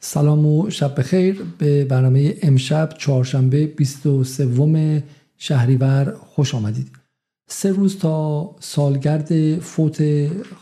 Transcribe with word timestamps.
سلام 0.00 0.46
و 0.46 0.70
شب 0.70 0.98
بخیر. 0.98 1.42
به 1.58 1.84
برنامه 1.84 2.34
امشب 2.42 2.88
چهارشنبه 2.98 3.66
23 3.66 5.02
شهریور 5.36 6.14
خوش 6.20 6.54
آمدید. 6.54 6.90
سه 7.48 7.72
روز 7.72 7.98
تا 7.98 8.50
سالگرد 8.60 9.58
فوت 9.58 10.02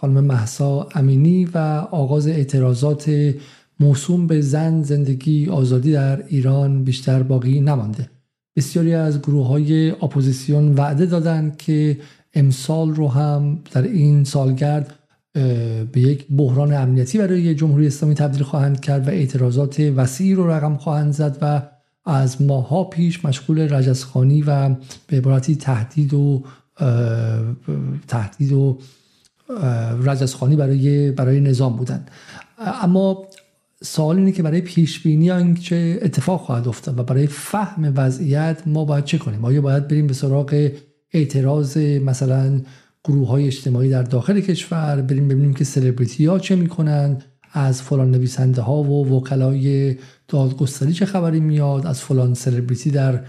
خانم 0.00 0.24
محسا 0.24 0.88
امینی 0.94 1.44
و 1.44 1.58
آغاز 1.90 2.28
اعتراضات 2.28 3.34
موسوم 3.80 4.26
به 4.26 4.40
زن 4.40 4.82
زندگی 4.82 5.48
آزادی 5.48 5.92
در 5.92 6.26
ایران 6.26 6.84
بیشتر 6.84 7.22
باقی 7.22 7.60
نمانده. 7.60 8.10
بسیاری 8.56 8.94
از 8.94 9.22
گروه 9.22 9.46
های 9.46 9.90
اپوزیسیون 9.90 10.74
وعده 10.74 11.06
دادند 11.06 11.56
که 11.56 12.00
امسال 12.34 12.94
رو 12.94 13.08
هم 13.08 13.58
در 13.72 13.82
این 13.82 14.24
سالگرد 14.24 14.94
به 15.92 16.00
یک 16.00 16.26
بحران 16.36 16.74
امنیتی 16.74 17.18
برای 17.18 17.54
جمهوری 17.54 17.86
اسلامی 17.86 18.14
تبدیل 18.14 18.42
خواهند 18.42 18.80
کرد 18.80 19.08
و 19.08 19.10
اعتراضات 19.10 19.80
وسیعی 19.80 20.34
رو 20.34 20.50
رقم 20.50 20.76
خواهند 20.76 21.12
زد 21.12 21.38
و 21.42 21.62
از 22.04 22.42
ماها 22.42 22.84
پیش 22.84 23.24
مشغول 23.24 23.74
رجزخانی 23.74 24.42
و 24.42 24.68
به 25.06 25.16
عبارتی 25.16 25.56
تهدید 25.56 26.14
و 26.14 26.44
تهدید 28.08 28.52
و 28.52 28.78
رجزخانی 30.02 30.56
برای 30.56 31.10
برای 31.10 31.40
نظام 31.40 31.76
بودند. 31.76 32.10
اما 32.58 33.28
سوال 33.82 34.16
اینه 34.16 34.32
که 34.32 34.42
برای 34.42 34.60
پیش 34.60 35.02
بینی 35.02 35.54
چه 35.54 35.98
اتفاق 36.02 36.40
خواهد 36.40 36.68
افتاد 36.68 36.98
و 36.98 37.02
برای 37.02 37.26
فهم 37.26 37.92
وضعیت 37.96 38.62
ما 38.66 38.84
باید 38.84 39.04
چه 39.04 39.18
کنیم؟ 39.18 39.44
آیا 39.44 39.60
باید 39.60 39.88
بریم 39.88 40.06
به 40.06 40.14
سراغ 40.14 40.70
اعتراض 41.12 41.78
مثلا 41.78 42.60
گروه 43.06 43.28
های 43.28 43.46
اجتماعی 43.46 43.90
در 43.90 44.02
داخل 44.02 44.40
کشور 44.40 45.00
بریم 45.00 45.28
ببینیم 45.28 45.54
که 45.54 45.64
سلبریتی 45.64 46.26
ها 46.26 46.38
چه 46.38 46.56
می‌کنن 46.56 47.22
از 47.52 47.82
فلان 47.82 48.10
نویسنده 48.10 48.62
ها 48.62 48.82
و 48.82 49.08
وکلای 49.08 49.96
دادگستری 50.28 50.92
چه 50.92 51.06
خبری 51.06 51.40
میاد 51.40 51.86
از 51.86 52.00
فلان 52.00 52.34
سلبریتی 52.34 52.90
در 52.90 53.20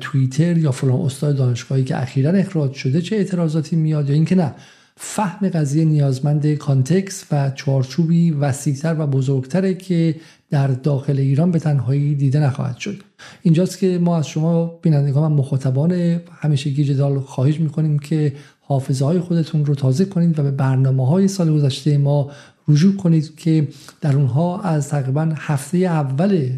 توییتر 0.00 0.58
یا 0.58 0.72
فلان 0.72 1.00
استاد 1.00 1.36
دانشگاهی 1.36 1.84
که 1.84 2.02
اخیرا 2.02 2.30
اخراج 2.30 2.72
شده 2.72 3.02
چه 3.02 3.16
اعتراضاتی 3.16 3.76
میاد 3.76 4.08
یا 4.08 4.14
اینکه 4.14 4.34
نه. 4.34 4.54
فهم 4.96 5.48
قضیه 5.48 5.84
نیازمند 5.84 6.54
context 6.54 7.24
و 7.32 7.50
چارچوبی 7.50 8.30
وسیعتر 8.30 8.96
و 8.98 9.06
بزرگتره 9.06 9.74
که 9.74 10.14
در 10.50 10.66
داخل 10.68 11.18
ایران 11.18 11.50
به 11.50 11.58
تنهایی 11.58 12.14
دیده 12.14 12.40
نخواهد 12.40 12.76
شد. 12.76 13.02
اینجاست 13.42 13.78
که 13.78 13.98
ما 13.98 14.18
از 14.18 14.28
شما 14.28 14.66
بینندگان 14.82 15.32
و 15.32 15.34
مخاطبان 15.34 16.20
همیشگی 16.40 16.84
جدال 16.84 17.20
خواهش 17.20 17.60
می‌کنیم 17.60 17.98
که 17.98 18.32
حافظه 18.74 19.04
های 19.04 19.20
خودتون 19.20 19.64
رو 19.64 19.74
تازه 19.74 20.04
کنید 20.04 20.38
و 20.38 20.42
به 20.42 20.50
برنامه 20.50 21.06
های 21.06 21.28
سال 21.28 21.52
گذشته 21.52 21.98
ما 21.98 22.30
رجوع 22.68 22.96
کنید 22.96 23.36
که 23.36 23.68
در 24.00 24.16
اونها 24.16 24.60
از 24.60 24.88
تقریبا 24.88 25.32
هفته 25.36 25.78
اول 25.78 26.50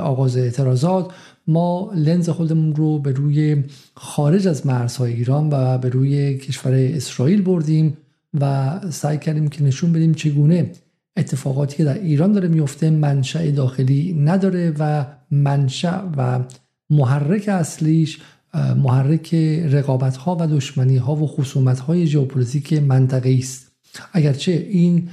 آغاز 0.00 0.36
اعتراضات 0.36 1.12
ما 1.46 1.92
لنز 1.94 2.28
خودمون 2.28 2.74
رو 2.74 2.98
به 2.98 3.12
روی 3.12 3.64
خارج 3.94 4.48
از 4.48 4.66
مرزهای 4.66 5.12
ایران 5.12 5.48
و 5.52 5.78
به 5.78 5.88
روی 5.88 6.38
کشور 6.38 6.74
اسرائیل 6.74 7.42
بردیم 7.42 7.96
و 8.40 8.80
سعی 8.90 9.18
کردیم 9.18 9.48
که 9.48 9.62
نشون 9.62 9.92
بدیم 9.92 10.14
چگونه 10.14 10.72
اتفاقاتی 11.16 11.76
که 11.76 11.84
در 11.84 11.98
ایران 11.98 12.32
داره 12.32 12.48
میفته 12.48 12.90
منشأ 12.90 13.50
داخلی 13.50 14.12
نداره 14.12 14.74
و 14.78 15.04
منشأ 15.30 16.02
و 16.16 16.40
محرک 16.90 17.48
اصلیش 17.48 18.18
محرک 18.54 19.34
رقابت 19.70 20.16
ها 20.16 20.36
و 20.40 20.46
دشمنی 20.46 20.96
ها 20.96 21.16
و 21.16 21.26
خصومت 21.26 21.80
های 21.80 22.06
ژئوپلیتیک 22.06 22.72
منطقه 22.72 23.36
است. 23.38 23.70
اگرچه 24.12 24.52
این 24.52 25.08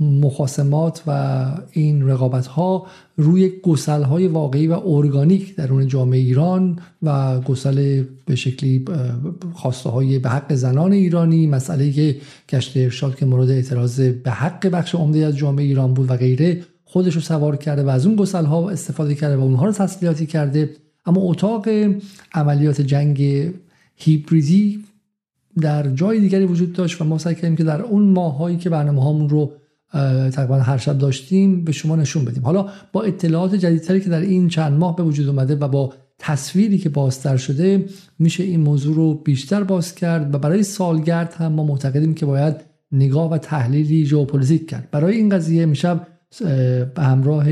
مخاسمات 0.00 1.02
و 1.06 1.44
این 1.72 2.08
رقابت 2.08 2.46
ها 2.46 2.86
روی 3.16 3.52
گسل 3.62 4.02
های 4.02 4.26
واقعی 4.26 4.66
و 4.66 4.80
ارگانیک 4.86 5.56
درون 5.56 5.88
جامعه 5.88 6.18
ایران 6.18 6.78
و 7.02 7.40
گسل 7.40 8.04
به 8.26 8.36
شکلی 8.36 8.84
خواسته 9.54 9.90
های 9.90 10.18
به 10.18 10.28
حق 10.28 10.54
زنان 10.54 10.92
ایرانی 10.92 11.46
مسئله 11.46 12.16
گشت 12.48 12.76
ارشاد 12.76 13.16
که 13.16 13.26
مورد 13.26 13.50
اعتراض 13.50 14.00
به 14.00 14.30
حق 14.30 14.66
بخش 14.66 14.94
عمده 14.94 15.18
از 15.18 15.36
جامعه 15.36 15.64
ایران 15.64 15.94
بود 15.94 16.10
و 16.10 16.16
غیره 16.16 16.62
خودش 16.84 17.14
رو 17.14 17.20
سوار 17.20 17.56
کرده 17.56 17.82
و 17.82 17.88
از 17.88 18.06
اون 18.06 18.16
گسل 18.16 18.44
ها 18.44 18.70
استفاده 18.70 19.14
کرده 19.14 19.36
و 19.36 19.40
اونها 19.40 19.66
رو 19.66 19.72
تسلیحاتی 19.72 20.26
کرده. 20.26 20.70
اما 21.06 21.20
اتاق 21.20 21.68
عملیات 22.34 22.80
جنگ 22.80 23.50
هیبریدی 23.94 24.84
در 25.60 25.90
جای 25.90 26.20
دیگری 26.20 26.44
وجود 26.44 26.72
داشت 26.72 27.00
و 27.00 27.04
ما 27.04 27.18
سعی 27.18 27.34
کردیم 27.34 27.56
که 27.56 27.64
در 27.64 27.82
اون 27.82 28.02
ماهایی 28.02 28.56
که 28.56 28.70
برنامه 28.70 29.02
هامون 29.02 29.28
رو 29.28 29.52
تقریبا 30.30 30.56
هر 30.56 30.76
شب 30.76 30.98
داشتیم 30.98 31.64
به 31.64 31.72
شما 31.72 31.96
نشون 31.96 32.24
بدیم. 32.24 32.42
حالا 32.42 32.68
با 32.92 33.02
اطلاعات 33.02 33.54
جدیدتری 33.54 34.00
که 34.00 34.10
در 34.10 34.20
این 34.20 34.48
چند 34.48 34.72
ماه 34.72 34.96
به 34.96 35.02
وجود 35.02 35.28
اومده 35.28 35.54
و 35.54 35.68
با 35.68 35.92
تصویری 36.18 36.78
که 36.78 36.88
بازتر 36.88 37.36
شده 37.36 37.84
میشه 38.18 38.44
این 38.44 38.60
موضوع 38.60 38.94
رو 38.94 39.14
بیشتر 39.14 39.64
باز 39.64 39.94
کرد 39.94 40.34
و 40.34 40.38
برای 40.38 40.62
سالگرد 40.62 41.34
هم 41.34 41.52
ما 41.52 41.64
معتقدیم 41.64 42.14
که 42.14 42.26
باید 42.26 42.54
نگاه 42.92 43.30
و 43.30 43.38
تحلیلی 43.38 44.06
ژئوپلیتیک 44.06 44.70
کرد. 44.70 44.88
برای 44.90 45.16
این 45.16 45.28
قضیه 45.28 45.66
میشب 45.66 46.06
به 46.94 47.02
همراه 47.02 47.46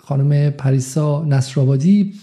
خانم 0.00 0.50
پریسا 0.50 1.24
نصرآبادی 1.24 2.14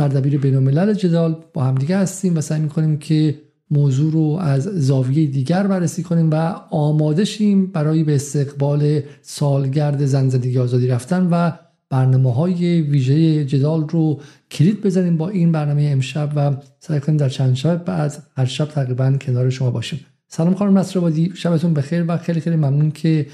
سردبیر 0.00 0.38
بین 0.38 0.94
جدال 0.94 1.36
با 1.52 1.64
همدیگه 1.64 1.98
هستیم 1.98 2.36
و 2.36 2.40
سعی 2.40 2.60
می‌کنیم 2.60 2.98
که 2.98 3.40
موضوع 3.70 4.12
رو 4.12 4.38
از 4.40 4.62
زاویه 4.62 5.26
دیگر 5.26 5.66
بررسی 5.66 6.02
کنیم 6.02 6.30
و 6.30 6.34
آماده 6.70 7.24
شیم 7.24 7.66
برای 7.66 8.04
به 8.04 8.14
استقبال 8.14 9.00
سالگرد 9.22 10.06
زن 10.06 10.28
زندگی 10.28 10.58
آزادی 10.58 10.86
رفتن 10.86 11.28
و 11.30 11.50
برنامه 11.90 12.34
های 12.34 12.80
ویژه 12.80 13.44
جدال 13.44 13.88
رو 13.88 14.20
کلید 14.50 14.80
بزنیم 14.80 15.16
با 15.16 15.28
این 15.28 15.52
برنامه 15.52 15.82
امشب 15.92 16.32
و 16.36 16.56
سعی 16.78 17.00
کنیم 17.00 17.18
در 17.18 17.28
چند 17.28 17.54
شب 17.54 17.84
بعد 17.84 18.22
هر 18.36 18.44
شب 18.44 18.64
تقریبا 18.64 19.12
کنار 19.20 19.50
شما 19.50 19.70
باشیم. 19.70 20.00
سلام 20.28 20.54
خانم 20.54 20.78
نصر 20.78 21.30
شبتون 21.34 21.74
بخیر 21.74 22.04
و 22.08 22.16
خیلی 22.16 22.40
خیلی 22.40 22.56
ممنون 22.56 22.90
که 22.90 23.26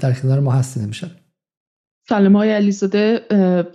در 0.00 0.12
کنار 0.12 0.40
ما 0.40 0.52
هستین 0.52 0.84
امشب. 0.84 1.21
سلام 2.08 2.36
های 2.36 2.50
علیزاده 2.50 3.20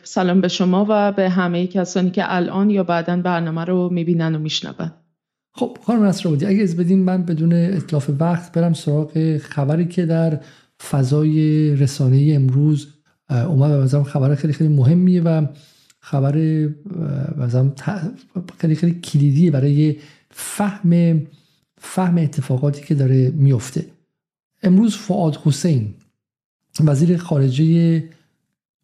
سلام 0.04 0.42
به 0.42 0.48
شما 0.48 0.86
و 0.90 1.12
به 1.12 1.30
همه 1.30 1.68
کسانی 1.68 2.12
که 2.12 2.24
الان 2.26 2.70
یا 2.70 2.84
بعدا 2.84 3.18
برنامه 3.18 3.66
رو 3.66 3.90
می‌بینن 3.90 4.36
و 4.36 4.40
میشنون. 4.40 4.92
خب 5.54 5.78
خانم 5.86 6.04
نصر 6.04 6.30
بودی 6.30 6.46
اگه 6.46 6.64
از 6.64 6.78
بدیم 6.78 7.00
من 7.00 7.24
بدون 7.24 7.54
اطلاف 7.54 8.10
وقت 8.20 8.52
برم 8.52 8.74
سراغ 8.74 9.38
خبری 9.38 9.86
که 9.86 10.06
در 10.06 10.40
فضای 10.90 11.76
رسانه 11.76 12.32
امروز 12.36 12.88
اومد 13.30 13.72
و 13.72 13.84
مثلا 13.84 14.04
خبر 14.04 14.36
خیلی 14.36 14.54
خیلی 14.54 14.74
مهمیه 14.74 15.22
و 15.22 15.46
خبر 16.00 16.36
مثلا 17.38 17.72
خیلی 18.58 18.76
خیلی 18.76 19.00
کلیدی 19.00 19.52
برای 19.52 19.96
فهم 20.32 21.22
فهم 21.78 22.18
اتفاقاتی 22.18 22.86
که 22.86 22.96
داره 22.96 23.30
میفته 23.30 23.86
امروز 24.64 24.96
فعاد 24.96 25.36
حسین 25.36 25.94
وزیر 26.86 27.18
خارجه 27.18 28.04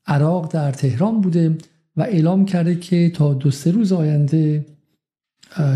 عراق 0.05 0.51
در 0.51 0.71
تهران 0.71 1.21
بوده 1.21 1.57
و 1.97 2.01
اعلام 2.01 2.45
کرده 2.45 2.75
که 2.75 3.09
تا 3.09 3.33
دو 3.33 3.51
سه 3.51 3.71
روز 3.71 3.91
آینده 3.91 4.65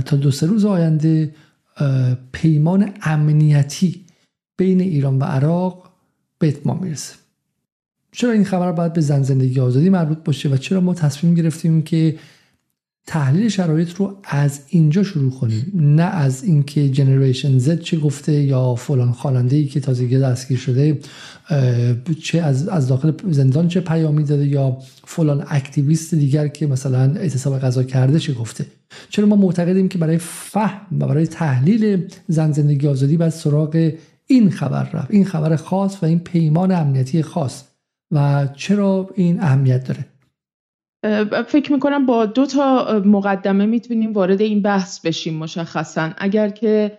تا 0.05 0.17
دو 0.17 0.31
سه 0.31 0.47
روز 0.47 0.65
آینده 0.65 1.35
پیمان 2.31 2.93
امنیتی 3.01 4.05
بین 4.57 4.81
ایران 4.81 5.19
و 5.19 5.23
عراق 5.23 5.91
به 6.39 6.47
اتمام 6.47 6.83
می‌رسه. 6.83 7.15
چرا 8.11 8.31
این 8.31 8.43
خبر 8.43 8.71
باید 8.71 8.93
به 8.93 9.01
زن 9.01 9.23
زندگی 9.23 9.59
آزادی 9.59 9.89
مربوط 9.89 10.17
باشه 10.17 10.49
و 10.49 10.57
چرا 10.57 10.81
ما 10.81 10.93
تصمیم 10.93 11.33
گرفتیم 11.33 11.81
که 11.81 12.17
تحلیل 13.07 13.49
شرایط 13.49 13.95
رو 13.95 14.17
از 14.23 14.59
اینجا 14.67 15.03
شروع 15.03 15.31
کنیم. 15.31 15.71
نه 15.73 16.03
از 16.03 16.43
اینکه 16.43 16.89
جنریشن 16.89 17.57
زد 17.57 17.79
چه 17.79 17.97
گفته 17.97 18.33
یا 18.33 18.75
فلان 18.75 19.11
خواننده 19.11 19.55
ای 19.55 19.65
که 19.65 19.79
تازگی 19.79 20.19
دستگیر 20.19 20.57
شده 20.57 20.99
چه 22.23 22.41
از, 22.41 22.67
از 22.67 22.87
داخل 22.87 23.11
زندان 23.29 23.67
چه 23.67 23.79
پیامی 23.79 24.23
داده 24.23 24.47
یا 24.47 24.77
فلان 25.05 25.45
اکتیویست 25.47 26.15
دیگر 26.15 26.47
که 26.47 26.67
مثلا 26.67 26.99
اعتصاب 26.99 27.59
غذا 27.59 27.83
کرده 27.83 28.19
چه 28.19 28.33
گفته. 28.33 28.65
چرا 29.09 29.25
ما 29.25 29.35
معتقدیم 29.35 29.89
که 29.89 29.97
برای 29.97 30.17
فهم 30.17 30.99
و 30.99 31.07
برای 31.07 31.27
تحلیل 31.27 32.07
زن 32.27 32.51
زندگی 32.51 32.87
آزادی 32.87 33.17
باید 33.17 33.31
سراغ 33.31 33.91
این 34.27 34.49
خبر 34.49 34.89
رفت؟ 34.89 35.11
این 35.11 35.25
خبر 35.25 35.55
خاص 35.55 36.03
و 36.03 36.05
این 36.05 36.19
پیمان 36.19 36.71
امنیتی 36.71 37.21
خاص. 37.21 37.63
و 38.11 38.47
چرا 38.55 39.09
این 39.15 39.39
اهمیت 39.41 39.83
داره؟ 39.83 40.05
فکر 41.47 41.73
می‌کنم 41.73 42.05
با 42.05 42.25
دو 42.25 42.45
تا 42.45 43.01
مقدمه 43.05 43.65
می‌تونیم 43.65 44.13
وارد 44.13 44.41
این 44.41 44.61
بحث 44.61 45.05
بشیم 45.05 45.33
مشخصا. 45.33 46.09
اگر 46.17 46.49
که 46.49 46.97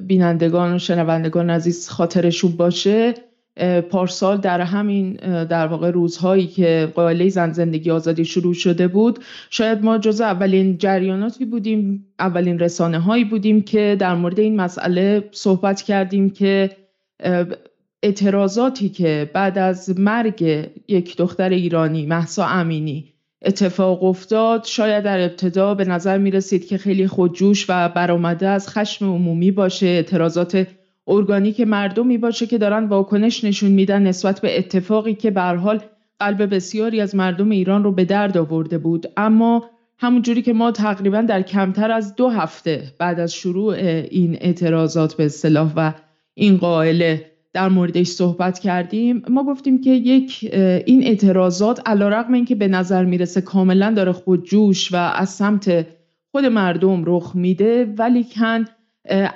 بینندگان 0.00 0.74
و 0.74 0.78
شنوندگان 0.78 1.50
عزیز 1.50 1.88
خاطرشون 1.88 2.52
باشه 2.52 3.14
پارسال 3.90 4.36
در 4.36 4.60
همین 4.60 5.12
در 5.44 5.66
واقع 5.66 5.90
روزهایی 5.90 6.46
که 6.46 6.92
قائله 6.94 7.28
زن 7.28 7.52
زندگی 7.52 7.90
آزادی 7.90 8.24
شروع 8.24 8.54
شده 8.54 8.88
بود 8.88 9.18
شاید 9.50 9.84
ما 9.84 9.98
جز 9.98 10.20
اولین 10.20 10.78
جریاناتی 10.78 11.44
بودیم 11.44 12.06
اولین 12.18 12.58
رسانه 12.58 12.98
هایی 12.98 13.24
بودیم 13.24 13.62
که 13.62 13.96
در 13.98 14.14
مورد 14.14 14.40
این 14.40 14.56
مسئله 14.56 15.28
صحبت 15.32 15.82
کردیم 15.82 16.30
که 16.30 16.70
اعتراضاتی 18.02 18.88
که 18.88 19.30
بعد 19.34 19.58
از 19.58 20.00
مرگ 20.00 20.68
یک 20.88 21.16
دختر 21.16 21.48
ایرانی 21.48 22.06
محسا 22.06 22.46
امینی 22.46 23.12
اتفاق 23.44 24.04
افتاد 24.04 24.64
شاید 24.64 25.04
در 25.04 25.20
ابتدا 25.20 25.74
به 25.74 25.84
نظر 25.84 26.18
می 26.18 26.30
رسید 26.30 26.66
که 26.66 26.78
خیلی 26.78 27.06
خودجوش 27.06 27.66
و 27.68 27.88
برآمده 27.88 28.48
از 28.48 28.68
خشم 28.68 29.04
عمومی 29.04 29.50
باشه. 29.50 29.86
اعتراضات 29.86 30.66
ارگانیک 31.06 31.60
مردمی 31.60 32.18
باشه 32.18 32.46
که 32.46 32.58
دارن 32.58 32.84
واکنش 32.84 33.44
نشون 33.44 33.70
میدن 33.70 34.02
نسبت 34.02 34.40
به 34.40 34.58
اتفاقی 34.58 35.14
که 35.14 35.30
به 35.30 35.42
حال 35.42 35.80
قلب 36.18 36.54
بسیاری 36.54 37.00
از 37.00 37.14
مردم 37.14 37.50
ایران 37.50 37.84
رو 37.84 37.92
به 37.92 38.04
درد 38.04 38.38
آورده 38.38 38.78
بود. 38.78 39.06
اما 39.16 39.70
همونجوری 39.98 40.42
که 40.42 40.52
ما 40.52 40.72
تقریبا 40.72 41.20
در 41.20 41.42
کمتر 41.42 41.90
از 41.90 42.16
دو 42.16 42.28
هفته 42.28 42.82
بعد 42.98 43.20
از 43.20 43.34
شروع 43.34 43.74
این 44.10 44.38
اعتراضات 44.40 45.14
به 45.14 45.24
اصطلاح 45.24 45.72
و 45.76 45.92
این 46.34 46.56
قائله 46.56 47.31
در 47.54 47.68
موردش 47.68 48.06
صحبت 48.06 48.58
کردیم 48.58 49.22
ما 49.30 49.44
گفتیم 49.44 49.80
که 49.80 49.90
یک 49.90 50.50
این 50.86 51.02
اعتراضات 51.02 51.80
علا 51.86 52.08
رقم 52.08 52.32
این 52.32 52.44
که 52.44 52.54
به 52.54 52.68
نظر 52.68 53.04
می‌رسه 53.04 53.40
کاملا 53.40 53.90
داره 53.90 54.12
خودجوش 54.12 54.92
و 54.92 54.96
از 54.96 55.28
سمت 55.28 55.86
خود 56.30 56.44
مردم 56.44 57.02
رخ 57.06 57.36
میده 57.36 57.94
ولی 57.98 58.24
کن 58.24 58.64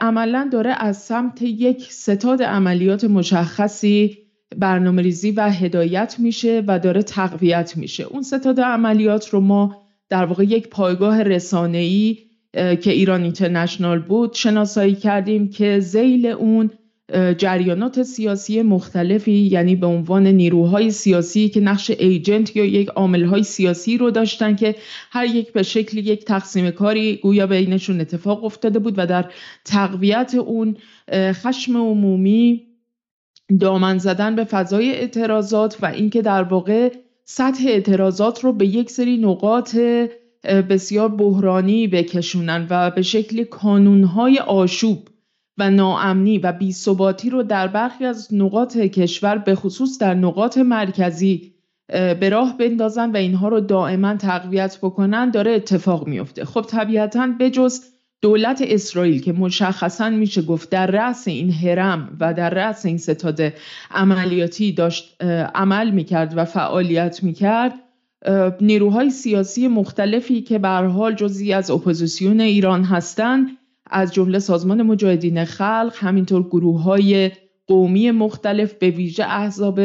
عملا 0.01 0.49
داره 0.53 0.75
از 0.79 0.97
سمت 0.97 1.43
یک 1.43 1.93
ستاد 1.93 2.43
عملیات 2.43 3.05
مشخصی 3.05 4.19
برنامه 4.57 5.03
ریزی 5.03 5.31
و 5.31 5.51
هدایت 5.51 6.17
میشه 6.19 6.63
و 6.67 6.79
داره 6.79 7.03
تقویت 7.03 7.77
میشه. 7.77 8.05
اون 8.05 8.23
ستاد 8.23 8.61
عملیات 8.61 9.29
رو 9.29 9.41
ما 9.41 9.83
در 10.09 10.25
واقع 10.25 10.45
یک 10.45 10.69
پایگاه 10.69 11.23
رسانه‌ای 11.23 12.19
که 12.53 12.91
ایران 12.91 13.23
اینترنشنال 13.23 13.99
بود 13.99 14.35
شناسایی 14.35 14.95
کردیم 14.95 15.49
که 15.49 15.81
زیل 15.81 16.27
اون 16.27 16.71
جریانات 17.13 18.03
سیاسی 18.03 18.63
مختلفی 18.63 19.33
یعنی 19.33 19.77
به 19.77 19.87
عنوان 19.87 20.27
نیروهای 20.27 20.91
سیاسی 20.91 21.49
که 21.49 21.61
نقش 21.61 21.91
ایجنت 21.91 22.57
یا 22.57 22.65
یک 22.65 22.89
عاملهای 22.89 23.43
سیاسی 23.43 23.99
رو 23.99 24.11
داشتن 24.11 24.57
که 24.57 24.75
هر 25.11 25.27
یک 25.27 25.53
به 25.53 25.63
شکل 25.63 25.99
یک 25.99 26.25
تقسیم 26.25 26.71
کاری 26.71 27.17
گویا 27.17 27.47
بینشون 27.47 28.01
اتفاق 28.01 28.45
افتاده 28.45 28.79
بود 28.79 28.95
و 28.97 29.07
در 29.07 29.31
تقویت 29.65 30.35
اون 30.35 30.77
خشم 31.13 31.77
عمومی 31.77 32.67
دامن 33.61 33.99
زدن 33.99 34.37
به 34.37 34.45
فضای 34.45 34.93
اعتراضات 34.93 35.79
و 35.83 35.87
اینکه 35.87 36.23
در 36.23 36.43
واقع 36.43 36.93
سطح 37.25 37.65
اعتراضات 37.67 38.45
رو 38.45 38.53
به 38.53 38.67
یک 38.67 38.91
سری 38.91 39.17
نقاط 39.17 39.77
بسیار 40.45 41.09
بحرانی 41.09 41.89
بکشونن 41.89 42.67
و 42.71 42.91
به 42.91 43.03
شکل 43.03 43.45
کانونهای 43.45 44.39
آشوب 44.39 45.09
و 45.59 45.71
ناامنی 45.71 46.39
و 46.39 46.53
بیثباتی 46.53 47.31
رو 47.31 47.43
در 47.43 47.69
برخی 47.69 48.05
از 48.05 48.35
نقاط 48.35 48.77
کشور 48.77 49.39
به 49.39 49.55
خصوص 49.55 49.99
در 49.99 50.15
نقاط 50.15 50.59
مرکزی 50.59 51.53
به 52.21 52.29
راه 52.29 52.59
بندازن 52.59 53.11
و 53.11 53.17
اینها 53.17 53.49
رو 53.49 53.61
دائما 53.61 54.17
تقویت 54.17 54.79
بکنن 54.83 55.31
داره 55.31 55.51
اتفاق 55.53 56.07
میفته. 56.07 56.45
خب 56.45 56.63
طبیعتا 56.63 57.29
بجز 57.41 57.81
دولت 58.21 58.63
اسرائیل 58.67 59.23
که 59.23 59.33
مشخصا 59.33 60.11
میشه 60.11 60.43
گفت 60.43 60.71
در 60.71 60.87
رأس 60.87 61.29
این 61.29 61.53
هرم 61.53 62.17
و 62.21 62.35
در 62.35 62.51
رأس 62.51 62.87
این 62.87 62.99
ستاد 62.99 63.41
عملیاتی 63.91 64.73
داشت 64.73 65.23
عمل 65.55 65.91
می‌کرد 65.91 66.33
و 66.37 66.45
فعالیت 66.45 67.23
می‌کرد 67.23 67.73
نیروهای 68.61 69.11
سیاسی 69.11 69.69
مختلفی 69.69 70.43
که 70.43 70.59
به 70.59 70.69
حال 70.69 71.15
جزی 71.15 71.53
از 71.53 71.71
اپوزیسیون 71.71 72.41
ایران 72.41 72.85
هستند 72.85 73.49
از 73.91 74.15
جمله 74.15 74.39
سازمان 74.39 74.83
مجاهدین 74.83 75.45
خلق 75.45 75.93
همینطور 75.97 76.43
گروه 76.43 76.83
های 76.83 77.31
قومی 77.67 78.11
مختلف 78.11 78.75
به 78.75 78.91
ویژه 78.91 79.25
احزاب 79.25 79.81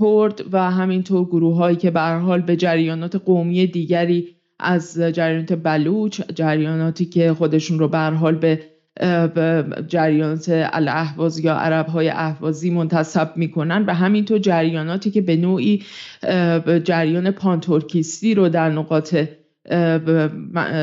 کرد 0.00 0.44
و 0.52 0.70
همینطور 0.70 1.24
گروه 1.24 1.56
هایی 1.56 1.76
که 1.76 1.90
به 1.90 2.00
حال 2.00 2.40
به 2.40 2.56
جریانات 2.56 3.16
قومی 3.16 3.66
دیگری 3.66 4.28
از 4.60 4.98
جریانات 4.98 5.52
بلوچ 5.52 6.20
جریاناتی 6.34 7.04
که 7.04 7.34
خودشون 7.34 7.78
رو 7.78 7.88
به 7.88 7.98
حال 7.98 8.34
به 8.34 8.60
جریانات 9.88 10.48
الاهواز 10.48 11.38
یا 11.38 11.54
عرب 11.54 11.86
های 11.86 12.08
اهوازی 12.08 12.70
منتصب 12.70 13.32
می‌کنن 13.36 13.84
و 13.86 13.94
همینطور 13.94 14.38
جریاناتی 14.38 15.10
که 15.10 15.20
به 15.20 15.36
نوعی 15.36 15.82
جریان 16.84 17.30
پانتورکیستی 17.30 18.34
رو 18.34 18.48
در 18.48 18.70
نقاط 18.70 19.16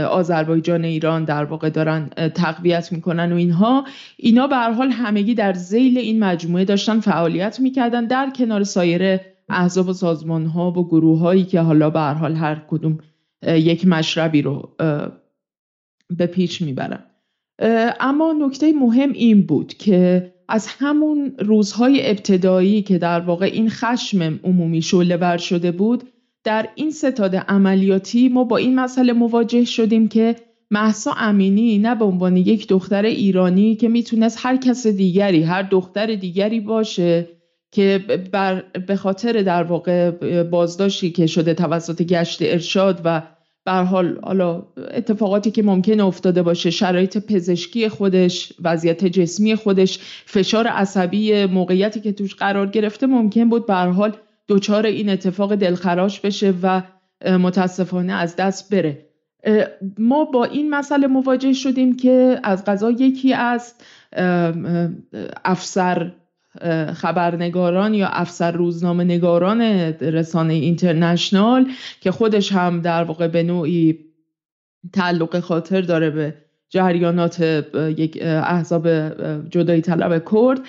آذربایجان 0.10 0.86
ایران 0.86 1.24
در 1.24 1.46
واقع 1.46 1.70
دارن 1.70 2.10
تقویت 2.36 2.92
می‌کنن 2.92 3.34
و 3.34 3.36
اینها. 3.36 3.86
اینا 4.18 4.48
به 4.48 4.56
حال 4.58 4.90
همگی 4.90 5.34
در 5.34 5.54
زیل 5.54 5.98
این 5.98 6.20
مجموعه 6.20 6.66
داشتن 6.66 7.00
فعالیت 7.00 7.60
می‌کردن 7.60 8.06
در 8.06 8.30
کنار 8.36 8.64
سایر 8.64 9.20
احزاب 9.50 9.90
و 9.90 9.94
سازمان 9.94 10.46
ها 10.46 10.72
و 10.72 10.88
گروه 10.88 11.20
هایی 11.20 11.44
که 11.44 11.60
حالا 11.60 11.90
به 11.90 12.00
حال 12.00 12.36
هر 12.36 12.62
کدوم 12.68 12.98
یک 13.48 13.88
مشربی 13.88 14.42
رو 14.42 14.76
به 16.18 16.26
پیش 16.28 16.62
می‌برن. 16.62 17.00
اما 18.00 18.34
نکته 18.40 18.74
مهم 18.74 19.12
این 19.12 19.46
بود 19.46 19.74
که 19.74 20.32
از 20.50 20.68
همون 20.80 21.36
روزهای 21.40 22.10
ابتدایی 22.10 22.82
که 22.82 22.98
در 22.98 23.20
واقع 23.20 23.46
این 23.46 23.70
خشم 23.70 24.40
عمومی 24.44 24.82
شعله 24.82 25.18
بر 25.18 25.38
شده 25.38 25.72
بود 25.72 26.04
در 26.46 26.70
این 26.76 26.92
ستاد 26.92 27.36
عملیاتی 27.36 28.30
ما 28.30 28.44
با 28.44 28.58
این 28.58 28.76
مسئله 28.76 29.14
مواجه 29.14 29.66
شدیم 29.66 30.08
که 30.08 30.36
محسا 30.72 31.14
امینی 31.18 31.78
نه 31.78 31.96
به 31.96 32.06
عنوان 32.06 32.38
یک 32.38 32.68
دختر 32.68 33.06
ایرانی 33.06 33.76
که 33.76 33.88
می‌تونست 33.88 34.38
هر 34.42 34.58
کس 34.58 34.88
دیگری 34.88 35.44
هر 35.44 35.62
دختر 35.62 36.16
دیگری 36.16 36.60
باشه 36.60 37.28
که 37.72 38.00
بر 38.32 38.64
به 38.88 38.96
خاطر 38.96 39.42
در 39.42 39.64
واقع 39.64 40.12
بازداشتی 40.44 41.12
که 41.12 41.28
شده 41.28 41.54
توسط 41.54 42.02
گشت 42.02 42.40
ارشاد 42.42 43.02
و 43.06 43.22
بر 43.66 43.84
حال 43.84 44.20
حالا 44.24 44.64
اتفاقاتی 44.92 45.52
که 45.52 45.64
ممکن 45.64 46.00
افتاده 46.00 46.44
باشه 46.44 46.70
شرایط 46.70 47.18
پزشکی 47.18 47.90
خودش 47.90 48.54
وضعیت 48.64 49.06
جسمی 49.06 49.56
خودش 49.56 50.00
فشار 50.26 50.68
عصبی 50.68 51.46
موقعیتی 51.46 52.00
که 52.00 52.12
توش 52.12 52.36
قرار 52.36 52.68
گرفته 52.68 53.08
ممکن 53.08 53.50
بود 53.50 53.66
به 53.66 53.74
حال 53.74 54.18
دچار 54.48 54.86
این 54.86 55.10
اتفاق 55.10 55.56
دلخراش 55.56 56.20
بشه 56.20 56.54
و 56.64 56.82
متاسفانه 57.26 58.14
از 58.14 58.36
دست 58.36 58.74
بره. 58.74 59.06
ما 59.98 60.26
با 60.26 60.44
این 60.44 60.70
مسئله 60.70 61.08
مواجه 61.08 61.54
شدیم 61.54 61.96
که 61.98 62.40
از 62.44 62.66
غذا 62.66 62.92
یکی 62.92 63.34
از 63.34 63.74
افسر 65.46 66.12
خبرنگاران 66.94 67.94
یا 67.94 68.08
افسر 68.08 68.52
روزنامه 68.52 69.04
نگاران 69.04 69.62
رسانه 70.02 70.54
اینترنشنال 70.54 71.72
که 72.02 72.12
خودش 72.12 72.52
هم 72.52 72.82
در 72.82 73.04
واقع 73.04 73.28
به 73.28 73.44
نوعی 73.44 74.00
تعلق 74.94 75.40
خاطر 75.40 75.82
داره 75.82 76.10
به 76.10 76.45
جریانات 76.76 77.42
یک 77.98 78.18
احزاب 78.22 78.88
جدایی 79.50 79.82
طلب 79.82 80.24
کرد. 80.32 80.60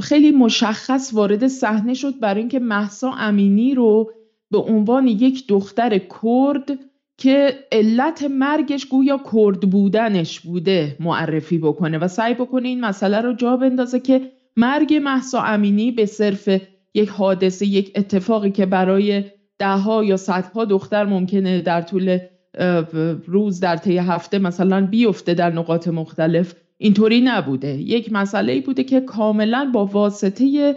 خیلی 0.00 0.30
مشخص 0.30 1.10
وارد 1.14 1.46
صحنه 1.46 1.94
شد 1.94 2.20
برای 2.20 2.40
اینکه 2.40 2.58
محسا 2.58 3.12
امینی 3.12 3.74
رو 3.74 4.12
به 4.50 4.58
عنوان 4.58 5.06
یک 5.06 5.48
دختر 5.48 5.98
کرد 5.98 6.78
که 7.16 7.54
علت 7.72 8.22
مرگش 8.22 8.86
گویا 8.86 9.20
کرد 9.32 9.60
بودنش 9.60 10.40
بوده 10.40 10.96
معرفی 11.00 11.58
بکنه 11.58 11.98
و 11.98 12.08
سعی 12.08 12.34
بکنه 12.34 12.68
این 12.68 12.80
مسئله 12.80 13.20
رو 13.20 13.32
جا 13.32 13.56
بندازه 13.56 14.00
که 14.00 14.32
مرگ 14.56 14.94
محسا 14.94 15.42
امینی 15.42 15.92
به 15.92 16.06
صرف 16.06 16.48
یک 16.94 17.08
حادثه 17.08 17.66
یک 17.66 17.92
اتفاقی 17.94 18.50
که 18.50 18.66
برای 18.66 19.24
دهها 19.58 20.04
یا 20.04 20.16
صدها 20.16 20.64
دختر 20.64 21.04
ممکنه 21.04 21.60
در 21.60 21.82
طول 21.82 22.18
روز 23.26 23.60
در 23.60 23.76
طی 23.76 23.98
هفته 23.98 24.38
مثلا 24.38 24.86
بیفته 24.86 25.34
در 25.34 25.50
نقاط 25.50 25.88
مختلف 25.88 26.54
اینطوری 26.78 27.20
نبوده. 27.20 27.68
یک 27.68 28.12
مسئله 28.12 28.60
بوده 28.60 28.84
که 28.84 29.00
کاملا 29.00 29.70
با 29.74 29.86
واسطه 29.86 30.74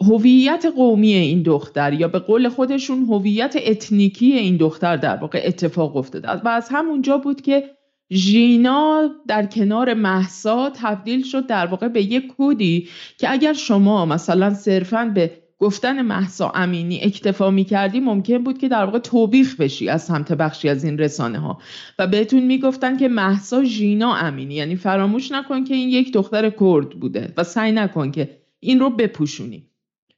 هویت 0.00 0.66
قومی 0.76 1.14
این 1.14 1.42
دختر 1.42 1.92
یا 1.92 2.08
به 2.08 2.18
قول 2.18 2.48
خودشون 2.48 3.04
هویت 3.04 3.56
اتنیکی 3.66 4.32
این 4.32 4.56
دختر 4.56 4.96
در 4.96 5.16
واقع 5.16 5.42
اتفاق 5.44 5.96
افتاده. 5.96 6.28
و 6.30 6.48
از 6.48 6.68
همونجا 6.70 7.18
بود 7.18 7.40
که 7.40 7.64
ژینا 8.12 9.10
در 9.28 9.46
کنار 9.46 9.94
محسا 9.94 10.70
تبدیل 10.70 11.22
شد 11.22 11.46
در 11.46 11.66
واقع 11.66 11.88
به 11.88 12.02
یک 12.02 12.26
کودی 12.26 12.88
که 13.18 13.32
اگر 13.32 13.52
شما 13.52 14.06
مثلا 14.06 14.54
صرفا 14.54 15.12
به 15.14 15.30
گفتن 15.60 16.02
محسا 16.02 16.52
امینی 16.54 17.00
اکتفا 17.02 17.50
می 17.50 17.64
کردی 17.64 18.00
ممکن 18.00 18.38
بود 18.38 18.58
که 18.58 18.68
در 18.68 18.84
واقع 18.84 18.98
توبیخ 18.98 19.56
بشی 19.56 19.88
از 19.88 20.04
سمت 20.04 20.32
بخشی 20.32 20.68
از 20.68 20.84
این 20.84 20.98
رسانه 20.98 21.38
ها 21.38 21.58
و 21.98 22.06
بهتون 22.06 22.42
می‌گفتن 22.42 22.96
که 22.96 23.08
محسا 23.08 23.64
ژینا 23.64 24.14
امینی. 24.14 24.54
یعنی 24.54 24.76
فراموش 24.76 25.32
نکن 25.32 25.64
که 25.64 25.74
این 25.74 25.88
یک 25.88 26.12
دختر 26.12 26.50
کرد 26.50 26.90
بوده 26.90 27.32
و 27.36 27.44
سعی 27.44 27.72
نکن 27.72 28.10
که 28.10 28.30
این 28.60 28.80
رو 28.80 28.90
بپوشونی. 28.90 29.66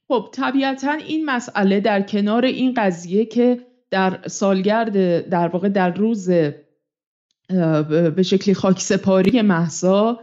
خب 0.08 0.28
طبیعتا 0.32 0.92
این 0.92 1.24
مسئله 1.24 1.80
در 1.80 2.02
کنار 2.02 2.44
این 2.44 2.74
قضیه 2.76 3.24
که 3.24 3.58
در 3.90 4.20
سالگرد 4.26 5.28
در 5.28 5.48
واقع 5.48 5.68
در 5.68 5.90
روز 5.90 6.30
به 8.16 8.22
شکلی 8.22 8.54
خاکسپاری 8.54 9.42
محسا 9.42 10.20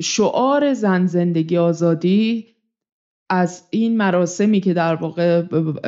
شعار 0.00 0.74
زن 0.74 1.06
زندگی 1.06 1.56
آزادی 1.56 2.46
از 3.30 3.62
این 3.70 3.96
مراسمی 3.96 4.60
که 4.60 4.74
در 4.74 4.94
واقع 4.94 5.42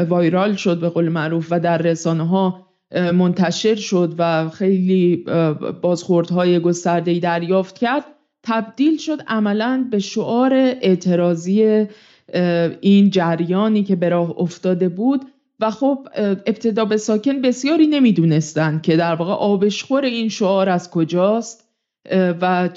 وایرال 0.09 0.55
شد 0.55 0.81
به 0.81 0.89
قول 0.89 1.09
معروف 1.09 1.49
و 1.51 1.61
در 1.61 1.79
رسانه 1.79 2.27
ها 2.29 2.67
منتشر 3.15 3.75
شد 3.75 4.15
و 4.19 4.49
خیلی 4.49 5.25
بازخوردهای 5.83 6.61
گستردهی 6.61 7.21
دریافت 7.21 7.79
کرد 7.79 8.05
تبدیل 8.43 8.97
شد 8.97 9.23
عملا 9.27 9.89
به 9.91 9.99
شعار 9.99 10.55
اعتراضی 10.55 11.87
این 12.81 13.11
جریانی 13.11 13.85
که 13.85 13.97
به 13.97 14.09
راه 14.09 14.35
افتاده 14.39 14.89
بود 14.89 15.21
و 15.61 15.71
خب 15.71 16.09
ابتدا 16.47 16.85
به 16.85 16.97
ساکن 16.97 17.43
بسیاری 17.43 17.87
نمی‌دونستند 17.87 18.83
که 18.83 18.97
در 18.97 19.15
واقع 19.15 19.33
آبشخور 19.33 20.05
این 20.05 20.29
شعار 20.29 20.69
از 20.69 20.91
کجاست. 20.91 21.62
و 22.11 22.69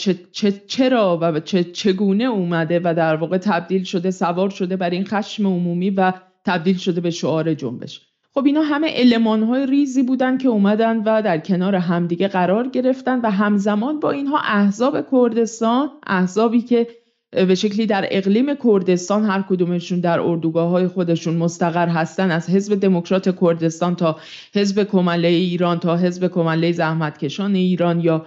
چرا 0.67 1.19
و 1.21 1.39
چگونه 1.73 2.23
اومده 2.23 2.81
و 2.83 2.93
در 2.97 3.15
واقع 3.15 3.37
تبدیل 3.37 3.83
شده 3.83 4.11
سوار 4.11 4.49
شده 4.49 4.75
بر 4.75 4.89
این 4.89 5.05
خشم 5.05 5.45
عمومی 5.45 5.89
و 5.89 6.13
تبدیل 6.45 6.77
شده 6.77 7.01
به 7.01 7.09
شعار 7.11 7.53
جنبش. 7.53 8.01
خب 8.33 8.45
اینا 8.45 8.61
همه 8.61 8.87
علمان 8.89 9.43
های 9.43 9.65
ریزی 9.65 10.03
بودن 10.03 10.37
که 10.37 10.47
اومدن 10.47 10.97
و 10.97 11.21
در 11.21 11.37
کنار 11.37 11.75
همدیگه 11.75 12.27
قرار 12.27 12.67
گرفتن 12.67 13.19
و 13.21 13.31
همزمان 13.31 13.99
با 13.99 14.11
اینها 14.11 14.37
احزاب 14.37 15.11
کردستان 15.11 15.89
احزابی 16.07 16.61
که 16.61 16.87
به 17.35 17.55
شکلی 17.55 17.85
در 17.85 18.07
اقلیم 18.11 18.45
کردستان 18.63 19.25
هر 19.25 19.41
کدومشون 19.49 19.99
در 19.99 20.19
اردوگاه 20.19 20.69
های 20.69 20.87
خودشون 20.87 21.35
مستقر 21.35 21.87
هستن 21.87 22.31
از 22.31 22.49
حزب 22.49 22.79
دموکرات 22.79 23.39
کردستان 23.41 23.95
تا 23.95 24.17
حزب 24.53 24.83
کمله 24.83 25.27
ایران 25.27 25.79
تا 25.79 25.97
حزب 25.97 26.27
کمله 26.27 26.71
زحمتکشان 26.71 27.55
ایران 27.55 27.99
یا 27.99 28.25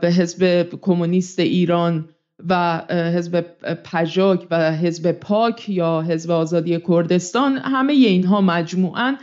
به 0.00 0.08
حزب 0.08 0.68
کمونیست 0.80 1.38
ایران 1.38 2.08
و 2.48 2.82
حزب 2.88 3.44
پژاک 3.84 4.46
و 4.50 4.72
حزب 4.72 5.12
پاک 5.12 5.68
یا 5.68 6.00
حزب 6.08 6.30
آزادی 6.30 6.80
کردستان 6.88 7.56
همه 7.56 7.92
اینها 7.92 8.40
مجموعا 8.40 9.16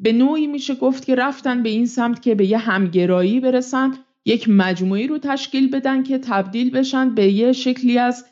به 0.00 0.12
نوعی 0.12 0.46
میشه 0.46 0.74
گفت 0.74 1.04
که 1.04 1.14
رفتن 1.14 1.62
به 1.62 1.68
این 1.68 1.86
سمت 1.86 2.22
که 2.22 2.34
به 2.34 2.46
یه 2.46 2.58
همگرایی 2.58 3.40
برسن 3.40 3.92
یک 4.24 4.48
مجموعی 4.48 5.06
رو 5.06 5.18
تشکیل 5.18 5.70
بدن 5.70 6.02
که 6.02 6.18
تبدیل 6.18 6.70
بشن 6.70 7.14
به 7.14 7.32
یه 7.32 7.52
شکلی 7.52 7.98
از 7.98 8.24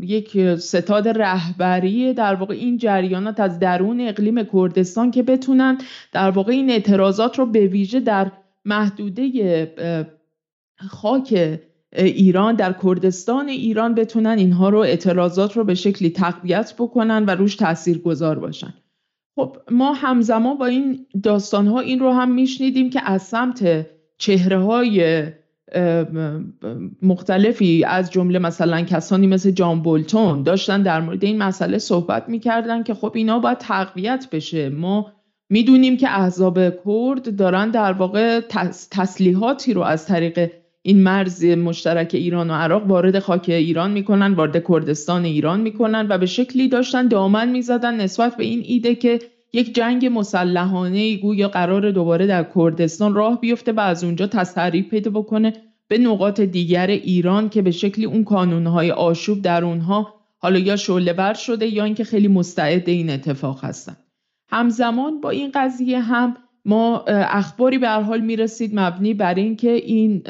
یک 0.00 0.56
ستاد 0.56 1.08
رهبری 1.08 2.12
در 2.12 2.34
واقع 2.34 2.54
این 2.54 2.76
جریانات 2.76 3.40
از 3.40 3.58
درون 3.58 4.00
اقلیم 4.00 4.44
کردستان 4.44 5.10
که 5.10 5.22
بتونن 5.22 5.78
در 6.12 6.30
واقع 6.30 6.52
این 6.52 6.70
اعتراضات 6.70 7.38
رو 7.38 7.46
به 7.46 7.66
ویژه 7.66 8.00
در 8.00 8.32
محدوده 8.64 9.72
خاک 10.88 11.58
ایران 11.96 12.54
در 12.54 12.74
کردستان 12.82 13.48
ایران 13.48 13.94
بتونن 13.94 14.38
اینها 14.38 14.68
رو 14.68 14.78
اعتراضات 14.78 15.56
رو 15.56 15.64
به 15.64 15.74
شکلی 15.74 16.10
تقویت 16.10 16.74
بکنن 16.78 17.24
و 17.24 17.30
روش 17.30 17.56
تأثیر 17.56 17.98
گذار 17.98 18.38
باشن. 18.38 18.74
خب 19.36 19.56
ما 19.70 19.92
همزمان 19.92 20.58
با 20.58 20.66
این 20.66 21.06
داستان 21.22 21.66
ها 21.66 21.80
این 21.80 21.98
رو 21.98 22.12
هم 22.12 22.30
میشنیدیم 22.30 22.90
که 22.90 23.00
از 23.04 23.22
سمت 23.22 23.86
چهره 24.18 24.58
های 24.58 25.24
مختلفی 27.02 27.84
از 27.84 28.10
جمله 28.10 28.38
مثلا 28.38 28.82
کسانی 28.82 29.26
مثل 29.26 29.50
جان 29.50 29.82
بولتون 29.82 30.42
داشتن 30.42 30.82
در 30.82 31.00
مورد 31.00 31.24
این 31.24 31.38
مسئله 31.38 31.78
صحبت 31.78 32.28
می‌کردن 32.28 32.82
که 32.82 32.94
خب 32.94 33.12
اینا 33.14 33.38
باید 33.38 33.58
تقویت 33.58 34.26
بشه. 34.32 34.68
ما 34.68 35.12
می‌دونیم 35.50 35.96
که 35.96 36.20
احزاب 36.20 36.58
کرد 36.58 37.36
دارن 37.36 37.70
در 37.70 37.92
واقع 37.92 38.40
تسلیحاتی 38.90 39.74
رو 39.74 39.82
از 39.82 40.06
طریق 40.06 40.50
این 40.82 41.02
مرز 41.02 41.44
مشترک 41.44 42.10
ایران 42.12 42.50
و 42.50 42.54
عراق 42.54 42.86
وارد 42.86 43.18
خاک 43.18 43.48
ایران 43.48 43.90
می‌کنن 43.90 44.32
وارد 44.34 44.64
کردستان 44.68 45.24
ایران 45.24 45.60
می‌کنن 45.60 46.06
و 46.10 46.18
به 46.18 46.26
شکلی 46.26 46.68
داشتن 46.68 47.08
دامن 47.08 47.48
می‌زدن 47.48 48.00
نسبت 48.00 48.36
به 48.36 48.44
این 48.44 48.62
ایده 48.64 48.94
که 48.94 49.18
یک 49.54 49.74
جنگ 49.74 50.06
مسلحانه 50.12 51.16
گویا 51.16 51.48
قرار 51.48 51.90
دوباره 51.90 52.26
در 52.26 52.46
کردستان 52.54 53.14
راه 53.14 53.40
بیفته 53.40 53.72
و 53.72 53.80
از 53.80 54.04
اونجا 54.04 54.26
تسریع 54.26 54.82
پیدا 54.82 55.10
بکنه 55.10 55.52
به 55.88 55.98
نقاط 55.98 56.40
دیگر 56.40 56.86
ایران 56.86 57.48
که 57.48 57.62
به 57.62 57.70
شکلی 57.70 58.04
اون 58.04 58.24
کانونهای 58.24 58.90
آشوب 58.90 59.42
در 59.42 59.64
اونها 59.64 60.14
حالا 60.38 60.58
یا 60.58 60.76
شعله 60.76 61.34
شده 61.34 61.66
یا 61.66 61.84
اینکه 61.84 62.04
خیلی 62.04 62.28
مستعد 62.28 62.88
این 62.88 63.10
اتفاق 63.10 63.64
هستن. 63.64 63.96
همزمان 64.48 65.20
با 65.20 65.30
این 65.30 65.50
قضیه 65.54 66.00
هم 66.00 66.36
ما 66.64 67.04
اخباری 67.08 67.78
به 67.78 67.88
حال 67.88 68.20
می‌رسید 68.20 68.70
مبنی 68.74 69.14
بر 69.14 69.34
اینکه 69.34 69.70
این 69.70 70.22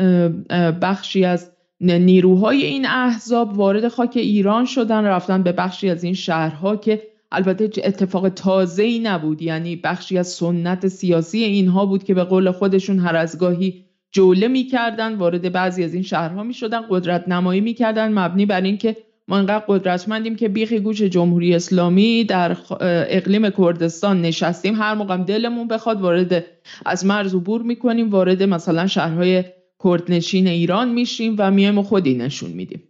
بخشی 0.83 1.25
از 1.25 1.51
نیروهای 1.81 2.65
این 2.65 2.87
احزاب 2.87 3.59
وارد 3.59 3.89
خاک 3.89 4.13
ایران 4.17 4.65
شدن 4.65 5.05
رفتن 5.05 5.43
به 5.43 5.53
بخشی 5.53 5.91
از 5.91 6.05
این 6.05 6.15
شهرها 6.15 6.77
که 6.77 7.14
البته 7.35 7.71
اتفاق 7.85 8.29
تازه 8.29 8.83
ای 8.83 8.99
نبود. 8.99 9.43
یعنی 9.43 9.77
بخشی 9.77 10.19
از 10.19 10.29
سنت 10.29 10.89
سیاسی 10.89 11.39
اینها 11.39 11.87
بود 11.87 12.05
که 12.05 12.15
به 12.15 12.25
قول 12.25 12.51
خودشون 12.51 12.99
هر 12.99 13.17
از 13.17 13.39
گاهی 13.39 13.85
جوله 14.13 14.49
می‌کردن 14.49 15.15
وارد 15.15 15.53
بعضی 15.53 15.85
از 15.85 15.95
این 15.95 16.03
شهرها 16.03 16.43
می‌شدن 16.43 16.81
قدرت 16.91 17.29
نمایی 17.29 17.61
می‌کردن 17.61 18.13
مبنی 18.13 18.47
بر 18.47 18.61
اینکه 18.61 18.97
ما 19.29 19.39
انقدر 19.39 19.65
قدرتمندیم 19.69 20.37
که 20.37 20.49
بیخی 20.49 20.81
گوش 20.81 21.03
جمهوری 21.03 21.55
اسلامی 21.55 22.25
در 22.25 22.57
اقلیم 22.81 23.51
کردستان 23.51 24.23
نشستیم. 24.23 24.75
هر 24.75 24.95
موقع 24.95 25.17
دلمون 25.17 25.69
بخواد 25.69 26.01
وارد 26.01 26.45
از 26.87 27.07
مرز 27.07 27.35
عبور 27.35 27.63
می‌کنیم 27.63 28.11
وارد 28.11 28.43
مثلا 28.43 28.87
شهرهای 28.87 29.45
کردنشین 29.85 30.47
ایران 30.47 30.93
میشیم 30.93 31.35
و 31.39 31.51
میایم 31.51 31.83
خودی 31.83 32.15
نشون 32.15 32.51
میدیم. 32.51 32.83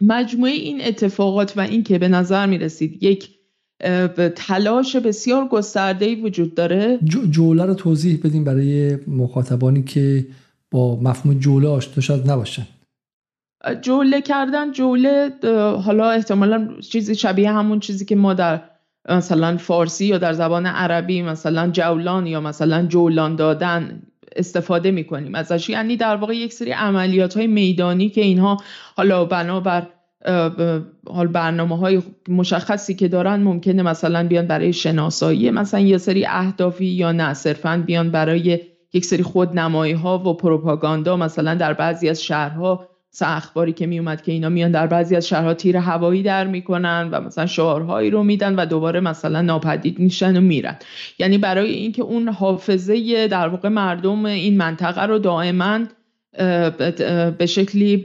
مجموعه 0.00 0.52
این 0.52 0.80
اتفاقات 0.84 1.52
و 1.56 1.60
این 1.60 1.82
که 1.82 1.98
به 1.98 2.08
نظر 2.08 2.46
می‌رسید 2.46 3.02
یک 3.02 3.37
تلاش 4.36 4.96
بسیار 4.96 5.48
گسترده 5.48 6.16
وجود 6.16 6.54
داره. 6.54 6.98
جوله 7.30 7.64
رو 7.64 7.74
توضیح 7.74 8.20
بدیم 8.24 8.44
برای 8.44 8.96
مخاطبانی 9.06 9.82
که 9.82 10.26
با 10.70 11.00
مفهوم 11.00 11.38
جوله 11.38 11.68
آشنا 11.68 12.00
شاید 12.00 12.30
نباشن. 12.30 12.66
جوله 13.82 14.20
کردن 14.20 14.72
جوله 14.72 15.30
حالا 15.84 16.10
احتمالا 16.10 16.68
چیزی 16.80 17.14
شبیه 17.14 17.52
همون 17.52 17.80
چیزی 17.80 18.04
که 18.04 18.16
ما 18.16 18.34
در 18.34 18.60
مثلا 19.08 19.56
فارسی 19.56 20.06
یا 20.06 20.18
در 20.18 20.32
زبان 20.32 20.66
عربی 20.66 21.22
مثلا 21.22 21.70
جولان 21.70 22.26
یا 22.26 22.40
مثلا 22.40 22.86
جولان 22.86 23.36
دادن 23.36 24.02
استفاده 24.36 24.90
می‌کنیم. 24.90 25.34
ازش 25.34 25.70
یعنی 25.70 25.96
در 25.96 26.16
واقع 26.16 26.36
یک 26.36 26.52
سری 26.52 26.70
عملیات 26.70 27.36
های 27.36 27.46
میدانی 27.46 28.08
که 28.08 28.20
اینها 28.20 28.56
حالا 28.96 29.24
بنابر 29.24 29.86
حال 31.08 31.26
برنامه 31.26 31.76
های 31.78 32.02
مشخصی 32.28 32.94
که 32.94 33.08
دارن 33.08 33.42
ممکنه 33.42 33.82
مثلا 33.82 34.28
بیان 34.28 34.46
برای 34.46 34.72
شناسایی 34.72 35.50
مثلا 35.50 35.80
یه 35.80 35.98
سری 35.98 36.26
اهدافی 36.26 36.86
یا 36.86 37.12
نه 37.12 37.34
صرفا 37.34 37.82
بیان 37.86 38.10
برای 38.10 38.60
یک 38.92 39.04
سری 39.04 39.22
خودنمایی 39.22 39.92
ها 39.92 40.18
و 40.18 40.36
پروپاگاندا 40.36 41.16
مثلا 41.16 41.54
در 41.54 41.72
بعضی 41.72 42.08
از 42.08 42.22
شهرها 42.22 42.88
اخباری 43.20 43.72
که 43.72 43.86
میومد 43.86 44.22
که 44.22 44.32
اینا 44.32 44.48
میان 44.48 44.70
در 44.70 44.86
بعضی 44.86 45.16
از 45.16 45.28
شهرها 45.28 45.54
تیر 45.54 45.76
هوایی 45.76 46.22
در 46.22 46.46
می‌کنن 46.46 47.08
و 47.12 47.20
مثلا 47.20 47.46
شعارهایی 47.46 48.10
رو 48.10 48.22
میدن 48.22 48.54
و 48.54 48.66
دوباره 48.66 49.00
مثلا 49.00 49.42
ناپدید 49.42 49.98
میشن 49.98 50.36
و 50.36 50.40
میرن. 50.40 50.76
یعنی 51.18 51.38
برای 51.38 51.70
اینکه 51.70 52.02
اون 52.02 52.28
حافظه 52.28 53.28
در 53.28 53.48
واقع 53.48 53.68
مردم 53.68 54.24
این 54.24 54.56
منطقه 54.56 55.06
رو 55.06 55.18
دائما 55.18 55.78
به 57.38 57.46
شکلی 57.48 57.96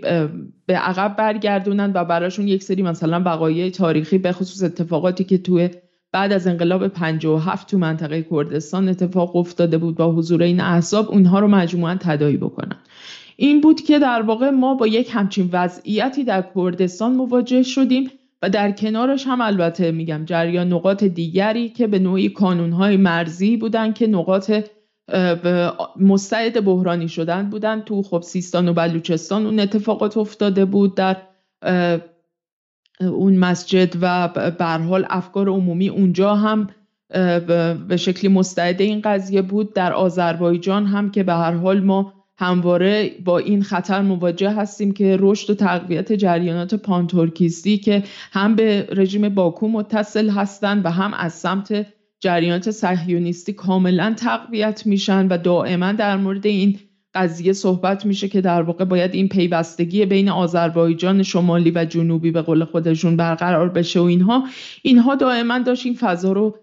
به 0.65 0.75
عقب 0.75 1.15
برگردونن 1.15 1.91
و 1.95 2.05
براشون 2.05 2.47
یک 2.47 2.63
سری 2.63 2.81
مثلا 2.81 3.21
وقایع 3.25 3.69
تاریخی 3.69 4.17
به 4.17 4.31
خصوص 4.31 4.63
اتفاقاتی 4.63 5.23
که 5.23 5.37
توی 5.37 5.69
بعد 6.11 6.33
از 6.33 6.47
انقلاب 6.47 6.87
57 6.87 7.71
تو 7.71 7.77
منطقه 7.77 8.25
کردستان 8.31 8.89
اتفاق 8.89 9.35
افتاده 9.35 9.77
بود 9.77 9.95
با 9.95 10.11
حضور 10.11 10.43
این 10.43 10.59
احزاب 10.59 11.11
اونها 11.11 11.39
رو 11.39 11.47
مجموعا 11.47 11.97
تدایی 11.99 12.37
بکنن. 12.37 12.77
این 13.35 13.61
بود 13.61 13.81
که 13.81 13.99
در 13.99 14.21
واقع 14.21 14.49
ما 14.49 14.75
با 14.75 14.87
یک 14.87 15.09
همچین 15.13 15.49
وضعیتی 15.51 16.23
در 16.23 16.43
کردستان 16.55 17.15
مواجه 17.15 17.63
شدیم 17.63 18.09
و 18.41 18.49
در 18.49 18.71
کنارش 18.71 19.27
هم 19.27 19.41
البته 19.41 19.91
میگم 19.91 20.25
جریان 20.25 20.73
نقاط 20.73 21.03
دیگری 21.03 21.69
که 21.69 21.87
به 21.87 21.99
نوعی 21.99 22.29
کانونهای 22.29 22.97
مرزی 22.97 23.57
بودن 23.57 23.93
که 23.93 24.07
نقاط 24.07 24.51
مستعد 25.99 26.65
بحرانی 26.65 27.07
شدن 27.07 27.49
بودن. 27.49 27.81
تو 27.81 28.01
خب 28.01 28.21
سیستان 28.21 28.69
و 28.69 28.73
بلوچستان 28.73 29.45
اون 29.45 29.59
اتفاقات 29.59 30.17
افتاده 30.17 30.65
بود 30.65 30.95
در 30.95 31.17
اون 33.01 33.37
مسجد 33.37 33.93
و 34.01 34.27
حال 34.89 35.05
افکار 35.09 35.49
عمومی 35.49 35.89
اونجا 35.89 36.35
هم 36.35 36.69
به 37.87 37.97
شکلی 37.97 38.31
مستعد 38.31 38.81
این 38.81 39.01
قضیه 39.01 39.41
بود. 39.41 39.73
در 39.73 39.93
آذربایجان 39.93 40.85
هم 40.85 41.11
که 41.11 41.23
به 41.23 41.33
هر 41.33 41.53
حال 41.53 41.79
ما 41.79 42.13
همواره 42.37 43.11
با 43.25 43.37
این 43.37 43.63
خطر 43.63 44.01
مواجه 44.01 44.51
هستیم 44.51 44.91
که 44.91 45.17
رشد 45.19 45.49
و 45.49 45.55
تقویت 45.55 46.13
جریانات 46.13 46.75
پانتورکیستی 46.75 47.77
که 47.77 48.03
هم 48.31 48.55
به 48.55 48.87
رژیم 48.91 49.29
باکو 49.29 49.67
متصل 49.67 50.29
هستند 50.29 50.85
و 50.85 50.89
هم 50.89 51.13
از 51.13 51.33
سمت 51.33 51.85
جریانات 52.23 52.71
صهیونیستی 52.71 53.53
کاملا 53.53 54.13
تقویت 54.17 54.87
میشن 54.87 55.27
و 55.27 55.37
دائما 55.37 55.91
در 55.91 56.17
مورد 56.17 56.45
این 56.47 56.79
قضیه 57.15 57.53
صحبت 57.53 58.05
میشه 58.05 58.27
که 58.27 58.41
در 58.41 58.61
واقع 58.61 58.85
باید 58.85 59.13
این 59.13 59.29
پیوستگی 59.29 60.05
بین 60.05 60.29
آذربایجان 60.29 61.23
شمالی 61.23 61.71
و 61.75 61.85
جنوبی 61.85 62.31
به 62.31 62.41
قول 62.41 62.65
خودشون 62.65 63.17
برقرار 63.17 63.69
بشه 63.69 63.99
و 63.99 64.03
اینها. 64.03 64.43
اینها 64.81 65.15
دائما 65.15 65.59
داشت 65.59 65.85
این 65.85 65.95
فضا 65.95 66.31
رو 66.31 66.55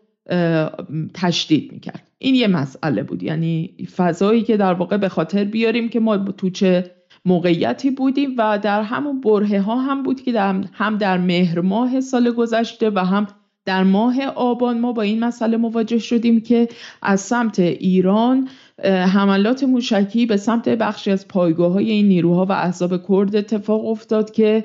تشدید 1.15 1.73
می‌کرد. 1.73 2.09
این 2.19 2.35
یه 2.35 2.47
مسئله 2.47 3.03
بود. 3.03 3.23
یعنی 3.23 3.75
فضایی 3.97 4.43
که 4.43 4.57
در 4.57 4.73
واقع 4.73 4.97
به 4.97 5.09
خاطر 5.09 5.45
بیاریم 5.45 5.89
که 5.89 6.01
ما 6.01 6.19
تو 6.19 6.51
چه 6.51 6.91
موقعیتی 7.25 7.91
بودیم 7.91 8.35
و 8.39 8.59
در 8.59 8.83
همون 8.83 9.21
بره 9.21 9.61
ها 9.61 9.77
هم 9.77 10.03
بود 10.03 10.21
که 10.21 10.33
در 10.33 10.65
هم 10.73 10.97
در 10.99 11.19
مهر 11.19 11.61
ماه 11.61 12.01
سال 12.01 12.31
گذشته 12.31 12.91
و 12.91 12.99
هم 12.99 13.27
در 13.65 13.83
ماه 13.83 14.23
آبان 14.25 14.81
ما 14.81 14.93
با 14.93 15.03
این 15.03 15.25
مسئله 15.25 15.57
مواجه 15.57 15.99
شدیم 15.99 16.41
که 16.41 16.69
از 17.03 17.21
سمت 17.21 17.59
ایران 17.59 18.49
حملات 18.85 19.65
موشکی 19.65 20.27
به 20.27 20.37
سمت 20.37 20.69
بخشی 20.69 21.11
از 21.11 21.29
پایگاه 21.29 21.73
های 21.73 21.91
این 21.91 22.09
نیروها 22.09 22.47
و 22.47 22.53
احزاب 22.53 23.09
کرد 23.09 23.37
اتفاق 23.37 23.87
افتاد 23.87 24.31
که 24.31 24.65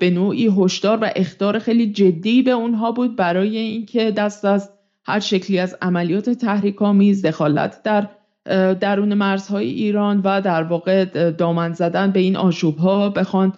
به 0.00 0.10
نوعی 0.12 0.48
هشدار 0.58 0.98
و 1.02 1.10
اختار 1.16 1.58
خیلی 1.58 1.92
جدی 1.92 2.42
به 2.42 2.50
اونها 2.50 2.92
بود 2.92 3.16
برای 3.16 3.56
اینکه 3.56 4.10
دست 4.10 4.44
از 4.44 4.70
هر 5.04 5.20
شکلی 5.20 5.58
از 5.58 5.76
عملیات 5.82 6.30
تحریک 6.30 6.82
آمیز 6.82 7.26
دخالت 7.26 7.82
در 7.82 8.08
درون 8.74 9.14
مرزهای 9.14 9.66
ایران 9.66 10.20
و 10.24 10.40
در 10.40 10.62
واقع 10.62 11.04
دامن 11.30 11.72
زدن 11.72 12.10
به 12.10 12.20
این 12.20 12.36
آشوب 12.36 12.78
ها 12.78 13.08
بخوان 13.08 13.52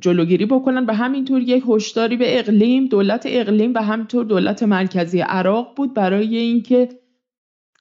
جلوگیری 0.00 0.46
بکنن. 0.46 0.84
و 0.84 0.94
همینطور 0.94 1.40
یک 1.40 1.64
هشداری 1.68 2.16
به 2.16 2.38
اقلیم 2.38 2.86
دولت 2.86 3.24
اقلیم 3.26 3.74
و 3.74 3.78
همینطور 3.78 4.24
دولت 4.24 4.62
مرکزی 4.62 5.20
عراق 5.20 5.76
بود 5.76 5.94
برای 5.94 6.36
اینکه 6.36 6.88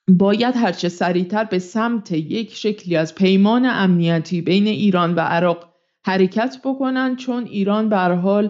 باید 0.07 0.55
هرچه 0.55 0.89
سریعتر 0.89 1.43
به 1.43 1.59
سمت 1.59 2.11
یک 2.11 2.53
شکلی 2.53 2.95
از 2.95 3.15
پیمان 3.15 3.65
امنیتی 3.65 4.41
بین 4.41 4.67
ایران 4.67 5.15
و 5.15 5.19
عراق 5.19 5.69
حرکت 6.05 6.57
بکنن 6.65 7.15
چون 7.15 7.45
ایران 7.45 7.89
به 7.89 7.97
حال 7.97 8.49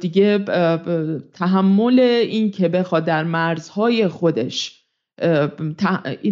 دیگه 0.00 0.38
تحمل 1.34 2.00
این 2.00 2.50
که 2.50 2.68
بخواد 2.68 3.04
در 3.04 3.24
مرزهای 3.24 4.08
خودش 4.08 4.77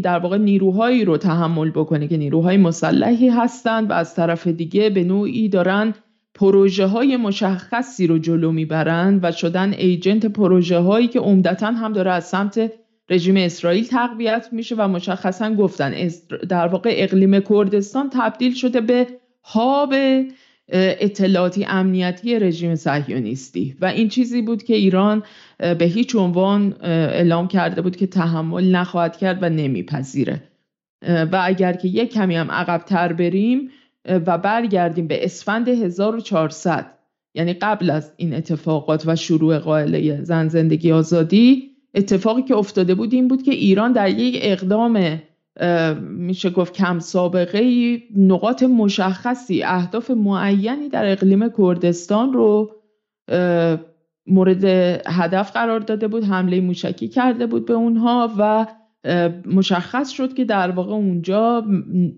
در 0.02 0.18
واقع 0.18 0.38
نیروهایی 0.38 1.04
رو 1.04 1.16
تحمل 1.16 1.70
بکنه 1.70 2.08
که 2.08 2.16
نیروهای 2.16 2.56
مسلحی 2.56 3.28
هستند 3.28 3.90
و 3.90 3.92
از 3.92 4.14
طرف 4.14 4.46
دیگه 4.46 4.90
به 4.90 5.04
نوعی 5.04 5.48
دارن 5.48 5.94
پروژه 6.34 6.86
های 6.86 7.16
مشخصی 7.16 8.06
رو 8.06 8.18
جلو 8.18 8.52
می‌برند 8.52 9.20
و 9.22 9.32
شدن 9.32 9.72
ایجنت 9.72 10.26
پروژه 10.26 10.78
هایی 10.78 11.08
که 11.08 11.20
عمدتا 11.20 11.66
هم 11.66 11.92
داره 11.92 12.10
از 12.10 12.24
سمت 12.24 12.72
رژیم 13.10 13.36
اسرائیل 13.36 13.86
تقویت 13.86 14.48
میشه 14.52 14.74
و 14.78 14.88
مشخصا 14.88 15.54
گفتن 15.54 16.08
در 16.48 16.66
واقع 16.66 16.94
اقلیم 16.96 17.40
کردستان 17.40 18.10
تبدیل 18.12 18.54
شده 18.54 18.80
به 18.80 19.06
هاب 19.44 19.94
اطلاعاتی 20.68 21.64
امنیتی 21.64 22.38
رژیم 22.38 22.74
صهیونیستی. 22.74 23.76
و 23.80 23.86
این 23.86 24.08
چیزی 24.08 24.42
بود 24.42 24.62
که 24.62 24.74
ایران 24.74 25.22
به 25.58 25.84
هیچ 25.84 26.16
عنوان 26.16 26.76
اعلام 26.82 27.48
کرده 27.48 27.82
بود 27.82 27.96
که 27.96 28.06
تحمل 28.06 28.70
نخواهد 28.76 29.16
کرد 29.16 29.42
و 29.42 29.48
نمیپذیره. 29.48 30.42
و 31.02 31.40
اگر 31.44 31.72
که 31.72 31.88
یک 31.88 32.12
کمی 32.12 32.36
هم 32.36 32.50
عقبتر 32.50 33.12
بریم 33.12 33.70
و 34.08 34.38
برگردیم 34.38 35.06
به 35.06 35.24
اسفند 35.24 35.68
1400 35.68 36.86
یعنی 37.34 37.52
قبل 37.52 37.90
از 37.90 38.12
این 38.16 38.34
اتفاقات 38.34 39.02
و 39.06 39.16
شروع 39.16 39.58
قائله 39.58 40.22
زن 40.22 40.48
زندگی 40.48 40.92
آزادی 40.92 41.70
اتفاقی 41.94 42.42
که 42.42 42.56
افتاده 42.56 42.94
بود 42.94 43.14
این 43.14 43.28
بود 43.28 43.42
که 43.42 43.50
ایران 43.50 43.92
در 43.92 44.08
یک 44.10 44.38
اقدام 44.42 45.20
میشه 46.00 46.50
گفت 46.50 46.72
کم 46.72 46.98
سابقه 46.98 47.98
نقاط 48.16 48.62
مشخصی 48.62 49.62
اهداف 49.62 50.10
معینی 50.10 50.88
در 50.88 51.12
اقلیم 51.12 51.48
کردستان 51.58 52.32
رو 52.32 52.72
مورد 54.26 54.64
هدف 55.06 55.52
قرار 55.52 55.80
داده 55.80 56.08
بود 56.08 56.24
حمله 56.24 56.60
موشکی 56.60 57.08
کرده 57.08 57.46
بود 57.46 57.66
به 57.66 57.74
اونها 57.74 58.30
و 58.38 58.66
مشخص 59.46 60.10
شد 60.10 60.34
که 60.34 60.44
در 60.44 60.70
واقع 60.70 60.92
اونجا 60.92 61.66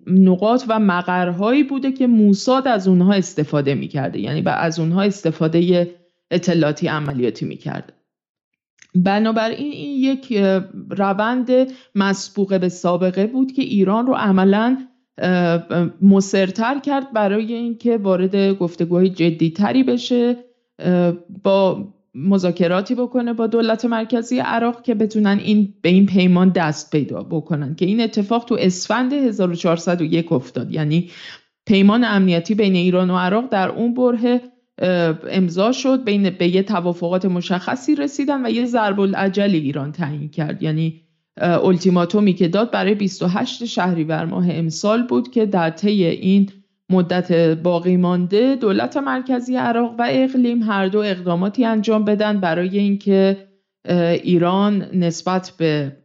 نقاط 0.07 0.65
و 0.69 0.79
مقرهایی 0.79 1.63
بوده 1.63 1.93
که 1.93 2.07
موساد 2.07 2.69
از 2.69 2.89
اونها 2.89 3.13
استفاده 3.13 3.75
می‌کرده 3.75 4.21
یعنی 4.21 4.43
از 4.47 4.81
اونها 4.81 5.03
استفاده 5.03 5.91
اطلاعاتی 6.31 6.89
عملیاتی 6.89 7.47
می‌کرده. 7.47 7.98
بنابراین 8.95 9.73
این 9.73 9.97
یک 9.99 10.43
روند 10.91 11.51
مسبوقه 11.95 12.59
به 12.59 12.69
سابقه 12.69 13.27
بود 13.27 13.53
که 13.53 13.63
ایران 13.63 14.07
رو 14.07 14.15
عملا 14.15 14.79
مصرتر 16.03 16.79
کرد 16.79 17.13
برای 17.13 17.53
اینکه 17.53 17.97
وارد 17.97 18.59
گفتگوهای 18.59 19.09
جدیتری 19.09 19.83
بشه 19.83 20.37
با 21.45 21.89
مذاکراتی 22.15 22.95
بکنه 22.95 23.33
با 23.33 23.47
دولت 23.47 23.85
مرکزی 23.85 24.39
عراق 24.39 24.83
که 24.83 24.95
بتونن 24.95 25.39
این 25.45 25.75
به 25.83 25.89
این 25.89 26.07
پیمان 26.07 26.49
دست 26.49 26.91
پیدا 26.91 27.23
بکنن 27.23 27.75
که 27.75 27.87
این 27.87 28.01
اتفاق 28.01 28.45
تو 28.45 28.57
اسفند 28.61 29.13
1401 29.13 30.33
افتاد. 30.33 30.73
یعنی 30.73 31.11
پیمان 31.67 32.05
امنیتی 32.05 32.55
بین 32.55 32.75
ایران 32.75 33.11
و 33.11 33.17
عراق 33.17 33.49
در 33.49 33.69
اون 33.69 33.95
بره 33.95 34.41
امضا 35.31 35.73
شد 35.73 36.05
بین 36.05 36.31
به 36.31 36.49
یه 36.49 36.63
توافقات 36.63 37.25
مشخصی 37.25 37.95
رسیدن 37.95 38.47
و 38.47 38.51
یه 38.51 38.67
ضرب 38.67 39.01
العجل 39.01 39.51
ایران 39.51 39.93
تعیین 39.93 40.29
کرد. 40.29 40.63
یعنی 40.63 41.01
التیماتومی 41.41 42.33
که 42.33 42.49
داد 42.49 42.71
برای 42.71 42.95
28 42.95 43.65
شهریور 43.65 44.25
ماه 44.25 44.47
امسال 44.51 45.03
بود 45.03 45.31
که 45.31 45.47
در 45.47 45.71
طی 45.71 46.05
این 46.05 46.51
مدت 46.91 47.33
باقی 47.63 47.97
مانده 47.97 48.57
دولت 48.57 48.97
مرکزی 48.97 49.57
عراق 49.57 49.95
و 49.99 50.09
اقلیم 50.11 50.63
هر 50.63 50.89
دو 50.89 50.99
اقداماتی 50.99 51.65
انجام 51.65 52.05
بدن 52.05 52.41
برای 52.41 52.79
اینکه 52.79 53.49
ایران 54.23 54.87
نسبت 54.93 55.53
به 55.59 55.97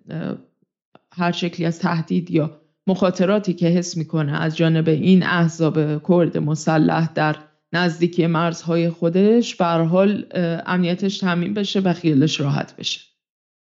هر 1.13 1.31
شکلی 1.31 1.65
از 1.65 1.79
تهدید 1.79 2.31
یا 2.31 2.51
مخاطراتی 2.87 3.53
که 3.53 3.67
حس 3.67 3.97
می‌کنه 3.97 4.41
از 4.41 4.57
جانب 4.57 4.89
این 4.89 5.23
احزاب 5.23 6.03
کرد 6.07 6.37
مسلح 6.37 7.13
در 7.13 7.35
نزدیکی 7.73 8.27
مرزهای 8.27 8.89
خودش 8.89 9.55
بر 9.55 9.83
حال 9.83 10.25
امنیتش 10.65 11.17
تامین 11.17 11.53
بشه 11.53 11.79
و 11.79 11.93
خیالش 11.93 12.39
راحت 12.39 12.75
بشه. 12.75 13.01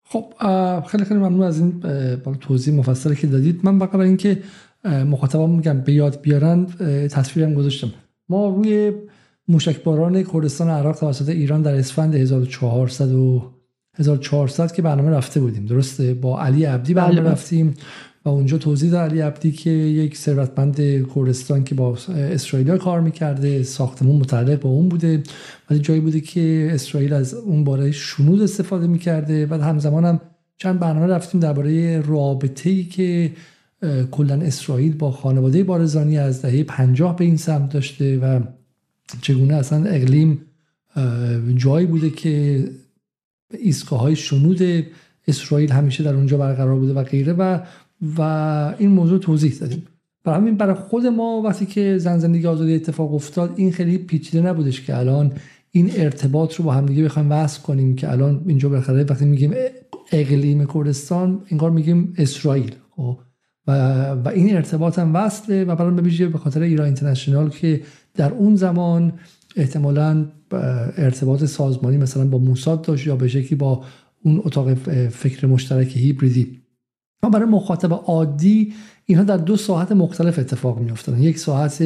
خب 0.05 0.25
خیلی 0.89 1.05
خیلی 1.05 1.21
ممنون 1.21 1.43
از 1.43 1.61
این 1.61 1.83
توضیح 2.41 2.75
مفصلی 2.75 3.17
که 3.17 3.27
دادید. 3.27 3.61
من 3.63 3.79
فقط 3.79 3.95
اینکه 3.95 4.43
مخاطبان 4.85 5.51
میگم 5.51 5.81
به 5.81 5.93
یاد 5.93 6.21
بیارن 6.21 6.67
تصویرم 7.11 7.55
گذاشتم. 7.55 7.93
ما 8.29 8.49
روی 8.49 8.93
موشکباران 9.49 10.23
کردستان 10.23 10.69
عراق 10.69 10.97
توسط 10.97 11.29
ایران 11.29 11.63
در 11.63 11.75
اسفند 11.75 12.15
1400 12.15 13.13
و 13.13 13.53
1400 13.99 14.73
که 14.73 14.83
برنامه 14.83 15.11
رفته 15.11 15.41
بودیم. 15.41 15.67
درسته؟ 15.67 16.15
با 16.15 16.41
علی 16.41 16.65
عبدی 16.65 16.95
برنامه 16.95 17.21
بله. 17.21 17.31
رفتیم. 17.31 17.75
و 18.25 18.29
اونجا 18.29 18.59
توضیح 18.59 18.91
داد 18.91 19.11
علی 19.11 19.21
عبدی 19.21 19.53
که 19.53 19.71
یک 19.71 20.17
ثروتمند 20.17 20.77
کردستان 21.15 21.65
که 21.65 21.75
با 21.75 21.99
اسرائیل 22.09 22.77
کار 22.77 23.01
می‌کرده 23.01 23.63
ساختمون 23.63 24.17
متعلق 24.17 24.61
با 24.61 24.71
اون 24.71 24.89
بوده. 24.89 25.23
ولی 25.71 25.79
جایی 25.79 26.01
بوده 26.01 26.21
که 26.21 26.69
اسرائیل 26.73 27.13
از 27.13 27.35
اون 27.35 27.65
باره 27.65 27.91
شنود 27.91 28.43
استفاده 28.43 28.87
می‌کرده. 28.87 29.47
و 29.47 29.55
همزمان 29.55 30.05
هم 30.05 30.21
چند 30.57 30.81
برنامه 30.81 31.07
رفتیم 31.07 31.41
درباره 31.41 32.01
رابطه 32.01 32.71
ای 32.71 32.85
که 32.85 33.33
کلا 34.11 34.35
اسرائیل 34.35 34.97
با 34.97 35.11
خانواده 35.11 35.65
بارزانی 35.65 36.19
از 36.19 36.43
دهه 36.43 36.63
پنجاه 36.63 37.17
به 37.17 37.25
این 37.25 37.37
سمت 37.37 37.73
داشته 37.73 38.19
و 38.19 38.41
چگونه 39.23 39.55
اصلا 39.55 39.85
اقلیم 39.85 40.39
جایی 41.57 41.87
بوده 41.87 42.11
که 42.11 42.65
ایستگاه 43.59 44.01
های 44.01 44.17
شنود 44.17 44.87
اسرائیل 45.29 45.73
همیشه 45.73 46.05
در 46.05 46.15
اونجا 46.15 46.39
برقرار 46.39 46.79
بوده 46.79 46.93
و 46.93 47.03
غیره. 47.03 47.33
و 47.33 47.59
و 48.19 48.21
این 48.79 48.91
موضوع 48.91 49.19
توضیح 49.19 49.55
دادیم. 49.61 49.83
برای 50.25 50.41
همین 50.41 50.57
برای 50.57 50.75
خود 50.75 51.07
ما 51.07 51.43
وقتی 51.45 51.67
که 51.67 51.99
زن 51.99 52.19
زندگی 52.19 52.47
آزادی 52.47 52.75
اتفاق 52.75 53.15
افتاد 53.15 53.53
این 53.57 53.73
خیلی 53.73 53.99
پیچیده 53.99 54.49
نبودش 54.49 54.81
که 54.81 54.97
الان 54.97 55.33
این 55.71 55.91
ارتباط 55.97 56.55
رو 56.55 56.65
با 56.65 56.73
همدیگه 56.73 57.05
بخوایم 57.05 57.31
وصل 57.31 57.63
کنیم 57.63 57.97
که 57.97 58.13
الان 58.13 58.45
اینجا 58.47 58.69
بالاخره 58.69 59.05
وقتی 59.05 59.25
میگیم 59.25 59.55
اقلیم 60.13 60.67
کردستان 60.75 61.43
انگار 61.51 61.71
میگیم 61.71 62.15
اسرائیل. 62.19 62.75
خب؟ 62.91 63.19
و, 63.67 64.11
و 64.11 64.29
این 64.29 64.57
ارتباط 64.57 64.99
هم 64.99 65.15
وصله 65.15 65.65
و 65.65 65.77
برای 65.77 65.95
به 65.95 66.29
به 66.29 66.39
خاطر 66.39 66.63
ایران 66.63 66.87
اینترنشنال 66.87 67.51
که 67.51 67.81
در 68.15 68.33
اون 68.33 68.57
زمان 68.57 69.13
احتمالا 69.57 70.27
ارتباط 70.97 71.45
سازمانی 71.45 71.97
مثلا 71.97 72.27
با 72.27 72.39
موساد 72.39 72.83
داشت 72.83 73.07
یا 73.07 73.17
به 73.17 73.29
شکلی 73.29 73.59
با 73.59 73.85
اون 74.23 74.43
اتاق 74.45 74.75
فکر 75.09 75.47
مشترک 75.47 75.97
هیبریدی. 75.97 76.62
ما 77.25 77.31
برای 77.31 77.49
مخاطب 77.49 77.93
عادی 77.93 78.73
اینها 79.07 79.25
در 79.25 79.37
دو 79.37 79.57
ساعت 79.57 79.93
مختلف 79.93 80.39
اتفاق 80.39 80.79
می 80.79 80.93
یک 81.25 81.39
ساعت 81.39 81.85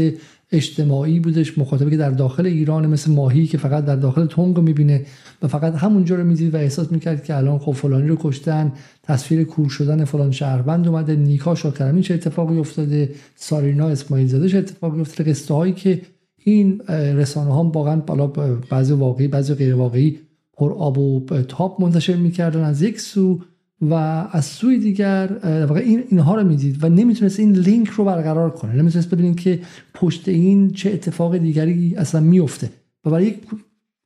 اجتماعی 0.52 1.20
بودش 1.20 1.58
مخاطبی 1.58 1.90
که 1.90 1.96
در 1.96 2.10
داخل 2.10 2.46
ایران 2.46 2.86
مثل 2.86 3.12
ماهی 3.12 3.46
که 3.46 3.58
فقط 3.58 3.84
در 3.84 3.96
داخل 3.96 4.26
تونگ 4.26 4.60
می‌بینه 4.60 5.06
و 5.42 5.48
فقط 5.48 5.74
همونجا 5.74 6.16
رو 6.16 6.24
می‌دید 6.24 6.54
و 6.54 6.56
احساس 6.56 6.92
می‌کرد 6.92 7.24
که 7.24 7.36
الان 7.36 7.58
خب 7.58 7.72
فلانی 7.72 8.08
رو 8.08 8.16
کشتن 8.20 8.72
تصویر 9.02 9.44
کور 9.44 9.68
شدن 9.68 10.04
فلان 10.04 10.30
شهروند 10.30 10.88
اومده 10.88 11.16
نیکا 11.16 11.54
شاکرمی 11.54 12.02
چه 12.02 12.14
اتفاقی 12.14 12.58
افتاده 12.58 13.14
سارینا 13.34 13.88
اسماعیل 13.88 14.26
زاده 14.26 14.48
چه 14.48 14.58
اتفاقی 14.58 15.00
افتاده 15.00 15.30
قصه 15.30 15.54
هایی 15.54 15.72
که 15.72 16.00
این 16.44 16.80
رسانه 16.88 17.54
ها 17.54 17.64
واقعا 17.64 17.96
بالا 17.96 18.26
بعضی 18.70 18.92
واقعی 18.92 19.28
بعضی 19.28 19.54
غیر 19.54 19.74
واقعی 19.74 20.18
پر 20.52 20.72
آب 20.72 20.98
و 20.98 21.26
تاپ 21.48 21.80
منتشر 21.82 22.16
می‌کردن. 22.16 22.60
از 22.60 22.82
یک 22.82 23.00
سو 23.00 23.40
و 23.82 23.94
از 24.32 24.44
سوی 24.44 24.78
دیگر 24.78 25.30
واقعا 25.42 25.82
این 25.82 26.04
اینها 26.08 26.34
رو 26.34 26.44
می‌دید 26.44 26.84
و 26.84 26.88
نمی‌تونست 26.88 27.40
این 27.40 27.52
لینک 27.52 27.88
رو 27.88 28.04
برقرار 28.04 28.50
کنه. 28.50 28.74
نمی‌تونست 28.74 29.10
ببینید 29.10 29.40
که 29.40 29.60
پشت 29.94 30.28
این 30.28 30.70
چه 30.70 30.90
اتفاق 30.90 31.36
دیگری 31.36 31.94
اصلا 31.96 32.20
میفته 32.20 32.70
و 33.04 33.10
برای 33.10 33.26
یک 33.26 33.38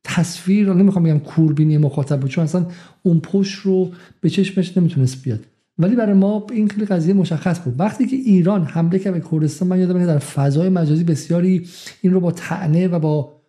تصویر 0.03 0.67
رو 0.67 0.73
نمی‌خوام 0.73 1.03
بگم 1.03 1.19
کوربینی 1.19 1.77
مخاطب 1.77 2.19
بود 2.19 2.29
چون 2.29 2.43
اصلا 2.43 2.65
اون 3.03 3.19
پشت 3.19 3.59
رو 3.59 3.91
به 4.21 4.29
چشمش 4.29 4.77
نمی‌تونست 4.77 5.23
بیاد. 5.23 5.39
ولی 5.77 5.95
برای 5.95 6.13
ما 6.13 6.47
این 6.51 6.67
خیلی 6.67 6.85
قضیه 6.85 7.13
مشخص 7.13 7.59
بود. 7.59 7.79
وقتی 7.79 8.07
که 8.07 8.15
ایران 8.15 8.63
حمله 8.63 8.99
کرد 8.99 9.13
به 9.13 9.23
کردستان 9.31 9.67
من 9.67 9.79
یادم 9.79 10.05
در 10.05 10.17
فضای 10.17 10.69
مجازی 10.69 11.03
بسیاری 11.03 11.67
این 12.01 12.13
رو 12.13 12.19
با 12.19 12.31
تعنه 12.31 12.87
و 12.87 12.99
با 12.99 13.40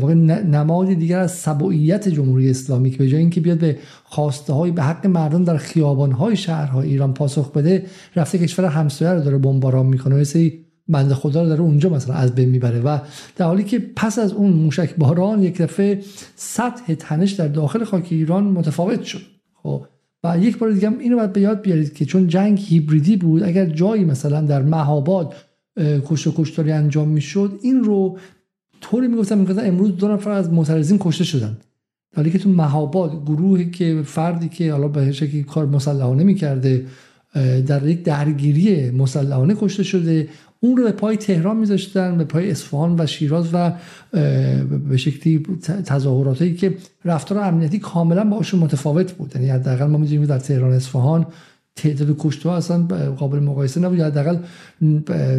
واقع 0.00 0.14
نماد 0.14 0.94
دیگر 0.94 1.18
از 1.18 1.32
سبوعیت 1.32 2.08
جمهوری 2.08 2.50
اسلامی 2.50 2.90
که 2.90 2.98
به 2.98 3.08
جای 3.08 3.20
اینکه 3.20 3.40
بیاد 3.40 3.58
به 3.58 3.78
خواسته 4.04 4.52
های 4.52 4.70
به 4.70 4.82
حق 4.82 5.06
مردم 5.06 5.44
در 5.44 5.56
خیابان 5.56 6.12
های 6.12 6.36
شهرهای 6.36 6.88
ایران 6.88 7.14
پاسخ 7.14 7.52
بده 7.52 7.86
رفته 8.16 8.38
کشور 8.38 8.64
همسایه 8.64 9.10
رو 9.10 9.20
داره 9.20 9.38
بمباران 9.38 9.86
می‌کنه 9.86 10.14
مثل 10.14 10.50
بند 10.88 11.12
خدا 11.12 11.42
رو 11.42 11.48
داره 11.48 11.60
اونجا 11.60 11.88
مثلا 11.88 12.14
از 12.14 12.34
بین 12.34 12.48
می‌بره 12.48 12.80
و 12.80 12.98
در 13.36 13.46
حالی 13.46 13.64
که 13.64 13.78
پس 13.96 14.18
از 14.18 14.32
اون 14.32 14.52
موشک 14.52 14.96
باران 14.96 15.42
یک 15.42 15.62
دفعه 15.62 16.00
سطح 16.36 16.94
تنش 16.94 17.32
در 17.32 17.48
داخل 17.48 17.84
خاک 17.84 18.06
ایران 18.10 18.44
متفاوت 18.44 19.02
شد. 19.02 19.22
خب 19.62 19.84
و 20.24 20.38
یک 20.38 20.58
بار 20.58 20.70
دیگه 20.70 20.90
اینو 21.00 21.16
باید 21.16 21.32
به 21.32 21.40
یاد 21.40 21.60
بیارید 21.60 21.94
که 21.94 22.04
چون 22.04 22.26
جنگ 22.26 22.58
هیبریدی 22.62 23.16
بود 23.16 23.42
اگر 23.42 23.66
جایی 23.66 24.04
مثلا 24.04 24.40
در 24.40 24.62
مهاباد 24.62 25.34
کشت 26.06 26.26
و 26.26 26.32
کشتاری 26.36 26.72
انجام 26.72 27.08
می‌شد 27.08 27.58
این 27.62 27.84
رو 27.84 28.18
طوری 28.84 29.08
می‌گفتن 29.08 29.38
می‌گفتن 29.38 29.66
امروز 29.68 29.96
دو 29.96 30.08
نفر 30.08 30.30
از 30.30 30.52
معترضین 30.52 30.98
کشته 31.00 31.24
شدن. 31.24 31.56
حالی 32.16 32.30
که 32.30 32.38
تو 32.38 32.48
مهاباد 32.48 33.24
گروهی 33.26 33.70
که 33.70 34.02
فردی 34.04 34.48
که 34.48 34.72
حالا 34.72 34.88
به 34.88 35.12
شکلی 35.12 35.42
کار 35.42 35.66
مسلحانه 35.66 36.24
می‌کرده 36.24 36.86
در 37.66 37.86
یک 37.86 38.02
درگیری 38.02 38.90
مسلحانه 38.90 39.54
کشته 39.60 39.82
شده 39.82 40.28
اون 40.60 40.76
رو 40.76 40.84
به 40.84 40.92
پای 40.92 41.16
تهران 41.16 41.56
میذاشتن 41.56 42.18
به 42.18 42.24
پای 42.24 42.50
اصفهان 42.50 43.00
و 43.00 43.06
شیراز 43.06 43.48
و 43.52 43.72
به 44.88 44.96
شکلی 44.96 45.42
تظاهراتی 45.84 46.54
که 46.54 46.76
رفتار 47.04 47.38
امنیتی 47.38 47.78
کاملا 47.78 48.24
باشون 48.24 48.60
متفاوت 48.60 49.12
بود. 49.12 49.32
یعنی 49.34 49.48
حداقل 49.48 49.86
ما 49.86 49.98
می‌دونیم 49.98 50.24
در 50.24 50.38
تهران 50.38 50.72
اصفهان 50.72 51.26
تعداد 51.76 52.16
کشته 52.18 52.50
اصلا 52.50 52.82
قابل 53.18 53.38
مقایسه 53.38 53.80
نبود. 53.80 54.00
حداقل 54.00 54.36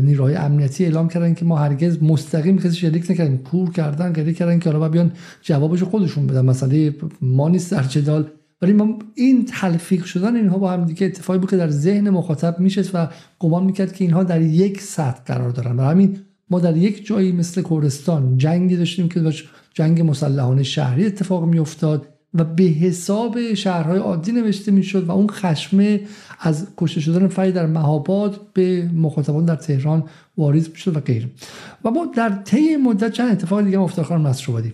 نیروهای 0.01 0.35
امنیتی 0.35 0.85
اعلام 0.85 1.09
کردن 1.09 1.33
که 1.33 1.45
ما 1.45 1.57
هرگز 1.57 2.03
مستقیم 2.03 2.57
کسی 2.57 2.75
شلیک 2.75 3.11
نکردیم. 3.11 3.37
کور 3.37 3.71
کردن 3.71 4.13
گریه 4.13 4.33
کردن 4.33 4.59
که 4.59 4.69
حالا 4.69 4.89
بیان 4.89 5.11
جوابش 5.41 5.83
خودشون 5.83 6.27
بدن. 6.27 6.41
مسئله 6.41 6.95
ما 7.21 7.49
نیست 7.49 7.71
در 7.71 7.83
جدال. 7.83 8.27
ولی 8.61 8.73
ما 8.73 8.99
این 9.15 9.45
تلفیق 9.45 10.03
شدن 10.03 10.35
اینها 10.35 10.57
با 10.57 10.71
هم 10.71 10.85
دیگه 10.85 11.07
اتفاقی 11.07 11.39
بود 11.39 11.49
که 11.49 11.57
در 11.57 11.69
ذهن 11.69 12.09
مخاطب 12.09 12.59
میشه 12.59 12.83
و 12.93 13.07
گمان 13.39 13.63
می‌کرد 13.63 13.93
که 13.93 14.03
اینها 14.03 14.23
در 14.23 14.41
یک 14.41 14.81
سطح 14.81 15.23
قرار 15.25 15.49
دارن. 15.49 15.77
و 15.77 15.81
همین 15.81 16.17
ما 16.49 16.59
در 16.59 16.77
یک 16.77 17.05
جایی 17.05 17.31
مثل 17.31 17.61
کردستان 17.61 18.37
جنگی 18.37 18.77
داشتیم 18.77 19.09
که 19.09 19.33
جنگ 19.73 20.01
مسلحانه 20.01 20.63
شهری 20.63 21.05
اتفاق 21.05 21.45
میافتاد. 21.45 22.14
و 22.35 22.43
به 22.43 22.63
حساب 22.63 23.53
شهرهای 23.53 23.99
عادی 23.99 24.31
نوشته 24.31 24.71
می‌شد 24.71 25.07
و 25.07 25.11
اون 25.11 25.27
خشمه 25.27 26.01
از 26.39 26.67
کشته 26.77 27.01
شدن 27.01 27.27
فری 27.27 27.51
در 27.51 27.65
مهاباد 27.65 28.41
به 28.53 28.89
مخاطبان 28.93 29.45
در 29.45 29.55
تهران 29.55 30.03
واریز 30.37 30.69
می‌شد 30.69 30.97
و 30.97 30.99
غیره 30.99 31.29
و 31.83 31.91
ما 31.91 32.05
در 32.15 32.29
طی 32.29 32.75
مدت 32.75 33.11
چند 33.11 33.31
اتفاق 33.31 33.61
دیگه 33.61 33.79
افتاد 33.79 34.05
خانم 34.05 34.27
نصرآبادی. 34.27 34.73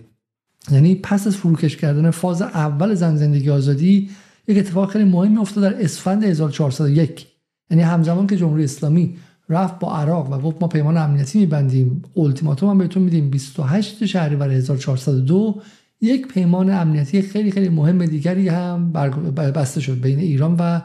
یعنی 0.70 0.94
پس 0.94 1.26
از 1.26 1.36
فروکش 1.36 1.76
کردن 1.76 2.10
فاز 2.10 2.42
اول 2.42 2.94
زن 2.94 3.16
زندگی 3.16 3.50
آزادی 3.50 4.10
یک 4.48 4.58
اتفاق 4.58 4.90
خیلی 4.90 5.04
مهمی 5.04 5.36
افتاد 5.36 5.64
در 5.64 5.82
اسفند 5.82 6.24
1401 6.24 7.26
یعنی 7.70 7.82
همزمان 7.82 8.26
که 8.26 8.36
جمهوری 8.36 8.64
اسلامی 8.64 9.16
رفت 9.48 9.78
با 9.78 9.96
عراق 9.96 10.32
و 10.32 10.38
گفت 10.38 10.56
ما 10.60 10.68
پیمان 10.68 10.96
امنیتی 10.96 11.38
میبندیم 11.38 12.02
التیماتوم 12.16 12.70
هم 12.70 12.78
بهتون 12.78 13.02
میدیم 13.02 13.30
28 13.30 14.06
شهریور 14.06 14.50
1402 14.50 15.62
یک 16.02 16.28
پیمان 16.28 16.70
امنیتی 16.70 17.22
خیلی 17.22 17.50
خیلی 17.50 17.68
مهم 17.68 18.06
دیگری 18.06 18.48
هم 18.48 18.92
بسته 19.54 19.80
شد 19.80 20.00
بین 20.00 20.18
ایران 20.18 20.56
و 20.60 20.80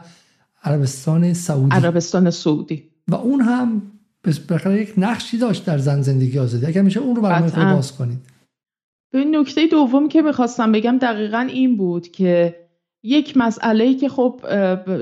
عربستان 0.64 1.32
سعودی. 1.32 1.76
عربستان 1.76 2.30
سعودی. 2.30 2.82
و 3.08 3.14
اون 3.14 3.40
هم 3.40 3.82
بالاخره 4.48 4.82
یک 4.82 4.94
نقشی 4.96 5.38
داشت 5.38 5.64
در 5.64 5.78
زن 5.78 6.02
زندگی 6.02 6.38
آزادی. 6.38 6.66
اگر 6.66 6.82
میشه 6.82 7.00
اون 7.00 7.16
رو 7.16 7.22
برای 7.22 7.50
باز 7.50 7.96
کنید. 7.96 8.18
به 9.12 9.24
نکته 9.24 9.66
دوم 9.66 10.08
که 10.08 10.22
می‌خواستم 10.22 10.72
بگم 10.72 10.98
دقیقا 10.98 11.48
این 11.52 11.76
بود 11.76 12.08
که 12.08 12.56
یک 13.02 13.36
مسئله 13.36 13.94
که 13.94 14.08
خب 14.08 14.40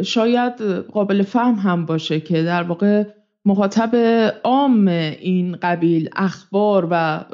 شاید 0.03 0.63
قابل 0.93 1.23
فهم 1.23 1.55
هم 1.55 1.87
باشه 1.87 2.21
که 2.21 2.43
در 2.43 2.63
واقع 2.63 3.05
مخاطب 3.45 3.97
عام 4.45 4.89
این 4.89 5.57
قبیل 5.57 6.09
اخبار 6.17 6.89
و 6.91 7.25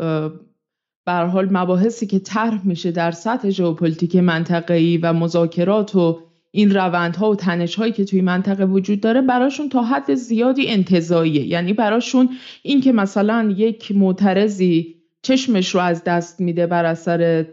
بر 1.04 1.26
حال 1.26 1.48
مباحثی 1.52 2.06
که 2.06 2.18
طرح 2.18 2.66
میشه 2.66 2.90
در 2.90 3.10
سطح 3.10 3.50
ژئوپلیتیک 3.50 4.16
منطقه‌ای 4.16 4.96
و 4.96 5.12
مذاکرات 5.12 5.96
و 5.96 6.18
این 6.50 6.74
روندها 6.74 7.30
و 7.30 7.36
تنشهایی 7.36 7.92
که 7.92 8.04
توی 8.04 8.20
منطقه 8.20 8.64
وجود 8.64 9.00
داره 9.00 9.22
براشون 9.22 9.68
تا 9.68 9.82
حد 9.82 10.14
زیادی 10.14 10.68
انتظاییه. 10.68 11.46
یعنی 11.46 11.72
براشون 11.72 12.28
این 12.62 12.80
که 12.80 12.92
مثلا 12.92 13.54
یک 13.56 13.92
معترضی 13.96 14.94
چشمش 15.22 15.74
رو 15.74 15.80
از 15.80 16.04
دست 16.04 16.40
میده 16.40 16.66
بر 16.66 16.84
اثر 16.84 17.46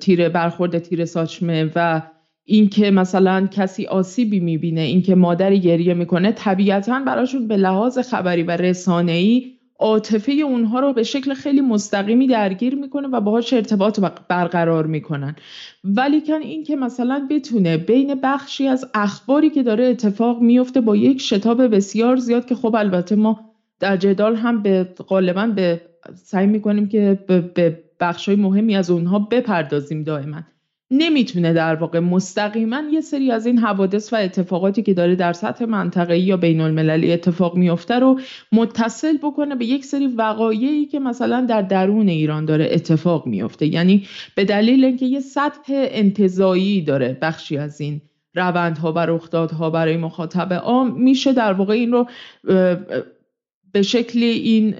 تیر 0.00 0.28
برخورد 0.28 0.78
تیر 0.78 1.04
ساچمه 1.04 1.70
و 1.74 2.02
اینکه 2.44 2.90
مثلا 2.90 3.46
کسی 3.46 3.86
آسیبی 3.86 4.40
می‌بینه 4.40 4.80
اینکه 4.80 5.14
مادری 5.14 5.60
گریه 5.60 5.94
می‌کنه 5.94 6.32
طبیعتا 6.32 7.02
براشون 7.06 7.48
به 7.48 7.56
لحاظ 7.56 7.98
خبری 7.98 8.42
و 8.42 8.50
رسانه‌ای 8.50 9.52
عاطفه 9.82 10.32
اونها 10.32 10.80
رو 10.80 10.92
به 10.92 11.02
شکل 11.02 11.34
خیلی 11.34 11.60
مستقیمی 11.60 12.26
درگیر 12.26 12.74
می‌کنه 12.74 13.08
و 13.08 13.20
باهاش 13.20 13.52
ارتباط 13.52 14.00
برقرار 14.28 14.86
می‌کنن. 14.86 15.36
ولی 15.84 16.20
کن 16.20 16.40
این 16.42 16.64
که 16.64 16.76
مثلا 16.76 17.26
بتونه 17.30 17.76
بین 17.76 18.14
بخشی 18.22 18.68
از 18.68 18.90
اخباری 18.94 19.50
که 19.50 19.62
داره 19.62 19.84
اتفاق 19.84 20.40
میفته 20.40 20.80
با 20.80 20.96
یک 20.96 21.20
شتاب 21.20 21.74
بسیار 21.76 22.16
زیاد 22.16 22.46
که 22.46 22.54
خب 22.54 22.74
البته 22.74 23.16
ما 23.16 23.40
در 23.80 23.96
جدال 23.96 24.36
هم 24.36 24.62
به 24.62 24.84
غالبا 25.08 25.46
به 25.46 25.80
سعی 26.14 26.46
می‌کنیم 26.46 26.88
که 26.88 27.18
به 27.54 27.82
بخشای 28.00 28.36
مهمی 28.36 28.76
از 28.76 28.90
اونها 28.90 29.18
بپردازیم 29.18 30.02
دائما. 30.02 30.42
نمی‌تونه 30.92 31.52
در 31.52 31.74
واقع 31.74 31.98
مستقیما 31.98 32.82
یه 32.92 33.00
سری 33.00 33.30
از 33.30 33.46
این 33.46 33.58
حوادث 33.58 34.12
و 34.12 34.16
اتفاقاتی 34.16 34.82
که 34.82 34.94
داره 34.94 35.14
در 35.14 35.32
سطح 35.32 35.64
منطقه‌ای 35.64 36.20
یا 36.20 36.36
بین 36.36 36.60
المللی 36.60 37.12
اتفاق 37.12 37.56
میفته 37.56 37.98
رو 37.98 38.20
متصل 38.52 39.16
بکنه 39.16 39.54
به 39.54 39.64
یک 39.64 39.84
سری 39.84 40.06
وقایعی 40.06 40.86
که 40.86 41.00
مثلا 41.00 41.46
در 41.48 41.62
درون 41.62 42.08
ایران 42.08 42.44
داره 42.44 42.68
اتفاق 42.70 43.26
میفته 43.26 43.66
یعنی 43.66 44.06
به 44.34 44.44
دلیل 44.44 44.84
اینکه 44.84 45.06
یه 45.06 45.20
سطح 45.20 45.72
انتظایی 45.72 46.82
داره 46.82 47.18
بخشی 47.22 47.58
از 47.58 47.80
این 47.80 48.00
روندها 48.34 48.92
و 48.92 48.98
رخدادها 48.98 49.70
برای 49.70 49.96
مخاطب 49.96 50.52
عام 50.52 51.02
میشه 51.02 51.32
در 51.32 51.52
واقع 51.52 51.74
این 51.74 51.92
رو 51.92 52.06
به 53.72 53.82
شکلی 53.82 54.26
این 54.26 54.74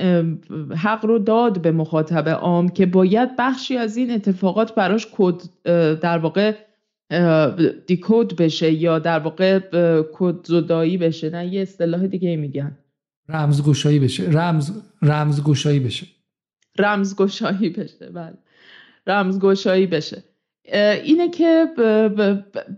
حق 0.74 1.04
رو 1.04 1.18
داد 1.18 1.62
به 1.62 1.72
مخاطب 1.72 2.28
عام 2.28 2.68
که 2.68 2.86
باید 2.86 3.28
بخشی 3.38 3.76
از 3.76 3.96
این 3.96 4.10
اتفاقات 4.10 4.74
براش 4.74 5.06
کد 5.12 5.42
در 6.00 6.18
واقع 6.18 6.54
دیکود 7.86 8.36
بشه 8.36 8.72
یا 8.72 8.98
در 8.98 9.18
واقع 9.18 9.60
کد 10.12 10.46
زدایی 10.46 10.96
بشه 10.96 11.30
نه 11.30 11.46
یه 11.46 11.62
اصطلاح 11.62 12.06
دیگه 12.06 12.36
میگن. 12.36 12.78
رمزگشایی 13.28 13.98
بشه. 13.98 14.30
رمز 14.30 14.70
رمزگشایی 15.02 15.80
بشه. 15.80 16.06
رمزگشایی 16.78 17.70
بشه 17.70 18.10
بله. 18.10 18.38
رمزگشایی 19.06 19.86
بشه. 19.86 20.22
اینه 21.04 21.28
که 21.28 21.66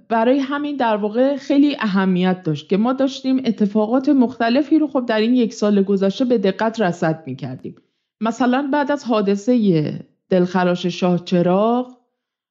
برای 0.08 0.38
همین 0.38 0.76
در 0.76 0.96
واقع 0.96 1.36
خیلی 1.36 1.76
اهمیت 1.80 2.42
داشت 2.42 2.68
که 2.68 2.76
ما 2.76 2.92
داشتیم 2.92 3.42
اتفاقات 3.44 4.08
مختلفی 4.08 4.78
رو 4.78 4.88
خب 4.88 5.06
در 5.06 5.20
این 5.20 5.34
یک 5.34 5.54
سال 5.54 5.82
گذشته 5.82 6.24
به 6.24 6.38
دقت 6.38 6.80
رصد 6.80 7.22
می 7.26 7.36
کردیم 7.36 7.76
مثلا 8.20 8.68
بعد 8.72 8.92
از 8.92 9.04
حادثه 9.04 9.92
دلخراش 10.30 10.86
شاه 10.86 11.24
چراغ 11.24 11.96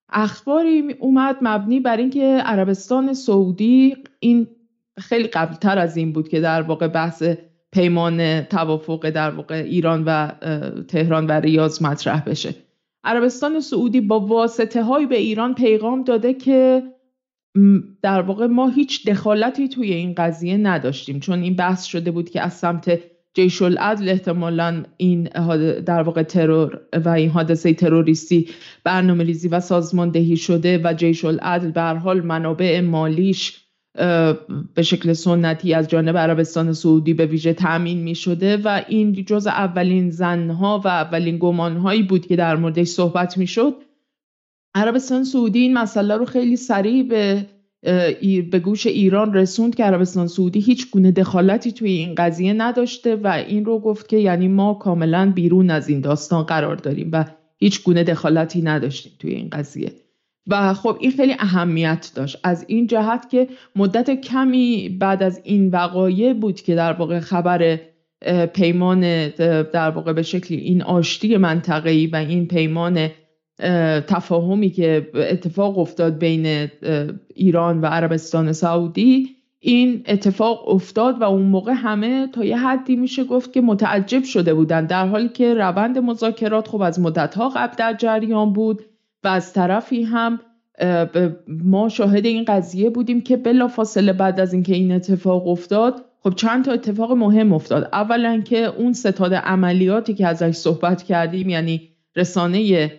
اخباری 0.09 0.93
اومد 0.99 1.37
مبنی 1.41 1.79
بر 1.79 1.97
اینکه 1.97 2.41
عربستان 2.45 3.13
سعودی 3.13 3.95
این 4.19 4.47
خیلی 4.99 5.27
قبلتر 5.27 5.77
از 5.77 5.97
این 5.97 6.13
بود 6.13 6.27
که 6.27 6.39
در 6.39 6.61
واقع 6.61 6.87
بحث 6.87 7.23
پیمان 7.71 8.41
توافق 8.41 9.09
در 9.09 9.31
واقع 9.31 9.55
ایران 9.55 10.03
و 10.05 10.31
تهران 10.87 11.27
و 11.27 11.31
ریاض 11.31 11.81
مطرح 11.81 12.23
بشه. 12.23 12.55
عربستان 13.03 13.59
سعودی 13.59 14.01
با 14.01 14.19
واسطه 14.19 14.83
های 14.83 15.05
به 15.05 15.17
ایران 15.17 15.55
پیغام 15.55 16.03
داده 16.03 16.33
که 16.33 16.83
در 18.01 18.21
واقع 18.21 18.45
ما 18.45 18.69
هیچ 18.69 19.09
دخالتی 19.09 19.69
توی 19.69 19.93
این 19.93 20.13
قضیه 20.17 20.57
نداشتیم. 20.57 21.19
چون 21.19 21.41
این 21.41 21.55
بحث 21.55 21.83
شده 21.83 22.11
بود 22.11 22.29
که 22.29 22.41
از 22.41 22.53
سمت 22.53 22.99
جیش 23.33 23.61
العدل 23.61 24.09
احتمالا 24.09 24.83
این 24.97 25.23
در 25.85 26.01
واقع 26.01 26.23
ترور 26.23 26.81
و 27.05 27.09
این 27.09 27.29
حادثه 27.29 27.73
تروریستی 27.73 28.49
برنامه 28.83 29.23
ریزی 29.23 29.47
و 29.47 29.59
سازماندهی 29.59 30.37
شده 30.37 30.81
و 30.83 30.93
جیش 30.93 31.25
العدل 31.25 31.71
به 31.71 31.81
حال 31.81 32.21
منابع 32.21 32.81
مالیش 32.81 33.62
به 34.75 34.81
شکل 34.83 35.13
سنتی 35.13 35.73
از 35.73 35.87
جانب 35.87 36.17
عربستان 36.17 36.73
سعودی 36.73 37.13
به 37.13 37.25
ویژه 37.25 37.53
تأمین 37.53 37.97
می 37.97 38.15
شده 38.15 38.57
و 38.57 38.83
این 38.87 39.25
جز 39.25 39.47
اولین 39.47 40.09
زنها 40.09 40.81
و 40.85 40.87
اولین 40.87 41.37
گمانهایی 41.37 42.03
بود 42.03 42.25
که 42.25 42.35
در 42.35 42.55
موردش 42.55 42.87
صحبت 42.87 43.37
می 43.37 43.47
شد 43.47 43.75
عربستان 44.75 45.23
سعودی 45.23 45.59
این 45.59 45.73
مسئله 45.73 46.17
رو 46.17 46.25
خیلی 46.25 46.55
سریع 46.55 47.03
به 47.03 47.45
به 48.51 48.59
گوش 48.59 48.87
ایران 48.87 49.33
رسوند 49.33 49.75
که 49.75 49.83
عربستان 49.83 50.27
سعودی 50.27 50.59
هیچ 50.59 50.91
گونه 50.91 51.11
دخالتی 51.11 51.71
توی 51.71 51.91
این 51.91 52.15
قضیه 52.15 52.53
نداشته 52.53 53.15
و 53.15 53.27
این 53.27 53.65
رو 53.65 53.79
گفت 53.79 54.09
که 54.09 54.17
یعنی 54.17 54.47
ما 54.47 54.73
کاملا 54.73 55.31
بیرون 55.35 55.69
از 55.69 55.89
این 55.89 56.01
داستان 56.01 56.43
قرار 56.43 56.75
داریم 56.75 57.09
و 57.13 57.25
هیچ 57.57 57.83
گونه 57.83 58.03
دخالتی 58.03 58.61
نداشتیم 58.61 59.11
توی 59.19 59.31
این 59.31 59.49
قضیه. 59.49 60.02
و 60.47 60.73
خب 60.73 60.97
این 60.99 61.11
خیلی 61.11 61.33
اهمیت 61.39 62.11
داشت. 62.15 62.37
از 62.43 62.65
این 62.67 62.87
جهت 62.87 63.29
که 63.29 63.47
مدت 63.75 64.21
کمی 64.21 64.89
بعد 64.89 65.23
از 65.23 65.41
این 65.43 65.69
وقایع 65.69 66.33
بود 66.33 66.61
که 66.61 66.75
در 66.75 66.93
واقع 66.93 67.19
خبر 67.19 67.79
پیمان 68.53 69.29
در 69.73 69.89
واقع 69.89 70.13
به 70.13 70.21
شکلی 70.21 70.57
این 70.57 70.81
آشتی 70.81 71.37
منطقه‌ای 71.37 72.07
و 72.07 72.15
این 72.15 72.47
پیمان 72.47 73.09
تفاهمی 74.07 74.69
که 74.69 75.09
اتفاق 75.13 75.77
افتاد 75.77 76.17
بین 76.17 76.69
ایران 77.35 77.81
و 77.81 77.85
عربستان 77.85 78.53
سعودی 78.53 79.29
این 79.59 80.03
اتفاق 80.07 80.69
افتاد 80.69 81.21
و 81.21 81.23
اون 81.23 81.41
موقع 81.41 81.71
همه 81.71 82.27
تا 82.27 82.45
یه 82.45 82.57
حدی 82.57 82.95
میشه 82.95 83.23
گفت 83.23 83.53
که 83.53 83.61
متعجب 83.61 84.23
شده 84.23 84.53
بودن 84.53 84.85
در 84.85 85.07
حالی 85.07 85.29
که 85.29 85.53
روند 85.53 85.97
مذاکرات 85.97 86.67
خب 86.67 86.81
از 86.81 86.99
مدتها 86.99 87.49
قبل 87.49 87.75
در 87.77 87.93
جریان 87.93 88.53
بود. 88.53 88.85
و 89.23 89.27
از 89.27 89.53
طرفی 89.53 90.03
هم 90.03 90.39
ما 91.47 91.89
شاهد 91.89 92.25
این 92.25 92.45
قضیه 92.45 92.89
بودیم 92.89 93.21
که 93.21 93.37
بلا 93.37 93.67
فاصله 93.67 94.13
بعد 94.13 94.39
از 94.39 94.53
اینکه 94.53 94.75
این 94.75 94.91
اتفاق 94.91 95.47
افتاد 95.47 96.05
خب 96.23 96.33
چند 96.35 96.65
تا 96.65 96.71
اتفاق 96.71 97.11
مهم 97.11 97.53
افتاد. 97.53 97.89
اولا 97.93 98.41
که 98.41 98.57
اون 98.57 98.93
ستاد 98.93 99.33
عملیاتی 99.33 100.13
که 100.13 100.27
ازش 100.27 100.51
صحبت 100.51 101.03
کردیم 101.03 101.49
یعنی 101.49 101.89
رسانه 102.15 102.91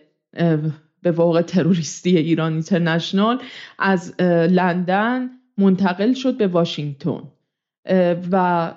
به 1.03 1.11
واقع 1.11 1.43
تروریستی 1.43 2.17
ایران 2.17 2.53
اینترنشنال 2.53 3.39
از 3.79 4.21
لندن 4.21 5.31
منتقل 5.59 6.13
شد 6.13 6.37
به 6.37 6.47
واشنگتن. 6.47 7.23
و 8.33 8.75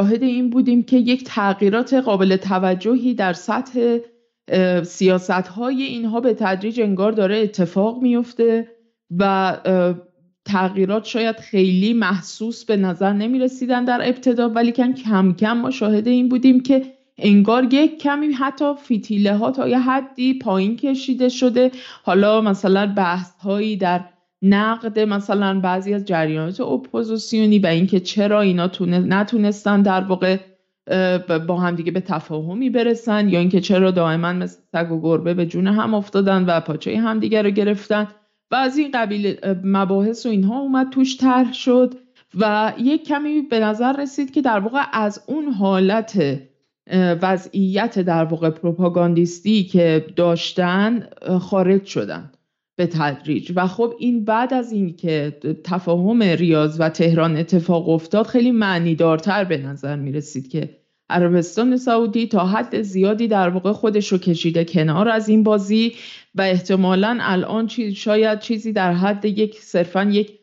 شاهد 0.00 0.22
این 0.22 0.50
بودیم 0.50 0.82
که 0.82 0.96
یک 0.96 1.24
تغییرات 1.24 1.94
قابل 1.94 2.36
توجهی 2.36 3.14
در 3.14 3.32
سطح 3.32 3.98
سیاست 4.82 5.30
های 5.30 5.82
اینها 5.82 6.20
به 6.20 6.34
تدریج 6.34 6.80
انگار 6.80 7.12
داره 7.12 7.36
اتفاق 7.36 8.02
میفته 8.02 8.68
و 9.18 9.56
تغییرات 10.44 11.04
شاید 11.04 11.36
خیلی 11.36 11.92
محسوس 11.92 12.64
به 12.64 12.76
نظر 12.76 13.12
نمی 13.12 13.38
رسیدن 13.38 13.84
در 13.84 14.00
ابتدا 14.08 14.48
ولی 14.48 14.72
کم 14.72 15.32
کم 15.32 15.52
ما 15.52 15.70
شاهد 15.70 16.08
این 16.08 16.28
بودیم 16.28 16.60
که 16.60 16.82
انگار 17.18 17.74
یک 17.74 17.98
کمی 17.98 18.26
حتی 18.26 18.74
فیتیله 18.82 19.36
ها 19.36 19.50
تا 19.50 19.68
یه 19.68 19.78
حدی 19.78 20.38
پایین 20.38 20.76
کشیده 20.76 21.28
شده. 21.28 21.70
حالا 22.02 22.40
مثلا 22.40 22.94
بحث 22.96 23.34
هایی 23.34 23.76
در 23.76 24.04
نقد 24.42 24.98
مثلا 24.98 25.60
بعضی 25.60 25.94
از 25.94 26.04
جریانات 26.04 26.60
اپوزیسیونی 26.60 27.58
و 27.58 27.66
اینکه 27.66 28.00
چرا 28.00 28.40
اینا 28.40 28.70
نتونستن 28.86 29.82
در 29.82 30.00
واقع 30.00 30.36
با 31.46 31.56
همدیگه 31.56 31.92
به 31.92 32.00
تفاهمی 32.00 32.70
برسن 32.70 33.28
یا 33.28 33.38
اینکه 33.38 33.60
چرا 33.60 33.90
دائما 33.90 34.32
مثل 34.32 34.60
سگ 34.72 34.92
و 34.92 35.00
گربه 35.00 35.34
به 35.34 35.46
جون 35.46 35.66
هم 35.66 35.94
افتادن 35.94 36.44
و 36.44 36.60
پاچه 36.60 36.98
همدیگه 36.98 37.42
رو 37.42 37.50
گرفتن. 37.50 38.08
و 38.50 38.54
از 38.54 38.78
این 38.78 38.90
قبیل 38.94 39.36
مباحث 39.64 40.26
و 40.26 40.28
اینها 40.28 40.58
اومد 40.58 40.90
توش 40.90 41.16
طرح 41.16 41.52
شد 41.52 41.94
و 42.40 42.72
یک 42.78 43.06
کمی 43.06 43.40
به 43.40 43.60
نظر 43.60 44.00
رسید 44.00 44.30
که 44.30 44.42
در 44.42 44.60
واقع 44.60 44.82
از 44.92 45.24
اون 45.26 45.48
حالت 45.48 46.40
وضعیت 47.22 47.98
در 47.98 48.24
واقع 48.24 48.50
پروپاگاندیستی 48.50 49.64
که 49.64 50.06
داشتن 50.16 51.08
خارج 51.40 51.84
شدن 51.84 52.32
به 52.76 52.86
تدریج. 52.86 53.52
و 53.56 53.66
خب 53.66 53.94
این 53.98 54.24
بعد 54.24 54.54
از 54.54 54.72
اینکه 54.72 55.38
تفاهم 55.64 56.22
ریاض 56.22 56.80
و 56.80 56.88
تهران 56.88 57.36
اتفاق 57.36 57.88
افتاد 57.88 58.26
خیلی 58.26 58.50
معنیدارتر 58.50 59.44
به 59.44 59.58
نظر 59.58 59.96
می 59.96 60.12
رسید 60.12 60.48
که 60.48 60.77
عربستان 61.10 61.76
سعودی 61.76 62.26
تا 62.26 62.46
حد 62.46 62.82
زیادی 62.82 63.28
در 63.28 63.48
واقع 63.48 63.72
خودش 63.72 64.12
رو 64.12 64.18
کشیده 64.18 64.64
کنار 64.64 65.08
از 65.08 65.28
این 65.28 65.42
بازی 65.42 65.94
و 66.34 66.42
احتمالا 66.42 67.18
الان 67.20 67.66
چیز 67.66 67.94
شاید 67.94 68.40
چیزی 68.40 68.72
در 68.72 68.92
حد 68.92 69.24
یک 69.24 69.54
صرفا 69.60 70.04
یک 70.04 70.38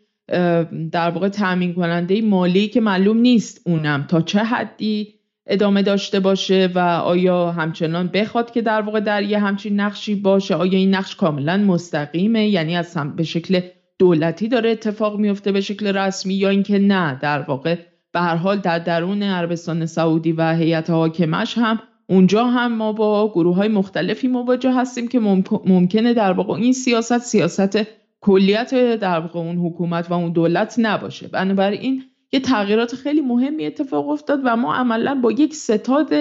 در 0.91 1.09
واقع 1.09 1.29
تأمین 1.29 1.73
کننده 1.73 2.21
مالی 2.21 2.67
که 2.67 2.81
معلوم 2.81 3.17
نیست 3.17 3.61
اونم 3.65 4.05
تا 4.09 4.21
چه 4.21 4.39
حدی 4.39 5.15
ادامه 5.47 5.81
داشته 5.81 6.19
باشه 6.19 6.69
و 6.75 6.79
آیا 6.79 7.51
همچنان 7.51 8.07
بخواد 8.07 8.51
که 8.51 8.61
در 8.61 8.81
واقع 8.81 8.99
در 8.99 9.23
یه 9.23 9.39
همچین 9.39 9.79
نقشی 9.79 10.15
باشه 10.15 10.55
آیا 10.55 10.77
این 10.77 10.95
نقش 10.95 11.15
کاملا 11.15 11.57
مستقیمه؟ 11.57 12.47
یعنی 12.47 12.75
از 12.75 12.97
به 13.15 13.23
شکل 13.23 13.59
دولتی 13.99 14.47
داره 14.47 14.69
اتفاق 14.69 15.19
میفته 15.19 15.51
به 15.51 15.61
شکل 15.61 15.97
رسمی 15.97 16.33
یا 16.33 16.49
اینکه 16.49 16.79
نه 16.79 17.19
در 17.21 17.41
واقع 17.41 17.77
به 18.15 18.21
هر 18.21 18.35
حال 18.35 18.59
در 18.59 18.79
درون 18.79 19.23
عربستان 19.23 19.85
سعودی 19.85 20.31
و 20.31 20.55
هیئت 20.55 20.89
حاکمش 20.89 21.57
هم 21.57 21.79
اونجا 22.07 22.45
هم 22.45 22.75
ما 22.75 22.93
با 22.93 23.31
گروه 23.31 23.55
های 23.55 23.67
مختلفی 23.67 24.27
مواجه 24.27 24.73
هستیم 24.73 25.07
که 25.07 25.19
ممکنه 25.65 26.13
در 26.13 26.31
واقع 26.31 26.53
این 26.53 26.73
سیاست 26.73 27.17
سیاست 27.17 27.79
کلیت 28.21 28.95
در 28.95 29.19
واقع 29.19 29.39
اون 29.39 29.57
حکومت 29.57 30.11
و 30.11 30.13
اون 30.13 30.31
دولت 30.31 30.75
نباشه. 30.77 31.27
بنابراین 31.27 32.03
یه 32.33 32.39
تغییرات 32.39 32.95
خیلی 32.95 33.21
مهمی 33.21 33.65
اتفاق 33.65 34.09
افتاد 34.09 34.39
و 34.45 34.55
ما 34.55 34.75
عملا 34.75 35.15
با 35.15 35.31
یک 35.31 35.55
ستاد 35.55 36.13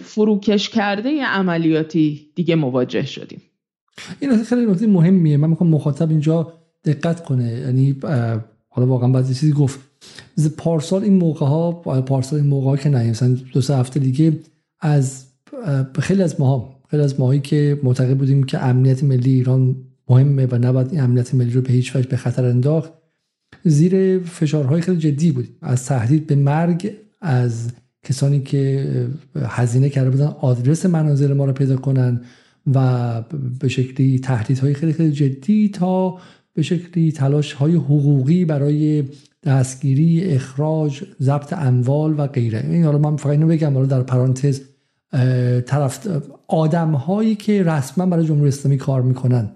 فروکش 0.00 0.68
کرده 0.68 1.24
عملیاتی 1.24 2.32
دیگه 2.34 2.54
مواجه 2.54 3.06
شدیم. 3.06 3.42
این 4.20 4.44
خیلی 4.44 4.66
نکته 4.66 4.86
مهمیه. 4.86 5.36
من 5.36 5.50
می‌خوام 5.50 5.70
مخاطب 5.70 6.10
اینجا 6.10 6.52
دقت 6.84 7.24
کنه. 7.24 7.52
یعنی 7.52 7.96
حالا 8.68 8.86
واقعا 8.86 9.08
بعضی 9.08 9.34
چیزی 9.34 9.52
گفت. 9.52 9.91
پارسال 10.56 11.02
این 11.02 11.16
موقع 11.16 11.46
ها 11.46 11.72
پارسال 12.00 12.38
این 12.38 12.48
موقع 12.48 12.66
ها 12.66 12.76
که 12.76 12.88
نه 12.88 13.10
مثلا 13.10 13.36
دو 13.52 13.60
سه 13.60 13.76
هفته 13.76 14.00
دیگه 14.00 14.32
از 14.80 15.24
خیلی 15.98 16.22
از 16.22 16.40
ماها 16.40 16.82
خیلی 16.90 17.02
از 17.02 17.20
ماهایی 17.20 17.40
که 17.40 17.80
معتقد 17.82 18.16
بودیم 18.16 18.42
که 18.42 18.64
امنیت 18.64 19.04
ملی 19.04 19.30
ایران 19.30 19.76
مهمه 20.08 20.46
و 20.46 20.58
نباید 20.58 20.90
این 20.90 21.00
امنیت 21.00 21.34
ملی 21.34 21.50
رو 21.50 21.60
به 21.60 21.72
هیچ 21.72 21.96
وجه 21.96 22.08
به 22.08 22.16
خطر 22.16 22.44
انداخت 22.44 22.92
زیر 23.64 24.18
فشارهای 24.18 24.80
خیلی 24.80 24.98
جدی 24.98 25.32
بود 25.32 25.48
از 25.62 25.86
تهدید 25.86 26.26
به 26.26 26.34
مرگ 26.34 26.92
از 27.20 27.70
کسانی 28.02 28.40
که 28.40 28.86
هزینه 29.42 29.88
کرده 29.88 30.10
بودن 30.10 30.26
آدرس 30.26 30.86
منازل 30.86 31.32
ما 31.32 31.44
رو 31.44 31.52
پیدا 31.52 31.76
کنن 31.76 32.20
و 32.74 33.22
به 33.60 33.68
شکلی 33.68 34.18
تهدیدهای 34.18 34.74
خیلی 34.74 34.92
خیلی 34.92 35.12
جدی 35.12 35.68
تا 35.68 36.18
به 36.54 36.62
شکلی 36.62 37.12
تلاش 37.12 37.52
های 37.52 37.74
حقوقی 37.74 38.44
برای 38.44 39.04
دستگیری 39.44 40.34
اخراج 40.34 41.02
ضبط 41.22 41.52
اموال 41.52 42.20
و 42.20 42.26
غیره. 42.26 42.66
این 42.70 42.84
حالا 42.84 42.98
من 42.98 43.16
فقط 43.16 43.32
اینو 43.32 43.46
بگم 43.46 43.74
حالا 43.74 43.86
در 43.86 44.02
پرانتز 44.02 44.60
طرف 45.66 46.06
آدم 46.48 46.90
هایی 46.92 47.34
که 47.34 47.62
رسما 47.62 48.06
برای 48.06 48.26
جمهوری 48.26 48.48
اسلامی 48.48 48.76
کار 48.76 49.02
می‌کنن. 49.02 49.50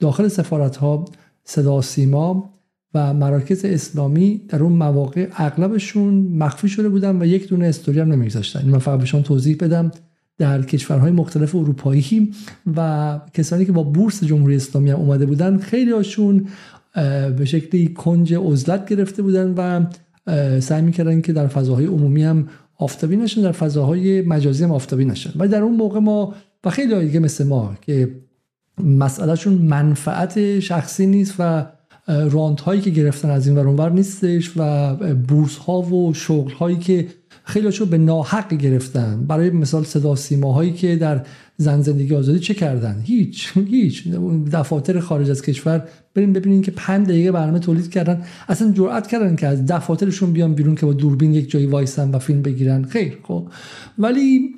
داخل 0.00 0.28
سفارت 0.28 0.76
ها 0.76 1.04
صدا 1.44 1.82
سیما 1.82 2.54
و 2.94 3.14
مراکز 3.14 3.64
اسلامی 3.64 4.40
در 4.48 4.62
اون 4.62 4.72
مواقع 4.72 5.28
اغلبشون 5.36 6.14
مخفی 6.14 6.68
شده 6.68 6.88
بودن 6.88 7.22
و 7.22 7.26
یک 7.26 7.48
دونه 7.48 7.66
استوری 7.66 8.00
هم 8.00 8.12
نمیگذاشتن. 8.12 8.68
من 8.68 8.78
فقط 8.78 8.98
بهشون 8.98 9.22
توضیح 9.22 9.56
بدم. 9.60 9.92
در 10.38 10.62
کشورهای 10.62 11.12
مختلف 11.12 11.54
اروپایی 11.54 12.32
و 12.76 13.20
کسانی 13.34 13.64
که 13.64 13.72
با 13.72 13.82
بورس 13.82 14.24
جمهوری 14.24 14.56
اسلامی 14.56 14.90
هم 14.90 14.96
اومده 14.96 15.26
بودن 15.26 15.58
خیلی 15.58 15.92
هاشون 15.92 16.46
به 17.36 17.44
شکلی 17.44 17.88
کنج 17.88 18.34
عزلت 18.34 18.88
گرفته 18.88 19.22
بودن 19.22 19.54
و 19.56 19.86
سعی 20.60 20.82
می‌کردن 20.82 21.20
که 21.20 21.32
در 21.32 21.46
فضاهای 21.46 21.86
عمومی 21.86 22.24
هم 22.24 22.48
آفتابی 22.76 23.16
نشن 23.16 23.42
در 23.42 23.52
فضاهای 23.52 24.22
مجازی 24.22 24.64
هم 24.64 24.70
آفتابی 24.70 25.04
نشن. 25.04 25.30
و 25.36 25.48
در 25.48 25.62
اون 25.62 25.76
موقع 25.76 25.98
ما 26.00 26.34
و 26.64 26.70
خیلی 26.70 27.06
دیگه 27.06 27.20
مثل 27.20 27.46
ما 27.46 27.74
که 27.80 28.14
مسئلهشون 28.84 29.52
منفعت 29.52 30.60
شخصی 30.60 31.06
نیست 31.06 31.34
و 31.38 31.66
رانت 32.08 32.60
هایی 32.60 32.80
که 32.80 32.90
گرفتن 32.90 33.30
از 33.30 33.46
این 33.46 33.58
ور 33.58 33.90
نیستش 33.90 34.52
و 34.56 34.94
بورس 35.14 35.56
ها 35.56 35.82
و 35.82 36.14
شغل 36.14 36.52
هایی 36.52 36.76
که 36.76 37.06
خیلیشو 37.48 37.86
به 37.86 37.98
ناحق 37.98 38.54
گرفتن. 38.54 39.26
برای 39.26 39.50
مثال 39.50 39.84
صدا 39.84 40.16
سیما 40.16 40.52
هایی 40.52 40.72
که 40.72 40.96
در 40.96 41.20
زن 41.56 41.80
زندگی 41.80 42.14
آزادی 42.14 42.38
چه 42.38 42.54
کردن؟ 42.54 43.00
هیچ 43.04 43.52
هیچ. 43.56 44.08
دفاتر 44.52 45.00
خارج 45.00 45.30
از 45.30 45.42
کشور. 45.42 45.88
بریم 46.14 46.32
ببینیم 46.32 46.62
که 46.62 46.70
5 46.70 47.06
دقیقه 47.06 47.32
برنامه 47.32 47.58
تولید 47.58 47.90
کردن. 47.90 48.22
اصلا 48.48 48.72
جرئت 48.72 49.06
کردن 49.06 49.36
که 49.36 49.46
از 49.46 49.66
دفاترشون 49.66 50.32
بیان 50.32 50.54
بیرون 50.54 50.74
که 50.74 50.86
با 50.86 50.92
دوربین 50.92 51.34
یک 51.34 51.50
جایی 51.50 51.66
وایسن 51.66 52.10
و 52.10 52.18
فیلم 52.18 52.42
بگیرن. 52.42 52.84
خیر 52.84 53.18
خب. 53.22 53.48
ولی 53.98 54.54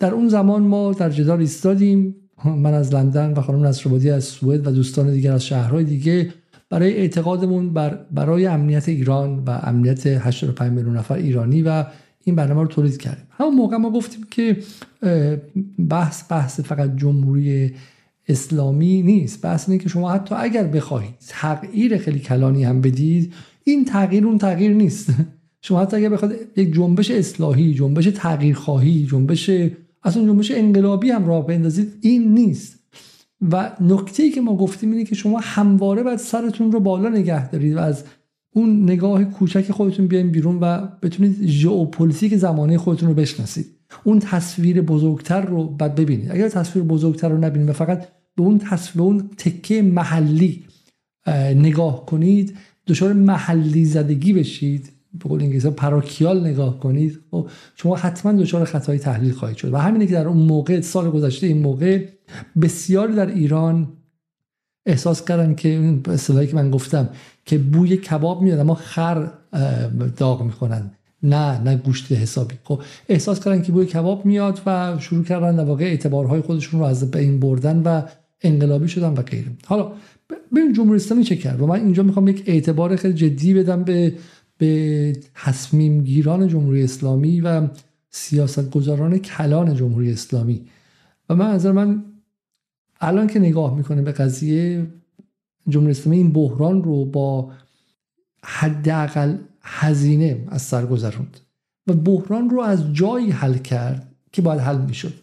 در 0.00 0.14
اون 0.14 0.28
زمان 0.28 0.62
ما 0.62 0.92
در 0.92 1.10
جدال 1.10 1.40
ایستادیم. 1.40 2.14
من 2.44 2.74
از 2.74 2.94
لندن 2.94 3.32
و 3.32 3.40
خانم 3.40 3.66
نصرآبادی 3.66 4.10
از 4.10 4.24
سوئد 4.24 4.66
و 4.66 4.70
دوستان 4.70 5.12
دیگر 5.12 5.32
از 5.32 5.46
شهرهای 5.46 5.84
دیگه. 5.84 6.28
برای 6.70 6.96
اعتقادمون 6.96 7.72
بر 7.72 7.98
برای 8.10 8.46
امنیت 8.46 8.88
ایران 8.88 9.38
و 9.38 9.50
امنیت 9.62 10.06
85 10.06 10.72
میلیون 10.72 10.96
نفر 10.96 11.14
ایرانی 11.14 11.62
و 11.62 11.84
این 12.28 12.36
برنامه 12.36 12.60
رو 12.60 12.66
تولید 12.66 12.98
کردیم. 12.98 13.24
همون 13.30 13.54
موقع 13.54 13.76
ما 13.76 13.90
گفتیم 13.90 14.26
که 14.30 14.56
بحث 15.88 16.22
بحث 16.30 16.60
فقط 16.60 16.96
جمهوری 16.96 17.74
اسلامی 18.28 19.02
نیست. 19.02 19.42
بحث 19.42 19.68
اینه 19.68 19.82
که 19.82 19.88
شما 19.88 20.12
حتی 20.12 20.34
اگر 20.34 20.64
بخواهید 20.64 21.14
تغییر 21.28 21.98
خیلی 21.98 22.18
کلانی 22.18 22.64
هم 22.64 22.80
بدید 22.80 23.32
این 23.64 23.84
تغییر 23.84 24.26
اون 24.26 24.38
تغییر 24.38 24.72
نیست. 24.72 25.10
شما 25.62 25.80
حتی 25.80 25.96
اگر 25.96 26.08
بخواید 26.08 26.38
یک 26.56 26.74
جنبش 26.74 27.10
اصلاحی 27.10 27.74
جنبش 27.74 28.04
تغییرخواهی 28.04 29.06
جنبش 29.06 29.50
اصلا 30.02 30.24
جنبش 30.24 30.50
انقلابی 30.50 31.10
هم 31.10 31.26
راه 31.26 31.46
بندازید 31.46 31.92
این 32.00 32.34
نیست. 32.34 32.78
و 33.52 33.72
نکته 33.80 34.22
ای 34.22 34.30
که 34.30 34.40
ما 34.40 34.56
گفتیم 34.56 34.90
اینه 34.92 35.04
که 35.04 35.14
شما 35.14 35.40
همواره 35.42 36.02
باید 36.02 36.18
سرتون 36.18 36.72
رو 36.72 36.80
بالا 36.80 37.08
نگه 37.08 37.50
دارید 37.50 37.76
و 37.76 37.78
از 37.78 38.04
اون 38.58 38.82
نگاه 38.82 39.24
کوچک 39.24 39.72
خودتون 39.72 40.06
بیاین 40.06 40.30
بیرون 40.30 40.58
و 40.60 40.88
بتونید 41.02 41.46
ژئوپلیتیک 41.46 42.36
زمانه 42.36 42.78
خودتون 42.78 43.08
رو 43.08 43.14
بشناسید. 43.14 43.66
اون 44.04 44.18
تصویر 44.18 44.82
بزرگتر 44.82 45.40
رو 45.40 45.64
بعد 45.64 45.94
ببینید. 45.94 46.30
اگر 46.30 46.48
تصویر 46.48 46.84
بزرگتر 46.84 47.28
رو 47.28 47.38
نبینید 47.38 47.68
و 47.68 47.72
فقط 47.72 48.08
به 48.36 48.42
اون 48.42 48.58
تصویر 48.58 49.02
اون 49.02 49.30
تکه 49.36 49.82
محلی 49.82 50.64
نگاه 51.54 52.06
کنید 52.06 52.56
دچار 52.86 53.12
محلی 53.12 53.84
زدگی 53.84 54.32
بشید 54.32 54.92
به 55.22 55.28
قول 55.28 55.42
انگلیسی 55.42 55.70
parochial 55.70 56.46
نگاه 56.46 56.80
کنید 56.80 57.16
و 57.16 57.36
خب 57.36 57.48
شما 57.74 57.96
حتما 57.96 58.32
دچار 58.32 58.64
خطای 58.64 58.98
تحلیل 58.98 59.32
خواهید 59.32 59.56
شد. 59.56 59.74
و 59.74 59.76
همینه 59.76 60.06
که 60.06 60.12
در 60.12 60.28
اون 60.28 60.46
موقع 60.46 60.80
سال 60.80 61.10
گذشته 61.10 61.46
این 61.46 61.58
موقع 61.58 62.06
بسیاری 62.62 63.14
در 63.14 63.26
ایران 63.26 63.88
احساس 64.88 65.24
کردن 65.24 65.54
که 65.54 65.68
این 65.68 66.02
اصطلاحی 66.08 66.46
که 66.46 66.56
من 66.56 66.70
گفتم 66.70 67.08
که 67.44 67.58
بوی 67.58 67.96
کباب 67.96 68.42
میاد 68.42 68.58
اما 68.58 68.74
خر 68.74 69.30
داغ 70.16 70.42
می‌کنن 70.42 70.90
نه 71.22 71.60
نه 71.60 71.76
گوشت 71.76 72.12
حسابی. 72.12 72.54
خب 72.64 72.82
احساس 73.08 73.40
کردن 73.40 73.62
که 73.62 73.72
بوی 73.72 73.86
کباب 73.86 74.26
میاد 74.26 74.60
و 74.66 74.96
شروع 74.98 75.24
کردن 75.24 75.56
در 75.56 75.64
واقع 75.64 75.84
اعتبارهای 75.84 76.40
خودشون 76.40 76.80
رو 76.80 76.86
از 76.86 77.10
بین 77.10 77.40
بردن 77.40 77.82
و 77.82 78.02
انقلابی 78.42 78.88
شدن 78.88 79.12
و 79.12 79.22
غیره. 79.22 79.50
حالا 79.66 79.92
ببین 80.52 80.72
جمهوری 80.72 80.96
اسلامی 80.96 81.24
چه 81.24 81.36
کرد؟ 81.36 81.60
و 81.60 81.66
من 81.66 81.80
اینجا 81.80 82.02
می‌خوام 82.02 82.28
یک 82.28 82.42
اعتبار 82.46 82.96
خیلی 82.96 83.14
جدی 83.14 83.54
بدم 83.54 83.84
به 83.84 84.14
به 84.58 85.12
تصمیم 85.34 86.04
گیران 86.04 86.48
جمهوری 86.48 86.84
اسلامی 86.84 87.40
و 87.40 87.68
سیاست 88.10 88.70
گذاران 88.70 89.18
کلان 89.18 89.74
جمهوری 89.74 90.12
اسلامی. 90.12 90.60
و 91.28 91.34
من 91.34 91.46
از 91.46 91.66
من 91.66 92.04
الان 93.00 93.26
که 93.26 93.38
نگاه 93.38 93.76
می‌کنه 93.76 94.02
به 94.02 94.12
قضیه 94.12 94.86
جمهوری 95.68 95.90
اسلامی 95.90 96.16
این 96.16 96.32
بحران 96.32 96.82
رو 96.82 97.04
با 97.04 97.50
حداقل 98.44 99.36
هزینه 99.62 100.44
از 100.48 100.62
سر 100.62 100.86
گذروند 100.86 101.40
و 101.86 101.92
بحران 101.92 102.50
رو 102.50 102.60
از 102.60 102.92
جایی 102.92 103.30
حل 103.30 103.54
کرد 103.54 104.14
که 104.32 104.42
باید 104.42 104.60
حل 104.60 104.78
می‌شد. 104.78 105.14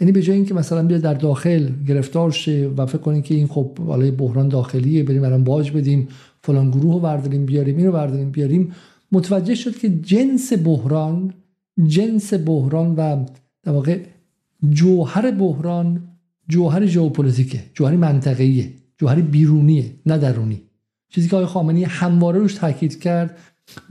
یعنی 0.00 0.12
به 0.12 0.22
جای 0.22 0.36
اینکه 0.36 0.54
مثلا 0.54 0.86
بیاد 0.86 1.00
در 1.00 1.14
داخل 1.14 1.70
گرفتار 1.88 2.30
شه 2.30 2.70
و 2.76 2.86
فکر 2.86 2.98
کنیم 2.98 3.22
که 3.22 3.34
این 3.34 3.46
خب 3.46 3.78
بالای 3.86 4.10
بحران 4.10 4.48
داخلیه 4.48 5.02
بریم 5.02 5.24
الان 5.24 5.44
باج 5.44 5.70
بدیم 5.70 6.08
فلان 6.42 6.70
گروه 6.70 6.94
رو 6.94 7.00
برداریم 7.00 7.46
بیاریم 7.46 7.76
اینو 7.76 7.92
برداریم 7.92 8.30
بیاریم 8.30 8.72
متوجه 9.12 9.54
شد 9.54 9.76
که 9.76 9.88
جنس 9.88 10.52
بحران 10.64 11.34
جنس 11.86 12.34
بحران 12.34 12.94
و 12.94 13.24
در 13.62 13.72
واقع 13.72 13.98
جوهر 14.70 15.30
بحران 15.30 16.09
جوهر 16.50 16.86
ژئوپلیتیکه 16.86 17.60
جوهر 17.74 17.96
منطقه‌ایه 17.96 18.72
جوهر 18.98 19.20
بیرونیه 19.20 19.84
نه 20.06 20.18
درونی. 20.18 20.62
چیزی 21.08 21.28
که 21.28 21.36
آقای 21.36 21.46
خامنه‌ای 21.46 21.84
همواره 21.84 22.38
روش 22.38 22.54
تاکید 22.54 23.00
کرد 23.00 23.38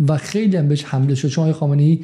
و 0.08 0.18
خیلی 0.18 0.58
هم 0.58 0.68
بهش 0.68 0.84
حمله 0.84 1.16
شد 1.16 1.28
چون 1.28 1.42
آقای 1.42 1.54
خامنه‌ای 1.54 2.00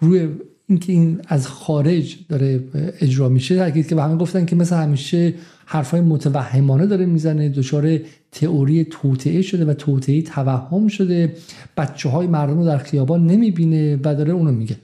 روی 0.00 0.28
اینکه 0.68 0.92
این 0.92 1.20
از 1.28 1.46
خارج 1.46 2.16
داره 2.28 2.64
اجرا 3.00 3.28
میشه 3.28 3.56
تاکید 3.56 3.88
که 3.88 3.94
به 3.94 4.02
همه 4.02 4.16
گفتن 4.16 4.44
که 4.44 4.56
مثل 4.56 4.76
همیشه 4.76 5.34
حرفای 5.66 6.00
متوهمانه 6.00 6.86
داره 6.86 7.06
می‌زنه 7.06 7.48
دچار 7.48 7.98
تئوری 8.32 8.84
توطعه 8.84 9.42
شده 9.42 9.64
و 9.64 9.74
توطعه 9.74 10.22
توهم 10.22 10.88
شده. 10.88 11.32
بچه 11.76 12.08
های 12.08 12.26
مردم 12.26 12.58
رو 12.58 12.64
در 12.64 12.78
خیابان 12.78 13.26
نمی‌بینه 13.26 13.96
و 13.96 14.14
داره 14.14 14.32
اونو 14.32 14.52
میگه. 14.52 14.76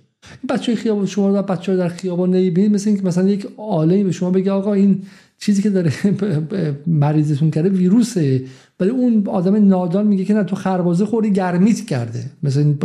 بچه 0.48 0.74
خیابان 0.74 1.06
شما 1.06 1.28
رو 1.28 1.42
بچه 1.42 1.76
در 1.76 1.88
خیابان 1.88 2.30
نمی‌بینید 2.30 2.72
مثل 2.72 2.88
اینکه 2.90 3.04
مثلا 3.06 3.28
یک 3.28 3.46
آله 3.56 4.04
به 4.04 4.12
شما 4.12 4.30
بگه 4.30 4.52
آقا 4.52 4.72
این 4.72 5.02
چیزی 5.38 5.62
که 5.62 5.70
داره 5.70 5.92
مریضتون 6.86 7.50
کرده 7.50 7.68
ویروسه. 7.68 8.44
ولی 8.80 8.90
اون 8.90 9.28
آدم 9.28 9.68
نادان 9.68 10.06
میگه 10.06 10.24
که 10.24 10.34
نه 10.34 10.44
تو 10.44 10.56
خربازه 10.56 11.06
خوری 11.06 11.30
گرمیت 11.30 11.86
کرده. 11.86 12.24
مثل 12.42 12.60
این 12.60 12.78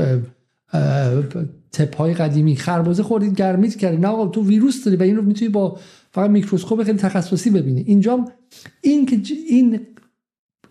تپ 1.71 2.01
قدیمی 2.01 2.55
خربازه 2.55 3.03
خوردید 3.03 3.35
گرمیت 3.35 3.75
کرده. 3.75 3.97
نه 3.97 4.07
آقا 4.07 4.27
تو 4.27 4.45
ویروس 4.45 4.83
داری 4.83 4.97
و 4.97 5.03
این 5.03 5.15
رو 5.15 5.21
می‌تونی 5.21 5.49
با 5.49 5.77
فقط 6.11 6.29
میکروسکوپ 6.29 6.83
خیلی 6.83 6.97
تخصصی 6.97 7.49
ببینی. 7.49 7.81
اینجا 7.81 8.25
این 8.81 9.05
که 9.05 9.19
این 9.49 9.79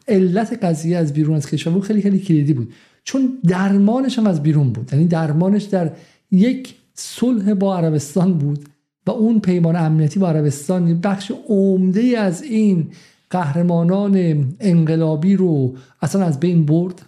علت 0.09 0.65
قضیه 0.65 0.97
از 0.97 1.13
بیرون 1.13 1.37
از 1.37 1.47
کشور 1.47 1.81
خیلی 1.81 2.03
خیلی 2.03 2.19
کلیدی 2.19 2.53
بود. 2.53 2.73
چون 3.05 3.39
درمانش 3.47 4.19
هم 4.19 4.27
از 4.27 4.43
بیرون 4.43 4.73
بود. 4.73 4.91
یعنی 4.93 5.07
درمانش 5.07 5.63
در 5.63 5.93
یک 6.31 6.75
صلح 6.95 7.55
با 7.55 7.77
عربستان 7.77 8.33
بود 8.35 8.69
و 9.07 9.11
اون 9.11 9.41
پیمان 9.41 9.77
امنیتی 9.77 10.21
با 10.21 10.29
عربستان 10.29 11.01
بخش 11.01 11.33
عمده 11.49 12.19
از 12.19 12.43
این 12.43 12.87
قهرمانان 13.31 14.45
انقلابی 14.61 15.37
رو 15.37 15.75
اصلا 16.03 16.25
از 16.25 16.41
بین 16.41 16.67
برد. 16.67 17.03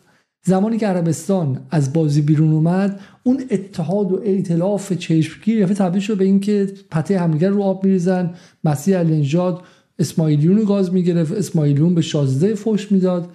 زمانی 0.45 0.79
که 0.79 0.87
عربستان 0.87 1.61
از 1.71 1.93
بازی 1.93 2.23
بیرون 2.23 2.53
اومد 2.53 3.01
اون 3.23 3.43
اتحاد 3.51 4.13
و 4.13 4.23
ائتلاف 4.25 4.93
چشمگیر 4.93 5.59
یعنی 5.59 5.75
تبدیل 5.75 6.01
شد 6.03 6.17
به 6.17 6.25
اینکه 6.25 6.73
پته 6.91 7.19
همدیگر 7.19 7.49
رو 7.49 7.63
آب 7.63 7.85
میریزن. 7.85 8.35
مسیح 8.65 8.99
النژاد 8.99 9.63
اسماعیلیون 9.99 10.57
رو 10.59 10.65
گاز 10.65 10.93
می‌گرفت 10.93 11.33
اسماعیلیون 11.33 11.95
به 11.95 12.01
شازده 12.01 12.55
فوش 12.55 12.93
می‌داد. 12.93 13.29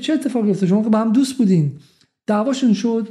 چه 0.00 0.12
اتفاقی 0.12 0.50
افتاد؟ 0.50 0.68
شما 0.68 0.82
که 0.82 0.88
با 0.88 0.98
هم 0.98 1.12
دوست 1.12 1.38
بودین. 1.38 1.72
دعواشون 2.26 2.72
شد. 2.72 3.08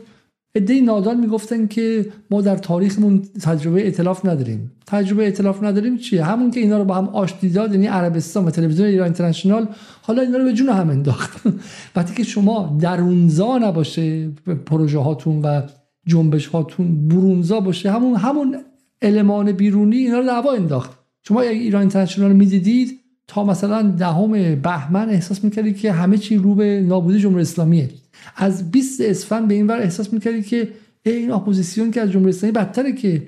عده 0.56 0.82
نادان 0.82 1.20
می‌گفتن 1.20 1.68
که 1.68 2.06
ما 2.32 2.42
در 2.42 2.56
تاریخمون 2.56 3.22
تجربه 3.42 3.84
ائتلاف 3.84 4.26
نداریم. 4.26 4.72
تجربه 4.88 5.24
ائتلاف 5.24 5.64
نداریم 5.64 5.98
چیه؟ 5.98 6.24
همون 6.24 6.52
که 6.52 6.60
اینا 6.60 6.78
رو 6.78 6.86
با 6.86 6.96
هم 6.96 7.08
آشتی 7.08 7.50
داد 7.50 7.74
یعنی 7.74 7.88
عربستان 7.88 8.46
و 8.46 8.50
تلویزیون 8.50 8.88
ایران 8.88 9.06
اینترنشنال 9.06 9.68
حالا 10.02 10.22
اینا 10.22 10.38
رو 10.38 10.44
به 10.44 10.54
جون 10.54 10.70
هم 10.70 10.90
انداخت. 10.90 11.42
وقتی 11.96 12.14
که 12.14 12.24
شما 12.24 12.78
درونزا 12.82 13.58
نباشه 13.58 14.30
پروژه 14.66 15.00
هاتون 15.00 15.42
و 15.42 15.62
جنبش 16.06 16.48
هاتون 16.48 17.08
برونزا 17.08 17.60
باشه 17.60 17.92
همون 17.92 18.16
همون 18.16 18.58
المان 19.02 19.52
بیرونی 19.52 19.98
اینا 19.98 20.20
رو 20.20 20.26
دعوا 20.26 20.52
انداخت. 20.52 21.00
شما 21.24 21.42
اگه 21.42 21.50
ایران 21.50 21.82
اینترنشنال 21.82 22.34
می‌دیدید 22.34 23.00
تا 23.28 23.44
مثلا 23.44 23.82
دهم 23.82 24.56
بهمن 24.56 25.10
احساس 25.10 25.44
می‌کردید 25.44 25.78
که 25.78 25.92
همه 25.92 26.18
چی 26.18 26.38
رو 26.38 26.56
به 26.56 26.82
نابودی 26.88 27.20
جمهوری 27.20 27.42
اسلامیه. 27.42 27.90
از 28.36 28.72
20 28.72 29.02
اسفند 29.02 29.48
به 29.48 29.54
این 29.54 29.68
ور 29.68 29.82
احساس 29.82 30.14
می‌کردی 30.14 30.44
که 30.44 30.70
این 31.04 31.32
اپوزیسیون 31.32 31.92
که 31.92 32.02
از 32.02 32.12
جمهوری 32.12 32.30
اسلامی 32.30 32.52
بدتره 32.52 32.92
که؟ 32.92 33.28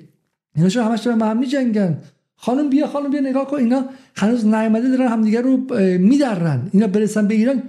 اینا 0.56 0.68
چرا 0.68 0.84
همش 0.84 1.00
دارن 1.00 1.22
هم 1.22 1.44
جنگن 1.44 1.98
خانم 2.36 2.70
بیا 2.70 2.86
خانم 2.86 3.10
بیا 3.10 3.20
نگاه 3.20 3.46
کن. 3.46 3.56
اینا 3.56 3.84
هنوز 4.16 4.46
نیامده 4.46 4.88
دارن 4.88 5.08
همدیگه 5.08 5.40
رو 5.40 5.56
میدرن. 5.98 6.68
اینا 6.72 6.86
برسن 6.86 7.26
به 7.26 7.34
ایران. 7.34 7.62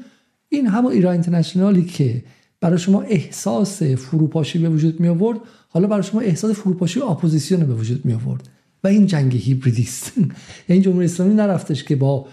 این 0.49 0.67
همون 0.67 0.91
ایران 0.91 1.13
اینترنشنالی 1.13 1.85
که 1.85 2.23
برای 2.61 2.77
شما 2.77 3.01
احساس 3.01 3.83
فروپاشی 3.83 4.59
به 4.59 4.69
وجود 4.69 4.99
می 4.99 5.07
آورد 5.07 5.39
حالا 5.69 5.87
برای 5.87 6.03
شما 6.03 6.21
احساس 6.21 6.51
فروپاشی 6.51 7.01
اپوزیسیون 7.01 7.65
به 7.65 7.73
وجود 7.73 8.05
می 8.05 8.13
آورد 8.13 8.49
و 8.83 8.87
این 8.87 9.05
جنگ 9.05 9.35
هیبریدی 9.35 9.83
است 9.83 10.13
یعنی 10.69 10.81
جمهوری 10.81 11.05
اسلامی 11.05 11.33
نرفتش 11.33 11.83
که 11.83 11.95
با 11.95 12.27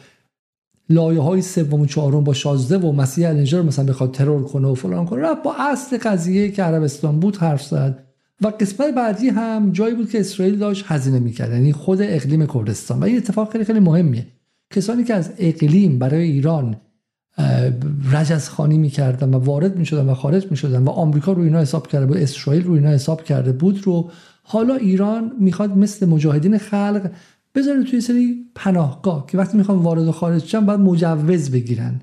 لایه 0.90 1.20
های 1.20 1.42
سوم 1.42 1.80
و 1.80 1.86
چهارم 1.86 2.24
با 2.24 2.32
شازده 2.32 2.78
و 2.78 2.92
مسیح 2.92 3.28
علینژاد 3.28 3.62
مثلا 3.62 3.84
بخواد 3.84 4.10
ترور 4.10 4.44
کنه 4.44 4.68
و 4.68 4.74
فلان 4.74 5.06
کنه. 5.06 5.22
رفت 5.22 5.42
با 5.42 5.54
اصل 5.58 5.98
قضیه 5.98 6.50
که 6.50 6.62
عربستان 6.62 7.20
بود 7.20 7.36
حرف 7.36 7.62
زد. 7.62 8.02
و 8.42 8.46
قسمت 8.46 8.94
بعدی 8.94 9.28
هم 9.28 9.72
جایی 9.72 9.94
بود 9.94 10.10
که 10.10 10.20
اسرائیل 10.20 10.58
داشت 10.58 10.84
هزینه 10.88 11.18
می‌کرد 11.18 11.52
یعنی 11.52 11.72
خود 11.72 11.98
اقلیم 12.02 12.46
کردستان. 12.46 13.00
و 13.00 13.04
این 13.04 13.16
اتفاق 13.16 13.52
خیلی 13.52 13.64
خیلی 13.64 13.80
مهمیه. 13.80 14.26
کسانی 14.70 15.04
که 15.04 15.14
از 15.14 15.32
اقلیم 15.38 15.98
برای 15.98 16.22
ایران 16.22 16.76
رجزخانی 18.12 18.78
می‌کردن 18.78 19.34
و 19.34 19.38
وارد 19.38 19.76
می‌شدن 19.76 20.06
و 20.08 20.14
خارج 20.14 20.46
می‌شدن 20.50 20.82
و 20.82 20.90
آمریکا 20.90 21.32
رو 21.32 21.42
اینا 21.42 21.60
حساب 21.60 21.86
کرده 21.86 22.06
بود 22.06 22.16
اسرائیل 22.16 22.64
رو 22.64 22.74
اینا 22.74 22.90
حساب 22.90 23.24
کرده 23.24 23.52
بود 23.52 23.80
رو 23.84 24.10
حالا 24.42 24.74
ایران 24.74 25.32
می‌خواد 25.40 25.78
مثل 25.78 26.08
مجاهدین 26.08 26.58
خلق 26.58 27.10
بذاره 27.56 27.84
توی 27.84 28.00
سری 28.00 28.44
پناهگاه 28.54 29.26
که 29.26 29.38
وقتی 29.38 29.58
می‌خوان 29.58 29.78
وارد 29.78 30.08
و 30.08 30.12
خارج 30.12 30.44
شن 30.44 30.66
باید 30.66 30.80
مجوز 30.80 31.50
بگیرن. 31.50 32.00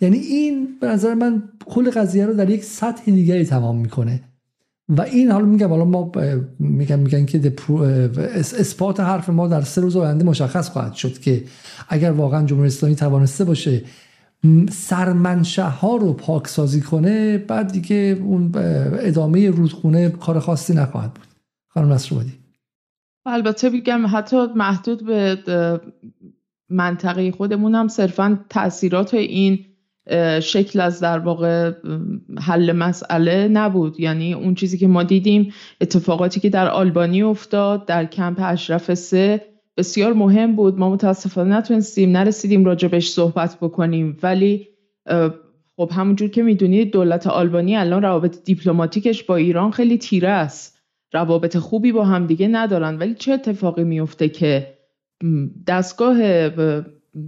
یعنی 0.00 0.18
این 0.18 0.68
به 0.80 0.86
نظر 0.86 1.14
من 1.14 1.42
کل 1.66 1.90
قضیه 1.90 2.26
رو 2.26 2.34
در 2.34 2.50
یک 2.50 2.64
سطح 2.64 3.04
دیگری 3.04 3.44
تمام 3.44 3.76
می‌کنه. 3.76 4.20
و 4.88 5.02
این 5.02 5.30
حالا 5.30 5.44
میگم 5.44 5.68
حالا 5.68 5.84
ما 5.84 6.12
میگن 6.58 6.98
میگن 6.98 7.26
که 7.26 7.54
اثبات 8.34 9.00
حرف 9.00 9.28
ما 9.28 9.48
در 9.48 9.60
سه 9.60 9.80
روز 9.80 9.96
آینده 9.96 10.24
مشخص 10.24 10.68
خواهد 10.68 10.92
شد 10.94 11.18
که 11.18 11.44
اگر 11.88 12.10
واقعا 12.10 12.46
جمهوری 12.46 12.66
اسلامی 12.66 12.96
توانسته 12.96 13.44
باشه 13.44 13.82
سرمنشه 14.70 15.62
ها 15.62 15.96
رو 15.96 16.12
پاکسازی 16.12 16.80
کنه 16.80 17.38
بعد 17.38 17.72
دیگه 17.72 18.18
اون 18.24 18.52
ادامه 18.54 19.50
رودخونه 19.50 20.08
کار 20.10 20.40
خاصی 20.40 20.74
نخواهد 20.74 21.14
بود. 21.14 21.26
خانم 21.68 21.92
نصرآبادی. 21.92 22.45
البته 23.26 23.70
بگم 23.70 24.06
حتی 24.12 24.46
محدود 24.56 25.06
به 25.06 25.38
منطقه 26.68 27.30
خودمون 27.30 27.74
هم 27.74 27.88
صرفا 27.88 28.44
تاثیرات 28.50 29.14
این 29.14 29.58
شکل 30.40 30.80
از 30.80 31.00
در 31.00 31.18
واقع 31.18 31.72
حل 32.40 32.72
مسئله 32.72 33.48
نبود. 33.48 34.00
یعنی 34.00 34.34
اون 34.34 34.54
چیزی 34.54 34.78
که 34.78 34.86
ما 34.86 35.02
دیدیم 35.02 35.52
اتفاقاتی 35.80 36.40
که 36.40 36.50
در 36.50 36.68
آلبانی 36.68 37.22
افتاد 37.22 37.86
در 37.86 38.04
کمپ 38.04 38.40
اشرف 38.42 38.94
سه 38.94 39.44
بسیار 39.76 40.12
مهم 40.12 40.56
بود. 40.56 40.78
ما 40.78 40.90
متاسفانه 40.90 41.56
نتونستیم 41.56 42.12
نرسیدیم 42.16 42.64
راجبش 42.64 43.08
صحبت 43.08 43.56
بکنیم. 43.60 44.18
ولی 44.22 44.68
خب 45.76 45.90
همونجور 45.92 46.28
که 46.28 46.42
می‌دونید 46.42 46.92
دولت 46.92 47.26
آلبانی 47.26 47.76
الان 47.76 48.02
روابط 48.02 48.44
دیپلماتیکش 48.44 49.24
با 49.24 49.36
ایران 49.36 49.70
خیلی 49.70 49.98
تیره 49.98 50.28
است. 50.28 50.75
روابط 51.12 51.56
خوبی 51.56 51.92
با 51.92 52.04
همدیگه 52.04 52.48
ندارن. 52.48 52.98
ولی 52.98 53.14
چه 53.14 53.32
اتفاقی 53.32 53.84
میفته 53.84 54.28
که 54.28 54.76
دستگاه 55.66 56.48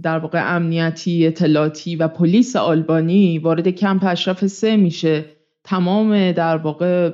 در 0.03 0.19
واقع 0.19 0.55
امنیتی 0.55 1.27
اطلاعاتی 1.27 1.95
و 1.95 2.07
پلیس 2.07 2.55
آلبانی 2.55 3.39
وارد 3.39 3.67
کمپ 3.67 4.03
اشرف 4.07 4.47
سه 4.47 4.77
میشه؟ 4.77 5.25
تمام 5.63 6.31
در 6.31 6.57
واقع 6.57 7.11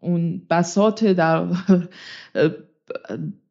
اون 0.00 0.42
بسات 0.50 1.04
در 1.04 1.44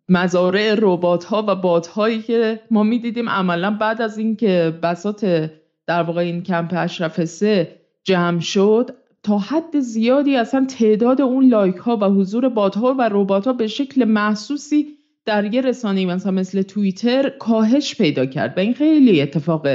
مزارع 0.10 0.76
ربات 0.80 1.24
ها 1.24 1.46
و 1.48 1.56
بات 1.56 1.88
هایی 1.88 2.22
که 2.22 2.60
ما 2.72 2.84
می‌دیدیم 2.84 3.30
عملا 3.30 3.72
بعد 3.72 4.02
از 4.02 4.18
اینکه 4.18 4.80
بسات 4.84 5.52
در 5.88 6.04
واقع 6.04 6.22
این 6.22 6.44
کمپ 6.44 6.74
اشرف 6.78 7.26
سه 7.26 7.76
جمع 8.04 8.40
شد 8.40 8.92
تا 9.26 9.38
حد 9.38 9.80
زیادی 9.80 10.36
اصلا 10.36 10.65
تعداد 10.65 11.21
اون 11.21 11.47
لایک 11.47 11.76
ها 11.76 11.97
و 11.97 12.03
حضور 12.03 12.49
بات 12.49 12.78
ها 12.78 12.95
و 12.99 13.09
ربات 13.11 13.47
ها 13.47 13.53
به 13.53 13.67
شکل 13.67 14.05
محسوسی 14.05 14.88
در 15.26 15.53
یه 15.53 15.61
رسانه 15.61 16.05
مثلا 16.05 16.32
مثل 16.32 16.61
توییتر 16.61 17.30
کاهش 17.30 17.95
پیدا 17.95 18.26
کرد 18.26 18.57
و 18.57 18.59
این 18.59 18.73
خیلی 18.73 19.21
اتفاق 19.21 19.67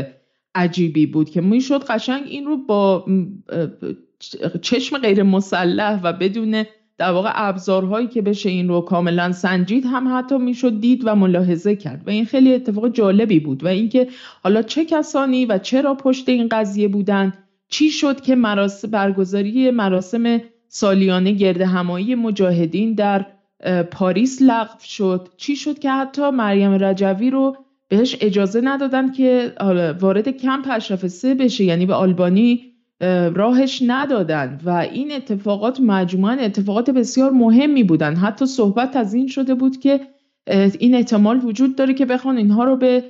عجیبی 0.55 1.07
بود 1.07 1.31
که 1.31 1.41
می‌شد 1.41 1.85
قشنگ 1.85 2.23
این 2.27 2.47
رو 2.47 2.57
با 2.57 3.05
چشم 4.63 4.99
غیر 4.99 5.23
مسلح 5.23 6.01
و 6.03 6.13
بدون 6.13 6.65
در 6.99 7.13
واقع 7.13 7.31
ابزارهایی 7.35 8.07
که 8.07 8.23
بشه 8.23 8.51
این 8.51 8.69
رو 8.69 8.81
کاملا 8.81 9.33
سنجید 9.33 9.85
هم 9.87 10.19
حتی 10.19 10.39
می‌شد 10.39 10.81
دید 10.81 11.03
و 11.05 11.15
ملاحظه 11.15 11.77
کرد 11.77 12.03
و 12.07 12.11
این 12.11 12.25
خیلی 12.25 12.55
اتفاق 12.55 12.89
جالبی 12.89 13.41
بود 13.41 13.65
و 13.65 13.69
اینکه 13.69 14.09
حالا 14.43 14.63
چه 14.63 14.85
کسانی 14.85 15.47
و 15.47 15.59
چرا 15.59 15.95
پشت 15.95 16.29
این 16.29 16.49
قضیه 16.49 16.89
بودن 16.89 17.33
چی 17.71 17.91
شد 17.91 18.21
که 18.21 18.35
مراسم 18.35 18.91
برگزاری 18.91 19.71
مراسم 19.71 20.41
سالیانه 20.69 21.33
گرد 21.33 21.61
همایی 21.61 22.15
مجاهدین 22.15 22.95
در 22.95 23.27
پاریس 23.91 24.43
لغو 24.43 24.81
شد؟ 24.81 25.29
چی 25.37 25.57
شد 25.57 25.79
که 25.79 25.91
حتی 25.91 26.31
مریم 26.31 26.85
رجوی 26.85 27.31
رو 27.31 27.57
بهش 27.89 28.17
اجازه 28.21 28.61
ندادن 28.61 29.13
که 29.13 29.53
وارد 30.01 30.29
کمپ 30.29 30.69
اشرف 30.71 31.07
سه 31.07 31.35
بشه؟ 31.35 31.65
یعنی 31.65 31.87
به 31.87 31.95
آلبانی 31.95 32.67
راهش 33.35 33.83
ندادن 33.87 34.61
و 34.65 34.71
این 34.71 35.13
اتفاقات 35.13 35.81
مجموعا 35.81 36.33
اتفاقات 36.33 36.91
بسیار 36.91 37.31
مهمی 37.31 37.85
بودن. 37.85 38.17
حتی 38.17 38.47
صحبت 38.47 38.97
از 38.97 39.15
این 39.15 39.27
شده 39.27 39.55
بود 39.55 39.81
که 39.81 40.01
این 40.79 40.95
احتمال 40.95 41.41
وجود 41.45 41.77
داره 41.77 41.95
که 41.95 42.07
بخوان 42.07 42.37
اینها 42.37 42.65
رو 42.65 42.77
به 42.77 43.05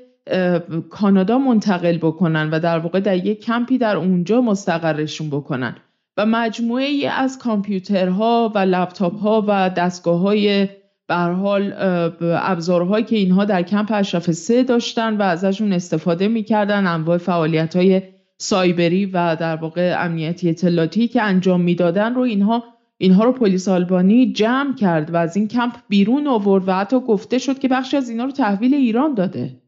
کانادا 0.91 1.39
منتقل 1.39 1.99
بکنن 1.99 2.51
و 2.51 2.61
در 2.61 2.79
واقع 2.79 3.01
در 3.01 3.27
یک 3.27 3.45
کمپی 3.45 3.79
در 3.79 3.97
اونجا 3.97 4.41
مستقرشون 4.41 5.31
بکنن. 5.31 5.77
و 6.17 6.27
مجموعه 6.27 6.85
ای 6.85 7.07
از 7.07 7.39
کامپیوترها 7.39 8.53
و 8.55 8.59
لپتاپ 8.59 9.19
ها 9.19 9.45
و 9.49 9.71
دستگاه 9.71 10.21
های 10.21 10.69
حال 11.11 11.75
ابزارهایی 12.21 13.05
که 13.05 13.17
اینها 13.17 13.45
در 13.45 13.63
کمپ 13.63 13.93
اشرف 13.95 14.31
سه 14.31 14.63
داشتن 14.63 15.17
و 15.17 15.23
ازشون 15.23 15.73
استفاده 15.73 16.29
می‌کردن 16.29 16.87
انواع 16.87 17.19
فعالیت 17.19 17.77
های 17.77 18.03
سایبری 18.39 19.07
و 19.07 19.37
در 19.37 19.57
واقع 19.57 19.95
امنیتی 19.99 20.49
اطلاعاتی 20.51 21.09
که 21.09 21.23
انجام 21.23 21.61
می‌دادن 21.61 22.15
رو 22.15 22.23
اینها 22.23 22.65
اینها 22.99 23.25
رو 23.25 23.33
پلیس 23.33 23.69
آلبانی 23.69 24.33
جمع 24.33 24.75
کرد 24.75 25.15
و 25.15 25.17
از 25.17 25.37
این 25.37 25.49
کمپ 25.49 25.73
بیرون 25.89 26.27
آورد 26.27 26.69
و 26.69 26.73
حتی 26.73 27.01
گفته 27.01 27.39
شد 27.39 27.59
که 27.59 27.69
بخشی 27.69 27.97
از 27.97 28.11
اینا 28.11 28.25
رو 28.25 28.31
تحویل 28.31 28.75
ایران 28.75 29.15
داده. 29.15 29.60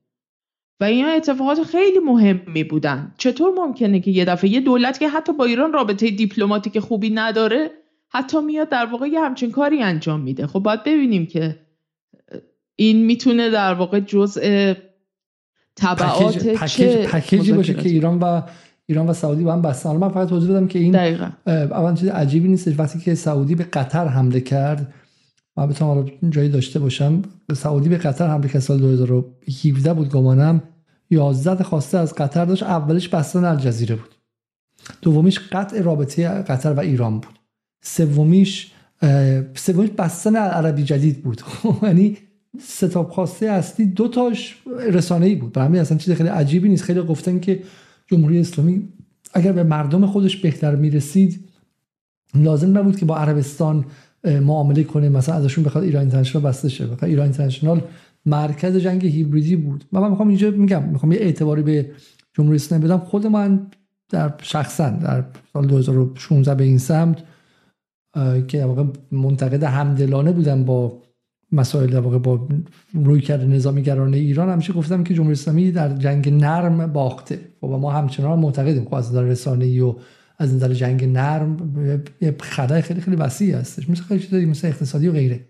و 0.80 0.84
این 0.84 1.06
اتفاقات 1.06 1.62
خیلی 1.62 1.98
مهمی 1.98 2.64
بودن. 2.64 3.14
چطور 3.18 3.52
ممکنه 3.56 4.00
که 4.00 4.10
یه 4.10 4.24
دفعه 4.24 4.50
یه 4.50 4.60
دولت 4.60 4.98
که 4.98 5.08
حتی 5.08 5.32
با 5.32 5.44
ایران 5.44 5.72
رابطه 5.72 6.10
دیپلماتیک 6.10 6.78
خوبی 6.78 7.10
نداره 7.10 7.70
حتی 8.08 8.40
میاد 8.40 8.68
در 8.68 8.86
واقع 8.86 9.06
یه 9.06 9.20
همچین 9.20 9.50
کاری 9.50 9.82
انجام 9.82 10.20
میده؟ 10.20 10.46
خب 10.46 10.58
باید 10.58 10.80
ببینیم 10.80 11.26
که 11.26 11.58
این 12.76 13.06
می‌تونه 13.06 13.50
در 13.50 13.74
واقع 13.74 14.00
جزء 14.00 14.74
تبعات 15.76 16.66
چه 16.66 17.06
پکیجی 17.06 17.52
باشه 17.52 17.74
که 17.74 17.88
ایران 17.88 18.18
و 18.18 18.42
ایران 18.86 19.06
و 19.06 19.12
سعودی 19.12 19.44
با 19.44 19.52
هم 19.52 19.62
بستن 19.62 19.96
من 19.96 20.08
فقط 20.08 20.28
توضیح 20.28 20.50
بدم 20.50 20.66
که 20.66 20.78
این 20.78 20.96
اول 20.96 21.94
چیز 21.94 22.08
عجیبی 22.08 22.48
نیست 22.48 22.80
وقتی 22.80 22.98
که 22.98 23.14
سعودی 23.14 23.54
به 23.54 23.64
قطر 23.64 24.08
حمله 24.08 24.40
کرد 24.40 24.94
من 25.56 25.66
بتونم 25.66 26.06
جایی 26.30 26.48
داشته 26.48 26.78
باشم. 26.78 27.22
سعودی 27.54 27.88
به 27.88 27.96
قطر 27.96 28.28
حمله 28.28 28.48
کرد 28.48 28.62
سال 28.62 28.78
2017 28.78 29.94
بود 29.94 30.08
گمانم 30.08 30.62
11 31.10 31.64
خواسته 31.64 31.98
از 31.98 32.14
قطر 32.14 32.44
داشت 32.44 32.62
اولش 32.62 33.08
بستن 33.08 33.44
الجزیره 33.44 33.96
بود. 33.96 34.14
دومیش 35.02 35.38
قطع 35.38 35.80
رابطه 35.80 36.28
قطر 36.28 36.72
و 36.72 36.80
ایران 36.80 37.20
بود. 37.20 37.38
سومیش 37.82 38.72
سومیش 39.54 39.90
بستن 39.90 40.36
عربی 40.36 40.82
جدید 40.82 41.22
بود. 41.22 41.42
یعنی 41.82 42.16
ستاب 42.60 43.10
خواسته 43.10 43.46
اصلی 43.46 43.86
دو 43.86 44.08
تاش 44.08 44.62
رسانه 44.92 45.26
ای 45.26 45.34
بود. 45.34 45.52
برای 45.52 45.78
اصلا 45.78 45.98
چیز 45.98 46.14
خیلی 46.14 46.28
عجیبی 46.28 46.68
نیست. 46.68 46.84
خیلی 46.84 47.02
گفتن 47.02 47.40
که 47.40 47.62
جمهوری 48.06 48.40
اسلامی 48.40 48.88
اگر 49.34 49.52
به 49.52 49.62
مردم 49.62 50.06
خودش 50.06 50.36
بهتر 50.36 50.74
می‌رسید 50.74 51.48
لازم 52.34 52.78
نبود 52.78 52.96
که 52.96 53.04
با 53.04 53.16
عربستان 53.16 53.84
معامله 54.24 54.84
کنه. 54.84 55.08
مثلا 55.08 55.34
ازشون 55.34 55.64
بخواد 55.64 55.84
ایران 55.84 56.00
اینترنشنال 56.00 56.44
بسته 56.44 56.68
شه. 56.68 56.86
بخواد 56.86 57.04
ایران 57.04 57.24
اینترنشنال 57.24 57.80
مرکز 58.26 58.76
جنگ 58.76 59.06
هیبریدی 59.06 59.56
بود. 59.56 59.84
من 59.92 60.10
می‌خوام 60.10 60.28
اینجا 60.28 60.50
میگم 60.50 60.82
می‌خوام 60.82 61.12
یه 61.12 61.18
اعتباری 61.18 61.62
به 61.62 61.90
جمهوری 62.34 62.56
اسلامی 62.56 62.84
بدم. 62.84 62.98
خود 62.98 63.26
من 63.26 63.66
در 64.10 64.34
شخصا 64.42 64.90
در 64.90 65.24
سال 65.52 65.66
2016 65.66 66.54
به 66.54 66.64
این 66.64 66.78
سمت 66.78 67.22
که 68.48 68.64
واقع 68.64 68.84
منتقد 69.12 69.62
همدلانه 69.62 70.32
بودم 70.32 70.64
با 70.64 71.02
مسائل 71.52 71.90
در 71.90 72.00
واقع 72.00 72.18
با 72.18 72.48
روی 72.94 73.20
کرده 73.20 73.46
نظامی 73.46 73.82
گرانه 73.82 74.16
ایران. 74.16 74.48
همیشه 74.48 74.72
گفتم 74.72 75.04
که 75.04 75.14
جمهوری 75.14 75.32
اسلامی 75.32 75.72
در 75.72 75.96
جنگ 75.96 76.28
نرم 76.28 76.92
باخته. 76.92 77.40
و 77.62 77.66
ما 77.66 77.92
همچنان 77.92 78.38
معتقدیم. 78.38 78.84
خب 78.84 78.94
از 78.94 79.10
نظر 79.10 79.22
رسانه‌ای 79.22 79.80
و 79.80 79.94
از 80.42 80.54
نظر 80.54 80.74
جنگ 80.74 81.04
نرم 81.04 81.56
خدای 82.40 82.82
خیلی 82.82 83.00
خیلی 83.00 83.16
وسیع 83.16 83.56
هستش. 83.56 83.90
مثل 83.90 84.02
خیلی 84.02 84.20
چیزایی 84.20 84.46
مثل 84.46 84.68
اقتصادی 84.68 85.08
و 85.08 85.12
غیره. 85.12 85.40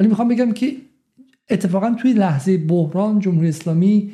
ولی 0.00 0.08
می‌خوام 0.08 0.28
بگم 0.28 0.52
که 0.52 0.76
اتفاقا 1.50 1.94
توی 2.00 2.12
لحظه 2.12 2.58
بحران 2.58 3.18
جمهوری 3.18 3.48
اسلامی 3.48 4.10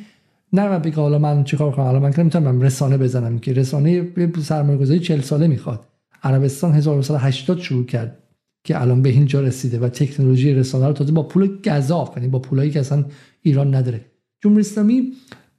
نه 0.52 0.78
بگه 0.78 0.96
حالا 0.96 1.18
من 1.18 1.44
چیکار 1.44 1.72
کنم؟ 1.72 1.84
حالا 1.84 2.00
من 2.00 2.12
که 2.12 2.20
نمی‌تونم 2.20 2.60
رسانه 2.60 2.98
بزنم 2.98 3.38
که 3.38 3.52
رسانه 3.52 4.08
سرمایه 4.42 4.78
گذاری 4.78 5.00
40 5.00 5.20
ساله 5.20 5.46
می‌خواد. 5.46 5.80
عربستان 6.22 6.72
1980 6.72 7.58
شروع 7.58 7.86
کرد 7.86 8.18
که 8.64 8.80
الان 8.80 9.02
به 9.02 9.08
اینجا 9.08 9.40
رسیده 9.40 9.78
و 9.78 9.88
تکنولوژی 9.88 10.54
رسانه 10.54 10.86
رو 10.86 10.92
تازه 10.92 11.12
با 11.12 11.22
پول 11.22 11.58
گزاف 11.64 12.16
یعنی 12.16 12.28
با 12.28 12.38
پولایی 12.38 12.70
که 12.70 12.80
اصلا 12.80 13.04
ایران 13.42 13.74
نداره. 13.74 14.00
جمهوری 14.42 14.60
اسلامی 14.60 15.12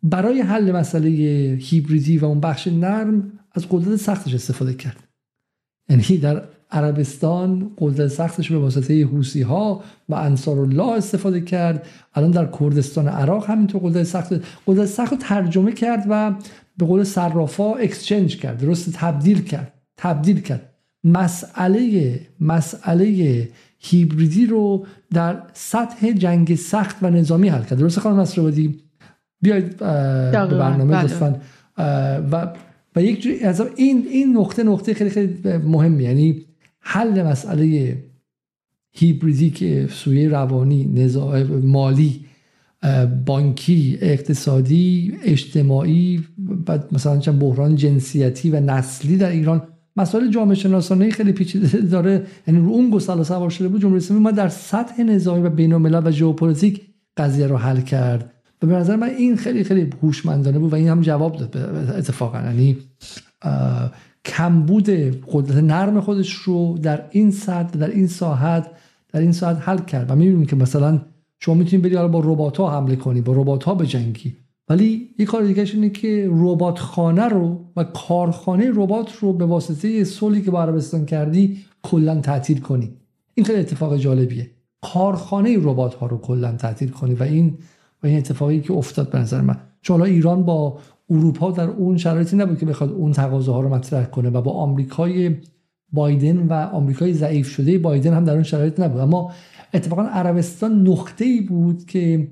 برای 0.04 0.42
حل 0.42 0.72
مسئله 0.72 1.10
هیبریدی 1.62 2.18
و 2.18 2.26
اون 2.26 2.40
بخش 2.40 2.68
نرم 2.68 3.39
از 3.52 3.66
قدرت 3.70 3.96
سختش 3.96 4.34
استفاده 4.34 4.74
کرد. 4.74 5.04
یعنی 5.90 6.18
در 6.18 6.44
عربستان 6.72 7.72
قدرت 7.78 8.08
سختش 8.08 8.52
به 8.52 8.58
واسطه 8.58 9.06
حوسی 9.06 9.42
ها 9.42 9.84
و 10.10 10.16
انصار 10.16 10.60
الله 10.60 10.92
استفاده 10.92 11.42
کرد. 11.42 11.86
الان 12.14 12.32
در 12.32 12.50
کردستان 12.60 13.08
عراق 13.08 13.50
همینطور 13.50 13.82
قدرت 13.82 14.04
سخت 14.04 14.34
قدرت 14.68 14.86
سخت 14.86 15.12
رو 15.12 15.18
ترجمه 15.18 15.72
کرد 15.72 16.06
و 16.10 16.36
به 16.78 16.86
قول 16.86 17.04
صرافا 17.04 17.74
اکسچنج 17.74 18.38
کرد. 18.38 18.62
درست 18.62 18.94
تبدیل 18.94 19.42
کرد. 19.44 19.74
تبدیل 19.98 20.42
کرد. 20.42 20.70
مسئله 21.04 22.20
مسئله 22.40 23.50
هیبریدی 23.80 24.46
رو 24.46 24.86
در 25.14 25.42
سطح 25.54 26.12
جنگ 26.12 26.56
سخت 26.56 26.96
و 27.02 27.10
نظامی 27.10 27.50
حل 27.50 27.64
کرد. 27.64 27.80
درست 27.80 28.00
خانم 28.00 28.20
نصرآبادی؟ 28.20 28.80
بیاید 29.42 29.78
به 29.78 30.32
برنامه 30.32 30.86
بله. 30.86 31.04
لطفا. 31.04 31.40
و 32.32 32.48
و 32.96 33.04
یک 33.04 33.22
جوری 33.22 33.40
از 33.40 33.62
این 33.76 34.08
این 34.12 34.38
نقطه 34.38 34.64
نقطه 34.64 34.94
خیلی 34.94 35.10
خیلی 35.10 35.58
مهمی 35.58 36.04
یعنی 36.04 36.46
حل 36.80 37.24
مسئله 37.24 37.98
هیبریدی 38.92 39.50
که 39.50 39.88
سوی 39.92 40.28
روانی 40.28 41.10
مالی 41.64 42.26
بانکی 43.26 43.98
اقتصادی 44.02 45.14
اجتماعی 45.24 46.24
بعد 46.66 46.88
مثلا 46.92 47.18
چند 47.18 47.40
بحران 47.40 47.76
جنسیتی 47.76 48.50
و 48.50 48.60
نسلی 48.60 49.18
در 49.18 49.30
ایران 49.30 49.68
مسائل 49.96 50.32
جامعه 50.32 50.56
شناسانه 50.56 51.10
خیلی 51.10 51.32
پیچیده 51.32 51.78
داره. 51.78 52.26
یعنی 52.48 52.60
رو 52.60 52.70
اون 52.70 52.90
گسل 52.90 53.24
سوار 53.24 53.50
شده 53.50 53.68
بود 53.68 53.82
جمهوری 53.82 53.98
اسلامی 53.98 54.24
ما 54.24 54.32
در 54.32 54.50
سطح 54.50 55.04
نظامی 55.04 55.42
و 55.42 55.50
بین 55.50 55.74
و 55.74 56.12
ژئوپلیتیک 56.12 56.82
قضیه 57.18 57.48
رو 57.48 57.58
حل 57.58 57.82
کرد. 57.82 58.34
و 58.62 58.68
به 58.68 58.76
نظر 58.76 58.96
من 58.96 59.10
این 59.10 59.36
خیلی 59.36 59.64
خیلی 59.64 59.90
هوشمندانه 60.04 60.60
بود 60.60 60.74
و 60.74 60.76
این 60.76 60.88
هم 60.88 61.02
جواب 61.02 61.38
داد 61.38 61.58
اتفاقا. 61.98 62.42
یعنی 62.42 62.78
کمبود 64.26 64.90
قدرت 65.32 65.64
نرم 65.64 66.02
خودش 66.02 66.34
رو 66.34 66.78
در 66.78 67.06
این 67.10 67.32
سطح 67.32 67.80
در 67.80 67.90
این 67.90 68.08
ساحت 68.08 68.72
در 69.14 69.20
این 69.20 69.32
ساعت 69.32 69.58
حل 69.62 69.78
کرد. 69.78 70.12
و 70.12 70.16
می‌بینیم 70.16 70.46
که 70.46 70.56
مثلا 70.56 71.02
شما 71.40 71.56
می‌تونید 71.56 71.86
بری 71.86 72.08
با 72.08 72.20
ربات 72.20 72.58
ها 72.58 72.78
حمله 72.78 72.96
کنی 72.96 73.22
با 73.22 73.34
ربات 73.34 73.64
ها 73.64 73.76
بجنگی 73.76 74.36
ولی 74.70 75.10
یه 75.20 75.26
کار 75.26 75.44
دیگه 75.44 75.66
اینه 75.74 75.90
که 75.90 76.30
ربات 76.32 76.80
خانه 76.80 77.28
رو 77.28 77.66
و 77.76 77.84
کارخانه 77.84 78.72
ربات 78.74 79.16
رو 79.16 79.34
به 79.34 79.46
واسطه 79.46 80.04
صلحی 80.04 80.42
که 80.42 80.52
با 80.52 80.62
عربستان 80.62 81.06
کردی 81.06 81.58
کلا 81.82 82.22
تعطیل 82.22 82.60
کنی. 82.60 82.94
این 83.34 83.46
خیلی 83.46 83.60
اتفاق 83.60 83.98
جالبیه. 83.98 84.50
کارخانه 84.82 85.58
ربات 85.58 85.94
ها 85.96 86.06
رو 86.06 86.18
کلا 86.18 86.52
تعطیل 86.52 86.90
کنی 86.90 87.14
و 87.14 87.24
این 87.24 87.58
و 88.04 88.08
این 88.08 88.18
اتفاقی 88.18 88.62
که 88.62 88.74
افتاد 88.74 89.10
به 89.10 89.20
نظر 89.20 89.42
من. 89.42 89.58
چون 89.82 90.02
ایران 90.02 90.44
با 90.44 90.78
اروپا 91.10 91.52
در 91.52 91.70
اون 91.70 91.98
شرایطی 91.98 92.36
نبود 92.38 92.60
که 92.60 92.66
بخواد 92.66 92.92
اون 92.92 93.12
تقاضاها 93.12 93.62
رو 93.62 93.70
مطرح 93.70 94.06
کنه 94.06 94.30
و 94.30 94.42
با 94.42 94.52
آمریکای 94.52 95.36
بایدن 95.92 96.38
و 96.38 96.54
آمریکای 96.54 97.14
ضعیف 97.14 97.50
شده 97.50 97.78
بایدن 97.78 98.14
هم 98.14 98.26
در 98.26 98.34
اون 98.34 98.44
شرایط 98.44 98.80
نبود. 98.80 99.02
اما 99.02 99.32
اتفاقا 99.74 100.02
عربستان 100.02 100.88
نقطه 100.88 101.26
ای 101.26 101.42
بود 101.42 101.86
که 101.86 102.28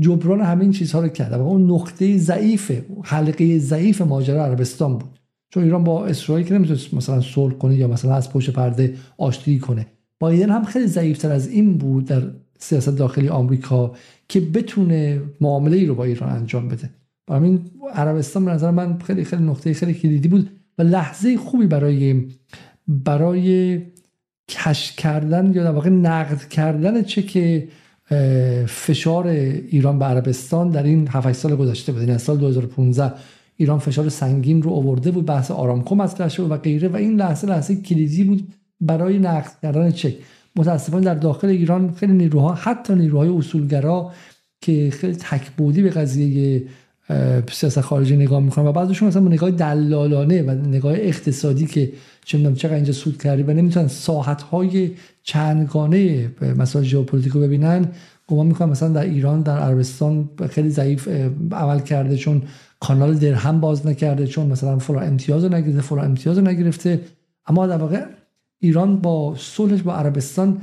جبران 0.00 0.40
همین 0.40 0.72
چیزها 0.72 1.00
رو 1.00 1.08
کرد. 1.08 1.32
و 1.32 1.46
اون 1.46 1.70
نقطه 1.70 2.18
ضعیف 2.18 2.72
حلقه 3.02 3.58
ضعیف 3.58 4.02
ماجرا 4.02 4.44
عربستان 4.44 4.98
بود. 4.98 5.18
چون 5.50 5.62
ایران 5.62 5.84
با 5.84 6.06
اسرائیل 6.06 6.46
که 6.46 6.54
نمی‌تونست 6.54 6.94
مثلا 6.94 7.20
صلح 7.20 7.54
کنه 7.54 7.76
یا 7.76 7.88
مثلا 7.88 8.14
از 8.14 8.32
پشت 8.32 8.50
پرده 8.50 8.94
آشتی 9.18 9.58
کنه. 9.58 9.86
بایدن 10.20 10.50
هم 10.50 10.64
خیلی 10.64 10.86
ضعیفتر 10.86 11.32
از 11.32 11.48
این 11.48 11.78
بود 11.78 12.04
در 12.04 12.22
سیاست 12.58 12.96
داخلی 12.96 13.28
آمریکا 13.28 13.94
که 14.28 14.40
بتونه 14.40 15.22
معامله 15.40 15.76
ای 15.76 15.86
رو 15.86 15.94
با 15.94 16.04
ایران 16.04 16.30
انجام 16.30 16.68
بده. 16.68 16.90
برای 17.26 17.44
این 17.44 17.60
عربستان 17.94 18.44
به 18.44 18.50
نظر 18.50 18.70
من 18.70 18.98
خیلی 18.98 19.24
خیلی 19.24 19.42
نقطه 19.42 19.74
خیلی 19.74 19.94
کلیدی 19.94 20.28
بود 20.28 20.50
و 20.78 20.82
لحظه 20.82 21.36
خوبی 21.36 21.66
برای 21.66 22.26
برای 22.88 23.80
کش 24.48 24.92
کردن 24.92 25.52
یا 25.54 25.64
در 25.64 25.70
واقع 25.70 25.90
نقد 25.90 26.48
کردن 26.48 27.02
چه 27.02 27.22
که 27.22 27.68
فشار 28.66 29.26
ایران 29.26 29.98
به 29.98 30.04
عربستان 30.04 30.70
در 30.70 30.82
این 30.82 31.08
7 31.08 31.32
سال 31.32 31.56
گذشته 31.56 31.92
بود. 31.92 32.00
این 32.00 32.08
یعنی 32.08 32.20
سال 32.20 32.38
2015 32.38 33.12
ایران 33.56 33.78
فشار 33.78 34.08
سنگین 34.08 34.62
رو 34.62 34.70
آورده 34.70 35.10
بود 35.10 35.26
بحث 35.26 35.50
آرامکو 35.50 35.94
مطرح 35.94 36.28
شد 36.28 36.50
و 36.50 36.56
غیره 36.56 36.88
و 36.88 36.96
این 36.96 37.16
لحظه 37.16 37.46
لحظه 37.46 37.76
کلیدی 37.76 38.24
بود 38.24 38.48
برای 38.80 39.18
نقد 39.18 39.52
کردن 39.62 39.90
چک. 39.90 40.14
متاسفانه 40.58 41.04
در 41.04 41.14
داخل 41.14 41.48
ایران 41.48 41.92
خیلی 41.92 42.12
نیروها 42.12 42.54
حتی 42.54 42.94
نیروهای 42.94 43.28
اصولگرا 43.28 44.12
که 44.60 44.90
خیلی 44.90 45.14
تکبودی 45.14 45.82
به 45.82 45.90
قضیه 45.90 46.62
سیاست 47.52 47.80
خارجی 47.80 48.16
نگاه 48.16 48.40
می‌کنن 48.40 48.66
و 48.66 48.72
بعضیشون 48.72 49.08
مثلا 49.08 49.22
نگاه 49.22 49.50
دلالانه 49.50 50.42
و 50.42 50.50
نگاه 50.50 50.92
اقتصادی 50.94 51.66
که 51.66 51.92
چه 52.24 52.38
می‌دونم 52.38 52.56
چقدر 52.56 52.74
اینجا 52.74 52.92
سود 52.92 53.22
کردی 53.22 53.42
و 53.42 53.52
نمی‌تونن 53.52 53.88
ساحت 53.88 54.42
های 54.42 54.90
چندگانه 55.22 56.30
مسائل 56.58 56.84
ژئوپلیتیک 56.84 57.32
ببینن 57.32 57.88
گمان 58.28 58.46
می‌کنم 58.46 58.68
مثلا 58.68 58.88
در 58.88 59.02
ایران 59.02 59.42
در 59.42 59.58
عربستان 59.58 60.28
خیلی 60.50 60.70
ضعیف 60.70 61.08
عمل 61.52 61.80
کرده 61.80 62.16
چون 62.16 62.42
کانال 62.80 63.14
درهم 63.14 63.60
باز 63.60 63.86
نکرده 63.86 64.26
چون 64.26 64.46
مثلا 64.46 64.78
فلان 64.78 65.02
امتیاز 65.02 65.44
رو 65.44 65.54
نگرفته 65.54 65.80
فلان 65.80 66.04
امتیاز 66.04 66.38
رو 66.38 66.44
نگرفته. 66.44 67.00
اما 67.46 67.66
در 67.66 67.76
واقع 67.76 68.04
ایران 68.60 68.96
با 68.96 69.34
صلحش 69.38 69.82
با 69.82 69.94
عربستان 69.94 70.60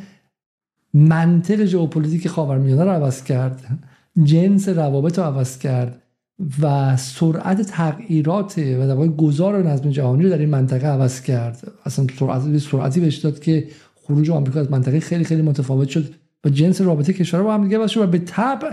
منطق 0.93 1.65
ژئوپلیتیک 1.65 2.27
خاورمیانه 2.27 2.83
رو 2.83 2.89
عوض 2.89 3.23
کرد 3.23 3.79
جنس 4.23 4.69
روابط 4.69 5.19
رو 5.19 5.25
عوض 5.25 5.57
کرد 5.57 6.01
و 6.61 6.97
سرعت 6.97 7.61
تغییرات 7.61 8.57
و 8.57 8.87
در 8.87 9.07
گذار 9.07 9.63
نظم 9.63 9.89
جهانی 9.89 10.23
رو 10.23 10.29
در 10.29 10.37
این 10.37 10.49
منطقه 10.49 10.87
عوض 10.87 11.21
کرد. 11.21 11.71
اصلا 11.85 12.07
سرعت 12.19 12.57
سرعتی 12.57 12.99
بهش 12.99 13.15
داد 13.15 13.39
که 13.39 13.67
خروج 13.95 14.29
آمریکا 14.29 14.59
از 14.59 14.71
منطقه 14.71 14.99
خیلی 14.99 15.23
خیلی 15.23 15.41
متفاوت 15.41 15.89
شد. 15.89 16.13
و 16.45 16.49
جنس 16.49 16.81
رابطه 16.81 17.13
کشورها 17.13 17.45
با 17.45 17.53
هم 17.53 17.63
دیگه 17.63 17.79
و 17.79 18.07
به 18.07 18.19
طبع 18.19 18.71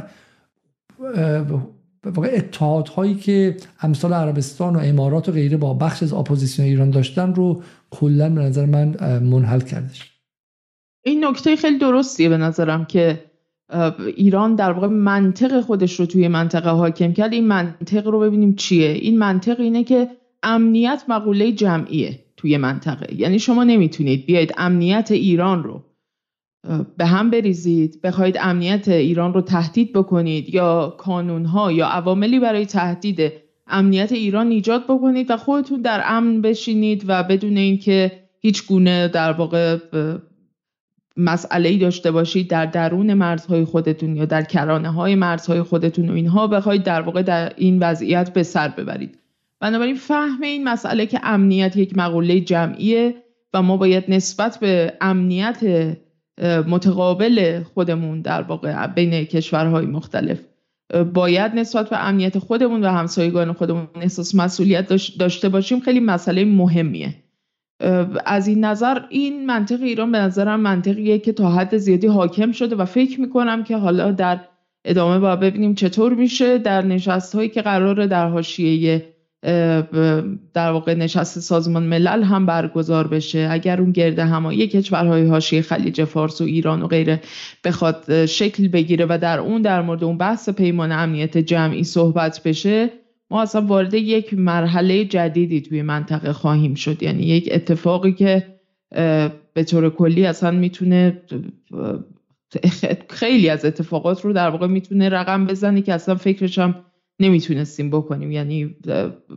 واقع 2.10 2.30
اتحادهایی 2.34 3.14
که 3.14 3.56
امثال 3.80 4.12
عربستان 4.12 4.76
و 4.76 4.78
امارات 4.78 5.28
و 5.28 5.32
غیره 5.32 5.56
با 5.56 5.74
بخش 5.74 6.02
از 6.02 6.12
اپوزیسیون 6.12 6.68
ایران 6.68 6.90
داشتن 6.90 7.34
رو 7.34 7.62
کلا 7.90 8.30
به 8.30 8.40
نظر 8.40 8.66
من 8.66 9.18
منحل 9.18 9.60
کردش. 9.60 10.12
این 11.04 11.24
نکته 11.24 11.56
خیلی 11.56 11.78
درستیه 11.78 12.28
به 12.28 12.36
نظرم 12.36 12.84
که 12.84 13.24
ایران 14.16 14.54
در 14.54 14.72
واقع 14.72 14.86
منطق 14.86 15.60
خودش 15.60 16.00
رو 16.00 16.06
توی 16.06 16.28
منطقه 16.28 16.70
حاکم 16.70 17.12
کرد. 17.12 17.32
این 17.32 17.48
منطق 17.48 18.06
رو 18.06 18.20
ببینیم 18.20 18.54
چیه. 18.54 18.90
این 18.90 19.18
منطق 19.18 19.60
اینه 19.60 19.84
که 19.84 20.08
امنیت 20.42 21.04
مقوله 21.08 21.52
جمعیه 21.52 22.18
توی 22.36 22.56
منطقه. 22.56 23.14
یعنی 23.14 23.38
شما 23.38 23.64
نمی‌تونید 23.64 24.26
بیاید 24.26 24.52
امنیت 24.56 25.10
ایران 25.10 25.62
رو 25.62 25.82
به 26.96 27.06
هم 27.06 27.30
بریزید. 27.30 28.00
بخواید 28.02 28.36
امنیت 28.40 28.88
ایران 28.88 29.34
رو 29.34 29.40
تهدید 29.40 29.92
بکنید 29.92 30.54
یا 30.54 30.94
کانونها 30.98 31.72
یا 31.72 31.86
عواملی 31.86 32.40
برای 32.40 32.66
تهدید 32.66 33.32
امنیت 33.66 34.12
ایران 34.12 34.50
ایجاد 34.50 34.84
بکنید 34.84 35.30
و 35.30 35.36
خودتون 35.36 35.82
در 35.82 36.02
امن 36.06 36.40
بشینید 36.40 37.04
و 37.06 37.22
بدون 37.22 37.56
اینکه 37.56 38.12
هیچ 38.40 38.66
گونه 38.66 39.08
در 39.08 39.32
واقع 39.32 39.78
مسئله 41.16 41.68
ای 41.68 41.78
داشته 41.78 42.10
باشید 42.10 42.50
در 42.50 42.66
درون 42.66 43.14
مرزهای 43.14 43.64
خودتون 43.64 44.16
یا 44.16 44.24
در 44.24 44.42
کرانه 44.42 44.90
های 44.90 45.14
مرزهای 45.14 45.62
خودتون 45.62 46.10
و 46.10 46.12
اینها 46.12 46.46
بخواید 46.46 46.82
در 46.82 47.00
واقع 47.00 47.22
در 47.22 47.52
این 47.56 47.78
وضعیت 47.78 48.32
به 48.32 48.42
سر 48.42 48.68
ببرید. 48.68 49.18
بنابراین 49.60 49.94
فهم 49.94 50.42
این 50.42 50.64
مسئله 50.64 51.06
که 51.06 51.20
امنیت 51.22 51.76
یک 51.76 51.96
مقوله 51.96 52.40
جمعیه 52.40 53.14
و 53.54 53.62
ما 53.62 53.76
باید 53.76 54.04
نسبت 54.08 54.58
به 54.60 54.92
امنیت 55.00 55.60
متقابل 56.66 57.62
خودمون 57.74 58.20
در 58.20 58.42
واقع 58.42 58.86
بین 58.86 59.24
کشورهای 59.24 59.86
مختلف. 59.86 60.40
باید 61.14 61.54
نسبت 61.54 61.90
به 61.90 62.08
امنیت 62.08 62.38
خودمون 62.38 62.84
و 62.84 62.88
همسایگان 62.88 63.52
خودمون 63.52 63.86
احساس 64.00 64.34
مسئولیت 64.34 64.88
داشته 65.18 65.48
باشیم. 65.48 65.80
خیلی 65.80 66.00
مسئله 66.00 66.44
مهمیه. 66.44 67.14
از 68.26 68.48
این 68.48 68.64
نظر 68.64 69.00
این 69.10 69.46
منطق 69.46 69.82
ایران 69.82 70.12
به 70.12 70.18
نظرم 70.18 70.60
منطقیه 70.60 71.18
که 71.18 71.32
تا 71.32 71.50
حد 71.50 71.76
زیادی 71.76 72.06
حاکم 72.06 72.52
شده 72.52 72.76
و 72.76 72.84
فکر 72.84 73.20
می‌کنم 73.20 73.64
که 73.64 73.76
حالا 73.76 74.10
در 74.10 74.40
ادامه 74.84 75.18
با 75.18 75.36
ببینیم 75.36 75.74
چطور 75.74 76.14
میشه 76.14 76.58
در 76.58 76.82
نشست 76.82 77.34
هایی 77.34 77.48
که 77.48 77.62
قراره 77.62 78.06
در 78.06 78.28
حاشیه 78.28 79.11
در 80.54 80.70
واقع 80.70 80.94
نشست 80.94 81.38
سازمان 81.38 81.82
ملل 81.82 82.22
هم 82.22 82.46
برگزار 82.46 83.08
بشه. 83.08 83.48
اگر 83.50 83.80
اون 83.80 83.92
گرد 83.92 84.18
همایی 84.18 84.66
کشورهای 84.66 85.26
حاشیه 85.26 85.62
خلیج 85.62 86.04
فارس 86.04 86.40
و 86.40 86.44
ایران 86.44 86.82
و 86.82 86.86
غیره 86.86 87.20
بخواد 87.64 88.26
شکل 88.26 88.68
بگیره 88.68 89.06
و 89.08 89.18
در 89.22 89.38
اون 89.38 89.62
در 89.62 89.82
مورد 89.82 90.04
اون 90.04 90.18
بحث 90.18 90.48
پیمان 90.48 90.92
امنیت 90.92 91.38
جمعی 91.38 91.84
صحبت 91.84 92.42
بشه 92.44 92.90
ما 93.30 93.42
اصلا 93.42 93.60
وارد 93.60 93.94
یک 93.94 94.34
مرحله 94.34 95.04
جدیدی 95.04 95.60
توی 95.60 95.82
منطقه 95.82 96.32
خواهیم 96.32 96.74
شد. 96.74 97.02
یعنی 97.02 97.22
یک 97.22 97.48
اتفاقی 97.52 98.12
که 98.12 98.46
به 99.54 99.64
طور 99.66 99.90
کلی 99.90 100.26
اصلا 100.26 100.50
می‌تونه 100.50 101.22
خیلی 103.08 103.48
از 103.48 103.64
اتفاقات 103.64 104.24
رو 104.24 104.32
در 104.32 104.50
واقع 104.50 104.66
می‌تونه 104.66 105.08
رقم 105.08 105.46
بزنی 105.46 105.82
که 105.82 105.94
اصلا 105.94 106.14
فکرش 106.14 106.58
هم 106.58 106.74
نمی‌تونستیم 107.22 107.90
بکنیم. 107.90 108.32
یعنی 108.32 108.76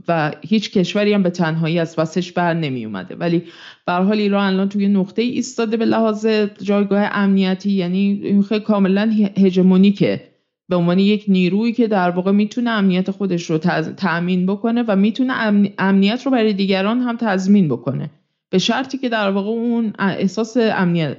و 0.07 0.31
هیچ 0.47 0.71
کشوری 0.71 1.13
هم 1.13 1.23
به 1.23 1.29
تنهایی 1.29 1.79
از 1.79 1.95
واسش 1.97 2.31
بر 2.31 2.53
نمی 2.53 2.85
اومده. 2.85 3.15
ولی 3.15 3.43
به 3.85 3.93
حال 3.93 4.19
ایران 4.19 4.53
الان 4.53 4.69
توی 4.69 4.87
نقطه 4.87 5.21
ایستاده 5.21 5.77
به 5.77 5.85
لحاظ 5.85 6.27
جایگاه 6.61 7.09
امنیتی. 7.11 7.71
یعنی 7.71 8.43
خیلی 8.49 8.63
کاملا 8.63 9.11
هژمونیکه. 9.37 10.21
به 10.69 10.75
عنوان 10.75 10.99
یک 10.99 11.25
نیرویی 11.27 11.73
که 11.73 11.87
در 11.87 12.09
واقع 12.09 12.31
می‌تونه 12.31 12.69
امنیت 12.69 13.11
خودش 13.11 13.49
رو 13.49 13.57
تأمین 13.57 14.45
بکنه 14.45 14.83
و 14.87 14.95
می‌تونه 14.95 15.33
امنیت 15.77 16.25
رو 16.25 16.31
برای 16.31 16.53
دیگران 16.53 16.99
هم 16.99 17.17
تضمین 17.19 17.67
بکنه. 17.67 18.09
به 18.49 18.57
شرطی 18.59 18.97
که 18.97 19.09
در 19.09 19.29
واقع 19.29 19.49
اون 19.49 19.93
احساس 19.99 20.57
امنیت 20.57 21.17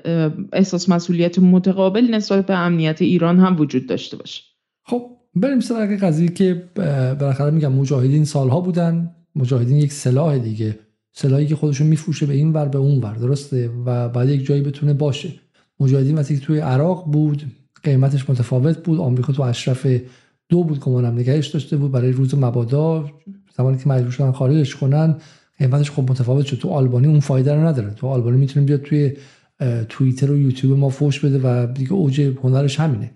احساس 0.53 0.89
مسئولیت 0.89 1.39
متقابل 1.39 2.07
نسبت 2.11 2.47
به 2.47 2.55
امنیت 2.55 3.03
ایران 3.03 3.39
هم 3.39 3.61
وجود 3.61 3.87
داشته 3.87 4.17
باشه. 4.17 4.43
خب 4.83 5.16
بریم 5.37 5.61
سراغ 5.61 5.89
قضیه 5.89 6.29
که 6.29 6.63
بالاخره 7.21 7.51
میگم 7.51 7.73
مجاهدین 7.73 8.25
سالها 8.25 8.61
بودن. 8.61 9.11
مجاهدین 9.37 9.77
یک 9.77 9.93
سلاح 9.93 10.39
دیگه. 10.39 10.79
سلاحی 11.13 11.47
که 11.47 11.57
خودشون 11.57 11.87
میفروشه 11.87 12.27
به 12.27 12.35
این 12.35 12.53
ور 12.53 12.69
به 12.69 12.79
اون 12.79 13.01
ور. 13.01 13.15
درسته؟ 13.15 13.71
و 13.87 14.09
بعد 14.09 14.29
یک 14.29 14.47
جایی 14.47 14.63
بتونه 14.63 14.93
باشه. 14.95 15.33
مجاهدین 15.81 16.15
وقتی 16.19 16.39
توی 16.39 16.59
عراق 16.59 17.05
بود 17.05 17.43
قیمتش 17.83 18.31
متفاوت 18.31 18.79
بود. 18.85 19.01
آمریکا 19.01 19.33
تو 19.33 19.43
اشرف 19.43 19.87
دو 20.49 20.65
بود 20.65 20.81
گمانم 20.81 21.15
نگهش 21.15 21.47
داشته 21.47 21.77
بود 21.77 21.93
برای 21.93 22.13
روز 22.13 22.35
مبادا. 22.35 23.11
زمانی 23.57 23.79
که 23.79 23.89
مجبور 23.89 24.11
شدن 24.11 24.33
خارجش 24.33 24.77
کنن 24.77 25.17
قیمتش 25.59 25.91
خب 25.91 26.11
متفاوت 26.11 26.47
شد. 26.47 26.57
تو 26.57 26.69
آلبانی 26.69 27.07
اون 27.07 27.21
فایده 27.21 27.55
رو 27.55 27.67
نداره. 27.67 27.91
تو 27.91 28.07
آلبانی 28.07 28.37
می‌تونه 28.37 28.67
بیاد 28.67 28.81
توی 28.81 29.13
توییتر 29.89 30.31
و 30.31 30.37
یوتیوب 30.37 30.79
ما 30.79 30.89
فوش 30.89 31.25
بده 31.25 31.39
و 31.39 31.67
دیگه 31.73 31.93
اوج 31.93 32.21
هنرش 32.21 32.81
همینه. 32.81 33.11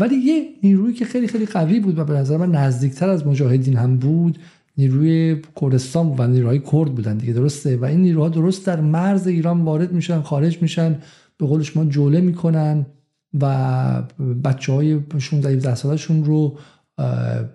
ولی 0.00 0.16
یه 0.16 0.48
نیرویی 0.62 0.94
که 0.94 1.04
خیلی 1.04 1.26
خیلی 1.28 1.46
قوی 1.46 1.80
بود 1.80 1.98
و 1.98 2.04
به 2.04 2.12
نظر 2.12 2.36
من 2.36 2.50
نزدیکتر 2.50 3.08
از 3.08 3.26
مجاهدین 3.26 3.76
هم 3.76 3.96
بود 3.96 4.38
نیروی 4.78 5.36
کردستان 5.60 6.14
و 6.18 6.26
نیروهای 6.26 6.58
کرد 6.58 6.94
بودن 6.94 7.16
دیگه 7.16 7.32
درسته؟ 7.32 7.76
و 7.76 7.84
این 7.84 8.02
نیروها 8.02 8.28
درست 8.28 8.66
در 8.66 8.80
مرز 8.80 9.26
ایران 9.26 9.60
وارد 9.60 9.92
میشن 9.92 10.20
خارج 10.20 10.62
میشن 10.62 10.98
به 11.38 11.46
قول 11.46 11.62
شما 11.62 11.84
جوله 11.84 12.20
می‌کنن 12.20 12.86
و 13.40 14.02
بچه 14.44 14.72
های 14.72 15.00
16 15.18 15.48
17 15.48 15.74
سالشون 15.74 16.24
رو 16.24 16.58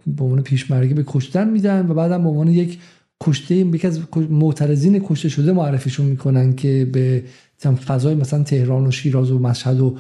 به 0.07 0.23
عنوان 0.23 0.41
پیشمرگی 0.41 0.93
به 0.93 1.03
کشتن 1.07 1.49
میدن 1.49 1.89
و 1.89 1.93
بعدم 1.93 2.23
به 2.23 2.29
عنوان 2.29 2.47
یک 2.47 2.79
کشته 3.21 3.55
یکی 3.55 3.87
از 3.87 3.99
معترضین 4.15 4.99
کشته 4.99 5.29
شده 5.29 5.51
معرفیشون 5.51 6.05
می‌کنن 6.05 6.55
که 6.55 6.89
به 6.93 7.23
فضای 7.67 8.15
مثلا 8.15 8.43
تهران 8.43 8.87
و 8.87 8.91
شیراز 8.91 9.31
و 9.31 9.39
مشهد 9.39 9.79
و 9.79 9.97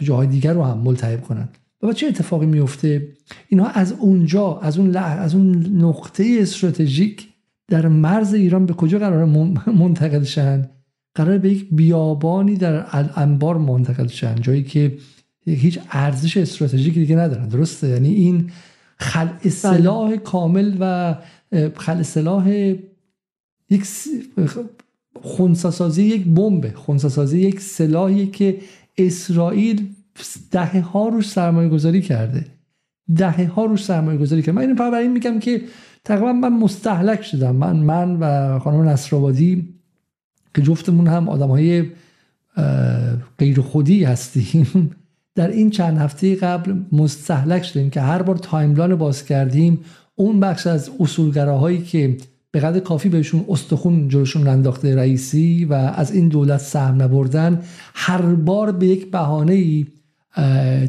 جاهای 0.00 0.26
دیگر 0.26 0.52
رو 0.52 0.64
هم 0.64 0.78
ملتهب 0.78 1.22
کنن. 1.22 1.48
و 1.82 1.92
چه 1.92 2.06
اتفاقی 2.06 2.46
میفته؟ 2.46 3.08
اینها 3.48 3.68
از 3.68 3.92
اونجا 3.92 4.58
از 4.58 4.78
اون 4.78 4.96
از 4.96 5.34
اون 5.34 5.66
نقطه 5.82 6.38
استراتژیک 6.40 7.28
در 7.68 7.88
مرز 7.88 8.34
ایران 8.34 8.66
به 8.66 8.72
کجا 8.72 8.98
قرار 8.98 9.24
منتقل 9.66 10.22
شن؟ 10.22 10.70
قرار 11.14 11.38
به 11.38 11.50
یک 11.50 11.68
بیابانی 11.72 12.56
در 12.56 12.86
انبار 13.16 13.58
منتقل 13.58 14.06
شن 14.06 14.34
جایی 14.40 14.62
که 14.62 14.98
هیچ 15.46 15.80
ارزش 15.90 16.36
استراتژیکی 16.36 17.00
دیگه 17.00 17.16
ندارن. 17.16 17.48
درسته؟ 17.48 17.88
یعنی 17.88 18.14
این 18.14 18.50
خل 18.96 19.28
اصلاح 19.44 20.08
بله. 20.08 20.18
کامل 20.18 20.76
و 20.80 21.14
خل 21.76 21.96
اصلاح 21.96 22.48
یک 23.70 23.84
خونساسازی 25.22 26.02
یک 26.02 26.24
بمب 26.24 26.74
خونساسازی 26.74 27.40
یک 27.40 27.60
سلاحی 27.60 28.26
که 28.26 28.58
اسرائیل 28.98 29.86
دهه 30.50 30.80
ها 30.80 31.08
روش 31.08 31.28
سرمایه 31.28 31.68
گذاری 31.68 32.02
کرده. 32.02 32.44
دهه 33.16 33.46
ها 33.46 33.64
روش 33.64 33.84
سرمایه 33.84 34.18
گذاری 34.18 34.42
کرده. 34.42 34.52
من 34.52 34.62
اینو 34.62 34.74
برای 34.74 35.02
این 35.02 35.12
میگم 35.12 35.38
که 35.38 35.60
تقریبا 36.04 36.32
من 36.32 36.52
مستحلک 36.52 37.22
شدم. 37.22 37.56
من 37.56 37.76
من 37.76 38.16
و 38.20 38.58
خانم 38.58 38.88
نصرآبادی 38.88 39.68
که 40.54 40.62
جفتمون 40.62 41.06
هم 41.06 41.28
آدم 41.28 41.48
های 41.48 41.84
غیر 43.38 43.60
خودی 43.60 44.04
هستیم. 44.04 44.90
در 45.34 45.48
این 45.48 45.70
چند 45.70 45.98
هفته 45.98 46.34
قبل 46.34 46.74
مستهلک 46.92 47.64
شدیم 47.64 47.90
که 47.90 48.00
هر 48.00 48.22
بار 48.22 48.36
timeline 48.36 48.94
باز 48.94 49.24
کردیم. 49.24 49.80
اون 50.14 50.40
بخش 50.40 50.66
از 50.66 50.90
اصولگراهایی 51.00 51.82
که 51.82 52.16
به 52.56 52.60
قدر 52.60 52.80
کافی 52.80 53.08
بهشون 53.08 53.44
استخون 53.48 54.08
جلوشون 54.08 54.48
انداخته 54.48 54.96
رئیسی 54.96 55.64
و 55.64 55.72
از 55.72 56.12
این 56.12 56.28
دولت 56.28 56.60
سهم 56.60 57.02
نبردن. 57.02 57.62
هر 57.94 58.22
بار 58.22 58.72
به 58.72 58.86
یک 58.86 59.10
بهانه 59.10 59.52
ای 59.52 59.86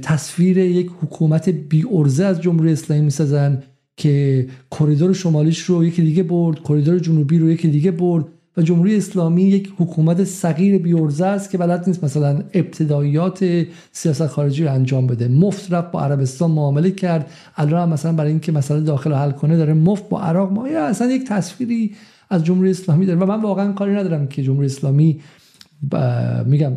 تصویر 0.02 0.58
یک 0.58 0.90
حکومت 1.02 1.50
بی 1.50 1.86
عرضه 1.92 2.26
از 2.26 2.42
جمهوری 2.42 2.72
اسلامی 2.72 3.02
می‌سازن 3.02 3.64
که 3.98 4.48
کریدور 4.72 5.14
شمالیش 5.14 5.60
رو 5.60 5.86
یکی 5.86 6.02
دیگه 6.02 6.24
برد 6.24 6.64
کریدور 6.64 7.00
جنوبی 7.00 7.40
رو 7.40 7.50
یکی 7.50 7.68
دیگه 7.68 7.92
برد. 7.92 8.26
و 8.58 8.62
جمهوری 8.62 8.98
اسلامی 8.98 9.44
یک 9.44 9.74
حکومت 9.78 10.24
صغیر 10.24 10.78
بیورزه 10.78 11.26
است 11.26 11.52
که 11.52 11.58
بلد 11.58 11.84
نیست 11.88 12.04
مثلا 12.04 12.44
ابتداییات 12.54 13.66
سیاست 13.92 14.28
خارجی 14.28 14.64
رو 14.64 14.74
انجام 14.74 15.08
بده. 15.08 15.28
مفت 15.28 15.72
رفت 15.72 15.92
با 15.92 16.02
عربستان 16.02 16.52
معامله 16.52 16.92
کرد. 16.92 17.32
الان 17.56 17.90
مثلا 17.90 18.14
برای 18.14 18.30
اینکه 18.30 18.52
مسئله 18.52 18.82
داخل 18.82 19.14
حل 19.14 19.32
کنه 19.32 19.58
داره 19.58 19.74
مفت 19.74 20.10
با 20.10 20.22
عراق 20.22 20.52
ما 20.52 20.68
اصلا 20.68 21.12
یک 21.12 21.28
تصویری 21.28 21.96
از 22.30 22.44
جمهوری 22.44 22.70
اسلامی 22.70 23.06
داره. 23.06 23.20
و 23.20 23.26
من 23.26 23.42
واقعا 23.42 23.72
کاری 23.72 23.94
ندارم 23.96 24.28
که 24.28 24.44
جمهوری 24.44 24.66
اسلامی 24.66 25.20
میگم 26.46 26.72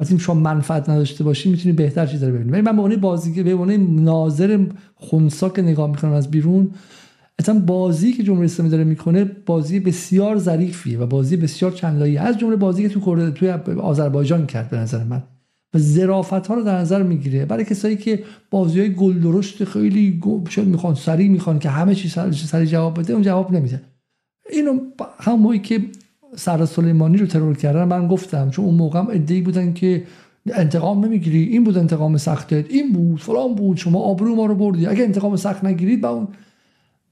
از 0.00 0.10
این 0.10 0.18
شما 0.18 0.40
منفعت 0.40 0.88
نداشته 0.88 1.24
باشی 1.24 1.50
می‌تونی 1.50 1.72
بهتر 1.72 2.06
چیز 2.06 2.22
رو 2.22 2.34
ببینی. 2.34 2.50
ولی 2.50 2.60
من 2.60 2.76
به 2.76 2.82
عنوان 2.82 3.00
بازی 3.00 3.42
به 3.42 3.54
عنوان 3.54 3.72
ناظر 4.04 4.66
خونسا 4.94 5.48
که 5.48 5.62
نگاه 5.62 5.90
می‌کنم 5.90 6.12
از 6.12 6.30
بیرون 6.30 6.70
اصلا 7.40 7.58
بازی 7.58 8.12
که 8.12 8.22
جمهوری 8.22 8.44
اسلامی 8.44 8.70
داره 8.70 8.84
می‌کنه 8.84 9.24
بازی 9.24 9.80
بسیار 9.80 10.38
ظریفیه 10.38 10.98
و 10.98 11.06
بازی 11.06 11.36
بسیار 11.36 11.72
چندلایی. 11.72 12.16
از 12.16 12.38
جمله 12.38 12.56
بازی 12.56 12.82
که 12.82 12.88
تو 12.88 13.30
توی 13.30 13.48
آذربایجان 13.80 14.46
کرد 14.46 14.70
به 14.70 14.76
نظر 14.76 15.04
من. 15.04 15.22
و 15.74 15.78
ظرافت 15.78 16.46
ها 16.46 16.54
رو 16.54 16.62
در 16.62 16.78
نظر 16.78 17.02
می‌گیره. 17.02 17.44
برای 17.44 17.64
کسایی 17.64 17.96
که 17.96 18.22
بازی 18.50 18.80
های 18.80 18.94
گل 18.94 19.20
درشت 19.20 19.64
خیلی 19.64 20.20
شد 20.50 20.66
می‌خوان 20.66 20.94
سریع 20.94 21.28
می‌خوان 21.28 21.58
که 21.58 21.68
همه 21.68 21.94
چیز 21.94 22.12
سریع 22.34 22.66
جواب 22.66 22.98
بده 22.98 23.12
اون 23.12 23.22
جواب 23.22 23.52
نمیده. 23.52 23.82
اینو 24.50 24.80
هم 25.18 25.58
که 25.58 25.80
سر 26.36 26.66
سلیمانی 26.66 27.16
رو 27.16 27.26
ترور 27.26 27.56
کردن 27.56 27.84
من 27.84 28.08
گفتم 28.08 28.50
چون 28.50 28.64
اون 28.64 28.74
موقع 28.74 28.98
هم 28.98 29.08
ادعی 29.10 29.40
بودن 29.40 29.72
که 29.72 30.02
انتقام 30.54 31.04
نمی‌گیری 31.04 31.42
این 31.42 31.64
بود 31.64 31.78
انتقام 31.78 32.16
سختت 32.16 32.70
این 32.70 32.92
بود 32.92 33.20
فلان 33.20 33.54
بود 33.54 33.76
شما 33.76 33.98
آبرو 33.98 34.34
ما 34.34 34.46
رو 34.46 34.54
بردی. 34.54 34.86
اگه 34.86 35.04
انتقام 35.04 35.36
سخت 35.36 35.64
نگیرید 35.64 36.00
با 36.00 36.08
اون 36.08 36.28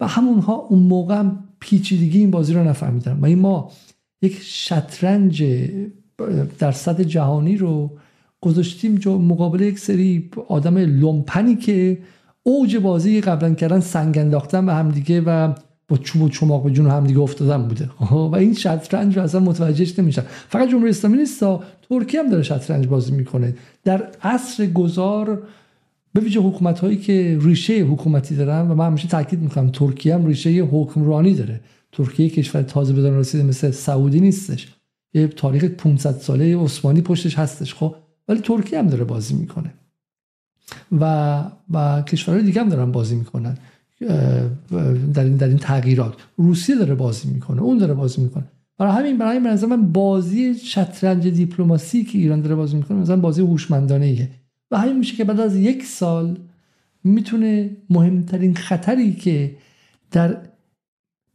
و 0.00 0.06
همونها 0.06 0.54
اون 0.54 0.78
موقع 0.78 1.18
هم 1.18 1.44
پیچیدگی 1.60 2.18
این 2.18 2.30
بازی 2.30 2.54
رو 2.54 2.64
نفهمیدن. 2.64 3.18
و 3.20 3.26
این 3.26 3.38
ما 3.38 3.70
یک 4.22 4.38
شطرنج 4.42 5.44
در 6.58 6.72
سطح 6.72 7.02
جهانی 7.02 7.56
رو 7.56 7.90
گذاشتیم 8.40 9.00
مقابل 9.06 9.60
یک 9.60 9.78
سری 9.78 10.30
آدم 10.48 10.78
لومپنی 10.78 11.56
که 11.56 11.98
اوج 12.42 12.76
بازی 12.76 13.20
قبلا 13.20 13.54
کردن 13.54 13.80
سنگ 13.80 14.18
انداختن 14.18 14.66
به 14.66 14.74
همدیگه 14.74 15.20
و 15.20 15.52
با 15.88 15.96
چوب 15.96 16.22
و 16.22 16.28
چماق 16.28 16.64
به 16.64 16.70
جون 16.70 16.90
همدیگه 16.90 17.20
افتادن 17.20 17.62
بوده. 17.62 17.90
و 18.10 18.34
این 18.34 18.54
شطرنج 18.54 19.16
رو 19.16 19.22
اصلا 19.22 19.40
متوجهش 19.40 19.98
نمیشن. 19.98 20.22
فقط 20.48 20.68
جمهوری 20.68 20.90
اسلامی 20.90 21.16
نیست 21.16 21.44
ترکیه 21.88 22.22
هم 22.22 22.30
داره 22.30 22.42
شطرنج 22.42 22.86
بازی 22.86 23.12
می‌کنه. 23.12 23.54
در 23.84 24.08
عصر 24.22 24.66
گذار 24.66 25.42
به 26.18 26.24
ویژه 26.24 26.40
حکومت 26.40 26.78
هایی 26.78 26.96
که 26.96 27.38
ریشه 27.40 27.72
حکومتی 27.72 28.36
دارن 28.36 28.70
و 28.70 28.74
من 28.74 28.86
همیشه 28.86 29.08
تاکید 29.08 29.40
می‌کنم 29.40 29.70
ترکیه 29.70 30.14
هم 30.14 30.26
ریشه 30.26 30.50
حکمرانی 30.50 31.34
داره. 31.34 31.60
ترکیه 31.92 32.28
کشور 32.28 32.62
تازه 32.62 32.92
بدان 32.92 33.18
رسیده 33.18 33.44
مثل 33.44 33.70
سعودی 33.70 34.20
نیستش. 34.20 34.68
یه 35.14 35.26
تاریخ 35.26 35.64
500 35.64 36.12
ساله 36.12 36.56
عثمانی 36.56 37.00
پشتش 37.00 37.38
هستش 37.38 37.74
خب؟ 37.74 37.94
ولی 38.28 38.40
ترکیه 38.40 38.78
هم 38.78 38.86
داره 38.86 39.04
بازی 39.04 39.34
می‌کنه. 39.34 39.74
و 41.00 41.44
و 41.70 42.02
کشورهای 42.02 42.44
دیگه 42.44 42.60
هم 42.60 42.68
دارن 42.68 42.92
بازی 42.92 43.16
می‌کنن. 43.16 43.58
در 45.14 45.24
این 45.24 45.36
در 45.36 45.48
این 45.48 45.58
تغییرات. 45.58 46.14
روسیه 46.36 46.76
داره 46.76 46.94
بازی 46.94 47.28
می‌کنه 47.28 47.62
اون 47.62 47.78
داره 47.78 47.94
بازی 47.94 48.22
می‌کنه. 48.22 48.44
برای 48.78 48.92
همین 48.92 49.18
برای 49.18 49.38
من 49.38 49.64
من 49.64 49.92
بازی 49.92 50.54
شطرنج 50.54 51.28
دیپلماسی 51.28 52.04
که 52.04 52.18
ایران 52.18 52.40
داره 52.40 52.54
بازی 52.54 52.76
می‌کنه 52.76 52.98
مثلا 52.98 53.16
بازی 53.16 53.42
هوشمندانه 53.42 54.06
ایه 54.06 54.30
و 54.70 54.78
همین 54.78 54.98
میشه 54.98 55.16
که 55.16 55.24
بعد 55.24 55.40
از 55.40 55.56
یک 55.56 55.84
سال 55.84 56.38
می‌تونه 57.04 57.76
مهمترین 57.90 58.54
خطری 58.54 59.12
که 59.14 59.56
در 60.10 60.36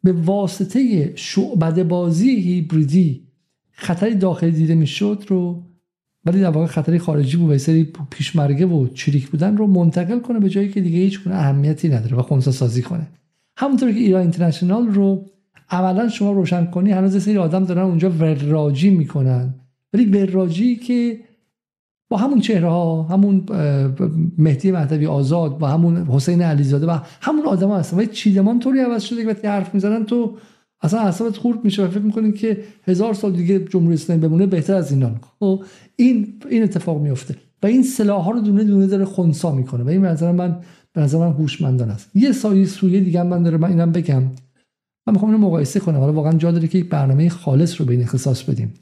به 0.03 0.13
واسطه 0.13 1.11
شعبده 1.15 1.83
بازی 1.83 2.29
هیبریدی 2.29 3.27
خطری 3.71 4.15
داخلی 4.15 4.51
دیده 4.51 4.75
می‌شد 4.75 5.23
رو 5.27 5.63
ولی 6.25 6.41
در 6.41 6.49
واقع 6.49 6.65
خطری 6.65 6.99
خارجی 6.99 7.37
بود 7.37 7.51
و 7.51 7.57
سری 7.57 7.93
پیشمرگه 8.09 8.65
و 8.65 8.87
چریک 8.87 9.27
بودن 9.27 9.57
رو 9.57 9.67
منتقل 9.67 10.19
کنه 10.19 10.39
به 10.39 10.49
جایی 10.49 10.69
که 10.69 10.81
دیگه 10.81 10.97
هیچ 10.97 11.23
گونه 11.23 11.35
اهمیتی 11.35 11.89
نداره 11.89 12.17
و 12.17 12.21
خونسا 12.21 12.51
سازی 12.51 12.81
کنه. 12.81 13.07
همونطور 13.57 13.91
که 13.91 13.99
ایران 13.99 14.21
اینترنشنال 14.21 14.87
رو 14.87 15.25
اولا 15.71 16.09
شما 16.09 16.31
روشن 16.31 16.65
کنی 16.65 16.91
هنوز 16.91 17.23
سری 17.23 17.37
آدم 17.37 17.65
دارن 17.65 17.81
اونجا 17.81 18.09
وراجی 18.09 18.89
می‌کنن. 18.89 19.53
ولی 19.93 20.05
وراجی 20.05 20.75
که 20.75 21.19
همون 22.17 22.39
چهره 22.39 22.69
ها 22.69 23.03
همون 23.03 23.43
مهدی 24.37 24.71
مهدوی 24.71 25.07
آزاد 25.07 25.57
با 25.57 25.67
همون 25.67 25.97
حسین 25.97 26.41
علیزاده 26.41 26.85
و 26.85 26.97
همون 27.21 27.45
آدم 27.45 27.67
ها 27.67 27.77
هستن. 27.77 27.99
و 27.99 28.05
چیدمان 28.05 28.59
طوری 28.59 28.79
عوض 28.79 29.03
شده 29.03 29.21
که 29.21 29.29
وقتی 29.29 29.47
حرف 29.47 29.73
می‌زنن 29.73 30.05
تو 30.05 30.37
اصلا 30.81 30.99
اعصابت 30.99 31.37
خورد 31.37 31.65
میشه 31.65 31.85
و 31.85 31.87
فکر 31.87 31.99
می‌کنین 31.99 32.33
که 32.33 32.63
هزار 32.87 33.13
سال 33.13 33.31
دیگه 33.31 33.59
جمهوری 33.59 33.93
اسلامی 33.93 34.21
بمونه 34.21 34.45
بهتر 34.45 34.75
از 34.75 34.91
اینان 34.91 35.19
خب 35.39 35.63
این 35.95 36.33
این 36.49 36.63
اتفاق 36.63 37.01
میفته 37.01 37.35
و 37.63 37.67
این 37.67 37.83
سلاح 37.83 38.23
ها 38.23 38.31
رو 38.31 38.39
دونه 38.39 38.63
دونه 38.63 38.87
داره 38.87 39.05
خونسا 39.05 39.51
می‌کنه. 39.55 39.83
و 39.83 39.89
این 39.89 40.05
نظر 40.05 40.31
من 40.31 40.59
به 40.93 41.01
نظر 41.01 41.17
من 41.17 41.31
هوشمندان 41.31 41.89
است. 41.89 42.09
یه 42.15 42.31
سایه 42.31 42.65
سویه 42.65 42.99
دیگه 42.99 43.23
من 43.23 43.43
داره 43.43 43.57
من 43.57 43.69
اینم 43.69 43.91
بگم. 43.91 44.23
من 45.07 45.13
می‌خوام 45.13 45.31
اینو 45.31 45.47
مقایسه 45.47 45.79
کنم. 45.79 45.99
حالا 45.99 46.13
واقعا 46.13 46.33
جا 46.33 46.51
داره 46.51 46.67
که 46.67 46.77
یک 46.77 46.89
برنامه 46.89 47.29
خالص 47.29 47.81
رو 47.81 47.85
به 47.85 47.93
این 47.93 48.01
اختصاص 48.01 48.43
بدیم. 48.43 48.73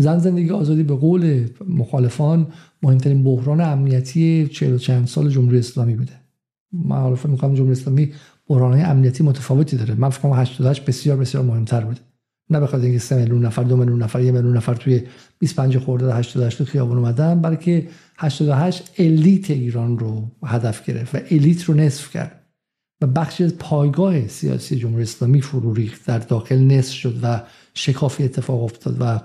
زن 0.00 0.18
زندگی 0.18 0.50
آزادی 0.50 0.82
به 0.82 0.94
قول 0.94 1.48
مخالفان 1.68 2.46
مهمترین 2.82 3.24
بحران 3.24 3.60
امنیتی 3.60 4.48
چهل 4.52 4.72
و 4.72 4.78
چند 4.78 5.06
سال 5.06 5.30
جمهوری 5.30 5.58
اسلامی 5.58 5.94
بوده. 5.94 6.12
من 6.72 7.14
فکر 7.14 7.28
می‌کنم 7.28 7.54
جمهوری 7.54 7.72
اسلامی 7.72 8.12
بحران 8.48 8.84
امنیتی 8.84 9.24
متفاوتی 9.24 9.76
داره. 9.76 9.94
من 9.94 10.08
فکر 10.08 10.22
کنم 10.22 10.32
88 10.32 10.84
بسیار 10.84 11.16
بسیار 11.16 11.44
مهمتر 11.44 11.80
بوده 11.80 12.00
نه 12.50 12.60
بخاطر 12.60 12.84
اینکه 12.84 12.98
3 12.98 13.16
میلیون 13.16 13.44
نفر 13.44 13.62
2 13.62 13.76
میلیون 13.76 14.02
نفر 14.02 14.20
1 14.20 14.32
میلیون 14.32 14.56
نفر 14.56 14.74
توی 14.74 15.02
25 15.38 15.78
خرداد 15.78 16.10
88 16.10 16.58
تو 16.58 16.64
خیابون 16.64 16.98
اومدن 16.98 17.42
بلکه 17.42 17.88
88 18.18 18.90
الیت 18.98 19.50
ایران 19.50 19.98
رو 19.98 20.30
هدف 20.44 20.84
گرفت 20.84 21.14
و 21.14 21.18
الیت 21.30 21.64
رو 21.64 21.74
نصف 21.74 22.10
کرد. 22.10 22.44
و 23.00 23.06
بخشی 23.06 23.44
از 23.44 23.58
پایگاه 23.58 24.28
سیاسی 24.28 24.76
جمهوری 24.76 25.02
اسلامی 25.02 25.40
فرو 25.40 25.74
ریخت 25.74 26.06
در 26.06 26.18
داخل 26.18 26.58
نصف 26.58 26.92
شد 26.92 27.18
و 27.22 27.42
شکافی 27.74 28.24
اتفاق 28.24 28.62
افتاد 28.64 28.96
و 29.00 29.20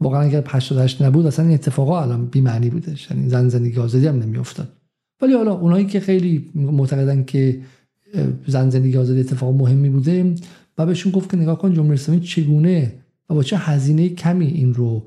واقعا 0.00 0.20
اگر 0.20 0.44
88 0.46 1.02
نبود 1.02 1.26
اصلا 1.26 1.44
این 1.44 1.54
اتفاقا 1.54 2.02
الان 2.02 2.26
بی 2.26 2.40
معنی 2.40 2.70
بودش 2.70 3.10
یعنی 3.10 3.28
زن 3.28 3.48
زندگی 3.48 3.80
آزادی 3.80 4.06
هم 4.06 4.18
نمیافتاد. 4.18 4.68
ولی 5.22 5.32
حالا 5.32 5.54
اونایی 5.54 5.86
که 5.86 6.00
خیلی 6.00 6.50
معتقدن 6.54 7.24
که 7.24 7.60
زن 8.46 8.70
زندگی 8.70 8.96
آزادی 8.96 9.20
اتفاق 9.20 9.54
مهمی 9.54 9.90
بوده 9.90 10.34
و 10.78 10.86
بهشون 10.86 11.12
گفت 11.12 11.30
که 11.30 11.36
نگاه 11.36 11.58
کن 11.58 11.74
جمهوری 11.74 11.94
اسلامی 11.94 12.20
چگونه 12.20 12.92
و 13.30 13.34
با 13.34 13.42
چه 13.42 13.56
هزینه 13.56 14.08
کمی 14.08 14.46
این 14.46 14.74
رو 14.74 15.06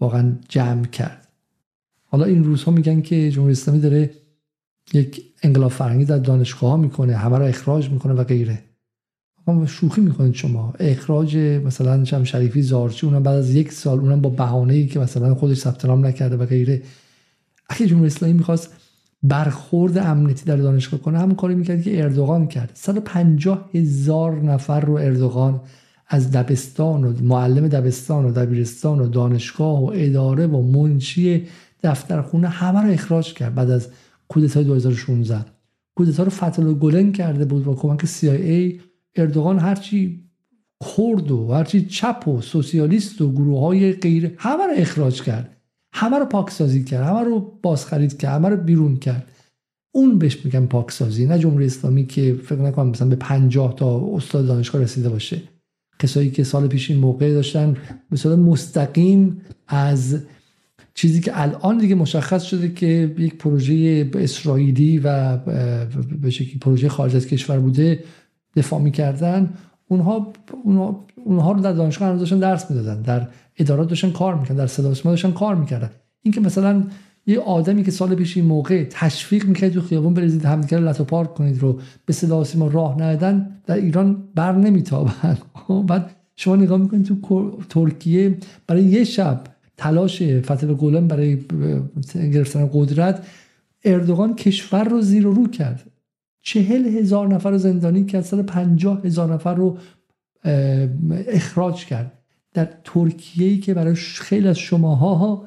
واقعا 0.00 0.32
جمع 0.48 0.84
کرد. 0.84 1.28
حالا 2.04 2.24
این 2.24 2.44
روزها 2.44 2.72
میگن 2.72 3.00
که 3.00 3.30
جمهوری 3.30 3.52
اسلامی 3.52 3.80
داره 3.80 4.10
یک 4.92 5.22
انقلاب 5.42 5.70
فرهنگی 5.70 6.04
در 6.04 6.18
دانشگاه 6.18 6.70
ها 6.70 6.76
می‌کنه 6.76 7.16
همه 7.16 7.38
رو 7.38 7.44
اخراج 7.44 7.90
می‌کنه 7.90 8.12
و 8.12 8.24
غیره. 8.24 8.58
شوخی 9.66 10.00
می‌کنید 10.00 10.34
شما. 10.34 10.72
اخراج 10.80 11.36
مثلا 11.36 12.04
شم 12.04 12.24
شریفی 12.24 12.62
زارچی 12.62 13.06
اونم 13.06 13.22
بعد 13.22 13.36
از 13.36 13.54
یک 13.54 13.72
سال 13.72 14.00
اونم 14.00 14.20
با 14.20 14.30
بهانه 14.30 14.74
ای 14.74 14.86
که 14.86 14.98
مثلا 14.98 15.34
خودش 15.34 15.56
ثبت 15.56 15.84
نام 15.84 16.06
نکرده 16.06 16.36
و 16.36 16.46
غیره. 16.46 16.82
اگه 17.68 17.86
جمهوری 17.86 18.06
اسلامی 18.06 18.34
می‌خواست 18.34 18.70
برخورد 19.22 19.98
امنیتی 19.98 20.44
در 20.44 20.56
دانشگاه 20.56 21.00
کنه 21.00 21.18
همون 21.18 21.34
کاری 21.34 21.54
می‌کرد 21.54 21.82
که 21.82 22.02
اردوغان 22.02 22.46
کرد 22.46 22.70
150 22.74 23.70
هزار 23.74 24.40
نفر 24.40 24.80
رو 24.80 24.94
اردوغان 24.94 25.60
از 26.08 26.30
دبستان 26.30 27.04
و 27.04 27.12
معلم 27.22 27.68
دبستان 27.68 28.24
و 28.24 28.32
دبیرستان 28.32 29.00
و 29.00 29.08
دانشگاه 29.08 29.84
و 29.84 29.90
اداره 29.94 30.46
و 30.46 30.62
منشی 30.62 31.46
دفترخونه 31.82 32.48
همه 32.48 32.82
رو 32.82 32.90
اخراج 32.90 33.34
کرد 33.34 33.54
بعد 33.54 33.70
از 33.70 33.88
کودتای 34.28 34.64
2016 34.64 35.44
کودتا 35.94 36.22
رو 36.22 36.30
فتل 36.30 36.72
گلن 36.72 37.12
کرده 37.12 37.44
بود 37.44 37.64
با 37.64 37.74
کمک 37.74 38.04
CIA 38.04 38.80
اردوغان 39.16 39.58
هرچی 39.58 40.30
کرد 40.96 41.30
و 41.30 41.52
هرچی 41.52 41.86
چپ 41.86 42.28
و 42.28 42.40
سوسیالیست 42.40 43.20
و 43.20 43.32
گروه 43.32 43.60
های 43.60 43.92
غیر 43.92 44.34
همه 44.38 44.66
رو 44.66 44.72
اخراج 44.76 45.22
کرد. 45.22 45.56
همه 45.92 46.18
رو 46.18 46.24
پاکسازی 46.24 46.84
کرد. 46.84 47.06
همه 47.06 47.20
رو 47.20 47.58
بازخرید 47.62 48.18
کرد. 48.18 48.34
همه 48.34 48.48
رو 48.48 48.56
بیرون 48.56 48.96
کرد. 48.96 49.30
اون 49.94 50.18
بهش 50.18 50.44
میگن 50.44 50.66
پاکسازی 50.66 51.26
نه 51.26 51.38
جمهوری 51.38 51.66
اسلامی 51.66 52.06
که 52.06 52.34
فکر 52.44 52.60
نکنم 52.60 52.88
مثلا 52.88 53.08
به 53.08 53.16
50 53.16 53.74
تا 53.74 54.06
استاد 54.14 54.46
دانشگاه 54.46 54.82
رسیده 54.82 55.08
باشه. 55.08 55.42
کسایی 55.98 56.30
که 56.30 56.44
سال 56.44 56.68
پیش 56.68 56.90
این 56.90 57.00
موقع 57.00 57.32
داشتن 57.32 57.76
به 58.10 58.36
مستقیم 58.36 59.40
از 59.68 60.20
چیزی 60.94 61.20
که 61.20 61.40
الان 61.40 61.78
دیگه 61.78 61.94
مشخص 61.94 62.42
شده 62.42 62.68
که 62.68 63.14
یک 63.18 63.34
پروژه 63.34 64.10
اسرائیلی 64.14 64.98
و 64.98 65.36
به 66.22 66.30
شکلی 66.30 66.58
پروژه 66.58 66.88
خارج 66.88 67.16
از 67.16 67.26
کشور 67.26 67.58
بوده 67.58 68.04
دفاع 68.56 68.80
می‌کردن 68.80 69.50
اونها 69.88 70.32
اونها 70.64 71.04
اونها 71.24 71.52
رو 71.52 71.60
در 71.60 71.72
دانشگاه 71.72 72.16
داشتن 72.16 72.38
درس 72.38 72.70
می‌دادن 72.70 73.02
در 73.02 73.28
ادارات 73.58 73.88
داشتن 73.88 74.10
کار 74.10 74.34
می‌کردن 74.34 74.56
در 74.56 74.66
صدا 74.66 74.88
داشتن 74.88 75.30
کار 75.30 75.54
می‌کردن. 75.54 75.90
اینکه 76.22 76.40
مثلا 76.40 76.84
یه 77.26 77.40
آدمی 77.40 77.84
که 77.84 77.90
سال 77.90 78.14
پیش 78.14 78.36
این 78.36 78.46
موقع 78.46 78.84
تشویق 78.90 79.44
می‌کرد 79.44 79.72
تو 79.72 79.80
خیابون 79.80 80.14
بریزید 80.14 80.44
همدیگه 80.44 80.78
رو 80.78 81.04
پارک 81.04 81.34
کنید 81.34 81.58
رو 81.58 81.80
به 82.06 82.12
صدا 82.12 82.44
ما 82.54 82.66
راه 82.66 82.94
ندادن 82.94 83.50
در 83.66 83.76
ایران 83.76 84.22
بر 84.34 84.52
نمیتابن. 84.52 85.38
بعد 85.88 86.10
شما 86.36 86.56
نگاه 86.56 86.78
می‌کنید 86.78 87.06
تو 87.06 87.58
ترکیه 87.68 88.38
برای 88.66 88.82
یه 88.82 89.04
شب 89.04 89.40
تلاش 89.76 90.22
فتح 90.22 90.66
گلن 90.66 91.06
برای 91.06 91.38
گرفتن 92.14 92.70
قدرت 92.72 93.26
اردوغان 93.84 94.34
کشور 94.34 94.84
رو 94.84 95.00
زیر 95.00 95.26
و 95.26 95.32
رو 95.32 95.48
کرد. 95.48 95.82
چهل 96.42 96.86
هزار 96.86 97.28
نفر 97.28 97.50
رو 97.50 97.58
زندانی 97.58 98.22
سال 98.22 98.42
پنجاه 98.42 99.00
هزار 99.04 99.34
نفر 99.34 99.54
رو 99.54 99.78
اخراج 101.28 101.86
کرد. 101.86 102.12
در 102.54 102.68
ترکیه 102.84 103.48
ای 103.48 103.58
که 103.58 103.74
برای 103.74 103.94
خیلی 103.94 104.48
از 104.48 104.58
شماها 104.58 105.44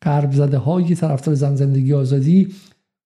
قرب 0.00 0.32
زده 0.32 0.58
های 0.58 0.94
طرفدار 0.94 1.34
زن 1.34 1.54
زندگی 1.54 1.92
آزادی 1.92 2.54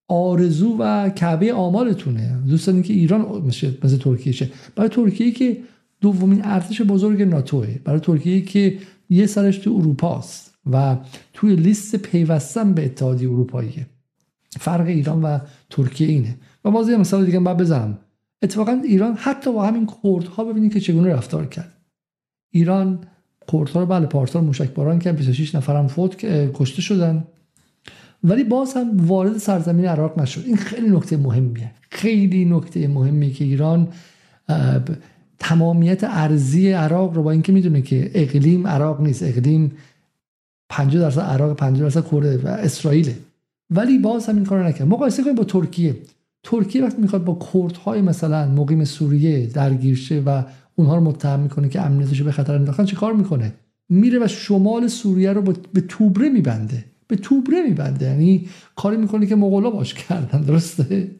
آرزو 0.09 0.77
و 0.79 1.09
کعبه 1.09 1.53
آمالتونه. 1.53 2.39
دوست 2.49 2.83
که 2.83 2.93
ایران 2.93 3.43
مثل, 3.47 3.71
مثل 3.85 3.97
ترکیه 3.97 4.33
شه. 4.33 4.51
برای 4.77 4.89
ترکیه 4.89 5.31
که 5.31 5.59
دومین 6.01 6.41
ارتش 6.45 6.83
بزرگ 6.83 7.23
ناتوه. 7.23 7.79
برای 7.85 8.01
ترکیه 8.01 8.41
که 8.41 8.79
یه 9.11 9.27
سرش 9.27 9.59
تو 9.59 9.77
اروپاست 9.79 10.55
و 10.73 10.97
توی 11.33 11.57
لیست 11.57 11.97
پیوستن 11.97 12.73
به 12.73 12.85
اتحادیه 12.85 13.31
اروپاییه. 13.31 13.87
فرق 14.51 14.87
ایران 14.87 15.23
و 15.23 15.39
ترکیه 15.71 16.09
اینه. 16.09 16.37
و 16.65 16.71
باز 16.71 16.89
یه 16.89 16.97
مثال 16.97 17.25
دیگه 17.25 17.41
باید 17.41 17.57
بزنم. 17.57 17.99
اتفاقا 18.43 18.81
ایران 18.85 19.15
حتی 19.15 19.53
با 19.53 19.67
همین 19.67 19.87
کردها 19.87 20.45
ببینید 20.45 20.73
که 20.73 20.81
چگونه 20.81 21.15
رفتار 21.15 21.47
کرد. 21.47 21.73
ایران 22.51 22.99
کردها 23.53 23.81
رو 23.81 23.87
بله 23.87 24.07
پارسال 24.07 24.45
موشک 24.45 24.75
باران 24.75 24.99
کرد 24.99 25.17
26 25.17 25.55
نفرم 25.55 25.87
فوت 25.87 26.17
کشته 26.55 26.83
شدن. 26.83 27.25
ولی 28.25 28.45
باز 28.45 28.75
هم 28.75 29.07
وارد 29.07 29.39
سرزمین 29.39 29.87
عراق 29.87 30.21
نشد. 30.21 30.43
این 30.47 30.57
خیلی 30.57 30.89
نکته 30.89 31.17
مهمیه. 31.17 31.71
خیلی 31.91 32.45
نکته 32.45 32.89
مهمی 32.89 33.33
که 33.33 33.45
ایران 33.45 33.89
تمامیت 35.39 36.05
ارزی 36.05 36.73
عراق 36.73 37.15
رو 37.15 37.23
با 37.23 37.31
اینکه 37.31 37.53
می‌دونه 37.53 37.83
که 37.83 38.11
اقلیم 38.15 38.67
عراق 38.67 39.01
نیست. 39.01 39.23
اقلیم 39.23 39.73
50 40.69 41.03
درصد 41.03 41.21
عراق 41.21 41.57
50 41.57 41.83
درصد 41.83 42.11
کرده 42.11 42.39
و 42.39 42.47
اسرائیله. 42.49 43.17
ولی 43.71 43.99
باز 43.99 44.27
هم 44.27 44.37
این 44.37 44.45
کارو 44.45 44.65
نکرد. 44.65 44.89
مقایسه 44.89 45.23
کنیم 45.23 45.35
با 45.35 45.45
ترکیه. 45.45 45.97
ترکیه 46.43 46.85
وقتی 46.85 47.03
می‌خواد 47.03 47.25
با 47.25 47.39
کردهای 47.53 48.03
مثلا 48.03 48.49
مقیم 48.49 48.85
سوریه 48.85 49.47
درگیرشه 49.47 50.23
و 50.27 50.43
اونها 50.77 50.97
رو 50.97 51.01
متهم 51.01 51.41
می‌کنه 51.41 51.69
که 51.69 51.81
امنیتش 51.81 52.23
به 52.23 52.33
خطر 52.33 52.55
انداختن 52.55 52.85
چه 52.85 52.97
کار 52.97 53.13
می‌کنه؟ 53.13 53.55
میره 53.89 54.25
و 54.25 54.29
شمال 54.29 54.89
سوریه 54.89 55.33
رو 55.33 55.43
به 55.73 55.81
توبره 55.81 56.29
میبنده. 56.29 56.85
به 57.07 57.17
توبره 57.17 57.63
میبنده. 57.63 58.07
یعنی 58.07 58.49
کاری 58.77 58.97
می‌کنه 58.97 59.27
که 59.27 59.37
مغولا 59.37 59.71
باش 59.71 59.95
کردن 59.95 60.41
درسته؟ 60.41 61.11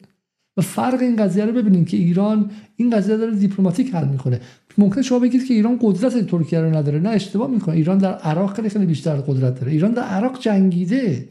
و 0.57 0.61
فرق 0.61 1.01
این 1.01 1.15
قضیه 1.15 1.45
رو 1.45 1.51
ببینید 1.51 1.87
که 1.87 1.97
ایران 1.97 2.51
این 2.75 2.89
قضیه 2.89 3.17
داره 3.17 3.35
دیپلماتیک 3.35 3.95
حل 3.95 4.07
می‌کنه. 4.07 4.39
ممکن 4.77 5.01
شما 5.01 5.19
بگید 5.19 5.47
که 5.47 5.53
ایران 5.53 5.79
قدرت 5.81 6.27
ترکیه 6.27 6.61
رو 6.61 6.75
نداره. 6.75 6.99
نه 6.99 7.09
اشتباه 7.09 7.49
می‌کنه. 7.49 7.75
ایران 7.75 7.97
در 7.97 8.13
عراق 8.13 8.55
خیلی 8.55 8.69
خیلی 8.69 8.85
بیشتر 8.85 9.15
قدرت 9.15 9.59
داره. 9.59 9.71
ایران 9.71 9.91
در 9.91 10.03
عراق 10.03 10.39
جنگیده. 10.39 11.29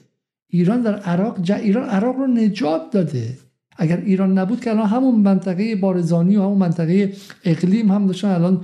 ایران 0.48 0.82
در 0.82 0.96
عراق 0.96 1.42
ج... 1.42 1.52
ایران 1.52 1.88
عراق 1.88 2.16
رو 2.16 2.26
نجات 2.26 2.90
داده. 2.90 3.38
اگر 3.78 3.96
ایران 3.96 4.38
نبود 4.38 4.60
که 4.60 4.70
الان 4.70 4.86
همون 4.86 5.14
منطقه 5.14 5.76
بارزانی 5.76 6.36
و 6.36 6.42
همون 6.42 6.58
منطقه 6.58 7.12
اقلیم 7.44 7.90
هم 7.90 8.06
داشتن 8.06 8.28
الان 8.28 8.60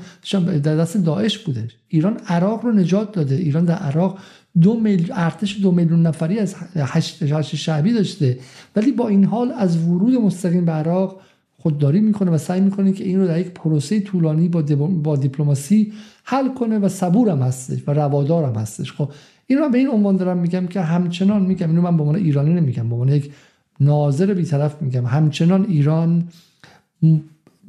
در 0.62 0.76
دست 0.76 0.96
داعش 0.96 1.38
بوده. 1.38 1.68
ایران 1.88 2.16
عراق 2.28 2.64
رو 2.64 2.72
نجات 2.72 3.12
داده. 3.12 3.34
ایران 3.34 3.64
در 3.64 3.74
عراق 3.74 4.18
دو 4.60 4.80
میل 4.80 5.12
ارتش 5.12 5.60
دو 5.62 5.70
میلیون 5.70 6.06
نفری 6.06 6.38
از 6.38 6.54
هشت, 6.76 7.22
هشت 7.22 7.56
شعبی 7.56 7.92
داشته. 7.92 8.38
ولی 8.76 8.92
با 8.92 9.08
این 9.08 9.24
حال 9.24 9.52
از 9.52 9.88
ورود 9.88 10.14
مستقیم 10.14 10.64
به 10.64 10.72
عراق 10.72 11.20
خودداری 11.58 12.00
می‌کنه 12.00 12.30
و 12.30 12.38
سعی 12.38 12.60
می‌کنه 12.60 12.92
که 12.92 13.04
این 13.04 13.20
رو 13.20 13.26
در 13.26 13.40
یک 13.40 13.50
پروسه 13.50 14.00
طولانی 14.00 14.48
با, 14.48 14.62
با 15.02 15.16
دیپلماسی 15.16 15.92
حل 16.24 16.48
کنه 16.48 16.78
و 16.78 16.88
صبور 16.88 17.28
هم 17.30 17.42
هستش 17.42 17.78
و 17.86 17.90
روادار 17.90 18.44
هم 18.44 18.54
هستش. 18.54 18.92
خب 18.92 19.10
این 19.46 19.58
رو 19.58 19.68
به 19.68 19.78
این 19.78 19.88
عنوان 19.88 20.16
دارم 20.16 20.38
میگم 20.38 20.66
که 20.66 20.80
همچنان 20.80 21.42
میگم. 21.42 21.68
اینو 21.68 21.82
من 21.82 21.96
به 21.96 22.02
عنوان 22.02 22.16
ایرانی 22.16 22.54
نمیگم 22.54 22.88
به 22.88 22.94
عنوان 22.94 23.08
یک 23.08 23.32
ناظر 23.80 24.34
بیطرف 24.34 24.82
میگم. 24.82 25.06
همچنان 25.06 25.66
ایران 25.68 26.28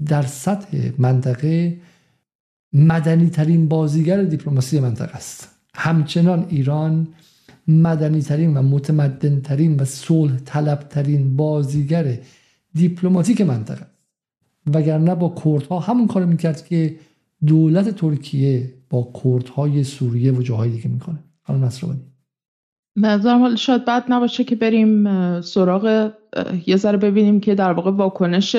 در 0.05 0.21
سطح 0.21 0.89
منطقه 0.97 1.77
مدنی 2.73 3.29
ترین 3.29 3.67
بازیگر 3.67 4.23
دیپلماسی 4.23 4.79
منطقه 4.79 5.15
است. 5.15 5.49
همچنان 5.73 6.45
ایران 6.49 7.07
مدنی 7.67 8.21
ترین 8.21 8.57
و 8.57 8.61
متمدن 8.61 9.41
ترین 9.41 9.75
و 9.75 9.85
صلح 9.85 10.37
طلب 10.37 10.79
ترین 10.79 11.35
بازیگر 11.35 12.17
دیپلماتیک 12.73 13.41
منطقه 13.41 13.85
وگرنه 14.73 15.15
با 15.15 15.35
کردها 15.43 15.79
همون 15.79 16.07
کار 16.07 16.25
می‌کرد 16.25 16.65
که 16.65 16.95
دولت 17.45 17.89
ترکیه 17.89 18.73
با 18.89 19.11
کردهای 19.23 19.83
سوریه 19.83 20.31
و 20.31 20.41
جاهای 20.41 20.69
دیگه 20.69 20.87
می‌کنه. 20.87 21.19
خانم 21.43 21.65
نصرآبادی. 21.65 22.01
نظرم 22.95 23.39
حالا 23.39 23.55
شاید 23.55 23.85
بد 23.85 24.03
نباشه 24.09 24.43
که 24.43 24.55
بریم 24.55 25.41
سراغ 25.41 26.11
یه 26.65 26.75
ذره 26.75 26.97
ببینیم 26.97 27.39
که 27.39 27.55
در 27.55 27.71
واقع 27.71 27.91
واکنش 27.91 28.55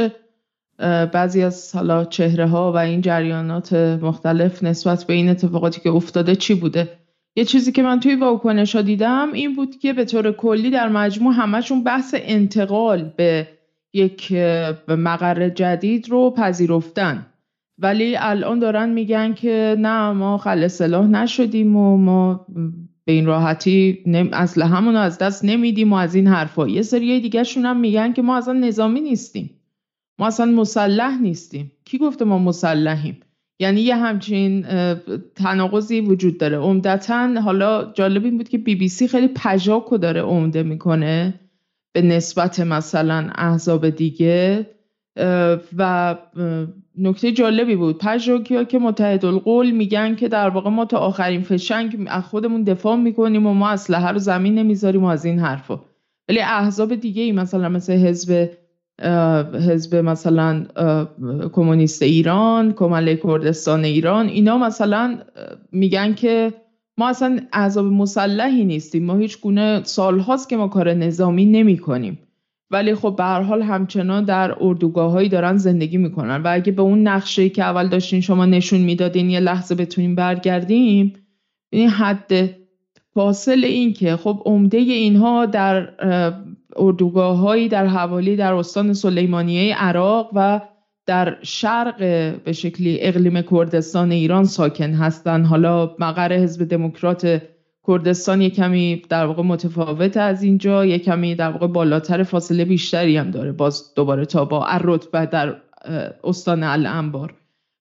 بعضی 1.13 1.43
از 1.43 1.75
حالا 1.75 2.05
چهره 2.05 2.47
ها 2.47 2.73
و 2.73 2.77
این 2.77 3.01
جریانات 3.01 3.73
مختلف 4.03 4.63
نسبت 4.63 5.05
به 5.05 5.15
این 5.15 5.29
اتفاقاتی 5.29 5.81
که 5.81 5.91
افتاده 5.91 6.37
چی 6.37 6.55
بوده؟ 6.55 6.89
یه 7.37 7.45
چیزی 7.45 7.73
که 7.73 7.83
من 7.83 8.01
توی 8.01 8.15
واکنش 8.15 8.77
ها 8.77 8.83
دیدم 8.83 9.33
این 9.33 9.55
بود 9.55 9.79
که 9.79 9.93
به 9.93 10.05
طور 10.05 10.33
کلی 10.33 10.71
در 10.71 10.89
مجموع 10.89 11.35
همشون 11.35 11.85
بحث 11.85 12.15
انتقال 12.19 13.13
به 13.17 13.49
یک 13.93 14.33
مقر 14.89 15.49
جدید 15.49 16.09
رو 16.09 16.31
پذیرفتن. 16.31 17.27
ولی 17.79 18.17
الان 18.17 18.59
دارن 18.59 18.89
میگن 18.89 19.35
که 19.35 19.77
نه 19.79 20.13
ما 20.13 20.39
خل 20.39 20.67
سلاح 20.67 21.07
نشدیم 21.07 21.77
و 21.77 21.97
ما 21.97 22.47
به 23.07 23.13
این 23.13 23.27
راحتی 23.27 24.03
اسلحه‌مون 24.33 24.95
رو 24.95 25.01
از 25.01 25.19
دست 25.19 25.45
نمیدیم 25.45 25.93
و 25.93 25.97
از 25.97 26.15
این 26.15 26.27
حرفا. 26.27 26.69
یه 26.69 26.83
سری 26.83 27.21
دیگه 27.21 27.43
هم 27.57 27.81
میگن 27.81 28.13
که 28.13 28.23
ما 28.23 28.37
اصلا 28.37 28.53
نظامی 28.53 29.01
نیستیم. 29.01 29.51
ما 30.19 30.27
اصلا 30.27 30.47
مسلح 30.47 31.21
نیستیم. 31.21 31.73
کی 31.85 31.99
گفته 31.99 32.25
ما 32.25 32.39
مسلحیم؟ 32.39 33.21
یعنی 33.61 33.81
یه 33.81 33.97
همچین 33.97 34.67
تناقضی 35.35 36.01
وجود 36.01 36.39
داره. 36.39 36.57
عمدتا 36.57 37.41
حالا 37.41 37.93
جالب 37.93 38.25
این 38.25 38.37
بود 38.37 38.49
که 38.49 38.59
بی 38.59 38.75
بی 38.75 38.89
سی 38.89 39.09
خیلی 39.09 39.29
پژاکو 39.29 39.99
داره 39.99 40.21
عمده 40.21 40.63
می‌کنه 40.63 41.41
به 41.95 42.03
نسبت 42.03 42.61
مثلا 42.61 43.31
احزاب 43.35 43.91
دیگه 43.91 44.67
و 45.79 46.17
نکته 46.99 47.33
جالبی 47.33 47.77
بود. 47.77 47.99
پژوکیا 47.99 48.65
که 48.65 48.79
متحد 48.79 49.25
القول 49.25 49.71
میگن 49.71 50.15
که 50.15 50.29
در 50.29 50.49
واقع 50.49 50.71
ما 50.71 50.85
تا 50.85 50.99
آخرین 50.99 51.43
فشنگ 51.43 52.07
از 52.07 52.25
خودمون 52.25 52.63
دفاع 52.63 52.97
می‌کنیم 52.97 53.47
و 53.47 53.55
ما 53.55 53.69
اسلحه 53.69 54.09
رو 54.09 54.19
زمین 54.19 54.55
نمی‌ذاریم 54.55 55.05
از 55.05 55.25
این 55.25 55.39
حرفا. 55.39 55.81
ولی 56.29 56.41
احزاب 56.41 56.95
دیگه 56.95 57.23
ای 57.23 57.33
مثلا 57.33 57.69
مثل 57.69 57.93
حزب 57.93 58.51
حزب 59.69 59.97
مثلا 59.97 60.65
کمونیست 61.53 62.03
ایران 62.03 62.73
کماله 62.73 63.17
کردستان 63.17 63.85
ایران 63.85 64.27
اینا 64.27 64.59
مثلا 64.59 65.19
میگن 65.73 66.15
که 66.15 66.53
ما 66.99 67.09
اصلا 67.09 67.41
احزاب 67.53 67.85
مسلحی 67.85 68.65
نیستیم. 68.65 69.05
ما 69.05 69.17
هیچ 69.17 69.41
گونه 69.41 69.81
سالهاست 69.85 70.49
که 70.49 70.57
ما 70.57 70.69
کار 70.69 70.95
نظامی 70.95 71.45
نمی 71.47 71.79
کنیم 71.79 72.19
ولی 72.71 72.95
خب 72.95 73.15
به 73.19 73.25
هر 73.25 73.41
حال 73.41 73.63
همچنان 73.63 74.25
در 74.25 74.57
اردوگاه 74.61 75.29
دارن 75.29 75.57
زندگی 75.57 75.97
می‌کنن. 75.97 76.43
و 76.43 76.49
اگه 76.53 76.73
به 76.73 76.83
اون 76.83 77.09
نقشه 77.09 77.49
که 77.49 77.63
اول 77.63 77.89
داشتین 77.89 78.21
شما 78.21 78.47
نشون 78.47 78.81
می‌دادین 78.81 79.31
یه 79.31 79.41
لحظه 79.41 79.75
بتونیم 79.75 80.15
برگردیم 80.15 81.13
این 81.71 81.89
حد 81.89 82.51
فاصل 83.15 83.65
این 83.65 83.93
که 83.93 84.17
خب 84.17 84.43
عمده 84.45 84.79
اینها 84.79 85.47
در 85.47 85.89
اردوگاه 86.77 87.69
در 87.69 87.87
حوالی 87.87 88.37
در 88.37 88.53
استان 88.53 88.93
سلیمانیه 88.93 89.77
عراق 89.77 90.31
و 90.35 90.61
در 91.07 91.37
شرق 91.43 91.99
به 92.45 92.53
شکلی 92.53 92.99
اقلیم 93.01 93.43
کردستان 93.43 94.13
ایران 94.13 94.45
ساکن 94.45 94.93
هستن. 94.93 95.45
حالا 95.45 95.95
مقر 95.99 96.33
حزب 96.33 96.65
دموکرات 96.65 97.43
کردستان 97.87 98.41
یک 98.41 98.55
کمی 98.55 99.03
در 99.09 99.27
واقع 99.27 99.43
متفاوت 99.43 100.17
از 100.17 100.43
اینجا 100.43 100.87
یک 100.87 101.05
کمی 101.05 101.35
در 101.35 101.51
واقع 101.51 101.67
بالاتر 101.67 102.23
فاصله 102.23 102.65
بیشتری 102.65 103.17
هم 103.17 103.31
داره. 103.31 103.53
باز 103.53 103.95
دوباره 103.95 104.25
تا 104.25 104.45
با 104.45 104.67
الرتبه 104.67 105.27
در 105.27 105.57
استان 106.25 106.63
الانبار. 106.63 107.35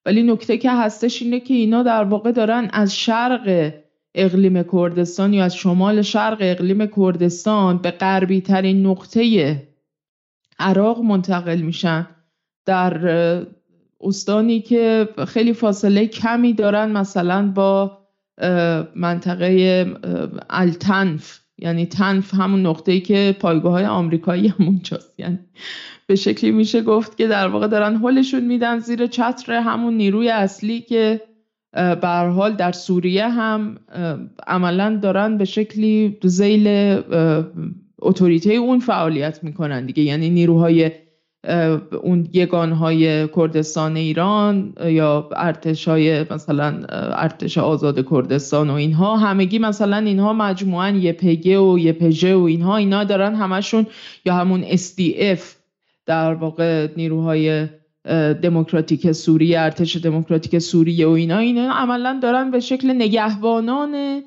ولی 0.06 0.24
نکته 0.24 0.58
که 0.58 0.72
هستش 0.72 1.22
اینه 1.22 1.40
که 1.40 1.54
اینا 1.54 1.84
در 1.84 2.04
واقع 2.04 2.32
دارن 2.32 2.70
از 2.74 2.96
شرق 2.96 3.74
اقلیم 4.16 4.64
کردستان 4.64 5.34
یا 5.34 5.44
از 5.44 5.56
شمال 5.56 6.02
شرق 6.02 6.38
اقلیم 6.40 6.88
کردستان 6.88 7.78
به 7.78 7.92
غربی 7.92 8.42
ترین 8.42 8.86
نقطه 8.86 9.62
عراق 10.60 11.02
منتقل 11.02 11.62
میشن. 11.62 12.08
در 12.66 12.98
استانی 14.02 14.62
که 14.62 15.10
خیلی 15.28 15.54
فاصله 15.54 16.08
کمی 16.08 16.54
دارن 16.54 16.92
مثلا 16.92 17.52
با 17.56 18.05
منطقه 18.96 19.86
التنف. 20.50 21.40
یعنی 21.58 21.86
تنف 21.86 22.34
همون 22.34 22.66
نقطه 22.66 22.92
ای 22.92 23.02
که 23.02 23.36
پایگاه 23.40 23.72
های 23.72 23.86
آمریکایی 23.86 24.48
همون 24.60 24.80
چاست 24.80 25.20
یعنی 25.20 25.40
به 26.08 26.16
شکلی 26.16 26.52
میشه 26.52 26.82
گفت 26.82 27.18
که 27.18 27.28
در 27.28 27.48
واقع 27.48 27.68
دارن 27.68 27.96
حلشون 27.96 28.46
میدن 28.46 28.80
زیر 28.80 29.08
چتر 29.08 29.54
همون 29.54 29.94
نیروی 29.94 30.30
اصلی 30.30 30.82
که 30.82 31.22
به 31.74 32.08
حال 32.08 32.56
در 32.56 32.72
سوریه 32.72 33.28
هم 33.28 33.78
عملا 34.48 35.00
دارن 35.02 35.38
به 35.38 35.46
شکلی 35.46 36.18
زیل 36.24 36.68
اتوریته 38.00 38.54
اون 38.54 38.80
فعالیت 38.80 39.44
می‌کنن 39.44 39.86
دیگه. 39.86 40.04
یعنی 40.04 40.30
نیروهای 40.30 40.92
اون 42.04 42.28
یگانهای 42.34 43.28
کردستان 43.28 43.96
ایران 43.96 44.74
یا 44.86 45.30
ارتش 45.36 45.88
های 45.88 46.26
مثلا 46.32 46.86
ارتش 46.90 47.58
آزاد 47.58 48.10
کردستان 48.10 48.70
و 48.70 48.74
اینها 48.74 49.18
همگی 49.18 49.60
مثلا 49.60 49.98
اینها 49.98 50.34
مجموعا 50.34 50.90
یه 50.90 51.14
پگه 51.14 51.60
و 51.60 51.80
یه 51.80 51.94
پژه 51.94 52.36
و 52.36 52.44
اینها 52.44 52.78
اینا 52.78 53.04
دارن 53.04 53.36
همشون 53.36 53.88
یا 54.26 54.34
همون 54.34 54.64
SDF 54.64 55.42
در 56.06 56.34
واقع 56.34 56.88
نیروهای 56.98 57.68
دموکراتیک 58.42 59.12
سوریه 59.12 59.60
ارتش 59.60 59.98
دموکراتیک 59.98 60.60
سوریه 60.60 61.08
و 61.08 61.10
اینا 61.10 61.38
اینا 61.38 61.74
عملا 61.74 62.20
دارن 62.24 62.52
به 62.52 62.60
شکل 62.60 62.92
نگهبانان 62.92 64.22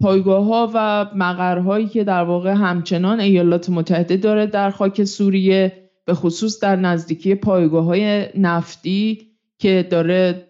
پایگاه 0.00 0.44
ها 0.44 0.70
و 0.74 1.06
مقرهایی 1.14 1.86
که 1.86 2.04
در 2.04 2.22
واقع 2.22 2.52
همچنان 2.52 3.20
ایالات 3.20 3.70
متحده 3.70 4.16
داره 4.16 4.46
در 4.46 4.70
خاک 4.70 5.04
سوریه 5.04 5.72
به 6.04 6.14
خصوص 6.14 6.60
در 6.60 6.76
نزدیکی 6.76 7.34
پایگاه 7.34 7.84
های 7.84 8.26
نفتی 8.38 9.26
که 9.58 9.86
داره 9.90 10.46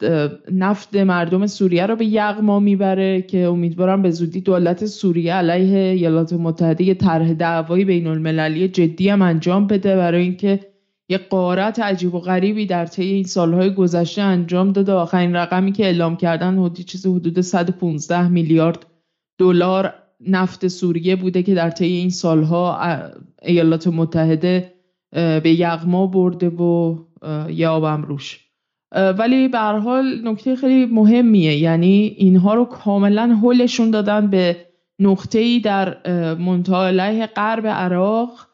نفت 0.52 0.96
مردم 0.96 1.46
سوریه 1.46 1.86
رو 1.86 1.96
به 1.96 2.06
یغما 2.06 2.60
می‌بره 2.60 3.22
که 3.22 3.38
امیدوارم 3.38 4.02
به 4.02 4.10
زودی 4.10 4.40
دولت 4.40 4.86
سوریه 4.86 5.34
علیه 5.34 5.78
ایالات 5.78 6.32
متحده 6.32 6.84
یه 6.84 6.94
طرح 6.94 7.32
دعوایی 7.32 7.84
بین 7.84 8.06
المللی 8.06 8.68
جدی 8.68 9.08
هم 9.08 9.22
انجام 9.22 9.66
بده 9.66 9.96
برای 9.96 10.22
اینکه 10.22 10.60
یه 11.08 11.18
قارت 11.18 11.80
عجیب 11.80 12.14
و 12.14 12.20
غریبی 12.20 12.66
در 12.66 12.86
طی 12.86 13.04
این 13.04 13.24
سالهای 13.24 13.74
گذشته 13.74 14.22
انجام 14.22 14.72
داده. 14.72 14.92
آخرین 14.92 15.36
رقمی 15.36 15.72
که 15.72 15.84
اعلام 15.84 16.16
کردن 16.16 16.58
حدود 16.58 16.80
چیز 16.80 17.06
حدود 17.06 17.40
115 17.40 18.28
میلیارد 18.28 18.86
دلار 19.38 19.94
نفت 20.20 20.68
سوریه 20.68 21.16
بوده 21.16 21.42
که 21.42 21.54
در 21.54 21.70
طی 21.70 21.84
این 21.84 22.10
سالها 22.10 22.80
ایالات 23.42 23.86
متحده 23.86 24.72
به 25.12 25.50
یغما 25.58 26.06
برده 26.06 26.48
و 26.48 26.98
یابم 27.48 28.02
روش. 28.02 28.40
ولی 29.18 29.48
به 29.48 29.58
حال 29.58 30.28
نکته 30.28 30.56
خیلی 30.56 30.86
مهمیه. 30.86 31.56
یعنی 31.56 32.14
اینها 32.16 32.54
رو 32.54 32.64
کاملا 32.64 33.38
هلشون 33.42 33.90
دادن 33.90 34.30
به 34.30 34.56
نقطه 34.98 35.38
ای 35.38 35.60
در 35.60 35.96
منطقه 36.34 37.26
غرب 37.26 37.66
عراق 37.66 38.46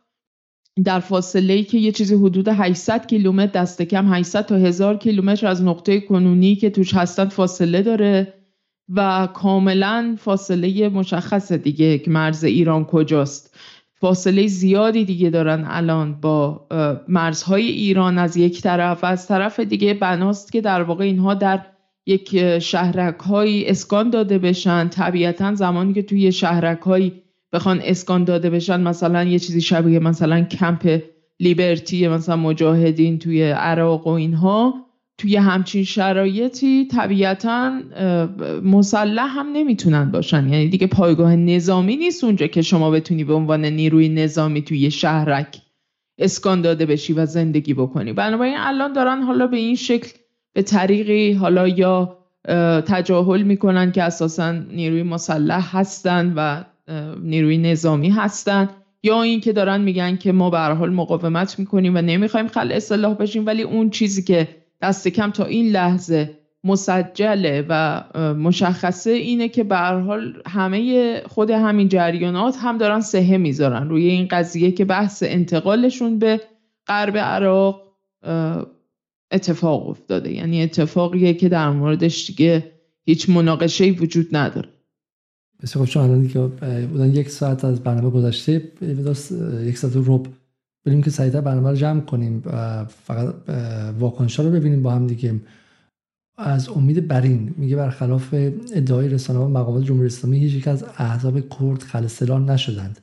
در 0.85 1.01
فاصله 1.01 1.55
ای 1.55 1.65
که 1.65 1.79
یه 1.79 1.93
چیزی 1.93 2.15
حدود 2.15 2.49
800 2.49 3.07
کیلومتر 3.07 3.61
دست 3.61 3.83
کم 3.83 4.15
800 4.15 4.47
تا 4.47 4.57
1000 4.57 4.97
کیلومتر 4.97 5.47
از 5.47 5.63
نقطه 5.63 6.01
کنونی 6.01 6.57
که 6.57 6.71
توش 6.71 6.95
هستن 6.95 7.25
فاصله 7.25 7.83
داره. 7.83 8.35
و 8.89 9.29
کاملا 9.35 10.17
فاصله 10.19 10.89
مشخص 10.89 11.53
دیگه 11.53 11.99
که 11.99 12.11
مرز 12.11 12.45
ایران 12.45 12.85
کجاست. 12.85 13.57
فاصله 14.01 14.47
زیادی 14.47 15.05
دیگه 15.05 15.31
دارن 15.31 15.65
الان 15.69 16.21
با 16.21 16.67
مرزهای 17.09 17.67
ایران 17.67 18.19
از 18.19 18.37
یک 18.37 18.63
طرف 18.63 19.05
و 19.05 19.07
از 19.07 19.29
طرف 19.29 19.61
دیگه 19.61 19.95
بناست 19.95 20.53
که 20.53 20.61
در 20.61 20.83
واقع 20.83 21.05
اینها 21.05 21.35
در 21.35 21.67
یک 22.07 22.59
شهرک 22.59 23.19
های 23.19 23.71
اسکان 23.71 24.11
داده 24.11 24.39
بشن. 24.39 24.89
طبیعتا 24.89 25.55
زمانی 25.55 25.93
که 25.93 26.03
توی 26.03 26.33
شهرک 26.33 26.81
هایی 26.81 27.23
بخوان 27.53 27.81
اسکان 27.85 28.25
داده 28.25 28.51
بشن 28.51 28.81
مثلا 28.81 29.25
یه 29.25 29.39
چیزی 29.39 29.61
شبیه 29.61 29.99
مثلا 29.99 30.45
کمپ 30.45 31.03
لیبرتی 31.41 32.09
مثلا 32.09 32.37
مجاهدین 32.37 33.19
توی 33.19 33.51
عراق 33.51 34.07
و 34.07 34.11
اینها 34.11 34.75
توی 35.19 35.37
همچین 35.37 35.85
شرایطی 35.85 36.89
طبیعتا 36.91 37.81
مسلح 38.63 39.39
هم 39.39 39.47
نمی‌تونن 39.53 40.11
باشن. 40.11 40.49
یعنی 40.49 40.69
دیگه 40.69 40.87
پایگاه 40.87 41.37
نظامی 41.37 41.97
نیست 41.97 42.25
اونجا 42.25 42.47
که 42.47 42.63
شما 42.63 42.91
بتونی 42.91 43.25
به 43.25 43.35
عنوان 43.35 43.65
نیروی 43.65 44.09
نظامی 44.09 44.63
توی 44.63 44.91
شهرک 44.91 45.59
اسکان 46.19 46.63
داده 46.63 46.87
بشی 46.87 47.13
و 47.13 47.27
زندگی 47.27 47.75
بکنی. 47.75 48.13
بنابراین 48.13 48.57
الان 48.59 48.93
دارن 48.93 49.23
حالا 49.23 49.47
به 49.47 49.57
این 49.57 49.75
شکل 49.75 50.11
به 50.53 50.63
طریقی 50.63 51.33
حالا 51.33 51.69
یا 51.69 52.19
تجاهل 52.87 53.43
می‌کنن 53.43 53.93
که 53.93 54.03
اساسا 54.03 54.53
نیروی 54.53 55.03
مسلح 55.03 55.77
هستن 55.77 56.33
و 56.37 56.65
نیروی 57.23 57.59
نظامی 57.59 58.11
هستن. 58.11 58.69
یا 59.03 59.23
اینکه 59.23 59.53
دارن 59.53 59.81
میگن 59.81 60.17
که 60.17 60.33
ما 60.33 60.51
به 60.51 60.59
حال 60.59 60.91
مقاومت 60.91 61.59
می‌کنیم 61.59 61.95
و 61.97 61.99
نمی‌خوایم 61.99 62.49
خل 62.49 62.73
اصلاح 62.73 63.15
بشیم 63.15 63.47
ولی 63.47 63.63
اون 63.63 63.91
چیزی 63.91 64.23
که 64.23 64.49
دست 64.83 65.09
کم 65.09 65.31
تا 65.31 65.45
این 65.45 65.73
لحظه 65.73 66.39
مسجله 66.65 67.67
و 67.69 68.03
مشخصه 68.35 69.11
اینه 69.11 69.49
که 69.49 69.65
به 69.65 69.77
حال 69.77 70.43
همه 70.47 71.23
خود 71.27 71.51
همین 71.51 71.89
جریانات 71.89 72.57
هم 72.61 72.79
دارن 72.79 73.01
سهه 73.01 73.37
می‌ذارن. 73.37 73.89
روی 73.89 74.07
این 74.07 74.29
قضیه 74.31 74.73
که 74.73 74.85
بحث 74.85 75.23
انتقالشون 75.27 76.19
به 76.19 76.41
غرب 76.87 77.17
عراق 77.17 77.83
اتفاق 79.33 79.89
افتاده. 79.89 80.33
یعنی 80.33 80.63
اتفاقیه 80.63 81.35
که 81.35 81.49
در 81.49 81.71
موردش 81.71 82.27
دیگه 82.27 82.73
هیچ 83.05 83.29
مناقشه 83.31 83.91
وجود 83.91 84.37
نداره. 84.37 84.69
بسیار 85.63 85.85
خوب. 85.85 85.95
چون 85.95 86.03
الان 86.03 86.29
که 86.29 86.39
بودن 86.87 87.13
یک 87.15 87.29
ساعت 87.29 87.65
از 87.65 87.83
برنامه 87.83 88.11
گذشته 88.11 88.73
یک 89.67 89.79
ساعت 89.79 89.97
رو 89.97 90.23
بریم 90.85 91.03
که 91.03 91.11
سریعتر 91.11 91.41
برنامه 91.41 91.71
رو 91.71 91.77
جمع 91.77 92.01
کنیم 92.01 92.41
فقط 92.89 93.35
واکنش 93.99 94.39
رو 94.39 94.51
ببینیم 94.51 94.83
با 94.83 94.91
هم 94.91 95.07
دیگه. 95.07 95.41
از 96.37 96.69
امید 96.69 97.09
برین 97.09 97.55
میگه 97.57 97.77
برخلاف 97.77 98.35
ادعای 98.75 99.09
رسانه 99.09 99.39
و 99.39 99.49
مقامات 99.49 99.85
جمهوری 99.85 100.07
اسلامی 100.07 100.39
هیچ 100.39 100.55
یک 100.55 100.69
از 100.69 100.85
احزاب 100.97 101.41
کرد 101.41 101.83
خلصلان 101.83 102.51
نشدند. 102.51 103.01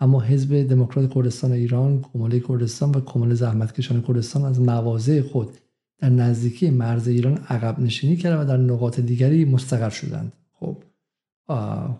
اما 0.00 0.20
حزب 0.20 0.62
دموکرات 0.62 1.14
کردستان 1.14 1.52
ایران 1.52 2.04
کماله 2.12 2.40
کردستان 2.40 2.90
و 2.90 3.00
کماله 3.00 3.34
زحمتکشان 3.34 4.02
کردستان 4.02 4.44
از 4.44 4.60
مواضع 4.60 5.20
خود 5.20 5.56
در 5.98 6.08
نزدیکی 6.08 6.70
مرز 6.70 7.08
ایران 7.08 7.38
عقب 7.48 7.80
نشینی 7.80 8.16
کرده 8.16 8.42
و 8.42 8.44
در 8.44 8.56
نقاط 8.56 9.00
دیگری 9.00 9.44
مستقر 9.44 9.90
شدند. 9.90 10.32
خب 10.52 10.76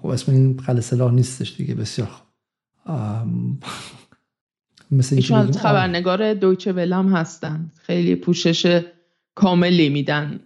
خب 0.03 0.07
اسم 0.07 0.33
این 0.33 0.59
خلصلان 0.59 1.15
نیستش 1.15 1.57
دیگه 1.57 1.75
بسیار 1.75 2.07
خوب. 2.07 2.25
مثل 4.93 5.17
ایشون 5.17 5.53
خبرنگار 5.53 6.35
دویچه 6.35 6.73
ولم 6.73 7.17
هستن. 7.17 7.71
خیلی 7.83 8.15
پوشش 8.15 8.83
کاملی 9.35 9.89
میدن 9.89 10.41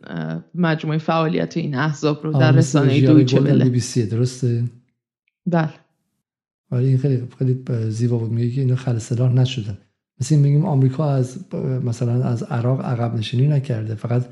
مجموعه 0.54 0.98
فعالیت 0.98 1.56
این 1.56 1.74
احزاب 1.74 2.24
رو 2.24 2.32
در 2.32 2.52
رسانه 2.52 3.00
دویچه 3.00 3.40
وله 3.40 4.06
درسته؟ 4.06 4.64
بله. 5.46 5.70
ولی 6.70 6.86
این 6.88 6.98
خیلی 6.98 7.22
خیلی 7.38 7.64
زیبا 7.90 8.18
بود. 8.18 8.30
میگه 8.30 8.54
که 8.54 8.60
اینا 8.60 8.76
خل 8.76 8.98
سلاح 8.98 9.32
نشدن. 9.32 9.78
مثل 10.20 10.34
این 10.34 10.44
میگیم 10.44 10.64
آمریکا 10.64 11.10
از 11.10 11.54
مثلا 11.84 12.24
از 12.24 12.42
عراق 12.42 12.84
عقب 12.84 13.14
نشینی 13.14 13.48
نکرده. 13.48 13.94
فقط 13.94 14.26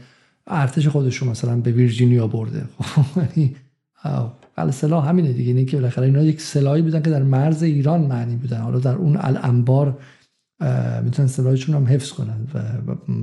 ارتش 0.47 0.89
خودش 0.89 1.17
رو 1.17 1.31
مثلا 1.31 1.57
به 1.57 1.73
ویرجینیا 1.73 2.27
برده. 2.27 2.65
یعنی 4.59 4.71
خل 4.71 4.77
سلاح 4.77 5.09
همینه 5.09 5.33
دیگه. 5.33 5.51
اینه 5.51 5.65
که 5.65 5.77
بالاخره 5.77 6.07
اینا 6.07 6.23
یک 6.23 6.41
سلاحی 6.41 6.83
بودن 6.83 7.03
که 7.03 7.11
در 7.11 7.23
مرز 7.23 7.63
ایران 7.63 8.01
معنی 8.01 8.37
بودن. 8.37 8.61
حالا 8.61 8.79
در 8.79 8.95
اون 8.95 9.17
الانبار 9.21 9.99
می‌تونن 11.05 11.29
سلاحشون 11.29 11.75
هم 11.75 11.87
حفظ 11.87 12.11
کنن 12.11 12.47
و, 12.55 12.59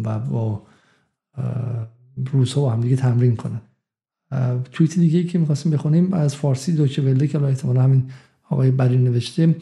و 0.09 0.19
با 0.19 0.61
روس 2.32 2.53
ها 2.53 2.69
هم 2.69 2.82
دیگه 2.82 2.95
تمرین 2.95 3.36
کنن. 3.36 3.61
توییت 4.71 4.95
دیگه 4.95 5.23
که 5.23 5.39
می‌خواستیم 5.39 5.71
بخونیم 5.71 6.13
از 6.13 6.36
فارسی 6.36 6.73
دوچه 6.73 7.01
ولده 7.01 7.27
که 7.27 7.43
احتمال 7.43 7.77
همین 7.77 8.03
آقای 8.49 8.71
بری 8.71 8.97
نوشته. 8.97 9.55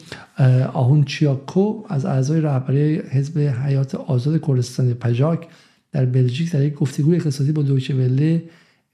آهون 0.72 1.04
چیاکو 1.04 1.82
از 1.88 2.04
اعضای 2.04 2.40
رهبری 2.40 2.98
حزب 2.98 3.38
حیات 3.38 3.94
آزاد 3.94 4.46
کردستان 4.46 4.94
پژاک 4.94 5.48
در 5.92 6.04
بلژیک 6.04 6.52
در 6.52 6.62
یک 6.62 6.74
گفتگوی 6.74 7.16
اقتصادی 7.16 7.52
با 7.52 7.62
دویچه 7.62 7.94
وله 7.94 8.42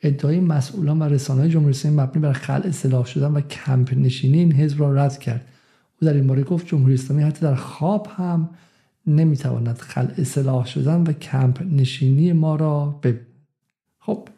ادعای 0.03 0.41
مسئولان 0.41 0.99
و 0.99 1.03
رسانه‌های 1.03 1.51
جمهوری 1.51 1.71
اسلامی 1.71 1.97
مبنی 2.01 2.23
بر 2.23 2.33
خلع 2.33 2.71
سلاح 2.71 3.07
شدن 3.07 3.33
و 3.33 3.41
کمپ 3.41 3.95
نشینی 3.95 4.39
این 4.39 4.53
حزب 4.53 4.81
را 4.81 4.95
رد 4.95 5.19
کرد. 5.19 5.47
او 6.03 6.09
در 6.09 6.15
این 6.15 6.27
باره 6.27 6.43
گفت 6.43 6.67
جمهوری 6.67 6.95
اسلامی 6.95 7.23
حتی 7.23 7.41
در 7.41 7.55
خواب 7.55 8.09
هم 8.17 8.49
نمی‌تواند 9.07 9.79
خلع 9.79 10.23
سلاح 10.23 10.67
شدن 10.67 11.03
و 11.03 11.13
کمپ 11.13 11.63
نشینی 11.63 12.33
ما 12.33 12.57
را 12.57 12.99
به 13.03 13.21
خب 13.99 14.29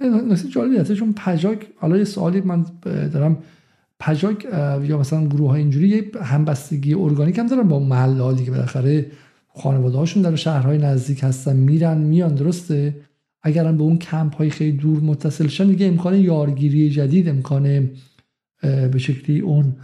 نکته 0.00 0.48
جالبی 0.48 0.94
چون 0.94 1.12
پژاک 1.12 1.66
حالا 1.76 1.96
یه 1.96 2.04
سوالی 2.04 2.40
من 2.40 2.66
دارم. 2.84 3.38
پژاک 4.00 4.44
یا 4.82 4.98
مثلا 4.98 5.26
گروه 5.26 5.50
های 5.50 5.60
اینجوری 5.60 5.88
یه 5.88 6.10
همبستگی 6.22 6.94
ارگانیک 6.94 7.38
هم 7.38 7.46
دارن 7.46 7.68
با 7.68 7.78
محل 7.78 8.36
که 8.44 8.50
بالاخره 8.50 9.06
خانواده 9.54 9.98
هاشون 9.98 10.22
در 10.22 10.36
شهرهای 10.36 10.78
نزدیک 10.78 11.24
هستن 11.24 11.56
میرن 11.56 11.98
میان 11.98 12.34
درسته؟ 12.34 12.94
اگرم 13.42 13.76
به 13.76 13.82
اون 13.82 13.98
کمپ 13.98 14.36
های 14.36 14.50
خیلی 14.50 14.72
دور 14.72 15.00
متصل 15.00 15.46
شن 15.46 15.66
دیگه 15.66 15.86
امکان 15.86 16.14
یارگیری 16.14 16.90
جدید 16.90 17.28
امکان 17.28 17.90
به 18.62 18.98
شکلی 18.98 19.40
اون 19.40 19.76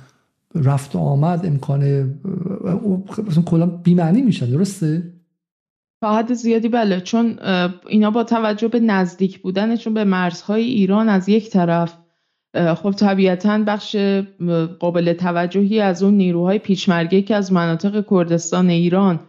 رفت 0.54 0.96
و 0.96 0.98
آمد 0.98 1.46
امکان 1.46 2.12
کلا 3.46 3.66
بیمعنی 3.66 4.22
میشن 4.22 4.46
درسته؟ 4.46 5.14
تا 6.00 6.16
حد 6.16 6.32
زیادی 6.32 6.68
بله 6.68 7.00
چون 7.00 7.38
اینا 7.88 8.10
با 8.10 8.24
توجه 8.24 8.68
به 8.68 8.80
نزدیک 8.80 9.42
بودنشون 9.42 9.94
به 9.94 10.04
مرزهای 10.04 10.62
ایران 10.64 11.08
از 11.08 11.28
یک 11.28 11.50
طرف 11.50 11.98
خب 12.54 12.90
طبیعتا 12.90 13.58
بخش 13.58 13.96
قابل 14.80 15.12
توجهی 15.12 15.80
از 15.80 16.02
اون 16.02 16.14
نیروهای 16.14 16.58
پیشمرگی 16.58 17.22
که 17.22 17.36
از 17.36 17.52
مناطق 17.52 18.04
کردستان 18.10 18.70
ایران 18.70 19.20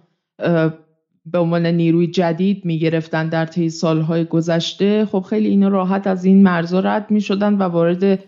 به 1.25 1.39
عنوان 1.39 1.65
نیروی 1.65 2.07
جدید 2.07 2.65
می‌گرفتن 2.65 3.29
در 3.29 3.45
طی 3.45 3.69
سالهای 3.69 4.25
گذشته 4.25 5.05
خب 5.05 5.25
خیلی 5.29 5.47
اینا 5.47 5.67
راحت 5.67 6.07
از 6.07 6.25
این 6.25 6.43
مرزا 6.43 6.79
رد 6.79 7.11
می‌شدن 7.11 7.53
و 7.53 7.63
وارد 7.63 8.19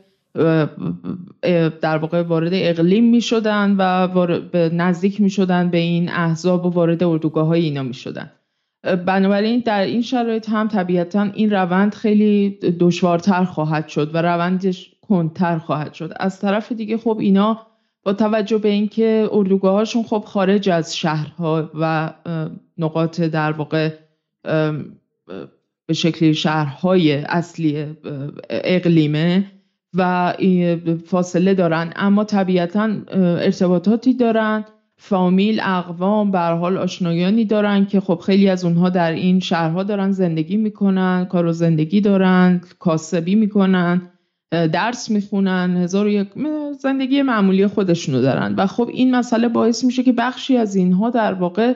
در 1.81 1.97
واقع 1.97 2.21
وارد 2.21 2.51
اقلیم 2.53 3.09
می‌شدن 3.09 3.75
و 3.77 4.07
نزدیک 4.73 5.21
می‌شدن 5.21 5.69
به 5.69 5.77
این 5.77 6.09
احزاب 6.09 6.65
و 6.65 6.69
وارد 6.69 7.03
اردوگاه 7.03 7.47
های 7.47 7.61
اینا 7.61 7.83
می‌شدن. 7.83 8.31
بنابراین 9.05 9.63
در 9.65 9.81
این 9.81 10.01
شرایط 10.01 10.49
هم 10.49 10.67
طبیعتا 10.67 11.21
این 11.21 11.49
روند 11.49 11.93
خیلی 11.93 12.49
دشوارتر 12.79 13.43
خواهد 13.43 13.87
شد 13.87 14.15
و 14.15 14.21
روندش 14.21 14.91
کندتر 15.01 15.57
خواهد 15.57 15.93
شد. 15.93 16.13
از 16.19 16.39
طرف 16.39 16.71
دیگه 16.71 16.97
خب 16.97 17.17
اینا 17.19 17.67
با 18.07 18.13
توجه 18.13 18.57
به 18.57 18.69
اینکه 18.69 19.29
اردوگاهاشون 19.31 20.03
خب 20.03 20.23
خارج 20.27 20.69
از 20.69 20.97
شهرها 20.97 21.69
و 21.79 22.13
نقاط 22.77 23.21
در 23.21 23.51
واقع 23.51 23.89
به 25.87 25.93
شکلی 25.93 26.33
شهرهای 26.33 27.13
اصلی 27.13 27.85
اقلیمه 28.49 29.45
و 29.93 30.33
فاصله 31.05 31.53
دارن. 31.53 31.93
اما 31.95 32.23
طبیعتا 32.23 32.89
ارتباطاتی 33.11 34.13
دارن. 34.13 34.65
فامیل 34.97 35.59
اقوام 35.63 36.31
به 36.31 36.39
حال 36.39 36.77
آشنایانی 36.77 37.45
دارن 37.45 37.85
که 37.85 37.99
خب 37.99 38.19
خیلی 38.25 38.49
از 38.49 38.65
اونها 38.65 38.89
در 38.89 39.11
این 39.11 39.39
شهرها 39.39 39.83
دارن 39.83 40.11
زندگی 40.11 40.57
می‌کنن 40.57 41.25
کار 41.25 41.45
و 41.45 41.51
زندگی 41.51 42.01
دارن 42.01 42.61
کاسبی 42.79 43.35
می‌کنن. 43.35 44.01
درس 44.51 45.11
می‌خونن 45.11 45.77
هزار 45.77 46.05
و 46.05 46.09
یک 46.09 46.27
زندگی 46.79 47.21
معمولی 47.21 47.67
خودشونو 47.67 48.21
دارن. 48.21 48.55
و 48.55 48.67
خب 48.67 48.89
این 48.93 49.15
مسئله 49.15 49.47
باعث 49.47 49.83
میشه 49.83 50.03
که 50.03 50.13
بخشی 50.13 50.57
از 50.57 50.75
اینها 50.75 51.09
در 51.09 51.33
واقع 51.33 51.73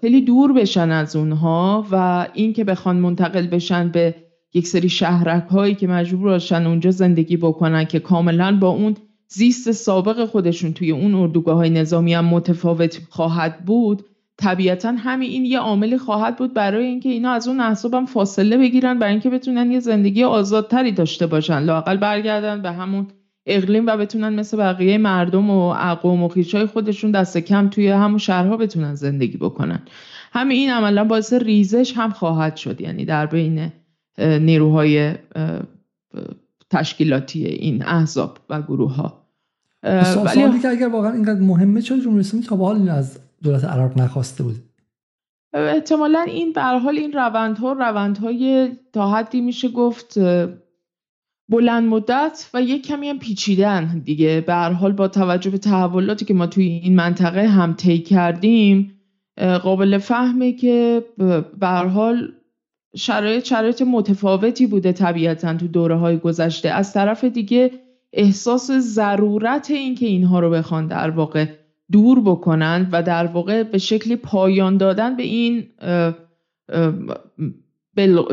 خیلی 0.00 0.20
دور 0.20 0.52
بشن 0.52 0.90
از 0.90 1.16
اونها 1.16 1.86
و 1.90 2.26
این 2.34 2.52
که 2.52 2.64
بخوان 2.64 2.96
منتقل 2.96 3.46
بشن 3.46 3.88
به 3.88 4.14
یک 4.54 4.66
سری 4.66 4.88
شهرک 4.88 5.48
هایی 5.48 5.74
که 5.74 5.86
مجبور 5.86 6.30
باشن 6.30 6.66
اونجا 6.66 6.90
زندگی 6.90 7.36
بکنن 7.36 7.84
که 7.84 8.00
کاملا 8.00 8.58
با 8.60 8.68
اون 8.68 8.96
زیست 9.28 9.72
سابق 9.72 10.24
خودشون 10.24 10.72
توی 10.72 10.90
اون 10.90 11.14
اردوگاه 11.14 11.56
های 11.56 11.70
نظامی 11.70 12.14
هم 12.14 12.24
متفاوت 12.24 13.00
خواهد 13.10 13.64
بود. 13.64 14.04
طبیعتا 14.38 14.92
همین 14.92 15.30
این 15.30 15.44
یه 15.44 15.58
عاملی 15.58 15.98
خواهد 15.98 16.36
بود 16.36 16.54
برای 16.54 16.86
اینکه 16.86 17.08
اینا 17.08 17.30
از 17.30 17.48
اون 17.48 17.60
احساب 17.60 17.94
هم 17.94 18.06
فاصله 18.06 18.58
بگیرن 18.58 18.98
برای 18.98 19.12
اینکه 19.12 19.30
بتونن 19.30 19.70
یه 19.70 19.80
زندگی 19.80 20.24
آزادتری 20.24 20.92
داشته 20.92 21.26
باشن. 21.26 21.58
لاقل 21.58 21.96
برگردن 21.96 22.62
به 22.62 22.72
همون 22.72 23.06
اقلیم 23.46 23.86
و 23.86 23.96
بتونن 23.96 24.28
مثل 24.34 24.56
بقیه 24.56 24.98
مردم 24.98 25.50
و 25.50 25.74
اقوام 25.78 26.22
و 26.22 26.28
خیشای 26.28 26.66
خودشون 26.66 27.10
دست 27.10 27.38
کم 27.38 27.68
توی 27.68 27.88
همون 27.88 28.18
شهرها 28.18 28.56
بتونن 28.56 28.94
زندگی 28.94 29.36
بکنن. 29.36 29.80
همین 30.32 30.56
این 30.56 30.70
عملا 30.70 31.04
باعث 31.04 31.32
ریزش 31.32 31.92
هم 31.96 32.10
خواهد 32.10 32.56
شد 32.56 32.80
یعنی 32.80 33.04
در 33.04 33.26
بین 33.26 33.72
نیروهای 34.18 35.14
تشکیلاتی 36.70 37.44
این 37.44 37.84
احزاب 37.84 38.38
و 38.50 38.62
گروه 38.62 38.94
ها 38.94 39.24
ولی 39.82 40.58
که 40.62 40.68
اگر 40.68 40.88
واقعا 40.88 41.12
اینقدر 41.12 41.40
مهمه 41.40 41.82
چرا 41.82 41.98
جمهوری 41.98 42.20
اسلامی 42.20 42.46
تا 42.46 42.56
به 42.56 42.64
حال 42.64 42.88
از 42.88 43.18
دولت 43.42 43.64
عراق 43.64 43.98
نخواسته 43.98 44.42
بود. 44.42 44.56
احتمالا 45.52 46.20
این 46.20 46.52
به 46.52 46.62
حال 46.62 46.98
این 46.98 47.12
روندها 47.12 47.72
روندهای 47.72 48.70
تا 48.92 49.10
حدی 49.10 49.40
میشه 49.40 49.68
گفت 49.68 50.18
بلند 51.48 51.88
مدت 51.88 52.50
و 52.54 52.62
یک 52.62 52.86
کمی 52.86 53.08
هم 53.08 53.18
پیچیدن 53.18 53.98
دیگه. 54.04 54.44
به 54.46 54.54
حال 54.54 54.92
با 54.92 55.08
توجه 55.08 55.50
به 55.50 55.58
تحولاتی 55.58 56.24
که 56.24 56.34
ما 56.34 56.46
توی 56.46 56.64
این 56.64 56.96
منطقه 56.96 57.48
هم 57.48 57.74
طی 57.74 57.98
کردیم 57.98 59.00
قابل 59.62 59.98
فهمه 59.98 60.52
که 60.52 61.04
به 61.60 61.68
حال 61.68 62.32
شرایط 62.96 63.44
شرایط 63.44 63.82
متفاوتی 63.82 64.66
بوده 64.66 64.92
طبیعتا 64.92 65.54
تو 65.54 65.68
دوره 65.68 65.94
های 65.94 66.18
گذشته. 66.18 66.68
از 66.68 66.92
طرف 66.92 67.24
دیگه 67.24 67.70
احساس 68.12 68.70
ضرورت 68.70 69.70
این 69.70 69.94
که 69.94 70.06
اینها 70.06 70.40
رو 70.40 70.50
بخوان 70.50 70.86
در 70.86 71.10
واقع 71.10 71.46
دور 71.92 72.20
بکنند 72.20 72.88
و 72.92 73.02
در 73.02 73.26
واقع 73.26 73.62
به 73.62 73.78
شکلی 73.78 74.16
پایان 74.16 74.76
دادن 74.76 75.16
به 75.16 75.22
این 75.22 75.66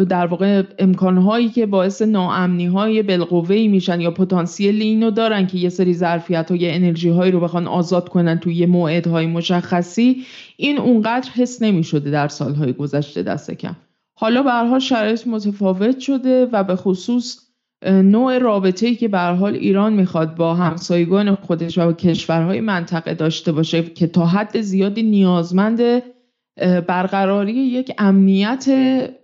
در 0.09 0.27
واقع 0.27 0.63
امکانهایی 0.79 1.49
که 1.49 1.65
باعث 1.65 2.01
ناامنی 2.01 2.65
های 2.65 3.03
بالقوه 3.03 3.55
میشن 3.55 4.01
یا 4.01 4.11
پتانسیل 4.11 4.81
اینو 4.81 5.11
دارن 5.11 5.47
که 5.47 5.57
یه 5.57 5.69
سری 5.69 5.93
ظرفیت 5.93 6.51
های 6.51 6.71
انرژی 6.71 7.09
هایی 7.09 7.31
رو 7.31 7.39
بخوان 7.39 7.67
آزاد 7.67 8.09
کنن 8.09 8.39
توی 8.39 8.65
موعدهای 8.65 9.27
مشخصی 9.27 10.25
این 10.57 10.77
اونقدر 10.77 11.29
حس 11.29 11.61
نمی 11.61 11.83
شده 11.83 12.11
در 12.11 12.27
سالهای 12.27 12.73
گذشته 12.73 13.23
دست 13.23 13.51
کم. 13.51 13.75
حالا 14.13 14.43
به 14.43 14.79
شرایط 14.79 15.27
متفاوت 15.27 15.99
شده 15.99 16.45
و 16.45 16.63
به 16.63 16.75
خصوص 16.75 17.44
نوع 17.83 18.37
رابطه 18.37 18.87
ای 18.87 18.95
که 18.95 19.07
به 19.07 19.19
حال 19.19 19.53
ایران 19.53 19.93
می‌خواد 19.93 20.35
با 20.35 20.55
همسایگان 20.55 21.35
خودش 21.35 21.77
و 21.77 21.93
کشورهای 21.93 22.61
منطقه 22.61 23.13
داشته 23.13 23.51
باشه 23.51 23.83
که 23.83 24.07
تا 24.07 24.25
حد 24.25 24.61
زیادی 24.61 25.03
نیازمند 25.03 25.81
برقراری 26.87 27.53
یک 27.53 27.91
امنیت 27.97 28.65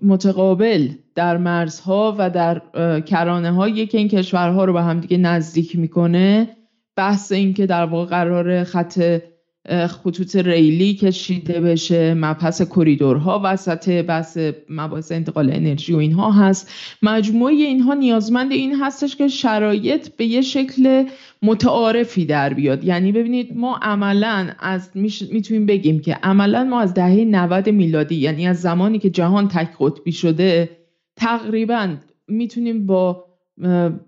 متقابل 0.03 0.87
در 1.15 1.37
مرزها 1.37 2.15
و 2.17 2.29
در 2.29 2.61
کرانه 2.99 3.51
هایی 3.51 3.87
که 3.87 3.97
این 3.97 4.07
کشورها 4.07 4.65
رو 4.65 4.73
به 4.73 4.81
همدیگه 4.81 5.17
نزدیک 5.17 5.75
می‌کنه. 5.75 6.49
بحث 6.95 7.31
این 7.31 7.53
که 7.53 7.65
در 7.65 7.85
واقع 7.85 8.05
قرار 8.05 8.63
خط 8.63 9.21
خطوط 9.69 10.35
ریلی 10.35 10.93
کشیده 10.93 11.61
بشه 11.61 12.13
مبحث 12.13 12.61
کریدورها 12.61 13.41
وسط 13.43 13.89
بحث 13.89 14.37
مباحث 14.69 15.11
انتقال 15.11 15.49
انرژی 15.53 15.93
و 15.93 15.97
اینها 15.97 16.31
هست. 16.31 16.71
مجموعه 17.01 17.53
اینها 17.53 17.93
نیازمند 17.93 18.51
این 18.51 18.75
هستش 18.75 19.15
که 19.15 19.27
شرایط 19.27 20.09
به 20.15 20.25
یه 20.25 20.41
شکل 20.41 21.05
متعارفی 21.41 22.25
در 22.25 22.53
بیاد. 22.53 22.83
یعنی 22.83 23.11
ببینید 23.11 23.57
ما 23.57 23.79
عملا 23.81 24.49
از 24.59 24.89
می‌تونیم 25.31 25.65
بگیم 25.65 25.99
که 25.99 26.13
عملا 26.23 26.63
ما 26.63 26.81
از 26.81 26.93
دهه 26.93 27.25
90 27.25 27.69
میلادی 27.69 28.15
یعنی 28.15 28.47
از 28.47 28.61
زمانی 28.61 28.99
که 28.99 29.09
جهان 29.09 29.47
تک 29.47 29.69
قطبی 29.79 30.11
شده 30.11 30.69
تقریبا 31.15 31.95
می‌تونیم 32.27 32.85
با 32.85 33.25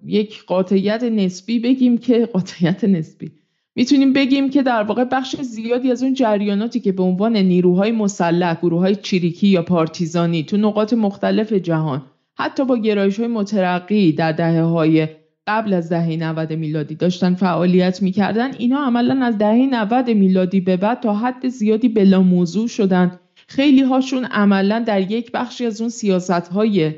یک 0.05 0.43
قاطعیت 0.43 1.03
نسبی 1.03 1.59
بگیم 1.59 1.97
که 1.97 2.25
قاطعیت 2.25 2.83
نسبی 2.83 3.31
می‌تونیم 3.75 4.13
بگیم 4.13 4.49
که 4.49 4.63
در 4.63 4.83
واقع 4.83 5.03
بخش 5.03 5.35
زیادی 5.41 5.91
از 5.91 6.03
اون 6.03 6.13
جریاناتی 6.13 6.79
که 6.79 6.91
به 6.91 7.03
عنوان 7.03 7.37
نیروهای 7.37 7.91
مسلح 7.91 8.55
گروه 8.55 8.93
چریکی 8.93 9.47
یا 9.47 9.61
پارتیزانی 9.61 10.43
تو 10.43 10.57
نقاط 10.57 10.93
مختلف 10.93 11.53
جهان 11.53 12.01
حتی 12.37 12.65
با 12.65 12.77
گرایش 12.77 13.19
های 13.19 13.27
مترقی 13.27 14.11
در 14.11 14.31
دهه 14.31 14.61
های 14.61 15.07
قبل 15.47 15.73
از 15.73 15.89
دهه 15.89 16.15
90 16.15 16.53
میلادی 16.53 16.95
داشتن 16.95 17.35
فعالیت 17.35 18.01
می‌کردن 18.01 18.51
اینا 18.57 18.85
عملا 18.85 19.25
از 19.25 19.37
دهه 19.37 19.67
90 19.71 20.09
میلادی 20.09 20.61
به 20.61 20.77
بعد 20.77 20.99
تا 20.99 21.13
حد 21.13 21.47
زیادی 21.47 21.89
بلا 21.89 22.21
موضوع 22.21 22.67
شدن. 22.67 23.19
خیلی 23.47 23.81
هاشون 23.81 24.25
عملا 24.25 24.79
در 24.79 25.11
یک 25.11 25.31
بخشی 25.31 25.65
از 25.65 25.81
اون 25.81 25.89
سیاست 25.89 26.47
های 26.47 26.93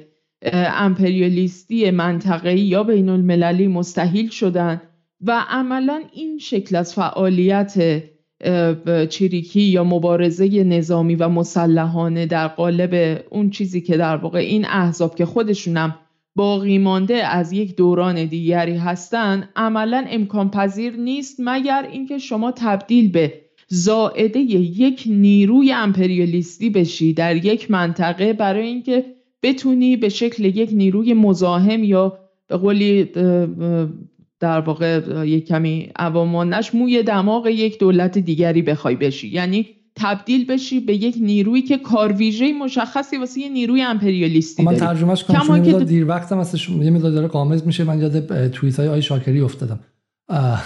امپریالیستی 0.53 1.91
منطقه‌ای 1.91 2.59
یا 2.59 2.83
بین 2.83 3.09
المللی 3.09 3.67
مستحیل 3.67 4.29
شدن. 4.29 4.81
و 5.21 5.45
عملا 5.49 6.03
این 6.13 6.37
شکل 6.37 6.75
از 6.75 6.93
فعالیت 6.93 8.03
چریکی 9.09 9.61
یا 9.61 9.83
مبارزه 9.83 10.63
نظامی 10.63 11.15
و 11.15 11.29
مسلحانه 11.29 12.25
در 12.25 12.47
قالب 12.47 13.23
اون 13.29 13.49
چیزی 13.49 13.81
که 13.81 13.97
در 13.97 14.17
واقع 14.17 14.39
این 14.39 14.65
احزاب 14.65 15.15
که 15.15 15.25
خودشونم 15.25 15.95
باقی 16.35 16.77
مانده 16.77 17.27
از 17.27 17.51
یک 17.51 17.75
دوران 17.75 18.25
دیگری 18.25 18.77
هستند 18.77 19.49
عملا 19.55 20.05
امکان 20.09 20.51
پذیر 20.51 20.95
نیست 20.95 21.35
مگر 21.39 21.87
اینکه 21.91 22.17
شما 22.17 22.51
تبدیل 22.51 23.11
به 23.11 23.33
زائده 23.67 24.39
یک 24.39 25.03
نیروی 25.07 25.71
امپریالیستی 25.71 26.69
بشی 26.69 27.13
در 27.13 27.45
یک 27.45 27.71
منطقه 27.71 28.33
برای 28.33 28.67
اینکه 28.67 29.05
بتونی 29.43 29.97
به 29.97 30.09
شکل 30.09 30.45
یک 30.45 30.69
نیروی 30.73 31.13
مزاحم 31.13 31.83
یا 31.83 32.19
به 32.47 32.57
قولی 32.57 33.03
در 34.45 34.59
واقع 34.59 35.01
یک 35.25 35.47
کمی 35.47 35.91
عوامانش 35.95 36.75
موی 36.75 37.03
دماغ 37.03 37.47
یک 37.47 37.79
دولت 37.79 38.17
دیگری 38.17 38.61
بخوای 38.61 38.95
بشی. 38.95 39.27
یعنی 39.27 39.67
تبدیل 39.95 40.45
بشی 40.45 40.79
به 40.79 40.95
یک 40.95 41.15
نیرویی 41.21 41.61
که 41.61 41.77
کارویژه 41.77 42.53
مشخصی 42.53 43.17
واسه 43.17 43.39
یه 43.39 43.49
نیروی 43.49 43.81
امپریالیستی 43.81 44.63
من 44.63 44.75
ترجمهش 44.75 45.23
کنم 45.23 45.39
چون 45.39 45.63
که 45.63 45.73
دیر 45.73 46.07
وقتم 46.07 46.39
هستش 46.39 46.69
یه 46.69 46.91
مقدار 46.91 47.11
داره 47.11 47.27
قامز 47.27 47.65
میشه. 47.65 47.83
من 47.83 47.99
یاد 47.99 48.47
توییت 48.49 48.79
های 48.79 48.87
آی 48.87 49.01
شاکری 49.01 49.41
افتادم. 49.41 49.79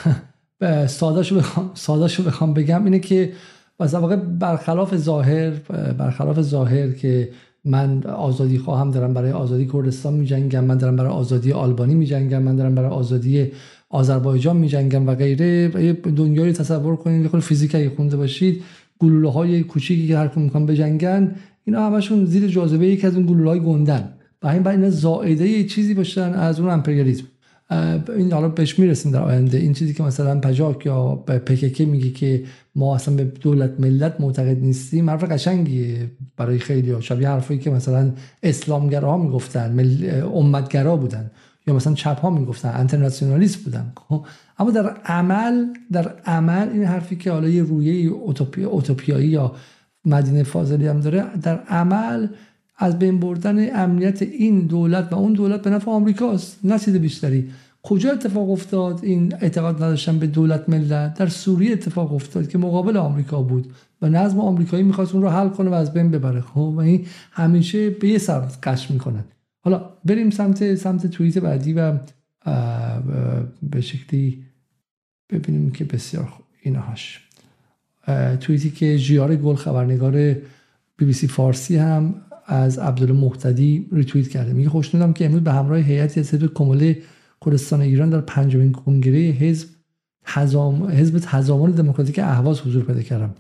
ساداشو 0.88 1.36
بخوام 1.36 1.72
ساداشو 1.74 2.24
بخوام 2.24 2.54
بگم 2.54 2.86
اینه 2.86 3.00
که 3.00 3.34
واقع 3.80 4.16
برخلاف 4.16 4.96
ظاهر 4.96 5.52
برخلاف 5.98 6.42
ظاهر 6.42 6.92
که 6.92 7.30
من 7.66 8.04
آزادی 8.04 8.58
خواهم 8.58 8.92
دارم 8.92 9.14
برای 9.14 9.32
آزادی 9.32 9.68
کردستان 9.74 10.14
میجنگم. 10.14 10.64
من 10.64 10.78
دارم 10.78 10.96
برای 10.96 11.12
آزادی 11.12 11.52
آلبانی 11.52 11.94
میجنگم. 11.94 12.42
من 12.42 12.56
دارم 12.56 12.76
برای 12.76 12.90
آزادی 12.90 13.52
آذربایجان 13.90 14.58
میجنگم 14.58 15.08
و 15.08 15.16
غیره. 15.16 15.68
دنیای 15.94 16.54
تصور 16.54 16.96
کنید 16.96 17.28
خود 17.28 17.40
فیزیک 17.40 17.76
اگه 17.76 17.90
خونده 17.90 18.18
باشید 18.18 18.64
گلوله 19.00 19.30
های 19.30 19.64
کوچیکی 19.64 20.08
که 20.08 20.18
هر 20.18 20.28
کدوم 20.28 20.44
می‌خوان 20.44 20.66
بجنگن 20.66 21.36
اینا 21.64 21.86
همشون 21.86 22.26
زیر 22.26 22.48
جاذبه 22.48 22.88
یکی 22.88 23.08
از 23.08 23.16
اون 23.16 23.26
گلوله 23.26 23.50
های 23.50 23.60
گندن. 23.60 24.14
و 24.42 24.48
این 24.48 24.64
برای 24.64 24.78
اینا 24.78 24.90
زائده 24.90 25.64
چیزی 25.64 25.94
باشن 25.94 26.34
از 26.34 26.60
اون 26.60 26.70
امپریالیسم. 26.70 27.24
این 28.18 28.32
حالا 28.32 28.50
بهش 28.50 28.80
می‌رسیم 28.80 29.12
در 29.12 29.22
آینده. 29.22 29.58
این 29.58 29.74
چیزی 29.74 29.94
که 29.94 30.04
مثلا 30.04 30.40
پجاک 30.40 30.86
یا 30.86 31.16
پککه 31.16 31.86
میگه 31.86 32.12
که 32.12 32.44
ما 32.76 32.96
اصلا 32.96 33.16
به 33.16 33.24
دولت 33.24 33.80
ملت 33.80 34.22
معتقد 34.22 34.58
نیستیم 34.62 35.10
حرف 35.10 35.24
قشنگیه 35.24 36.12
برای 36.38 36.60
خیلی 36.60 36.92
ها 36.92 37.02
شبیه 37.02 37.30
حرفایی 37.30 37.60
که 37.60 37.70
مثلا 37.70 38.12
اسلامگراها 38.44 39.18
می‌گفتن 39.18 39.80
امتگرا 40.36 40.96
بودن 40.98 41.32
یا 41.68 41.74
مثلا 41.74 41.94
چپ 41.94 42.20
ها 42.20 42.30
می‌گفتن 42.30 42.74
انترناسیونالیست 42.76 43.64
بودن. 43.64 43.92
خب، 44.10 44.26
اما 44.60 44.72
در 44.72 44.90
عمل 45.06 45.66
در 45.92 46.14
عمل 46.26 46.70
این 46.70 46.84
حرفی 46.84 47.16
که 47.16 47.32
حالا 47.32 47.50
یه 47.50 47.64
رویه 47.64 48.12
اوتوپیایی 48.66 49.28
یا 49.28 49.56
مدینه 50.06 50.44
فاضلی 50.44 50.88
هم 50.88 51.00
داره 51.00 51.26
در 51.42 51.60
عمل 51.60 52.28
از 52.82 53.00
بین 53.00 53.20
بردن 53.20 53.76
امنیت 53.76 54.22
این 54.22 54.60
دولت 54.60 55.14
و 55.14 55.16
اون 55.16 55.34
دولت 55.34 55.62
به 55.62 55.70
نفع 55.70 55.92
آمریکاست 55.92 56.60
نه 56.64 56.78
بیشتری. 57.00 57.50
کجا 57.84 58.12
اتفاق 58.12 58.52
افتاد؟ 58.52 59.00
این 59.04 59.34
اعتقاد 59.42 59.76
نداشتن 59.76 60.20
به 60.20 60.28
دولت 60.28 60.70
ملت. 60.70 61.14
در 61.14 61.28
سوریه 61.28 61.72
اتفاق 61.72 62.14
افتاد 62.14 62.50
که 62.50 62.58
مقابل 62.58 62.98
آمریکا 62.98 63.42
بود 63.42 63.74
و 64.02 64.10
نظم 64.10 64.40
آمریکایی 64.40 64.84
می‌خواست 64.84 65.14
اون 65.14 65.24
رو 65.24 65.30
حل 65.30 65.50
کنه 65.50 65.70
و 65.70 65.74
از 65.74 65.94
بین 65.94 66.12
ببره. 66.12 66.42
خب 66.42 66.58
و 66.58 66.80
این 66.80 67.06
همیشه 67.32 67.90
به 67.90 68.08
یه 68.08 68.18
سر 68.18 68.40
قش 68.40 68.92
می‌کنن 68.92 69.24
حالا 69.62 69.90
بریم 70.06 70.30
سمت 70.30 70.76
سمت 70.76 71.08
توییت 71.08 71.38
بعدی 71.38 71.74
و 71.74 72.00
به 73.64 73.82
شکلی 73.82 74.44
ببینیم 75.30 75.72
که 75.72 75.86
بسیار 75.86 76.26
خوب 76.26 76.46
اینهاش. 76.62 77.28
توییتی 78.40 78.72
که 78.72 78.98
جیار 78.98 79.36
گل 79.36 79.56
خبرنگار 79.56 80.34
بی 80.98 81.06
بی 81.06 81.14
سی 81.14 81.28
فارسی 81.28 81.78
هم 81.78 82.16
از 82.50 82.80
عبدالمحتدی 82.80 83.88
ریتوییت 83.92 84.28
کرده. 84.28 84.54
میگه 84.54 84.70
خوشنودم 84.70 85.14
که 85.14 85.26
امروز 85.26 85.42
به 85.42 85.52
همراه 85.52 85.80
هیئتی 85.80 86.20
از 86.20 86.34
حزب 86.34 86.54
کمله 86.54 86.98
کردستان 87.46 87.82
ایران 87.82 88.10
در 88.10 88.22
پنجمین 88.22 88.72
کنگره 88.72 89.20
حزب 89.20 89.68
تزام... 90.26 90.88
حزب 90.88 91.20
تضامن 91.20 91.72
دموکراتیک 91.72 92.20
اهواز 92.20 92.62
حضور 92.62 92.84
پیدا 92.84 93.02
کردم. 93.02 93.36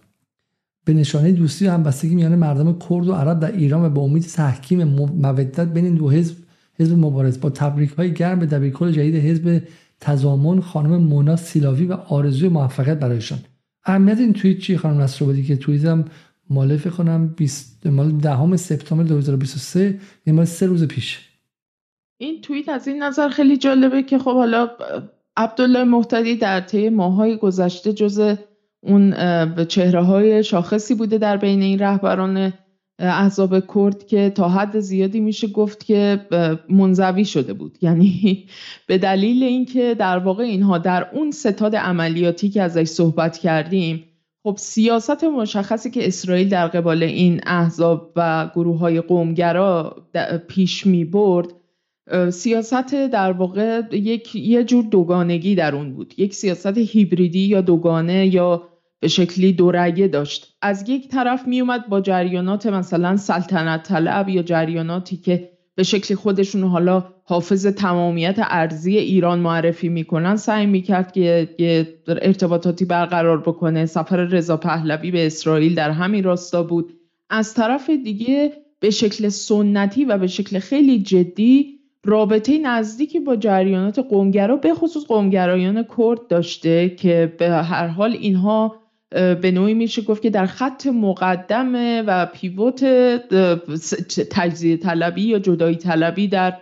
به 0.85 0.93
نشانه 0.93 1.31
دوستی 1.31 1.67
و 1.67 1.71
همبستگی 1.71 2.15
میان 2.15 2.35
مردم 2.35 2.79
کرد 2.89 3.07
و 3.07 3.13
عرب 3.13 3.39
در 3.39 3.51
ایران 3.51 3.85
و 3.85 3.89
به 3.89 3.99
امید 3.99 4.23
تحکیم 4.23 4.83
مودت 4.83 5.59
بین 5.59 5.95
دو 5.95 6.09
حزب 6.09 6.35
حزب 6.79 6.97
مبارز. 6.97 7.39
با 7.39 7.49
تبریک 7.49 7.89
های 7.89 8.13
گرم 8.13 8.39
به 8.39 8.45
دبیرکل 8.45 8.91
جدید 8.91 9.15
حزب 9.15 9.61
تضامن 9.99 10.59
خانم 10.59 10.97
مونا 10.97 11.35
سیلاوی 11.35 11.85
و 11.85 11.93
آرزوی 11.93 12.49
موفقیت 12.49 12.99
برایشان. 12.99 13.39
اهمیت 13.85 14.17
این 14.17 14.33
توییت 14.33 14.59
چی 14.59 14.77
خانم 14.77 15.01
نصرآبادی 15.01 15.43
که 15.43 15.55
توییتم 15.55 16.05
مال 16.49 16.77
فکر 16.77 16.89
کنم 16.89 17.27
20 17.27 17.87
مال 17.87 18.11
دهم 18.11 18.57
سپتامبر 18.57 19.03
2023 19.03 19.99
یه 20.25 20.33
مال 20.33 20.45
سه 20.45 20.65
روز 20.65 20.87
پیش. 20.87 21.29
این 22.17 22.41
توییت 22.41 22.69
از 22.69 22.87
این 22.87 23.03
نظر 23.03 23.29
خیلی 23.29 23.57
جالبه 23.57 24.03
که 24.03 24.19
خب 24.19 24.33
حالا 24.33 24.69
عبدالله 25.37 25.83
محتدی 25.83 26.35
در 26.35 26.61
طی 26.61 26.89
ماهای 26.89 27.37
گذشته 27.37 27.93
جز 27.93 28.35
اون 28.81 29.15
چهره 29.65 30.03
های 30.03 30.43
شاخصی 30.43 30.95
بوده 30.95 31.17
در 31.17 31.37
بین 31.37 31.61
این 31.61 31.79
رهبران 31.79 32.53
احزاب 32.99 33.73
کرد 33.75 34.07
که 34.07 34.29
تا 34.29 34.49
حد 34.49 34.79
زیادی 34.79 35.19
میشه 35.19 35.47
گفت 35.47 35.85
که 35.85 36.27
منزوی 36.69 37.25
شده 37.25 37.53
بود. 37.53 37.77
یعنی 37.81 38.45
به 38.87 38.97
دلیل 38.97 39.43
اینکه 39.43 39.95
در 39.99 40.17
واقع 40.17 40.43
اینها 40.43 40.77
در 40.77 41.07
اون 41.13 41.31
ستاد 41.31 41.75
عملیاتی 41.75 42.49
که 42.49 42.61
ازش 42.61 42.87
صحبت 42.87 43.37
کردیم 43.37 44.08
خب 44.43 44.55
سیاست 44.59 45.23
مشخصی 45.23 45.91
که 45.91 46.07
اسرائیل 46.07 46.49
در 46.49 46.67
قبال 46.67 47.03
این 47.03 47.41
احزاب 47.45 48.13
و 48.15 48.49
گروه 48.55 48.79
های 48.79 49.01
قومگرا 49.01 50.05
پیش 50.47 50.85
می 50.85 51.05
برد 51.05 51.47
سیاست 52.29 52.95
در 52.95 53.31
واقع 53.31 53.81
یک 53.91 54.35
یه 54.35 54.63
جور 54.63 54.85
دوگانگی 54.85 55.55
در 55.55 55.75
اون 55.75 55.93
بود. 55.93 56.13
یک 56.17 56.33
سیاست 56.33 56.77
هیبریدی 56.77 57.39
یا 57.39 57.61
دوگانه 57.61 58.27
یا 58.27 58.63
به 58.99 59.07
شکلی 59.07 59.53
دورگه 59.53 60.07
داشت. 60.07 60.57
از 60.61 60.89
یک 60.89 61.07
طرف 61.07 61.47
میومد 61.47 61.89
با 61.89 62.01
جریانات 62.01 62.65
مثلا 62.67 63.17
سلطنت 63.17 63.83
طلب 63.83 64.29
یا 64.29 64.43
جریاناتی 64.43 65.17
که 65.17 65.58
به 65.75 65.83
شکلی 65.83 66.15
خودشون 66.17 66.63
حالا 66.63 67.03
حافظ 67.23 67.67
تمامیت 67.67 68.35
ارزی 68.39 68.97
ایران 68.97 69.39
معرفی 69.39 69.89
می‌کنن 69.89 70.35
سعی 70.35 70.65
می‌کرد 70.65 71.11
که 71.11 71.49
یه 71.59 71.87
ارتباطاتی 72.07 72.85
برقرار 72.85 73.41
بکنه. 73.41 73.85
سفر 73.85 74.17
رضا 74.17 74.57
پهلوی 74.57 75.11
به 75.11 75.25
اسرائیل 75.25 75.75
در 75.75 75.91
همین 75.91 76.23
راستا 76.23 76.63
بود. 76.63 76.93
از 77.29 77.53
طرف 77.53 77.89
دیگه 77.89 78.53
به 78.79 78.89
شکل 78.89 79.29
سنتی 79.29 80.05
و 80.05 80.17
به 80.17 80.27
شکل 80.27 80.59
خیلی 80.59 80.99
جدی 80.99 81.79
رابطه 82.05 82.57
نزدیکی 82.57 83.19
با 83.19 83.35
جریانات 83.35 83.99
قومگرا 83.99 84.55
به 84.55 84.73
خصوص 84.73 85.05
قومگرایان 85.05 85.85
کرد 85.97 86.27
داشته 86.27 86.89
که 86.89 87.33
به 87.39 87.49
هر 87.49 87.87
حال 87.87 88.11
اینها 88.11 88.75
به 89.11 89.51
نوعی 89.53 89.73
میشه 89.73 90.01
گفت 90.01 90.21
که 90.21 90.29
در 90.29 90.45
خط 90.45 90.87
مقدمه 90.87 92.01
و 92.01 92.25
پیوت 92.25 92.85
تجزیه 94.31 94.77
طلبی 94.77 95.21
یا 95.21 95.39
جدایی 95.39 95.75
طلبی 95.75 96.27
در 96.27 96.57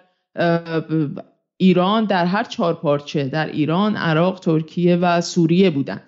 ایران 1.58 2.06
در 2.06 2.26
هر 2.26 2.44
چهار 2.44 2.74
پارچه 2.74 3.24
در 3.24 3.46
ایران، 3.46 3.96
عراق، 3.96 4.40
ترکیه 4.40 4.96
و 4.96 5.22
سوریه 5.22 5.70
بودن. 5.70 6.02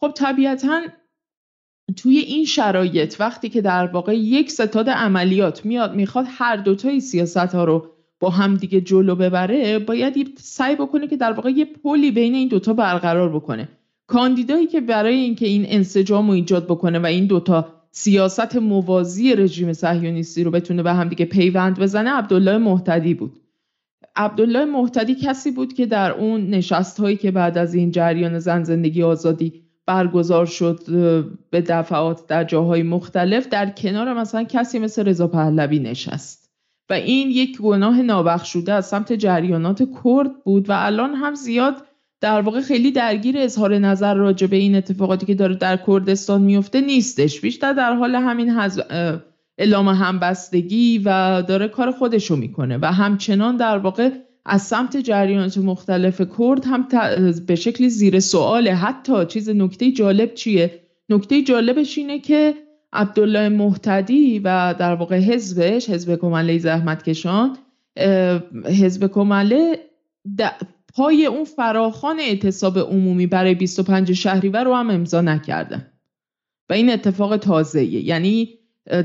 خب 0.00 0.12
طبیعتا 0.16 0.80
توی 1.96 2.18
این 2.18 2.44
شرایط 2.44 3.16
وقتی 3.20 3.48
که 3.48 3.60
در 3.60 3.86
واقع 3.86 4.16
یک 4.16 4.50
ستاد 4.50 4.90
عملیات 4.90 5.64
میاد 5.64 5.94
می‌خواد 5.94 6.26
هر 6.28 6.56
دوتای 6.56 7.00
سیاست 7.00 7.36
ها 7.36 7.64
رو 7.64 7.88
با 8.20 8.30
هم 8.30 8.56
دیگه 8.56 8.80
جلو 8.80 9.14
ببره 9.14 9.78
باید 9.78 10.38
سعی 10.38 10.76
بکنه 10.76 11.08
که 11.08 11.16
در 11.16 11.32
واقع 11.32 11.50
یه 11.50 11.64
پلی 11.64 12.10
بین 12.10 12.34
این 12.34 12.48
دوتا 12.48 12.72
برقرار 12.72 13.28
بکنه. 13.28 13.68
کاندیدایی 14.12 14.66
که 14.66 14.80
برای 14.80 15.14
اینکه 15.14 15.46
این 15.46 15.64
انسجام 15.68 16.26
رو 16.26 16.32
ایجاد 16.32 16.64
بکنه 16.64 16.98
و 16.98 17.06
این 17.06 17.26
دوتا 17.26 17.68
سیاست 17.90 18.56
موازی 18.56 19.36
رژیم 19.36 19.72
صهیونیستی 19.72 20.44
رو 20.44 20.50
بتونه 20.50 20.82
به 20.82 20.92
هم 20.92 21.08
دیگه 21.08 21.24
پیوند 21.24 21.80
بزنه 21.80 22.10
عبدالله 22.10 22.58
محتدی 22.58 23.14
بود. 23.14 23.40
عبدالله 24.16 24.64
محتدی 24.64 25.14
کسی 25.14 25.50
بود 25.50 25.72
که 25.72 25.86
در 25.86 26.12
اون 26.12 26.50
نشست 26.50 27.00
هایی 27.00 27.16
که 27.16 27.30
بعد 27.30 27.58
از 27.58 27.74
این 27.74 27.90
جریان 27.90 28.38
زن 28.38 28.62
زندگی 28.62 29.02
آزادی 29.02 29.62
برگزار 29.86 30.46
شد 30.46 30.80
به 31.50 31.60
دفعات 31.60 32.26
در 32.26 32.44
جاهای 32.44 32.82
مختلف 32.82 33.48
در 33.48 33.70
کنار 33.70 34.12
مثلا 34.12 34.44
کسی 34.44 34.78
مثل 34.78 35.04
رضا 35.04 35.26
پهلوی 35.28 35.78
نشست. 35.78 36.50
و 36.90 36.92
این 36.92 37.30
یک 37.30 37.60
گناه 37.60 38.02
نابخشوده 38.02 38.72
از 38.72 38.86
سمت 38.86 39.12
جریانات 39.12 39.82
کرد 40.04 40.44
بود 40.44 40.70
و 40.70 40.72
الان 40.76 41.14
هم 41.14 41.34
زیاد 41.34 41.74
در 42.22 42.40
واقع 42.40 42.60
خیلی 42.60 42.90
درگیر 42.92 43.38
اظهار 43.38 43.78
نظر 43.78 44.14
راجع 44.14 44.46
به 44.46 44.56
این 44.56 44.74
اتفاقاتی 44.74 45.26
که 45.26 45.34
داره 45.34 45.54
در 45.54 45.76
کردستان 45.86 46.42
میفته 46.42 46.80
نیستش. 46.80 47.40
بیشتر 47.40 47.72
در 47.72 47.94
حال 47.94 48.14
همین 48.14 48.50
حز... 48.50 48.80
اعلام 49.58 49.88
همبستگی 49.88 50.98
و 50.98 51.42
داره 51.42 51.68
کار 51.68 51.90
خودشو 51.90 52.36
می‌کنه 52.36 52.78
و 52.82 52.92
همچنان 52.92 53.56
در 53.56 53.78
واقع 53.78 54.10
از 54.46 54.62
سمت 54.62 54.96
جریانات 54.96 55.58
مختلف 55.58 56.22
کرد 56.38 56.64
هم 56.64 56.88
به 57.46 57.54
شکلی 57.54 57.88
زیر 57.88 58.20
سواله. 58.20 58.74
حتی 58.74 59.26
چیز 59.26 59.48
نکته 59.48 59.92
جالب 59.92 60.34
چیه؟ 60.34 60.80
نکته 61.08 61.42
جالبش 61.42 61.98
اینه 61.98 62.18
که 62.18 62.54
عبدالله 62.92 63.48
محتدی 63.48 64.38
و 64.38 64.74
در 64.78 64.94
واقع 64.94 65.18
حزبش 65.18 65.90
حزب 65.90 66.16
کمله 66.16 66.58
زحمتکشان 66.58 67.56
حزب 68.64 69.06
کمله 69.06 69.78
پای 70.94 71.26
اون 71.26 71.44
فراخان 71.44 72.20
اعتصاب 72.20 72.78
عمومی 72.78 73.26
برای 73.26 73.54
25 73.54 74.12
شهریور 74.12 74.64
رو 74.64 74.74
هم 74.74 74.90
امضا 74.90 75.20
نکردن 75.20 75.86
و 76.70 76.72
این 76.72 76.92
اتفاق 76.92 77.36
تازه‌ایه. 77.36 78.00
یعنی 78.00 78.48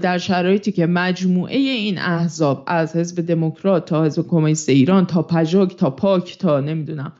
در 0.01 0.17
شرایطی 0.17 0.71
که 0.71 0.85
مجموعه 0.85 1.57
این 1.57 1.97
احزاب 1.97 2.63
از 2.67 2.95
حزب 2.95 3.25
دموکرات 3.25 3.85
تا 3.85 4.03
حزب 4.05 4.27
کمونیست 4.27 4.69
ایران 4.69 5.05
تا 5.05 5.21
پژوک 5.21 5.75
تا 5.75 5.89
پاک 5.89 6.37
تا 6.37 6.59
نمی‌دونم 6.59 7.13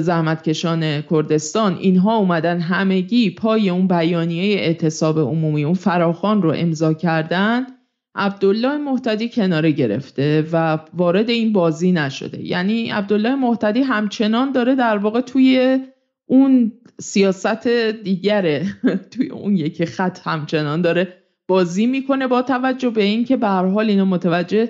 زحمتکشان 0.00 1.02
کردستان 1.02 1.76
اینها 1.76 2.16
اومدن 2.16 2.60
همگی 2.60 3.30
پای 3.30 3.70
اون 3.70 3.88
بیانیه 3.88 4.60
اعتصاب 4.60 5.18
عمومی 5.18 5.64
اون 5.64 5.74
فراخان 5.74 6.42
رو 6.42 6.52
امضا 6.56 6.94
کردن. 6.94 7.66
عبدالله 8.14 8.76
محتدی 8.76 9.28
کناره 9.28 9.70
گرفته 9.70 10.48
و 10.52 10.78
وارد 10.94 11.30
این 11.30 11.52
بازی 11.52 11.92
نشده. 11.92 12.46
یعنی 12.46 12.90
عبدالله 12.90 13.34
محتدی 13.34 13.82
همچنان 13.82 14.52
داره 14.52 14.74
در 14.74 14.96
واقع 14.96 15.20
توی 15.20 15.78
اون 16.26 16.72
سیاست 17.00 17.68
دیگره 18.04 18.66
توی 19.10 19.28
اون 19.28 19.56
یکی 19.56 19.86
خط 19.86 20.18
همچنان 20.24 20.82
داره 20.82 21.22
بازی 21.48 21.86
می‌کنه 21.86 22.26
با 22.26 22.42
توجه 22.42 22.90
به 22.90 23.02
اینکه 23.02 23.36
به 23.36 23.46
هر 23.46 23.66
حال 23.66 23.90
اینو 23.90 24.04
متوجه 24.04 24.68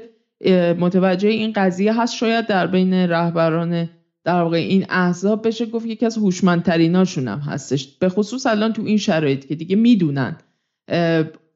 متوجه 0.78 1.28
این 1.28 1.52
قضیه 1.52 2.00
هست. 2.00 2.14
شاید 2.14 2.46
در 2.46 2.66
بین 2.66 2.94
رهبران 2.94 3.90
در 4.24 4.42
واقع 4.42 4.56
این 4.56 4.86
احزاب 4.88 5.46
بشه 5.46 5.66
گفت 5.66 5.86
یکی 5.86 6.06
از 6.06 6.18
هوشمندتریناشون 6.18 7.28
هم 7.28 7.38
هستش. 7.38 7.98
به 7.98 8.08
خصوص 8.08 8.46
الان 8.46 8.72
تو 8.72 8.82
این 8.82 8.96
شرایط 8.96 9.46
که 9.46 9.54
دیگه 9.54 9.76
می‌دونن 9.76 10.36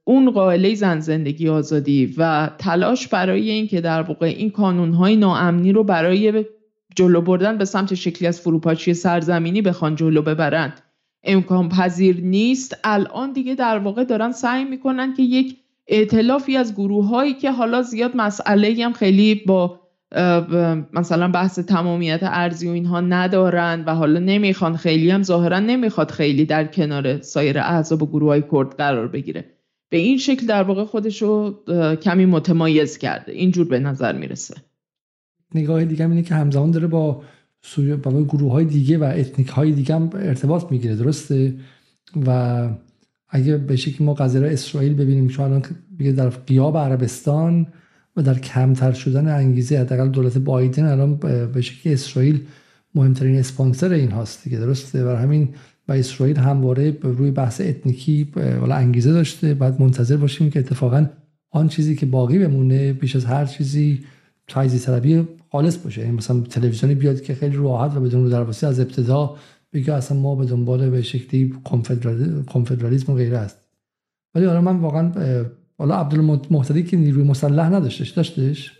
اون 0.08 0.30
قائله 0.30 0.74
زن 0.74 1.00
زندگی 1.00 1.48
آزادی 1.48 2.14
و 2.18 2.50
تلاش 2.58 3.08
برای 3.08 3.50
اینکه 3.50 3.80
در 3.80 4.02
واقع 4.02 4.26
این 4.26 4.50
کانونهای 4.50 5.16
ناامنی 5.16 5.72
رو 5.72 5.84
برای 5.84 6.44
جلو 6.96 7.20
بردن 7.20 7.58
به 7.58 7.64
سمت 7.64 7.94
شکلی 7.94 8.28
از 8.28 8.40
فروپاشی 8.40 8.94
سرزمینی 8.94 9.62
بخوان 9.62 9.94
جلو 9.94 10.22
ببرن 10.22 10.72
امکان 11.24 11.68
پذیر 11.68 12.20
نیست. 12.20 12.76
الان 12.84 13.32
دیگه 13.32 13.54
در 13.54 13.78
واقع 13.78 14.04
دارن 14.04 14.32
سعی 14.32 14.64
می‌کنن 14.64 15.14
که 15.14 15.22
یک 15.22 15.56
ائتلافی 15.88 16.56
از 16.56 16.74
گروه 16.74 17.08
هایی 17.08 17.34
که 17.34 17.50
حالا 17.50 17.82
زیاد 17.82 18.10
مسئله 18.14 18.84
هم 18.84 18.92
خیلی 18.92 19.34
با 19.46 19.80
مثلا 20.92 21.28
بحث 21.28 21.58
تمامیت 21.58 22.20
ارضی 22.22 22.68
و 22.68 22.70
اینها 22.70 23.00
ندارن 23.00 23.84
و 23.86 23.94
حالا 23.94 24.20
نمی‌خوان 24.20 24.76
خیلی 24.76 25.10
هم 25.10 25.22
ظاهرا 25.22 25.58
نمی‌خواد 25.58 26.10
خیلی 26.10 26.44
در 26.44 26.64
کنار 26.64 27.20
سایر 27.20 27.58
احزاب 27.58 28.02
و 28.02 28.06
گروه 28.06 28.28
های 28.28 28.42
کرد 28.52 28.76
قرار 28.76 29.08
بگیره. 29.08 29.55
به 29.96 30.02
این 30.02 30.18
شکل 30.18 30.46
در 30.46 30.62
واقع 30.62 30.84
خودش 30.84 31.22
رو 31.22 31.54
کمی 32.02 32.26
متمایز 32.26 32.98
کرده. 32.98 33.32
اینجور 33.32 33.68
به 33.68 33.78
نظر 33.78 34.18
می‌رسه. 34.18 34.54
نگاه 35.54 35.84
دیگه 35.84 36.10
اینه 36.10 36.22
که 36.22 36.34
همزمان 36.34 36.70
داره 36.70 36.86
با 36.86 37.22
با 38.02 38.24
گروه 38.24 38.52
های 38.52 38.64
دیگه 38.64 38.98
و 38.98 39.04
ethnic 39.16 39.48
های 39.48 39.72
دیگه 39.72 39.94
هم 39.94 40.10
ارتباط 40.14 40.72
می‌گیره 40.72 40.96
درسته؟ 40.96 41.54
و 42.26 42.68
اگه 43.28 43.56
به 43.56 43.76
شکلی 43.76 44.06
ما 44.06 44.14
قضیه 44.14 44.46
اسرائیل 44.46 44.94
ببینیم 44.94 45.28
چون 45.28 45.44
الان 45.44 45.62
در 46.16 46.28
قیاب 46.28 46.78
عربستان 46.78 47.66
و 48.16 48.22
در 48.22 48.38
کمتر 48.38 48.92
شدن 48.92 49.28
انگیزه 49.28 49.78
حداقل 49.78 50.08
دولت 50.08 50.38
بایدن 50.38 50.84
الان 50.84 51.16
به 51.52 51.60
شکلی 51.60 51.92
اسرائیل 51.92 52.40
مهمترین 52.94 53.38
اسپانسر 53.38 53.92
این 53.92 54.10
هاست 54.10 54.44
دیگه 54.44 54.58
درسته؟ 54.58 55.04
و 55.04 55.16
همین 55.16 55.54
و 55.88 55.92
اسرائیل 55.92 56.36
همواره 56.36 56.98
روی 57.02 57.30
بحث 57.30 57.60
اتنیکی 57.60 58.32
ولا 58.62 58.74
انگیزه 58.74 59.12
داشته. 59.12 59.54
بعد 59.54 59.82
منتظر 59.82 60.16
باشیم 60.16 60.50
که 60.50 60.58
اتفاقا 60.58 61.06
آن 61.50 61.68
چیزی 61.68 61.96
که 61.96 62.06
باقی 62.06 62.38
بمونه 62.38 62.92
بیش 62.92 63.16
از 63.16 63.24
هر 63.24 63.46
چیزی 63.46 64.04
تایزی 64.48 64.78
طلبی 64.78 65.28
خالص 65.52 65.76
باشه. 65.76 66.00
یعنی 66.00 66.12
مثلا 66.12 66.40
تلویزیونی 66.40 66.94
بیاد 66.94 67.20
که 67.20 67.34
خیلی 67.34 67.56
راحت 67.56 67.96
و 67.96 68.00
بدون 68.00 68.24
رو 68.24 68.30
درواسی 68.30 68.66
از 68.66 68.80
ابتدا 68.80 69.36
بگه 69.72 69.94
اصلا 69.94 70.18
ما 70.18 70.34
به 70.34 70.44
دنبال 70.44 70.90
به 70.90 71.02
شکلی 71.02 71.54
کنفدرالیسم 72.46 73.12
و 73.12 73.16
غیره 73.16 73.38
است 73.38 73.58
ولی 74.34 74.44
حالا 74.44 74.60
من 74.60 74.76
واقعا 74.76 75.12
حالا 75.78 75.94
عبدالمحتدی 75.94 76.82
که 76.82 76.96
نیروی 76.96 77.24
مسلح 77.24 77.68
نداشتش 77.68 78.10
داشتش؟ 78.10 78.72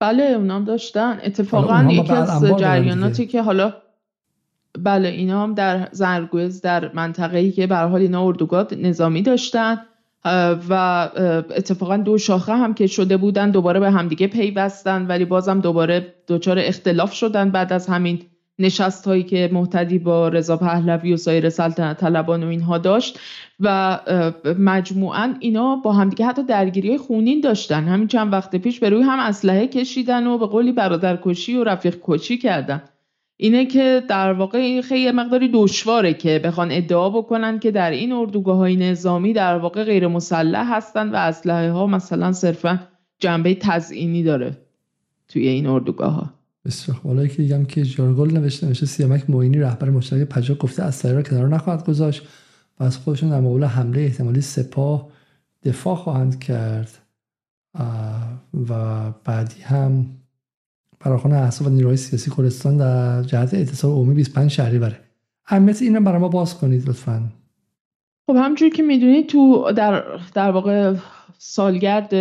بله 0.00 0.22
اونام 0.22 0.64
داشتن. 0.64 1.18
اتفاقا 1.24 1.88
یکی 1.90 2.12
از 2.12 2.44
جریاناتی 2.44 3.26
که 3.26 3.42
حالا 3.42 3.74
بله 4.82 5.08
اینا 5.08 5.42
هم 5.42 5.54
در 5.54 5.88
زرگوز 5.92 6.60
در 6.60 6.92
منطقه 6.92 7.38
ای 7.38 7.52
که 7.52 7.66
به 7.66 7.76
حال 7.76 8.00
اینا 8.00 8.26
اردوگاه 8.26 8.66
نظامی 8.74 9.22
داشتن 9.22 9.78
و 10.68 11.08
اتفاقا 11.56 11.96
دو 11.96 12.18
شاخه 12.18 12.52
هم 12.52 12.74
که 12.74 12.86
شده 12.86 13.16
بودن 13.16 13.50
دوباره 13.50 13.80
به 13.80 13.90
همدیگه 13.90 14.26
پیوستن 14.26 15.06
ولی 15.06 15.24
بازم 15.24 15.60
دوباره 15.60 16.14
دچار 16.28 16.58
اختلاف 16.58 17.12
شدن 17.12 17.50
بعد 17.50 17.72
از 17.72 17.86
همین 17.86 18.22
نشست 18.58 19.06
هایی 19.06 19.22
که 19.22 19.50
محتدی 19.52 19.98
با 19.98 20.28
رضا 20.28 20.56
پهلوی 20.56 21.12
و 21.12 21.16
سایر 21.16 21.50
سلطنت 21.50 22.00
طلبان 22.00 22.44
و 22.44 22.48
اینها 22.48 22.78
داشت. 22.78 23.18
و 23.60 23.98
مجموعا 24.58 25.34
اینا 25.40 25.76
با 25.76 25.92
همدیگه 25.92 26.26
حتی 26.26 26.42
درگیری 26.42 26.98
خونین 26.98 27.40
داشتن. 27.40 27.84
همین 27.84 28.08
چند 28.08 28.32
وقت 28.32 28.56
پیش 28.56 28.80
به 28.80 28.90
روی 28.90 29.02
هم 29.02 29.18
اسلحه 29.18 29.66
کشیدن 29.66 30.26
و 30.26 30.38
به 30.38 30.46
قولی 30.46 30.72
برادرکشی 30.72 31.56
و 31.56 31.64
رفیق 31.64 31.98
کشی 32.02 32.38
کردن. 32.38 32.82
اینه 33.36 33.66
که 33.66 34.02
در 34.08 34.32
واقع 34.32 34.80
خیلی 34.80 35.10
مقداری 35.10 35.50
دشواره 35.54 36.14
که 36.14 36.40
بخوان 36.44 36.72
ادعا 36.72 37.10
بکنن 37.10 37.58
که 37.58 37.70
در 37.70 37.90
این 37.90 38.12
اردوگاه 38.12 38.56
های 38.56 38.76
نظامی 38.76 39.32
در 39.32 39.58
واقع 39.58 39.84
غیر 39.84 40.08
مسلح 40.08 40.76
هستن 40.76 41.08
و 41.08 41.14
اسلحه 41.14 41.70
ها 41.70 41.86
مثلا 41.86 42.32
صرفا 42.32 42.88
جنبه 43.18 43.54
تزئینی 43.54 44.22
داره 44.22 44.56
توی 45.28 45.48
این 45.48 45.66
اردوگاه 45.66 46.12
ها 46.12 46.32
بسیار 46.66 47.00
حالا 47.04 47.26
که 47.26 47.36
دیگم 47.36 47.64
که 47.64 47.82
جارگل 47.82 48.30
نوشته 48.30 48.66
نوشته 48.66 48.86
سیامک 48.86 49.30
موینی 49.30 49.58
رهبر 49.58 49.90
مشترک 49.90 50.28
پژو 50.28 50.54
گفته 50.54 50.82
اسلحه 50.82 51.14
را 51.14 51.22
کنار 51.22 51.48
نخواهد 51.48 51.86
گذاشت. 51.86 52.22
و 52.80 52.84
از 52.84 52.96
خودشون 52.96 53.30
در 53.30 53.40
مقابل 53.40 53.64
حمله 53.64 54.00
احتمالی 54.00 54.40
سپاه 54.40 55.08
دفاع 55.64 55.94
خواهند 55.94 56.38
کرد. 56.38 56.90
و 58.68 59.10
بعدی 59.24 59.62
هم 59.62 60.06
فراخوان 61.00 61.34
احساب 61.34 61.66
و 61.66 61.70
نیروهای 61.70 61.96
سیاسی 61.96 62.30
کردستان 62.36 62.76
در 62.76 63.22
جهت 63.22 63.54
اعتصاب 63.54 63.92
عمومی 63.92 64.14
25 64.14 64.50
شهری 64.50 64.78
بره. 64.78 65.00
اهمیت 65.46 65.82
اینم 65.82 66.04
برای 66.04 66.20
ما 66.20 66.28
باز 66.28 66.58
کنید 66.58 66.88
لطفا. 66.88 67.22
خب 68.26 68.36
همجور 68.36 68.68
که 68.70 68.82
می‌دونید 68.82 69.26
تو 69.26 69.72
در, 69.76 70.04
در 70.34 70.50
واقع 70.50 70.94
سالگرد 71.38 72.14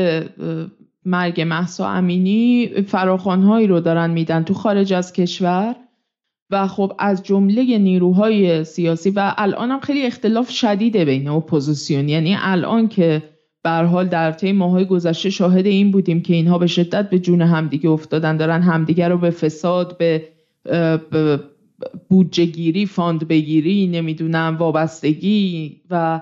مرگ 1.05 1.41
مهسا 1.41 1.89
امینی 1.89 2.69
فراخوانهایی 2.87 3.67
رو 3.67 3.79
دارن 3.79 4.09
میدن 4.09 4.43
تو 4.43 4.53
خارج 4.53 4.93
از 4.93 5.13
کشور 5.13 5.75
و 6.49 6.67
خب 6.67 6.93
از 6.99 7.23
جمله 7.23 7.77
نیروهای 7.77 8.63
سیاسی 8.63 9.09
و 9.09 9.33
الان 9.37 9.71
هم 9.71 9.79
خیلی 9.79 10.05
اختلاف 10.05 10.49
شدیده 10.49 11.05
بین 11.05 11.27
اپوزیسیون. 11.27 12.09
یعنی 12.09 12.37
الان 12.39 12.87
که 12.87 13.23
به 13.65 13.71
حال 13.71 14.07
در 14.07 14.31
طی 14.31 14.51
ماهای 14.51 14.85
گذشته 14.85 15.29
شاهد 15.29 15.65
این 15.65 15.91
بودیم 15.91 16.21
که 16.21 16.33
اینها 16.33 16.57
به 16.57 16.67
شدت 16.67 17.09
به 17.09 17.19
جون 17.19 17.41
همدیگه 17.41 17.89
افتادن 17.89 18.37
دارن 18.37 18.61
همدیگه 18.61 19.07
رو 19.07 19.17
به 19.17 19.29
فساد 19.29 19.97
به, 19.97 20.23
بودجه 22.09 22.45
گیری 22.45 22.85
fund 22.85 23.27
بگیری 23.27 23.87
نمی‌دونم 23.87 24.55
وابستگی 24.59 25.81
و 25.89 26.21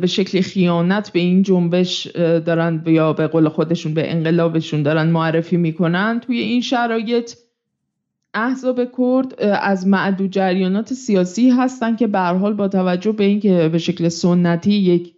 به 0.00 0.06
شکل 0.06 0.40
خیانت 0.40 1.12
به 1.12 1.20
این 1.20 1.42
جنبش 1.42 2.06
دارن 2.16 2.82
یا 2.86 3.12
به 3.12 3.26
قول 3.26 3.48
خودشون 3.48 3.94
به 3.94 4.12
انقلابشون 4.12 4.82
دارن 4.82 5.10
معرفی 5.10 5.56
می‌کنن. 5.56 6.20
توی 6.20 6.38
این 6.38 6.60
شرایط 6.60 7.34
احزاب 8.34 8.80
کرد 8.98 9.40
از 9.40 9.86
معدود 9.86 10.30
جریانات 10.30 10.94
سیاسی 10.94 11.50
هستن 11.50 11.96
که 11.96 12.06
به 12.06 12.20
حال 12.20 12.54
با 12.54 12.68
توجه 12.68 13.12
به 13.12 13.24
اینکه 13.24 13.68
به 13.72 13.78
شکل 13.78 14.08
سنتی 14.08 14.72
یک 14.72 15.11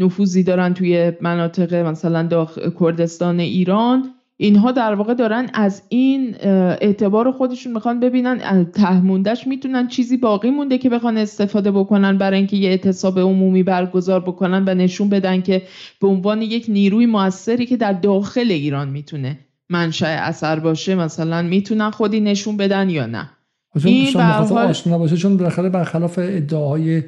نفوذی 0.00 0.42
دارن 0.42 0.74
توی 0.74 1.12
مناطق 1.20 1.74
مثلا 1.74 2.22
داخل 2.22 2.70
کردستان 2.80 3.40
ایران. 3.40 4.10
اینها 4.36 4.72
در 4.72 4.94
واقع 4.94 5.14
دارن 5.14 5.50
از 5.54 5.82
این 5.88 6.34
اعتبار 6.80 7.32
خودشون 7.32 7.72
می‌خوان 7.72 8.00
ببینن. 8.00 8.64
تهموندش 8.64 9.46
می‌تونن 9.46 9.88
چیزی 9.88 10.16
باقی 10.16 10.50
مونده 10.50 10.78
که 10.78 10.88
بخوان 10.88 11.16
استفاده 11.16 11.70
بکنن 11.70 12.18
برای 12.18 12.38
اینکه 12.38 12.56
یه 12.56 12.68
اعتصاب 12.68 13.18
عمومی 13.18 13.62
برگزار 13.62 14.20
بکنن 14.20 14.64
و 14.66 14.74
نشون 14.74 15.08
بدن 15.08 15.40
که 15.40 15.62
به 16.00 16.08
عنوان 16.08 16.42
یک 16.42 16.66
نیروی 16.68 17.06
موثری 17.06 17.66
که 17.66 17.76
در 17.76 17.92
داخل 17.92 18.50
ایران 18.50 18.88
می‌تونه 18.88 19.38
منشأ 19.70 20.06
اثر 20.06 20.58
باشه 20.58 20.94
مثلا 20.94 21.42
می‌تونن 21.42 21.90
خودی 21.90 22.20
نشون 22.20 22.56
بدن 22.56 22.90
یا 22.90 23.06
نه. 23.06 23.30
این 23.84 24.16
آشنا 24.16 24.98
باشه 24.98 25.16
چون 25.16 25.36
بالاخره 25.36 25.68
برخلاف 25.68 26.18
ادعاهای 26.22 27.02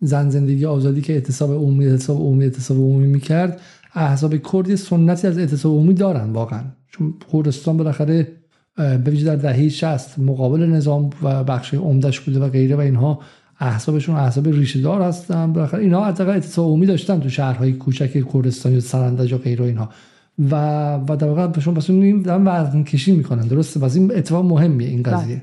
زن 0.00 0.30
زندگی 0.30 0.64
آزادی 0.66 1.00
که 1.00 1.12
اعتصاب 1.12 1.52
عمومی 1.52 1.86
اعتصاب 1.86 2.16
عمومی 2.16 2.44
اعتصاب 2.44 2.76
عمومی 2.76 3.06
می‌کرد 3.06 3.60
احزاب 3.94 4.36
کردی 4.36 4.76
سنتی 4.76 5.26
از 5.26 5.38
اعتصاب 5.38 5.72
عمومی 5.72 5.94
دارن 5.94 6.30
واقعا. 6.30 6.62
چون 6.88 7.14
کردستان 7.32 7.76
بالاخره 7.76 8.32
به 8.76 9.24
در 9.24 9.36
دهه 9.36 9.68
60 9.68 10.18
مقابل 10.18 10.66
نظام 10.66 11.10
و 11.22 11.44
بخش 11.44 11.74
عمدش 11.74 12.20
بوده 12.20 12.40
و 12.40 12.48
غیره 12.48 12.76
و 12.76 12.80
اینها 12.80 13.20
احزابشون 13.60 14.16
احزاب 14.16 14.48
ریشه 14.48 14.80
دار 14.80 15.02
هستن. 15.02 15.52
بالاخره 15.52 15.82
اینها 15.82 16.04
حداقل 16.04 16.30
اعتصاب 16.30 16.66
عمومی 16.66 16.86
داشتن 16.86 17.20
تو 17.20 17.28
شهرهای 17.28 17.72
کوچک 17.72 18.32
کردستان 18.32 18.72
یا 18.72 18.80
سنندج 18.80 19.32
و 19.32 19.38
غیره 19.38 19.64
اینها. 19.64 19.88
و 20.50 20.54
و 21.08 21.16
در 21.16 21.26
واقع 21.26 21.46
بهشون 21.46 21.74
پس 21.74 21.86
دارن 21.86 22.44
وزن 22.46 22.82
کشی 22.82 23.12
می‌کنن. 23.12 23.48
درسته؟ 23.48 23.80
واسه 23.80 24.00
این 24.00 24.12
اتفاق 24.14 24.44
مهمیه 24.44 24.88
این 24.88 25.02
قضیه. 25.02 25.42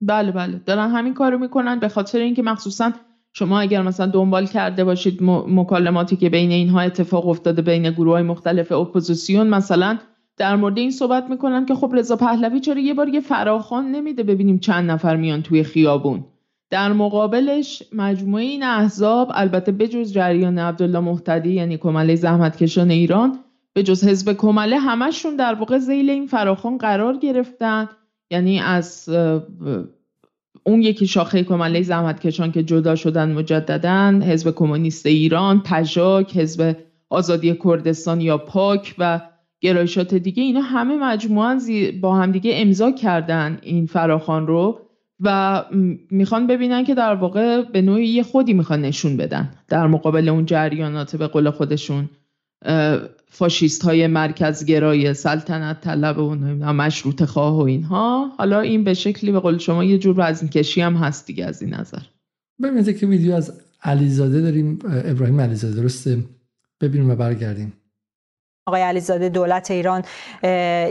بله 0.00 0.32
بله. 0.32 0.60
دارن 0.66 0.90
همین 0.90 1.14
کارو 1.14 1.38
می‌کنن 1.38 1.80
به 1.80 1.88
خاطر 1.88 2.18
اینکه 2.18 2.42
مخصوصا 2.42 2.92
شما 3.32 3.60
اگر 3.60 3.82
مثلا 3.82 4.06
دنبال 4.06 4.46
کرده 4.46 4.84
باشید 4.84 5.22
مکالماتی 5.22 6.16
که 6.16 6.30
بین 6.30 6.50
اینها 6.50 6.80
اتفاق 6.80 7.28
افتاده 7.28 7.62
بین 7.62 7.90
گروه 7.90 8.12
های 8.12 8.22
مختلف 8.22 8.72
اپوزیسیون 8.72 9.46
مثلا 9.46 9.98
در 10.36 10.56
مورد 10.56 10.78
این 10.78 10.90
صحبت 10.90 11.30
می‌کنن 11.30 11.66
که 11.66 11.74
خب 11.74 11.92
رضا 11.94 12.16
پهلوی 12.16 12.60
چرا 12.60 12.80
یه 12.80 12.94
بار 12.94 13.08
یه 13.08 13.20
فراخوان 13.20 13.90
نمیده 13.90 14.22
ببینیم 14.22 14.58
چند 14.58 14.90
نفر 14.90 15.16
میان 15.16 15.42
توی 15.42 15.62
خیابون. 15.62 16.24
در 16.70 16.92
مقابلش 16.92 17.82
مجموعه 17.92 18.44
این 18.44 18.62
احزاب 18.62 19.32
البته 19.34 19.72
بجز 19.72 20.12
جریان 20.12 20.58
عبدالله 20.58 21.00
محتدی 21.00 21.52
یعنی 21.52 21.76
کمله 21.76 22.14
زحمتکشان 22.14 22.90
ایران 22.90 23.38
به 23.72 23.82
جز 23.82 24.04
حزب 24.04 24.32
کمله 24.32 24.78
همشون 24.78 25.36
در 25.36 25.54
واقع 25.54 25.78
زیل 25.78 26.10
این 26.10 26.26
فراخان 26.26 26.78
قرار 26.78 27.16
گرفتن. 27.16 27.88
یعنی 28.30 28.60
از 28.60 29.08
اون 30.64 30.82
یکی 30.82 31.06
شاخه 31.06 31.42
کمله 31.42 31.82
زحمتکشان 31.82 32.52
که 32.52 32.62
جدا 32.62 32.94
شدن 32.94 33.32
مجددا 33.32 34.20
حزب 34.26 34.50
کمونیست 34.50 35.06
ایران 35.06 35.60
پژاک 35.60 36.36
حزب 36.36 36.76
آزادی 37.10 37.58
کردستان 37.64 38.20
یا 38.20 38.38
پاک 38.38 38.94
و 38.98 39.20
گرایشات 39.60 40.14
دیگه 40.14 40.42
اینا 40.42 40.60
همه 40.60 40.96
مجموعا 40.96 41.60
با 42.00 42.16
همدیگه 42.16 42.50
امضا 42.54 42.90
کردن 42.90 43.58
این 43.62 43.86
فراخان 43.86 44.46
رو 44.46 44.80
و 45.20 45.64
می‌خوان 46.10 46.46
ببینن 46.46 46.84
که 46.84 46.94
در 46.94 47.14
واقع 47.14 47.62
به 47.62 47.82
نوعی 47.82 48.22
خودی 48.22 48.52
می‌خوان 48.52 48.82
نشون 48.82 49.16
بدن 49.16 49.50
در 49.68 49.86
مقابل 49.86 50.28
اون 50.28 50.46
جریانات 50.46 51.16
به 51.16 51.26
قول 51.26 51.50
خودشون. 51.50 52.10
فاشیست 53.28 53.82
های 53.82 54.06
مرکزگرای 54.06 55.14
سلطنت 55.14 55.80
طلب 55.80 56.18
و 56.18 56.34
مشروط 56.72 57.24
خواه 57.24 57.56
و 57.56 57.60
اینها. 57.60 58.32
حالا 58.38 58.60
این 58.60 58.84
به 58.84 58.94
شکلی 58.94 59.32
به 59.32 59.40
قول 59.40 59.58
شما 59.58 59.84
یه 59.84 59.98
جور 59.98 60.14
وزن 60.18 60.48
کشی 60.48 60.80
هم 60.80 60.94
هست 60.94 61.26
دیگه 61.26 61.44
از 61.44 61.62
این 61.62 61.74
نظر. 61.74 62.02
ببینید 62.62 62.98
که 62.98 63.06
ویدیو 63.06 63.34
از 63.34 63.52
علیزاده 63.82 64.40
داریم 64.40 64.78
ابراهیم 64.84 65.40
علیزاده. 65.40 65.74
درسته؟ 65.74 66.24
ببینیم 66.80 67.10
و 67.10 67.16
برگردیم. 67.16 67.72
آقای 68.66 68.82
علیزاده 68.82 69.28
دولت 69.28 69.70
ایران 69.70 70.04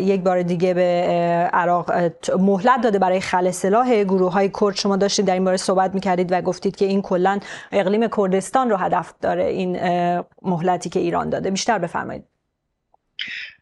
یک 0.02 0.22
بار 0.22 0.44
دیگه 0.44 0.74
به 0.74 0.82
عراق 1.54 1.92
مهلت 2.40 2.82
داده 2.82 3.00
برای 3.00 3.20
خل 3.20 3.52
سلاح 3.52 4.04
گروه 4.04 4.34
های 4.34 4.52
کرد. 4.62 4.76
شما 4.76 4.98
داشتید 4.98 5.26
در 5.26 5.34
این 5.34 5.44
باره 5.46 5.58
صحبت 5.58 5.94
می‌کردید 5.94 6.32
و 6.32 6.42
گفتید 6.42 6.76
که 6.76 6.86
این 6.86 7.02
کلا 7.02 7.40
اقلیم 7.72 8.08
کردستان 8.08 8.70
رو 8.70 8.78
هدف 8.78 9.14
داره 9.22 9.44
این 9.44 9.80
مهلتی 10.42 10.90
که 10.90 11.00
ایران 11.00 11.30
داده. 11.30 11.52
بیشتر 11.52 11.78
بفرمایید. 11.78 12.24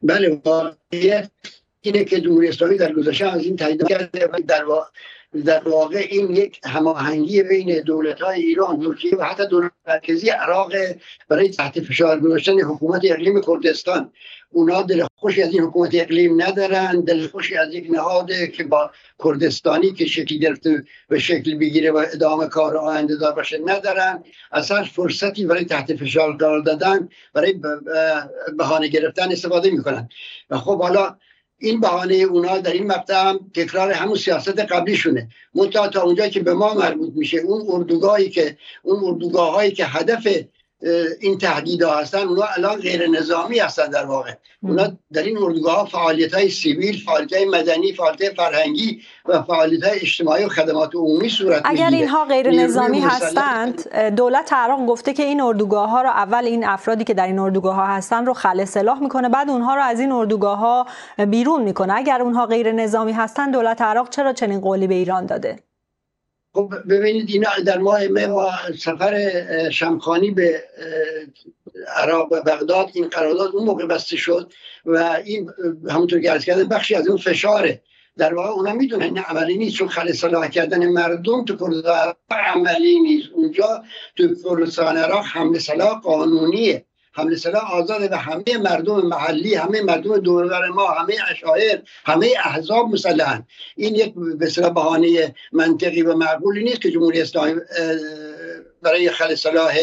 بله 0.02 0.42
اینه 1.82 2.04
که 2.04 2.22
جمهوری 2.22 2.48
اسلامی 2.48 2.78
در 2.78 2.94
گذشته 2.94 3.28
از 3.28 3.44
این 3.44 3.56
تایید 3.56 3.88
کرده 3.88 4.28
در 4.48 4.64
در 5.46 5.70
واقع 5.70 6.08
این 6.10 6.36
یک 6.36 6.60
هماهنگی 6.64 7.44
بین 7.44 7.82
دولت 7.82 8.22
های 8.22 8.42
ایران 8.42 8.80
ترکیه 8.80 9.16
و 9.16 9.24
حتی 9.24 9.48
دولت 9.48 9.72
مرکزی 9.88 10.30
عراق 10.30 10.74
برای 11.30 11.50
تحت 11.50 11.80
فشار 11.80 12.20
گذاشتن 12.20 12.60
حکومت 12.60 13.02
اقلیم 13.04 13.42
کردستان. 13.42 14.12
اونا 14.52 14.82
دل 14.82 15.06
خوشی 15.16 15.42
از 15.42 15.54
این 15.54 15.62
حکومت 15.62 15.90
اقلیم 15.94 16.42
ندارن 16.42 17.02
دل 17.02 17.28
خوشی 17.28 17.58
از 17.58 17.74
یک 17.74 17.88
نهاد 17.92 18.32
که 18.32 18.64
با 18.64 18.92
کردستانی 19.24 19.94
که 19.94 20.06
شکل 20.06 20.38
گرفته 20.38 20.84
به 21.10 21.20
شکل 21.20 21.58
بگیره 21.58 21.92
و 21.92 22.06
ادامه 22.14 22.48
کار 22.48 22.78
آینده 22.78 23.16
دار 23.16 23.32
باشه 23.32 23.60
ندارن. 23.66 24.24
اصلا 24.52 24.84
فرصتی 24.84 25.46
برای 25.46 25.66
تحت 25.66 25.96
فشار 25.96 26.38
قرار 26.38 26.62
دادن 26.62 27.10
برای 27.34 27.60
بهانه 28.58 28.88
گرفتن 28.88 29.32
استفاده 29.32 29.70
می‌کنن. 29.70 30.10
و 30.50 30.58
خب 30.58 30.82
حالا 30.82 31.18
این 31.60 31.80
بهانه 31.80 32.16
اونا 32.16 32.58
در 32.58 32.74
این 32.74 32.88
مقطع 32.88 33.30
هم 33.30 33.40
تکرار 33.54 33.92
همون 33.92 34.18
سیاست 34.18 34.60
قبلیشونه. 34.60 35.30
منتها 35.56 35.88
تا 35.88 36.02
اونجا 36.02 36.28
که 36.28 36.40
به 36.40 36.54
ما 36.54 36.74
مربوط 36.74 37.14
میشه 37.16 37.38
اون 37.38 37.66
اردوگاهی 37.68 38.30
که 38.30 38.58
اون 38.84 39.04
اردوگاه 39.04 39.54
هایی 39.54 39.72
که 39.72 39.86
هدف 39.86 40.28
این 41.20 41.38
تهدیدها 41.38 41.98
هستن 41.98 42.28
اونا 42.28 42.44
الان 42.58 42.80
غیر 42.80 43.08
نظامی 43.08 43.60
هستن 43.60 43.90
در 43.90 44.06
واقع. 44.06 44.32
اونا 44.62 44.92
در 45.14 45.24
این 45.24 45.38
اردوگاه 45.38 45.76
ها 45.76 45.86
فعالیت 45.86 46.34
های 46.34 46.50
سیویل 46.50 47.04
فعالیت 47.06 47.34
های 47.34 47.46
مدنی 47.46 47.94
فعالیت 47.94 48.34
فرهنگی 48.34 49.02
و 49.26 49.42
فعالیت 49.42 49.84
های 49.84 50.00
اجتماعی 50.00 50.46
و 50.46 50.50
خدمات 50.50 50.96
عمومی 50.96 51.30
صورت 51.30 51.62
اگر 51.66 51.90
اینها 51.90 52.26
غیر 52.26 52.52
نظامی 52.52 53.00
هستند 53.00 53.94
دولت 54.16 54.54
عراق 54.54 54.86
گفته 54.86 55.14
که 55.14 55.24
این 55.24 55.42
اردوگاه 55.42 55.90
ها 55.90 56.02
رو 56.02 56.10
اول 56.10 56.46
این 56.46 56.66
افرادی 56.66 57.04
که 57.04 57.14
در 57.14 57.28
این 57.28 57.40
اردوگاه 57.40 57.76
ها 57.76 57.86
هستن 57.86 58.26
رو 58.26 58.34
خل 58.34 58.66
سلاح 58.66 59.00
می‌کنه 59.00 59.30
بعد 59.30 59.50
اونها 59.50 59.76
رو 59.76 59.82
از 59.82 60.00
این 60.00 60.12
اردوگاه 60.12 60.58
ها 60.58 60.86
بیرون 61.28 61.64
می‌کنه. 61.64 61.94
اگر 61.96 62.22
اونها 62.22 62.46
غیر 62.46 62.72
نظامی 62.72 63.12
هستن 63.12 63.52
دولت 63.52 63.82
عراق 63.82 64.10
چرا 64.10 64.34
چنین 64.34 64.60
قولی 64.60 64.88
به 64.88 64.96
ایران 64.96 65.26
داده؟ 65.26 65.69
خب 66.54 66.74
ببینید 66.90 67.30
اینا 67.30 67.50
در 67.66 67.78
ماه 67.78 68.08
ما 68.08 68.52
سفر 68.80 69.70
شمخانی 69.70 70.32
به 70.32 70.64
عراق 71.96 72.32
و 72.32 72.42
بغداد 72.42 72.90
این 72.94 73.08
قرارداد 73.08 73.56
اون 73.56 73.66
موقع 73.66 73.86
بسته 73.86 74.18
شد 74.18 74.54
و 74.86 75.18
این 75.26 75.52
همونطور 75.90 76.20
که 76.20 76.32
عرض 76.32 76.46
کردم 76.46 76.64
بخشی 76.64 76.96
از 76.96 77.08
اون 77.08 77.18
فشاره. 77.18 77.82
در 78.18 78.34
واقع 78.34 78.50
اونا 78.50 78.74
می‌دونن 78.74 79.04
این 79.04 79.18
عملی 79.18 79.58
نیست 79.58 79.76
چون 79.76 79.88
خل 79.88 80.12
صلاح 80.12 80.48
کردن 80.48 80.88
مردم 80.88 81.46
تو 81.46 81.58
کردستان 81.58 82.16
عملی 82.30 83.00
نیست. 83.00 83.30
اونجا 83.34 83.84
تو 84.16 84.28
کردستان 84.44 84.98
عراق 84.98 85.26
حمله 85.26 85.60
سلاح 85.60 86.00
قانونیه. 86.00 86.86
حمله 87.20 87.36
سلاح 87.36 87.74
آزاده 87.74 88.10
و 88.10 88.16
همه 88.16 88.58
مردم 88.58 89.02
محلی 89.02 89.56
همه 89.56 89.82
مردم 89.82 90.18
دورور 90.18 90.68
ما 90.68 90.88
همه 90.88 91.16
اشاعر 91.32 91.80
همه 92.06 92.34
احزاب 92.46 92.90
مسلحن. 92.90 93.48
این 93.76 93.96
یک 93.96 94.14
به 94.14 94.70
بهانه 94.70 95.36
منطقی 95.52 96.02
و 96.02 96.16
معقولی 96.16 96.64
نیست 96.64 96.82
که 96.82 96.92
جمهوری 96.92 97.22
اسلامی 97.22 97.60
برای 98.82 99.10
خل 99.10 99.36
صلاح 99.36 99.78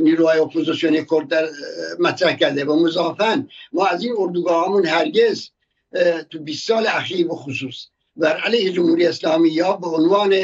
نیروهای 0.00 0.38
اپوزیسیون 0.38 1.06
کرد 1.10 1.28
در 1.28 1.48
مطرح 1.98 2.36
کرده 2.36 2.64
و 2.64 2.84
مضافن 2.84 3.48
ما 3.72 3.86
از 3.86 4.04
این 4.04 4.14
اردوگاه 4.18 4.88
هرگز 4.88 5.50
تو 6.30 6.38
20 6.38 6.68
سال 6.68 6.86
اخیر 6.86 7.28
به 7.28 7.34
خصوص 7.34 7.86
بر 8.16 8.36
علیه 8.36 8.72
جمهوری 8.72 9.06
اسلامی 9.06 9.48
یا 9.48 9.76
به 9.76 9.86
عنوان 9.86 10.34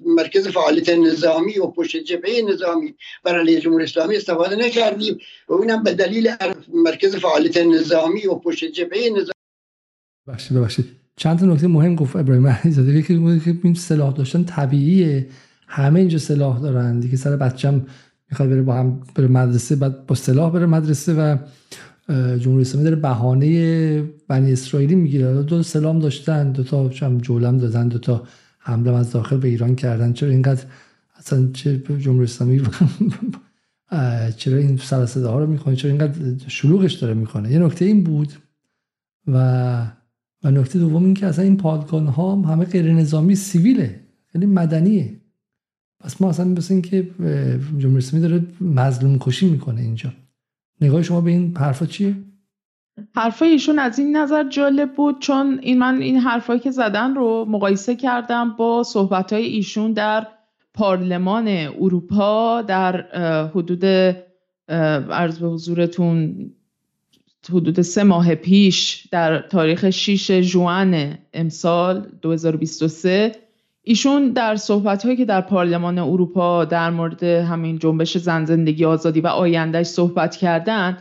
مرکز 0.00 0.48
فعالیت 0.48 0.88
نظامی 0.88 1.58
و 1.58 1.66
پشت 1.66 1.96
جبهه 1.96 2.42
نظامی 2.52 2.94
بر 3.24 3.38
علیه 3.38 3.60
جمهوری 3.60 3.84
اسلامی 3.84 4.16
استفاده 4.16 4.56
نکردیم. 4.56 5.18
و 5.48 5.52
اونم 5.52 5.82
به 5.82 5.94
دلیل 5.94 6.30
مرکز 6.74 7.16
فعالیت 7.16 7.56
نظامی 7.56 8.26
و 8.26 8.34
پشت 8.34 8.64
جبهه 8.64 9.10
نظامی. 9.10 9.32
ببخشید 10.28 10.56
ببخشید. 10.58 10.86
چند 11.16 11.38
تا 11.38 11.46
نکته 11.46 11.66
مهم 11.66 11.94
گفت 11.94 12.16
ابراهیم 12.16 12.46
علیزاده 12.46 12.92
یکی 12.92 13.40
که 13.40 13.54
این 13.64 13.74
سلاح 13.74 14.14
داشتن 14.14 14.44
طبیعیه. 14.44 15.26
همه 15.66 16.00
اینجا 16.00 16.18
سلاح 16.18 16.60
دارن. 16.60 17.00
دیگه 17.00 17.16
سر 17.16 17.36
بچم 17.36 17.86
می‌خواد 18.30 18.48
بره 18.48 18.62
با 18.62 18.74
هم 18.74 19.02
بره 19.14 19.26
مدرسه 19.26 19.76
بعد 19.76 20.06
با 20.06 20.14
سلاح 20.14 20.52
بره 20.52 20.66
مدرسه 20.66 21.14
و 21.14 21.36
جمهوری 22.08 22.62
اسلامی 22.62 22.84
داره 22.84 22.96
بهانه 22.96 24.02
بنی 24.28 24.52
اسرائیلی 24.52 24.94
می‌گیره. 24.94 25.42
دو 25.42 25.62
سلام 25.62 25.98
داشتن 25.98 26.52
دو 26.52 26.62
تا 26.62 26.88
هم 26.88 27.18
جولم 27.18 27.58
دادن 27.58 27.88
دو 27.88 27.98
تا 27.98 28.22
حمله 28.58 28.92
از 28.92 29.10
داخل 29.10 29.36
به 29.36 29.48
ایران 29.48 29.74
کردن. 29.74 30.12
چرا 30.12 30.30
اینقدر 30.30 30.64
اصلا 31.16 31.48
چه 31.52 31.78
جمهوری 31.78 32.24
اسلامی 32.24 32.62
چرا 34.36 34.58
این 34.58 34.76
سر 34.76 35.20
ها 35.20 35.38
رو 35.38 35.46
می‌کنه 35.46 35.76
چرا 35.76 35.90
اینقدر 35.90 36.48
شلوغش 36.48 36.92
داره 36.92 37.14
می‌کنه 37.14 37.52
یه 37.52 37.58
نکته 37.58 37.84
این 37.84 38.04
بود 38.04 38.32
و 39.26 39.86
و 40.44 40.50
نکته 40.50 40.78
دوم 40.78 41.04
این 41.04 41.14
که 41.14 41.26
اصلا 41.26 41.44
این 41.44 41.56
پادگان 41.56 42.06
ها 42.06 42.42
همه 42.42 42.64
غیر 42.64 42.92
نظامی 42.92 43.34
سیویله. 43.34 44.00
یعنی 44.34 44.46
مدنیه. 44.46 45.20
پس 46.00 46.20
ما 46.20 46.28
اصلا 46.30 46.44
مثل 46.44 46.80
که 46.80 47.10
جمهوری 47.78 47.98
اسلامی 47.98 48.28
داره 48.28 48.46
مظلوم 48.60 49.18
کشی 49.18 49.50
می‌کنه 49.50 49.80
اینجا. 49.80 50.12
نگاه 50.82 51.02
شما 51.02 51.20
به 51.20 51.30
این 51.30 51.56
حرفا 51.56 51.86
چیه؟ 51.86 52.16
حرفای 53.16 53.48
ایشون 53.48 53.78
از 53.78 53.98
این 53.98 54.16
نظر 54.16 54.48
جالب 54.48 54.94
بود 54.94 55.18
چون 55.18 55.58
این 55.62 55.78
من 55.78 56.02
این 56.02 56.16
حرفایی 56.16 56.60
که 56.60 56.70
زدن 56.70 57.14
رو 57.14 57.44
مقایسه 57.48 57.96
کردم 57.96 58.56
با 58.56 58.82
صحبتهای 58.82 59.44
ایشون 59.44 59.92
در 59.92 60.26
پارلمان 60.74 61.48
اروپا 61.48 62.62
در 62.62 63.00
حدود 63.48 63.84
عرض 65.10 65.38
به 65.38 65.46
حضورتون 65.46 66.36
حدود 67.50 67.80
سه 67.80 68.02
ماه 68.02 68.34
پیش 68.34 69.08
در 69.10 69.40
تاریخ 69.40 69.90
6 69.90 70.30
جوان 70.30 71.18
امسال 71.32 72.06
2023 72.22 73.32
ایشون 73.84 74.28
در 74.28 74.56
صحبت 74.56 75.16
که 75.16 75.24
در 75.24 75.40
پارلمان 75.40 75.98
اروپا 75.98 76.64
در 76.64 76.90
مورد 76.90 77.22
همین 77.22 77.78
جنبش 77.78 78.18
زن 78.18 78.44
زندگی 78.44 78.84
آزادی 78.84 79.20
و 79.20 79.26
آیندهش 79.26 79.86
صحبت 79.86 80.36
کردن 80.36 80.98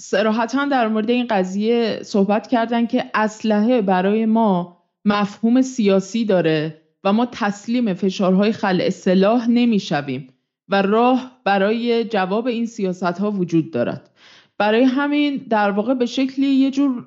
سراحتا 0.00 0.64
در 0.64 0.88
مورد 0.88 1.10
این 1.10 1.26
قضیه 1.30 2.00
صحبت 2.02 2.46
کردن 2.46 2.86
که 2.86 3.04
اسلحه 3.14 3.82
برای 3.82 4.26
ما 4.26 4.82
مفهوم 5.04 5.62
سیاسی 5.62 6.24
داره 6.24 6.82
و 7.04 7.12
ما 7.12 7.26
تسلیم 7.32 7.94
فشارهای 7.94 8.52
خلع 8.52 8.90
سلاح 8.90 9.50
نمی‌شویم 9.50 10.28
و 10.68 10.82
راه 10.82 11.40
برای 11.44 12.04
جواب 12.04 12.46
این 12.46 12.66
سیاست 12.66 13.02
ها 13.02 13.30
وجود 13.30 13.70
دارد. 13.70 14.10
برای 14.58 14.82
همین 14.82 15.36
در 15.50 15.70
واقع 15.70 15.94
به 15.94 16.06
شکلی 16.06 16.46
یه 16.46 16.70
جور 16.70 17.06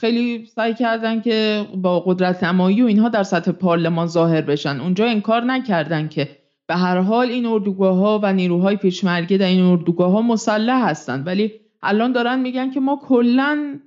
خیلی 0.00 0.46
سعی 0.46 0.74
کردن 0.74 1.20
که 1.20 1.66
با 1.74 2.00
قدرت 2.00 2.44
نمایی 2.44 2.82
و 2.82 2.86
اینها 2.86 3.08
در 3.08 3.22
سطح 3.22 3.52
پارلمان 3.52 4.06
ظاهر 4.06 4.40
بشن. 4.40 4.80
اونجا 4.80 5.06
انکار 5.06 5.44
نکردن 5.44 6.08
که 6.08 6.28
به 6.66 6.74
هر 6.74 6.98
حال 6.98 7.28
این 7.28 7.46
اردوگاه 7.46 7.96
ها 7.96 8.20
و 8.22 8.32
نیروهای 8.32 8.76
پیشمرگه 8.76 9.36
در 9.36 9.46
این 9.46 9.64
اردوگاه 9.64 10.12
ها 10.12 10.22
مسلح 10.22 10.88
هستند 10.88 11.26
ولی 11.26 11.52
الان 11.82 12.12
دارن 12.12 12.40
میگن 12.40 12.70
که 12.70 12.80
ما 12.80 13.00
کلا 13.02 13.80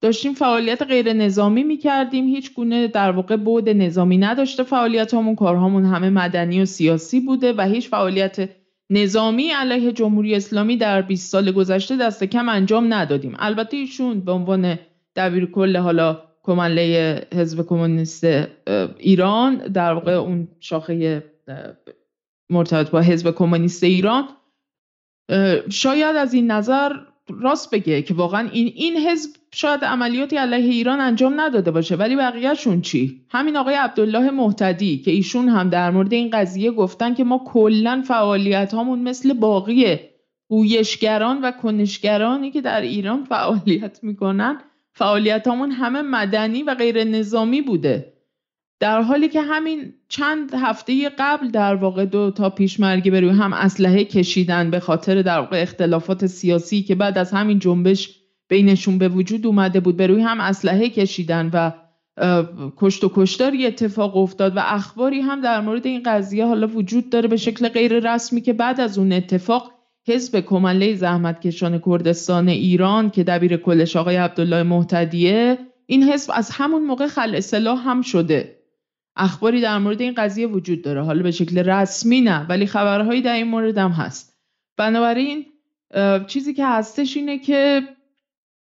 داشتیم 0.00 0.34
فعالیت 0.34 0.82
غیر 0.82 1.12
نظامی 1.12 1.62
می‌کردیم. 1.62 2.24
هیچ 2.24 2.54
گونه 2.54 2.88
در 2.88 3.10
واقع 3.10 3.36
بود 3.36 3.68
نظامی 3.68 4.18
نداشته 4.18 4.62
فعالیت 4.62 5.14
همون 5.14 5.34
کارهامون 5.34 5.84
همه 5.84 6.10
مدنی 6.10 6.62
و 6.62 6.64
سیاسی 6.64 7.20
بوده 7.20 7.52
و 7.52 7.62
هیچ 7.62 7.88
فعالیت 7.88 8.48
نظامی 8.90 9.48
علیه 9.48 9.92
جمهوری 9.92 10.34
اسلامی 10.34 10.76
در 10.76 11.02
20 11.02 11.32
سال 11.32 11.52
گذشته 11.52 11.96
دست 11.96 12.24
کم 12.24 12.48
انجام 12.48 12.94
ندادیم. 12.94 13.36
البته 13.38 13.76
ایشون 13.76 14.20
به 14.20 14.32
عنوان 14.32 14.78
دبیر 15.16 15.46
کل 15.46 15.76
حالا 15.76 16.22
کمله 16.42 17.20
حزب 17.34 17.66
کمونیست 17.66 18.24
ایران 18.98 19.56
در 19.56 19.92
واقع 19.92 20.12
اون 20.12 20.48
شاخه 20.60 21.24
مرتبط 22.50 22.90
با 22.90 23.00
حزب 23.00 23.30
کمونیست 23.30 23.84
ایران. 23.84 24.28
شاید 25.70 26.16
از 26.16 26.34
این 26.34 26.50
نظر 26.50 26.92
راست 27.28 27.70
بگه 27.70 28.02
که 28.02 28.14
واقعا 28.14 28.48
این 28.52 28.72
این 28.76 28.96
حزب 28.96 29.30
شاید 29.54 29.84
عملیاتی 29.84 30.36
علیه 30.36 30.72
ایران 30.72 31.00
انجام 31.00 31.40
نداده 31.40 31.70
باشه 31.70 31.96
ولی 31.96 32.16
بقیهشون 32.16 32.80
چی؟ 32.80 33.20
همین 33.28 33.56
آقای 33.56 33.74
عبدالله 33.74 34.30
محتدی 34.30 34.98
که 34.98 35.10
ایشون 35.10 35.48
هم 35.48 35.68
در 35.68 35.90
مورد 35.90 36.12
این 36.12 36.30
قضیه 36.30 36.70
گفتن 36.70 37.14
که 37.14 37.24
ما 37.24 37.42
کلا 37.46 38.02
فعالیت 38.08 38.74
هامون 38.74 39.02
مثل 39.02 39.32
باقی 39.32 39.98
گویشگران 40.48 41.40
و 41.42 41.50
کنشگرانی 41.50 42.50
که 42.50 42.60
در 42.60 42.80
ایران 42.80 43.24
فعالیت 43.24 43.98
می‌کنن 44.02 44.58
فعالیت 44.92 45.48
همون 45.48 45.70
همه 45.70 46.02
مدنی 46.02 46.62
و 46.62 46.74
غیر 46.74 47.04
نظامی 47.04 47.62
بوده. 47.62 48.12
در 48.80 49.02
حالی 49.02 49.28
که 49.28 49.40
همین 49.40 49.94
چند 50.08 50.54
هفته 50.54 51.08
قبل 51.18 51.48
در 51.48 51.74
واقع 51.74 52.04
دو 52.04 52.30
تا 52.30 52.50
پیشمرگی 52.50 53.10
به 53.10 53.20
روی 53.20 53.30
هم 53.30 53.52
اسلحه 53.52 54.04
کشیدن 54.04 54.70
به 54.70 54.80
خاطر 54.80 55.22
در 55.22 55.38
واقع 55.40 55.62
اختلافات 55.62 56.26
سیاسی 56.26 56.82
که 56.82 56.94
بعد 56.94 57.18
از 57.18 57.32
همین 57.32 57.58
جنبش 57.58 58.18
بینشون 58.48 58.98
به 58.98 59.08
وجود 59.08 59.46
اومده 59.46 59.80
بود 59.80 59.96
به 59.96 60.06
روی 60.06 60.22
هم 60.22 60.40
اسلحه 60.40 60.88
کشیدن 60.88 61.50
و 61.52 61.72
کشت 62.76 63.04
و 63.04 63.10
کشتاری 63.14 63.66
اتفاق 63.66 64.16
افتاد 64.16 64.56
و 64.56 64.60
اخباری 64.64 65.20
هم 65.20 65.40
در 65.40 65.60
مورد 65.60 65.86
این 65.86 66.02
قضیه 66.06 66.46
حالا 66.46 66.66
وجود 66.66 67.10
داره 67.10 67.28
به 67.28 67.36
شکل 67.36 67.68
غیر 67.68 68.14
رسمی 68.14 68.40
که 68.40 68.52
بعد 68.52 68.80
از 68.80 68.98
اون 68.98 69.12
اتفاق 69.12 69.72
حزب 70.06 70.40
کمله 70.40 70.94
زحمتکشان 70.94 71.78
کردستان 71.86 72.48
ایران 72.48 73.10
که 73.10 73.24
دبیر 73.24 73.56
کلش 73.56 73.96
آقای 73.96 74.16
عبدالله 74.16 74.62
محتدیه 74.62 75.58
این 75.86 76.12
حزب 76.12 76.30
از 76.34 76.50
همون 76.50 76.84
موقع 76.84 77.06
خل 77.06 77.34
اصلاح 77.34 77.88
هم 77.88 78.02
شده. 78.02 78.58
اخباری 79.16 79.60
در 79.60 79.78
مورد 79.78 80.00
این 80.00 80.14
قضیه 80.14 80.46
وجود 80.46 80.82
داره. 80.82 81.02
حالا 81.02 81.22
به 81.22 81.30
شکل 81.30 81.58
رسمی 81.58 82.20
نه 82.20 82.46
ولی 82.48 82.66
خبرهایی 82.66 83.22
در 83.22 83.34
این 83.34 83.46
مورد 83.46 83.78
هم 83.78 83.90
هست. 83.90 84.38
بنابراین 84.76 85.46
چیزی 86.26 86.54
که 86.54 86.66
هستش 86.66 87.16
اینه 87.16 87.38
که 87.38 87.82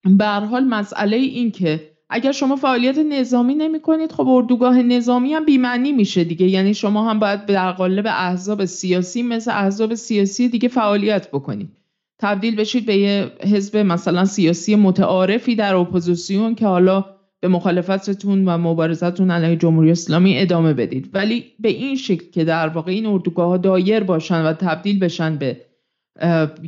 به 0.04 0.26
حال 0.26 0.64
مسئله 0.64 1.16
این 1.16 1.50
که 1.50 1.91
اگر 2.12 2.32
شما 2.32 2.56
فعالیت 2.56 2.98
نظامی 2.98 3.54
نمی 3.54 3.80
کنید 3.80 4.12
خب 4.12 4.28
اردوگاه 4.28 4.82
نظامی 4.82 5.34
هم 5.34 5.44
بیمعنی 5.44 5.92
میشه 5.92 6.24
دیگه. 6.24 6.46
یعنی 6.46 6.74
شما 6.74 7.10
هم 7.10 7.18
باید 7.18 7.46
در 7.46 7.72
قالب 7.72 8.06
احزاب 8.06 8.64
سیاسی 8.64 9.22
مثل 9.22 9.50
احزاب 9.50 9.94
سیاسی 9.94 10.48
دیگه 10.48 10.68
فعالیت 10.68 11.28
بکنید. 11.28 11.70
تبدیل 12.18 12.56
بشید 12.56 12.86
به 12.86 12.96
یه 12.96 13.32
حزب 13.40 13.76
مثلا 13.76 14.24
سیاسی 14.24 14.76
متعارفی 14.76 15.56
در 15.56 15.74
اپوزیسیون 15.74 16.54
که 16.54 16.66
حالا 16.66 17.04
به 17.40 17.48
مخالفتتون 17.48 18.48
و 18.48 18.58
مبارزتون 18.58 19.30
علیه 19.30 19.56
جمهوری 19.56 19.90
اسلامی 19.90 20.38
ادامه 20.38 20.74
بدید. 20.74 21.10
ولی 21.14 21.44
به 21.60 21.68
این 21.68 21.96
شکل 21.96 22.30
که 22.30 22.44
در 22.44 22.68
واقع 22.68 22.92
این 22.92 23.06
اردوگاه 23.06 23.48
ها 23.48 23.56
دایر 23.56 24.02
باشن 24.02 24.42
و 24.42 24.52
تبدیل 24.52 24.98
بشن 24.98 25.36
به 25.36 25.56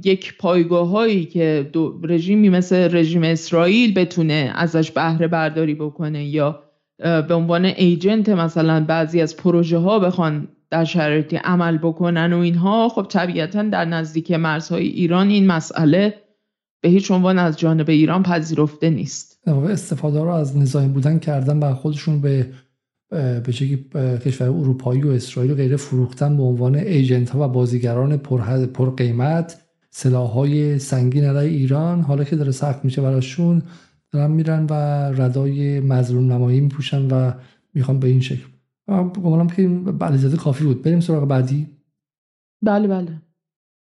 یک 0.04 0.38
پایگاه 0.38 0.88
هایی 0.88 1.24
که 1.24 1.70
رژیمی 2.02 2.48
مثل 2.48 2.96
رژیم 2.96 3.22
اسرائیل 3.22 3.94
بتونه 3.94 4.52
ازش 4.54 4.90
بهره 4.90 5.28
برداری 5.28 5.74
بکنه 5.74 6.24
یا 6.24 6.62
به 6.98 7.34
عنوان 7.34 7.64
agent 7.64 8.28
مثلا 8.28 8.84
بعضی 8.84 9.20
از 9.20 9.36
پروژه 9.36 9.78
ها 9.78 9.98
بخوان 9.98 10.48
در 10.70 10.84
شرایطی 10.84 11.36
عمل 11.36 11.78
بکنن 11.78 12.32
و 12.32 12.38
اینها 12.38 12.88
خب 12.88 13.06
طبیعتا 13.08 13.62
در 13.62 13.84
نزدیک 13.84 14.30
مرزهای 14.32 14.86
ایران 14.86 15.28
این 15.28 15.46
مسئله 15.46 16.14
به 16.82 16.88
هیچ 16.88 17.10
عنوان 17.10 17.38
از 17.38 17.58
جانب 17.58 17.90
ایران 17.90 18.22
پذیرفته 18.22 18.90
نیست. 18.90 19.48
استفاده 19.48 20.20
رو 20.20 20.28
از 20.28 20.56
نظامی 20.56 20.88
بودن 20.88 21.18
کردن 21.18 21.58
و 21.58 21.74
خودشون 21.74 22.20
به 22.20 22.46
به 23.08 24.18
کشور 24.24 24.48
اروپایی 24.48 25.02
و 25.02 25.08
اسرائیل 25.08 25.52
و 25.52 25.54
غیره 25.54 25.76
فروختن 25.76 26.36
به 26.36 26.42
عنوان 26.42 26.74
ایجنت 26.74 27.30
ها 27.30 27.44
و 27.44 27.52
بازیگران 27.52 28.16
پر, 28.16 28.66
پر 28.66 28.90
قیمت 28.90 29.60
سلاح 29.90 30.30
های 30.30 30.78
سنگین 30.78 31.24
علیه 31.24 31.58
ایران 31.58 32.00
حالا 32.00 32.24
که 32.24 32.36
داره 32.36 32.52
سخت 32.52 32.84
میشه 32.84 33.02
براشون 33.02 33.62
دارن 34.10 34.30
میرن 34.30 34.66
و 34.70 34.72
ردای 35.22 35.80
مظلوم 35.80 36.32
نمایی 36.32 36.60
میپوشن 36.60 37.08
و 37.10 37.32
می‌خوان 37.74 38.00
به 38.00 38.08
این 38.08 38.20
شکل. 38.20 38.46
گمانم 39.22 39.48
که 39.48 39.62
این 39.62 40.36
کافی 40.36 40.64
بود. 40.64 40.82
بریم 40.82 41.00
سراغ 41.00 41.28
بعدی. 41.28 41.66
بله 42.62 42.88
بله. 42.88 43.23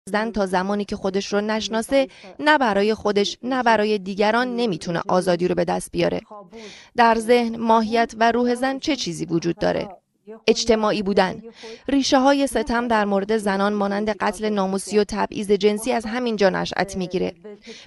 زن 0.09 0.31
تا 0.31 0.47
زمانی 0.47 0.85
که 0.85 0.97
خودش 0.97 1.33
رو 1.33 1.41
نشناسه 1.41 2.09
نه 2.41 2.59
برای 2.59 2.95
خودش 2.95 3.39
نه 3.43 3.63
برای 3.63 3.99
دیگران 3.99 4.57
نمی‌تونه 4.57 5.03
آزادی 5.09 5.49
رو 5.49 5.55
به 5.55 5.65
دست 5.65 5.93
بیاره. 5.93 6.21
در 6.97 7.15
ذهن 7.19 7.57
ماهیت 7.57 8.15
و 8.19 8.33
روح 8.33 8.55
زن 8.55 8.79
چه 8.79 8.97
چیزی 8.97 9.25
وجود 9.25 9.57
داره؟ 9.57 9.89
اجتماعی 10.47 11.03
بودن. 11.03 11.43
ریشه 11.89 12.19
های 12.19 12.47
ستم 12.47 12.89
در 12.89 13.05
مورد 13.05 13.37
زنان 13.37 13.73
مانند 13.73 14.09
قتل 14.09 14.49
ناموسی 14.49 14.99
و 14.99 15.05
تبعیض 15.05 15.51
جنسی 15.51 15.93
از 15.93 16.05
همین 16.07 16.37
جا 16.37 16.51
نشأت 16.51 16.97
می‌گیره. 16.97 17.33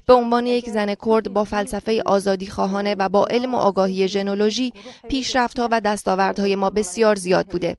به 0.05 0.13
عنوان 0.13 0.47
یک 0.47 0.69
زن 0.69 0.95
کرد 1.05 1.33
با 1.33 1.43
فلسفه 1.43 2.01
آزادی 2.05 2.47
خواهانه 2.47 2.95
و 2.99 3.09
با 3.09 3.25
علم 3.25 3.55
و 3.55 3.57
آگاهی 3.57 4.07
ژنولوژی 4.07 4.73
پیشرفتها 5.09 5.69
و 5.71 5.81
دستاوردهای 5.81 6.55
ما 6.55 6.69
بسیار 6.69 7.15
زیاد 7.15 7.47
بوده. 7.47 7.77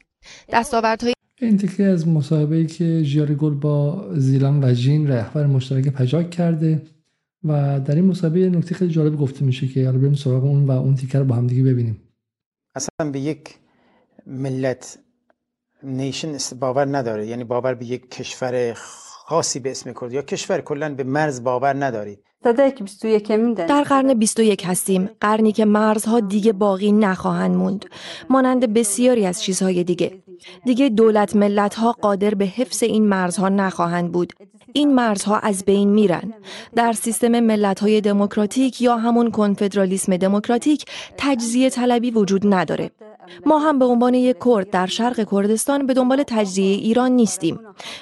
دستاوردهای 0.52 1.15
این 1.40 1.56
تکی 1.56 1.82
از 1.85 2.09
مصاحبه 2.09 2.66
که 2.66 3.02
ژیار 3.02 3.35
گل 3.35 3.55
با 3.55 4.09
زیلان 4.15 4.65
و 4.65 4.73
جین 4.73 5.09
رهبر 5.09 5.47
مشترک 5.47 5.89
پجاک 5.89 6.31
کرده 6.31 6.82
و 7.44 7.81
در 7.81 7.94
این 7.94 8.05
مصاحبه 8.05 8.51
نکته 8.51 8.74
خیلی 8.74 8.90
جالب 8.90 9.16
گفته 9.16 9.44
میشه 9.44 9.69
که 9.69 9.85
حالا 9.85 9.98
بریم 9.98 10.15
سراغ 10.15 10.44
اون 10.44 10.66
و 10.66 10.70
اون 10.70 10.94
تیکر 10.94 11.23
با 11.23 11.35
هم 11.35 11.47
دیگه 11.47 11.62
ببینیم. 11.62 12.02
اصلا 12.74 13.10
به 13.10 13.20
یک 13.20 13.55
ملت 14.27 14.98
نیشن 15.82 16.36
باور 16.60 16.97
نداره. 16.97 17.27
یعنی 17.27 17.44
باور 17.44 17.74
به 17.74 17.85
یک 17.85 18.10
کشور 18.10 18.73
خاصی 18.77 19.60
به 19.60 19.70
اسم 19.70 19.93
کرد. 19.93 20.12
یا 20.12 20.23
کشور 20.23 20.60
کلا 20.60 20.94
به 20.94 21.05
مرز 21.05 21.43
باور 21.44 21.85
ندارید 21.85 22.27
در 23.66 23.82
قرن 23.82 24.15
21 24.15 24.66
هستیم 24.66 25.10
قرنی 25.20 25.52
که 25.52 25.65
مرزها 25.65 26.20
دیگه 26.20 26.52
باقی 26.52 26.93
نخواهند 26.93 27.56
موند 27.56 27.85
مانند 28.31 28.74
بسیاری 28.74 29.27
از 29.27 29.43
چیزهای 29.43 29.85
دیگه. 29.85 30.23
دیگه 30.65 30.89
دولت 30.89 31.36
ملت 31.36 31.74
ها 31.74 31.93
قادر 31.93 32.35
به 32.35 32.44
حفظ 32.44 32.82
این 32.82 33.06
مرزها 33.06 33.48
نخواهند 33.48 34.12
بود. 34.12 34.32
این 34.78 34.94
مرزها 34.94 35.38
از 35.38 35.64
بین 35.64 35.88
میرن. 35.88 36.34
در 36.76 36.92
سیستم 36.92 37.40
ملت 37.40 37.80
های 37.80 38.00
دموکراتیک 38.00 38.82
یا 38.82 38.96
همون 38.96 39.30
کنفدرالیسم 39.30 40.16
دموکراتیک 40.16 40.84
تجزیه 41.16 41.70
طلبی 41.70 42.10
وجود 42.10 42.55
نداره. 42.55 42.90
ما 43.46 43.59
هم 43.59 43.78
به 43.78 43.84
عنوان 43.84 44.14
یک 44.14 44.36
کرد 44.44 44.70
در 44.70 44.86
شرق 44.86 45.30
کردستان 45.30 45.86
به 45.86 45.94
دنبال 45.94 46.22
تجزیه 46.26 46.76
ایران 46.76 47.10
نیستیم. 47.12 47.60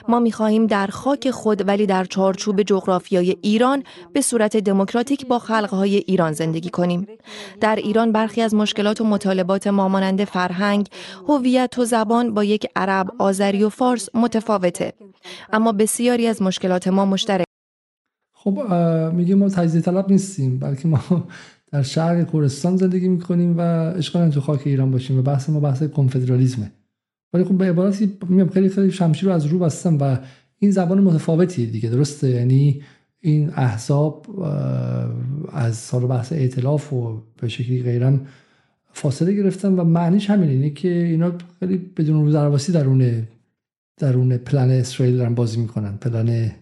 ما 0.09 0.19
می‌خواهیم 0.19 0.67
در 0.67 0.87
خاک 0.87 1.31
خود 1.31 1.69
ولی 1.69 1.87
در 1.87 2.05
چارچوب 2.05 2.63
جغرافیای 2.63 3.37
ایران 3.43 3.83
به 4.13 4.21
صورت 4.21 4.57
دموکراتیک 4.57 5.27
با 5.27 5.39
خلقهای 5.39 5.97
ایران 5.97 6.33
زندگی 6.33 6.71
کنیم. 6.71 7.07
در 7.61 7.77
ایران 7.77 8.13
برخی 8.13 8.43
از 8.43 8.55
مشکلات 8.55 9.01
و 9.01 9.05
مطالبات 9.05 9.67
ما 9.67 9.89
مانند 9.89 10.25
فرهنگ 10.25 10.87
هویت 11.29 11.79
و 11.79 11.85
زبان 11.85 12.35
با 12.35 12.45
یک 12.45 12.67
عرب 12.77 13.07
آذری 13.19 13.65
و 13.65 13.69
فارس 13.69 14.09
متفاوته. 14.15 14.93
اما 15.53 15.73
بسیاری 15.73 16.27
از 16.27 16.43
مشکلات 16.43 16.66
ما 16.91 17.05
مشترک. 17.05 17.45
خب 18.33 18.59
میگیم 19.15 19.39
ما 19.39 19.49
تجزیه 19.49 19.81
طلب 19.81 20.11
نیستیم 20.11 20.59
بلکه 20.59 20.89
ما 20.89 21.01
در 21.73 21.83
شرق 21.83 22.33
کردستان 22.33 22.77
زندگی 22.77 23.09
می‌کنیم 23.09 23.59
و 23.59 23.61
اشکال 23.97 24.31
تو 24.31 24.41
خاک 24.41 24.63
ایران 24.65 24.91
باشیم 24.91 25.19
و 25.19 25.23
بحث 25.23 25.51
ما 25.51 25.61
بحث 25.61 25.83
کنفدرالیسمه 25.83 26.73
ولی 27.33 27.45
خب 27.45 27.59
به 27.59 27.65
عبارتی 27.65 28.19
میگم 28.29 28.49
خیلی 28.49 28.69
خیلی 28.69 28.91
شمشیر 28.91 29.29
رو 29.29 29.35
از 29.35 29.47
رو 29.47 29.59
بستم 29.59 29.99
و 30.01 30.17
این 30.59 30.71
زبان 30.71 31.01
متفاوتیه 31.01 31.67
دیگه 31.67 31.89
درسته؟ 31.89 32.31
یعنی 32.31 32.83
این 33.21 33.51
احزاب 33.57 34.27
از 35.53 35.77
سال 35.77 36.07
بحث 36.07 36.33
ائتلاف 36.33 36.93
و 36.93 37.23
به 37.41 37.49
شکلی 37.49 37.83
غیرم 37.83 38.27
فاصله 38.93 39.33
گرفتن 39.33 39.73
و 39.73 39.85
معنیش 39.85 40.31
همینه 40.31 40.53
اینه 40.53 40.71
که 40.71 40.89
اینا 40.89 41.33
خیلی 41.61 41.77
بدون 41.77 42.25
رو 42.25 42.33
درواسی 42.33 42.73
درون 43.97 44.37
پلن 44.37 44.71
اسرائیل 44.71 45.17
دارن 45.17 45.35
بازی 45.35 45.61
می‌کنن. 45.61 45.97
پلن 45.97 46.53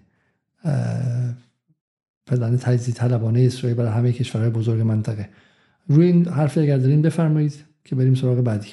پلن 2.26 2.56
تجزیه 2.56 2.94
طلبانه 2.94 3.40
اسرائیل 3.40 3.76
برای 3.76 3.92
همه 3.92 4.12
کشورهای 4.12 4.50
بزرگ 4.50 4.80
منطقه. 4.80 5.28
روی 5.88 6.06
این 6.06 6.28
حرف 6.28 6.58
اگر 6.58 6.76
دارین 6.76 7.02
بفرمایید 7.02 7.64
که 7.84 7.94
بریم 7.94 8.14
سراغ 8.14 8.40
بعدی. 8.40 8.68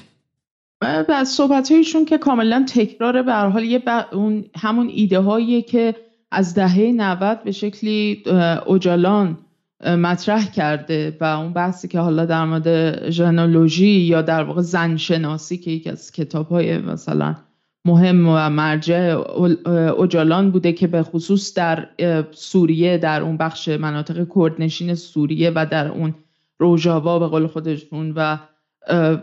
از 1.10 1.30
صحبت 1.30 1.72
هایشون 1.72 2.06
که 2.06 2.18
کاملا 2.18 2.66
تکرار 2.70 3.22
به 3.22 3.34
حال 3.34 3.64
یه 3.64 3.84
اون 4.12 4.46
همون 4.56 4.90
ایده 4.90 5.20
هایی 5.20 5.62
که 5.62 5.96
از 6.32 6.54
دهه 6.54 6.92
90 6.96 7.44
به 7.44 7.52
شکلی 7.52 8.24
اوجالان 8.66 9.38
مطرح 9.86 10.52
کرده 10.52 11.18
و 11.22 11.24
اون 11.24 11.54
بحثی 11.54 11.88
که 11.88 12.00
حالا 12.00 12.26
در 12.26 12.46
مورد 12.46 13.10
ژنولوژی 13.10 13.88
یا 13.88 14.22
در 14.22 14.44
واقع 14.44 14.62
زنشناسی 14.62 15.58
که 15.58 15.72
یکی 15.72 15.90
از 15.90 16.12
کتاب 16.12 16.50
های 16.50 16.78
مثلا 16.78 17.36
مهم 17.86 18.28
و 18.28 18.50
مرجع 18.50 19.22
اوجالان 19.98 20.52
بوده 20.52 20.74
که 20.74 20.88
به 20.88 21.04
خصوص 21.04 21.54
در 21.54 21.88
سوریه 22.32 22.98
در 22.98 23.22
اون 23.22 23.38
بخش 23.38 23.70
مناطق 23.70 24.28
کردنشین 24.36 24.96
سوریه 24.96 25.52
و 25.56 25.66
در 25.72 25.88
اون 25.88 26.16
روژاوا 26.60 27.20
به 27.20 27.28
قول 27.28 27.48
خودشون 27.48 28.14
و 28.16 28.38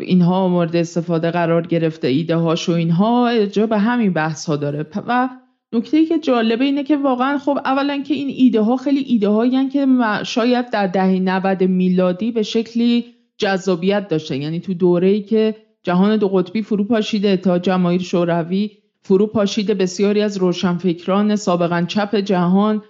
اینها 0.01 0.48
مورد 0.48 0.76
استفاده 0.76 1.30
قرار 1.30 1.66
گرفته 1.66 2.09
ایده 2.09 2.36
هاش 2.36 2.68
و 2.68 2.72
اینها 2.72 3.47
جا 3.47 3.66
به 3.66 3.78
همین 3.78 4.12
بحث 4.12 4.47
ها 4.47 4.56
داره 4.56 4.86
و 5.06 5.28
نکته 5.72 5.97
ای 5.97 6.06
که 6.06 6.18
جالبه 6.18 6.64
اینه 6.64 6.85
که 6.85 6.97
واقعا 6.97 7.39
خب 7.39 7.59
اولا 7.64 8.02
که 8.02 8.14
این 8.14 8.28
ایده 8.28 8.60
ها 8.60 8.76
خیلی 8.76 9.01
ایده 9.01 9.28
هایی 9.28 9.68
که 9.68 9.86
شاید 10.22 10.70
در 10.70 10.86
دهه 10.86 11.18
90 11.20 11.62
میلادی 11.62 12.32
به 12.32 12.43
شکلی 12.43 13.05
جذابیت 13.36 14.09
داشته 14.09 14.36
یعنی 14.36 14.60
تو 14.60 14.74
دوره 14.74 15.09
ای 15.09 15.22
که 15.22 15.55
جهان 15.89 16.16
دو 16.16 16.28
قطبی 16.28 16.62
فرو 16.62 16.85
پاشیده 16.85 17.36
تا 17.36 17.59
جماهیر 17.59 18.02
شوروی 18.02 18.70
فرو 19.02 19.27
پاشیده 19.27 19.74
بسیاری 19.74 20.20
از 20.20 20.36
روشنفکران 20.36 21.36
سابقا 21.36 21.85
چپ 21.89 22.16
جهان 22.16 22.82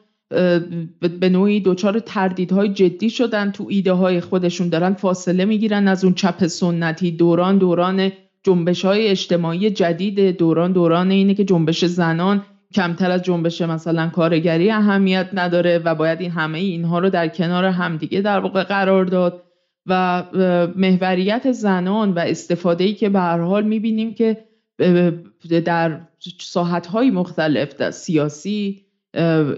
به 1.20 1.28
نوعی 1.28 1.60
دچار 1.60 1.98
تردیدهای 1.98 2.68
جدی 2.68 3.10
شدن 3.10 3.50
تو 3.50 3.66
ایده 3.68 3.92
های 3.92 4.20
خودشون 4.20 4.68
دارن 4.68 4.94
فاصله 4.94 5.44
می‌گیرن 5.44 5.88
از 5.88 6.04
اون 6.04 6.14
چپ 6.14 6.46
سنتی. 6.46 7.10
دوران 7.10 7.58
دوران 7.58 8.12
جنبش 8.42 8.84
های 8.84 9.08
اجتماعی 9.08 9.70
جدید 9.70 10.36
دوران 10.36 10.72
دوران 10.72 11.10
اینه 11.10 11.34
که 11.34 11.44
جنبش 11.44 11.84
زنان 11.84 12.42
کمتر 12.74 13.10
از 13.10 13.22
جنبش 13.22 13.62
مثلا 13.62 14.08
کارگری 14.08 14.70
اهمیت 14.70 15.28
نداره 15.32 15.78
و 15.78 15.94
باید 15.94 16.20
این 16.20 16.30
همه 16.30 16.58
اینها 16.58 16.98
رو 16.98 17.10
در 17.10 17.28
کنار 17.28 17.64
همدیگه 17.64 18.20
در 18.20 18.38
واقع 18.38 18.64
قرار 18.64 19.04
داد. 19.04 19.42
و 19.89 20.24
محوریت 20.77 21.52
زنان 21.52 22.12
و 22.12 22.19
استفاده 22.19 22.85
ای 22.85 22.94
که 22.94 23.09
به 23.09 23.19
هر 23.19 23.39
حال 23.39 23.65
می‌بینیم 23.65 24.15
که 24.15 24.44
در 25.65 26.01
ساحت 26.40 26.86
های 26.86 27.10
مختلف 27.10 27.74
در 27.74 27.90
سیاسی 27.90 28.85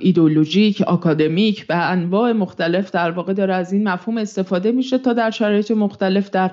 ایدولوژیک 0.01 0.83
اکادمیک 0.89 1.67
و 1.69 1.87
انواع 1.91 2.33
مختلف 2.33 2.91
در 2.91 3.11
واقع 3.11 3.33
داره 3.33 3.55
از 3.55 3.73
این 3.73 3.89
مفهوم 3.89 4.19
استفاده 4.19 4.73
میشه 4.73 4.99
تا 4.99 5.13
در 5.13 5.31
شرایط 5.31 5.71
مختلف 5.71 6.31
در 6.31 6.51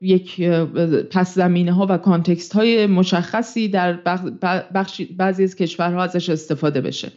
یک 0.00 0.48
پس 1.10 1.34
زمینه 1.34 1.72
ها 1.72 1.86
و 1.90 1.98
کانتکست 1.98 2.52
های 2.52 2.86
مشخصی 2.86 3.68
در 3.68 3.92
بعضی 5.16 5.44
از 5.44 5.56
کشورها 5.56 6.02
ازش 6.02 6.30
استفاده 6.30 6.80
بشه. 6.80 7.12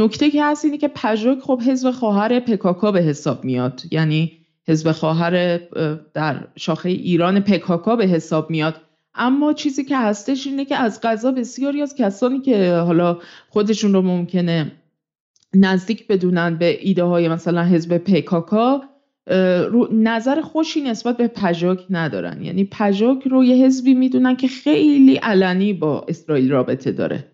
نکته 0.00 0.30
که 0.30 0.44
هست 0.44 0.64
اینه 0.64 0.78
که 0.78 0.88
پژوک 0.88 1.38
خب 1.38 1.60
حزب 1.60 1.90
خواهر 1.90 2.40
پکاکا 2.40 2.92
به 2.92 3.00
حساب 3.00 3.44
میاد. 3.44 3.82
یعنی 3.90 4.32
حزب 4.68 4.92
خواهر 4.92 5.60
در 6.14 6.46
شاخه 6.56 6.88
ایران 6.88 7.40
پکاکا 7.40 7.96
به 7.96 8.06
حساب 8.06 8.50
میاد. 8.50 8.80
اما 9.14 9.52
چیزی 9.52 9.84
که 9.84 9.96
هستش 9.98 10.46
اینه 10.46 10.64
که 10.64 10.76
از 10.76 11.00
غذا 11.00 11.32
بسیاری 11.32 11.82
از 11.82 11.94
کسانی 11.94 12.40
که 12.40 12.74
حالا 12.74 13.18
خودشون 13.48 13.92
رو 13.92 14.02
ممکنه 14.02 14.72
نزدیک 15.54 16.06
بدونن 16.06 16.56
به 16.58 16.78
ایده 16.80 17.04
های 17.04 17.28
مثلا 17.28 17.64
حزب 17.64 17.98
پکاکا 17.98 18.82
نظر 19.92 20.40
خوشی 20.40 20.80
نسبت 20.80 21.16
به 21.16 21.28
پژوک 21.28 21.86
ندارن. 21.90 22.42
یعنی 22.42 22.64
پژوک 22.64 23.22
رو 23.22 23.44
یه 23.44 23.66
حزبی 23.66 23.94
می‌دونن 23.94 24.36
که 24.36 24.48
خیلی 24.48 25.16
علنی 25.16 25.72
با 25.72 26.04
اسرائیل 26.08 26.50
رابطه 26.50 26.92
داره. 26.92 27.29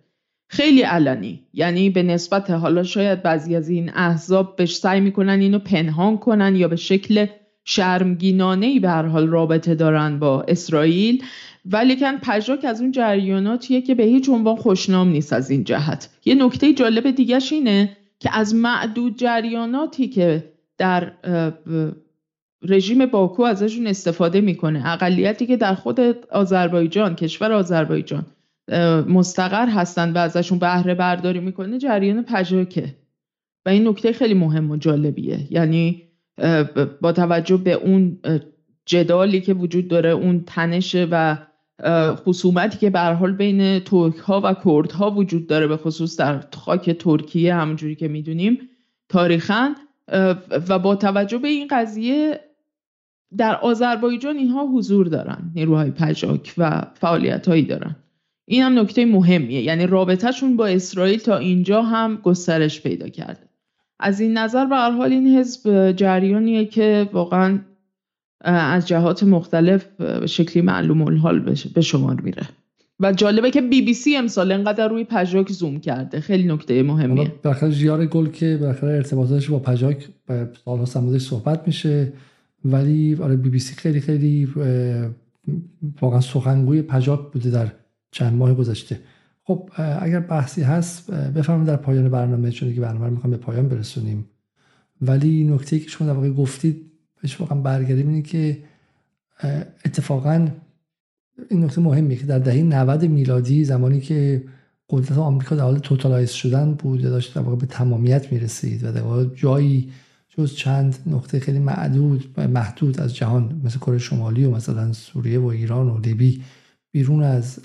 خیلی 0.48 0.82
علنی. 0.82 1.40
یعنی 1.52 1.90
به 1.90 2.02
نسبت 2.02 2.51
حالا 2.51 2.82
شاید 2.82 3.23
بعضی 3.23 3.56
از 3.56 3.68
این 3.68 3.90
احزاب 3.94 4.56
بهش 4.56 4.77
سعی 4.77 5.01
می‌کنن 5.01 5.40
اینو 5.40 5.59
پنهان 5.59 6.18
کنن 6.18 6.56
یا 6.56 6.68
به 6.68 6.77
شکل 6.77 7.27
شرمگینانه 7.64 8.66
ای 8.66 8.81
به 8.81 8.89
هر 8.89 9.06
حال 9.06 9.28
رابطه 9.28 9.74
دارن 9.74 10.18
با 10.18 10.43
اسرائیل. 10.43 11.24
ولیکن 11.64 12.16
پژاک 12.16 12.64
از 12.64 12.81
اون 12.81 12.93
جریاناتیه 12.93 13.81
که 13.81 13.94
به 13.94 14.02
هیچ 14.02 14.28
عنوان 14.28 14.56
خوشنام 14.56 15.09
نیست 15.09 15.32
از 15.32 15.51
این 15.51 15.64
جهت. 15.64 16.10
یه 16.24 16.35
نکته 16.35 16.73
جالب 16.73 17.10
دیگهش 17.10 17.52
اینه 17.52 17.97
که 18.18 18.31
از 18.36 18.55
معدود 18.55 19.18
جریاناتی 19.18 20.09
که 20.09 20.52
در 20.78 21.12
رژیم 22.62 23.06
باکو 23.06 23.43
ازشون 23.43 23.86
استفاده 23.86 24.40
می‌کنه. 24.40 24.93
اقلیتی 24.93 25.47
که 25.47 25.56
در 25.56 25.74
خود 25.74 26.01
آذربایجان 26.31 27.14
کشور 27.14 27.52
آذربایجان 27.52 28.27
مستقر 29.09 29.68
هستند 29.68 30.16
و 30.16 30.18
ازشون 30.18 30.59
بهره 30.59 30.94
برداری 30.94 31.40
می‌کنه 31.40 31.78
جریان 31.78 32.22
پژاکه 32.22 32.94
و 33.66 33.68
این 33.68 33.88
نکته 33.88 34.12
خیلی 34.12 34.34
مهم 34.34 34.70
و 34.70 34.76
جالبیه. 34.76 35.52
یعنی 35.52 36.02
با 37.01 37.12
توجه 37.12 37.56
به 37.56 37.72
اون 37.72 38.18
جدالی 38.86 39.40
که 39.40 39.55
وجود 39.55 39.88
داره 39.88 40.10
اون 40.10 40.43
تنش 40.47 40.97
و 41.10 41.38
خصومتی 42.14 42.78
که 42.78 42.90
به 42.90 43.01
حال 43.01 43.32
بین 43.32 43.78
ترک 43.78 44.16
ها 44.16 44.40
و 44.44 44.55
کرد 44.64 44.93
ها 44.93 45.10
وجود 45.10 45.47
داره 45.47 45.66
به 45.66 45.76
خصوص 45.76 46.20
در 46.20 46.44
خاک 46.55 46.90
ترکیه 46.90 47.55
همونجوری 47.55 47.94
که 47.94 48.09
می‌دونیم 48.09 48.59
تاریخا. 49.09 49.74
و 50.68 50.78
با 50.78 50.97
توجه 50.97 51.38
به 51.38 51.48
این 51.48 51.68
قضیه 51.70 52.40
در 53.36 53.56
آذربایجان 53.56 54.36
اینها 54.36 54.66
حضور 54.66 55.06
دارن 55.06 55.52
نیروهای 55.55 55.90
پژاک 55.90 56.55
و 56.59 56.82
فعالیت 56.94 57.48
هایی 57.48 57.62
دارن. 57.62 57.97
این 58.47 58.62
هم 58.62 58.78
نکته 58.78 59.06
مهمیه. 59.06 59.62
یعنی 59.62 59.86
رابطهشون 59.86 60.56
با 60.56 60.66
اسرائیل 60.66 61.18
تا 61.18 61.36
اینجا 61.36 61.82
هم 61.82 62.16
گسترش 62.16 62.82
پیدا 62.82 63.09
کرده. 63.09 63.40
از 64.01 64.20
این 64.20 64.39
نظر 64.39 64.66
به 64.66 64.77
حال 64.77 65.12
این 65.12 65.39
حزب 65.39 65.93
جریانیه 65.93 66.64
که 66.64 67.09
واقعا 67.12 67.59
از 68.40 68.89
جهات 68.89 69.23
مختلف 69.23 69.86
به 69.98 70.27
شکلی 70.27 70.62
معلوم 70.62 71.02
الحال 71.02 71.55
به 71.74 71.81
شمار 71.81 72.20
میره. 72.20 72.43
و 73.01 73.12
جالبه 73.12 73.51
که 73.51 73.60
بی 73.60 73.82
بی 73.82 73.94
سی 73.94 74.16
امسال 74.16 74.52
انقدر 74.52 74.89
روی 74.89 75.05
پژاک 75.05 75.52
زوم 75.52 75.81
کرده. 75.81 76.20
خیلی 76.20 76.48
نکته 76.48 76.82
مهمیه. 76.82 77.32
بالاخره 77.43 77.70
جیار 77.70 78.06
گل 78.06 78.27
که 78.27 78.59
بالاخره 78.60 78.90
ارتباطاتش 78.90 79.51
با 79.51 79.59
پژاک 79.59 80.09
سالها 80.64 80.85
سمودش 80.85 81.20
صحبت 81.20 81.62
میشه. 81.66 82.12
ولی 82.64 83.16
آره 83.23 83.36
بی 83.36 83.48
بی 83.48 83.59
سی 83.59 83.74
خیلی 83.74 84.01
خیلی 84.01 84.48
واقعا 86.01 86.20
سخنگوی 86.20 86.82
پژاک 86.82 87.20
بوده 87.32 87.51
در 87.51 87.66
چند 88.10 88.32
ماه 88.32 88.54
گذشته. 88.54 89.00
خب 89.44 89.70
اگر 90.00 90.20
بحثی 90.20 90.62
هست 90.62 91.10
بفهمم 91.10 91.64
در 91.64 91.76
پایان 91.76 92.08
برنامه 92.08 92.50
چون 92.50 92.74
که 92.74 92.80
برنامه 92.80 93.10
می‌خوام 93.10 93.30
به 93.30 93.36
پایان 93.36 93.68
برسونیم. 93.68 94.28
ولی 95.00 95.44
نکته 95.44 95.78
که 95.78 95.88
شما 95.88 96.12
در 96.12 96.30
گفتید 96.30 96.92
بهش 97.22 97.40
واقعا 97.40 97.60
برگردیم 97.60 98.08
اینه 98.08 98.22
که 98.22 98.58
اتفاقا 99.84 100.48
این 101.50 101.64
نکته 101.64 101.80
مهمیه 101.80 102.16
که 102.16 102.26
در 102.26 102.38
دهه 102.38 102.62
90 102.62 103.04
میلادی 103.04 103.64
زمانی 103.64 104.00
که 104.00 104.44
قدرت 104.90 105.18
آمریکا 105.18 105.56
در 105.56 105.62
حال 105.62 105.78
توتالایز 105.78 106.30
شدن 106.30 106.74
بود 106.74 107.00
یا 107.00 107.10
داشت 107.10 107.34
در 107.34 107.42
به 107.42 107.66
تمامیت 107.66 108.32
می‌رسید 108.32 108.84
و 108.84 108.92
در 108.92 109.34
جایی 109.34 109.92
جز 110.28 110.54
چند 110.54 110.98
نقطه 111.06 111.40
خیلی 111.40 111.58
معدود 111.58 112.40
محدود 112.40 113.00
از 113.00 113.14
جهان 113.14 113.60
مثل 113.64 113.78
کره 113.78 113.98
شمالی 113.98 114.44
و 114.44 114.50
مثلا 114.50 114.92
سوریه 114.92 115.38
و 115.38 115.46
ایران 115.46 115.88
و 115.88 115.98
لیبی 115.98 116.42
بیرون 116.92 117.22
از 117.22 117.60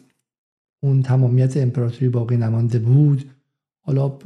اون 0.83 1.01
تمامیت 1.01 1.57
امپراتوری 1.57 2.09
باقی 2.09 2.37
نمانده 2.37 2.79
بود. 2.79 3.25
حالا 3.83 4.17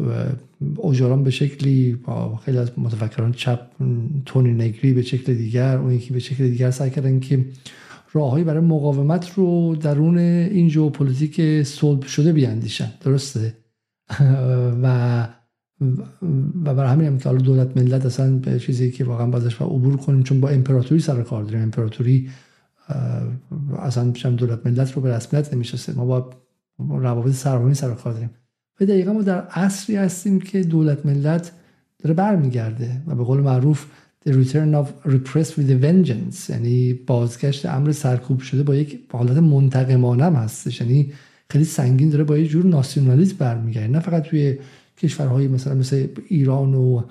اوجاران 0.77 1.23
به 1.23 1.32
شکلی 1.32 1.94
با 1.94 2.36
خیلی 2.36 2.57
از 2.57 2.72
متفکران 2.77 3.32
چپ 3.32 3.60
تونی 4.26 4.53
نگری 4.53 4.94
به 4.94 5.02
شکل 5.02 5.34
دیگر 5.34 5.77
اون 5.77 5.91
یکی 5.91 6.14
به 6.14 6.19
شکل 6.19 6.49
دیگر 6.49 6.72
سعی 6.72 6.90
کردن 6.90 7.19
که 7.19 7.45
راههایی 8.14 8.44
برای 8.44 8.64
مقاومت 8.64 9.34
رو 9.36 9.76
درون 9.76 10.18
این 10.18 10.69
ژئوپلیتیک 10.69 11.64
صلب 11.64 12.03
شده 12.03 12.34
بیاندیشن. 12.34 12.91
درسته؟ 13.02 13.57
و 14.84 15.27
و 16.65 16.73
برای 16.73 16.91
همین 16.91 17.07
هم 17.07 17.18
که 17.18 17.30
حالا 17.30 17.41
دولت 17.41 17.77
ملت 17.77 18.06
اصلا 18.06 18.38
به 18.38 18.60
چیزی 18.60 18.91
که 18.91 19.03
واقعا 19.03 19.27
باید 19.27 19.44
ازش 19.44 19.61
عبور 19.61 19.98
کنیم 19.98 20.23
چون 20.23 20.41
با 20.41 20.49
امپراتوری 20.49 21.02
سر 21.02 21.22
کار 21.22 21.44
داریم. 21.44 21.61
امپراتوری 21.61 22.30
اصلا 23.80 24.11
دولت 24.32 24.65
ملت 24.65 24.91
رو 24.91 25.02
به 25.02 25.15
رسمیت 25.15 25.53
نمی‌شناسه 25.53 25.93
ما 25.94 26.06
با 26.06 26.30
روابط 26.80 27.34
سرمایه 27.34 27.73
سر 27.73 27.93
کار 27.93 28.14
داریم. 28.14 28.30
و 28.81 28.85
دقیقا 28.85 29.14
ما 29.14 29.22
در 29.22 29.41
عصری 29.41 29.95
هستیم 29.95 30.41
که 30.41 30.64
دولت 30.64 31.06
ملت 31.06 31.52
داره 31.99 32.15
برمیگرده 32.15 33.02
و 33.07 33.15
به 33.15 33.23
قول 33.23 33.39
معروف 33.39 33.85
the 34.27 34.31
return 34.31 34.73
of 34.73 35.11
repressed 35.11 35.56
with 35.56 35.69
a 35.69 35.85
vengeance 35.85 36.49
یعنی 36.49 36.93
بازگشت 36.93 37.65
امر 37.65 37.91
سرکوب 37.91 38.39
شده 38.39 38.64
با 38.64 38.76
یک 38.76 38.99
حالت 39.11 39.38
منتقمانه 39.38 40.38
هستش. 40.38 40.81
یعنی 40.81 41.14
خیلی 41.49 41.65
سنگین 41.65 42.10
داره 42.10 42.23
با 42.23 42.38
یه 42.38 42.47
جور 42.47 42.65
ناسیونالیسم 42.65 43.35
برمیگرده. 43.38 43.88
نه 43.88 43.99
فقط 43.99 44.23
توی 44.23 44.57
کشورهای 44.97 45.47
مثلا 45.47 45.76
مثل 45.76 46.07
ایران 46.27 46.73
و 46.73 47.02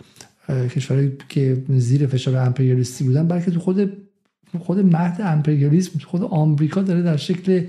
کشورهایی 0.49 1.13
که 1.29 1.63
زیر 1.69 2.07
فشار 2.07 2.37
امپریالیستی 2.37 3.05
بودن 3.05 3.29
بلکه 3.29 3.51
تو 3.51 3.61
خود 3.61 3.93
خود 4.59 4.79
مهد 4.79 5.21
امپریالیسم 5.21 5.99
خود 5.99 6.23
آمریکا 6.23 6.83
داره 6.83 7.03
در 7.03 7.17
شکل 7.17 7.65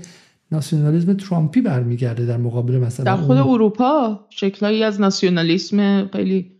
ناسیونالیسم 0.52 1.14
ترامپی 1.14 1.60
برمیگرده 1.60 2.26
در 2.26 2.36
مقابل 2.36 2.78
مثلا 2.78 3.16
در 3.16 3.22
خود 3.22 3.36
اروپا 3.36 4.26
شکلهایی 4.30 4.82
از 4.82 5.00
ناسیونالیسم 5.00 6.08
خیلی 6.08 6.52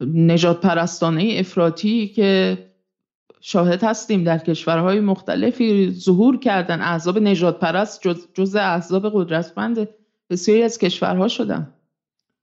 نجات 0.00 0.60
پرستانه 0.60 1.34
افراطی 1.38 2.08
که 2.08 2.58
شاهد 3.40 3.84
هستیم 3.84 4.24
در 4.24 4.38
کشورهای 4.38 5.00
مختلفی 5.00 5.90
ظهور 5.90 6.38
کردن. 6.38 6.80
احزاب 6.80 7.18
نجات 7.18 7.60
پرست 7.60 8.00
جز, 8.02 8.26
جز 8.34 8.56
احزاب 8.56 9.10
قدرتمند 9.14 9.88
بسیاری 10.30 10.62
از 10.62 10.78
کشورها 10.78 11.28
شدن. 11.28 11.68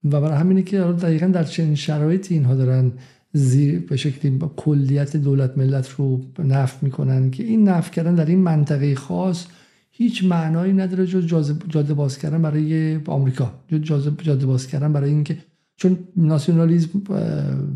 و 0.04 0.20
برای 0.20 0.38
همینه 0.38 0.62
که 0.62 0.78
دقیقا 0.78 1.26
در 1.26 1.44
چنین 1.44 1.74
شرایطی 1.74 2.34
اینها 2.34 2.54
دارن 2.54 2.92
زیر 3.32 3.80
به 3.80 3.96
شکلی 3.96 4.38
کلیت 4.56 5.16
دولت 5.16 5.58
ملت 5.58 5.90
رو 5.90 6.20
نفت 6.38 6.82
می‌کنن 6.82 7.30
که 7.30 7.42
این 7.42 7.68
نفت 7.68 7.92
کردن 7.92 8.14
در 8.14 8.26
این 8.26 8.38
منطقه 8.38 8.94
خاص 8.94 9.46
هیچ 9.98 10.24
معنایی 10.24 10.72
نداره 10.72 11.06
جز 11.06 11.52
جاده 11.68 11.94
باز 11.94 12.18
کردن 12.18 12.42
برای 12.42 12.96
آمریکا. 13.06 13.52
جز 13.82 14.08
جاده 14.22 14.46
باز 14.46 14.66
کردن 14.66 14.92
برای 14.92 15.10
اینکه 15.10 15.38
چون 15.76 15.98
ناسیونالیزم 16.16 16.88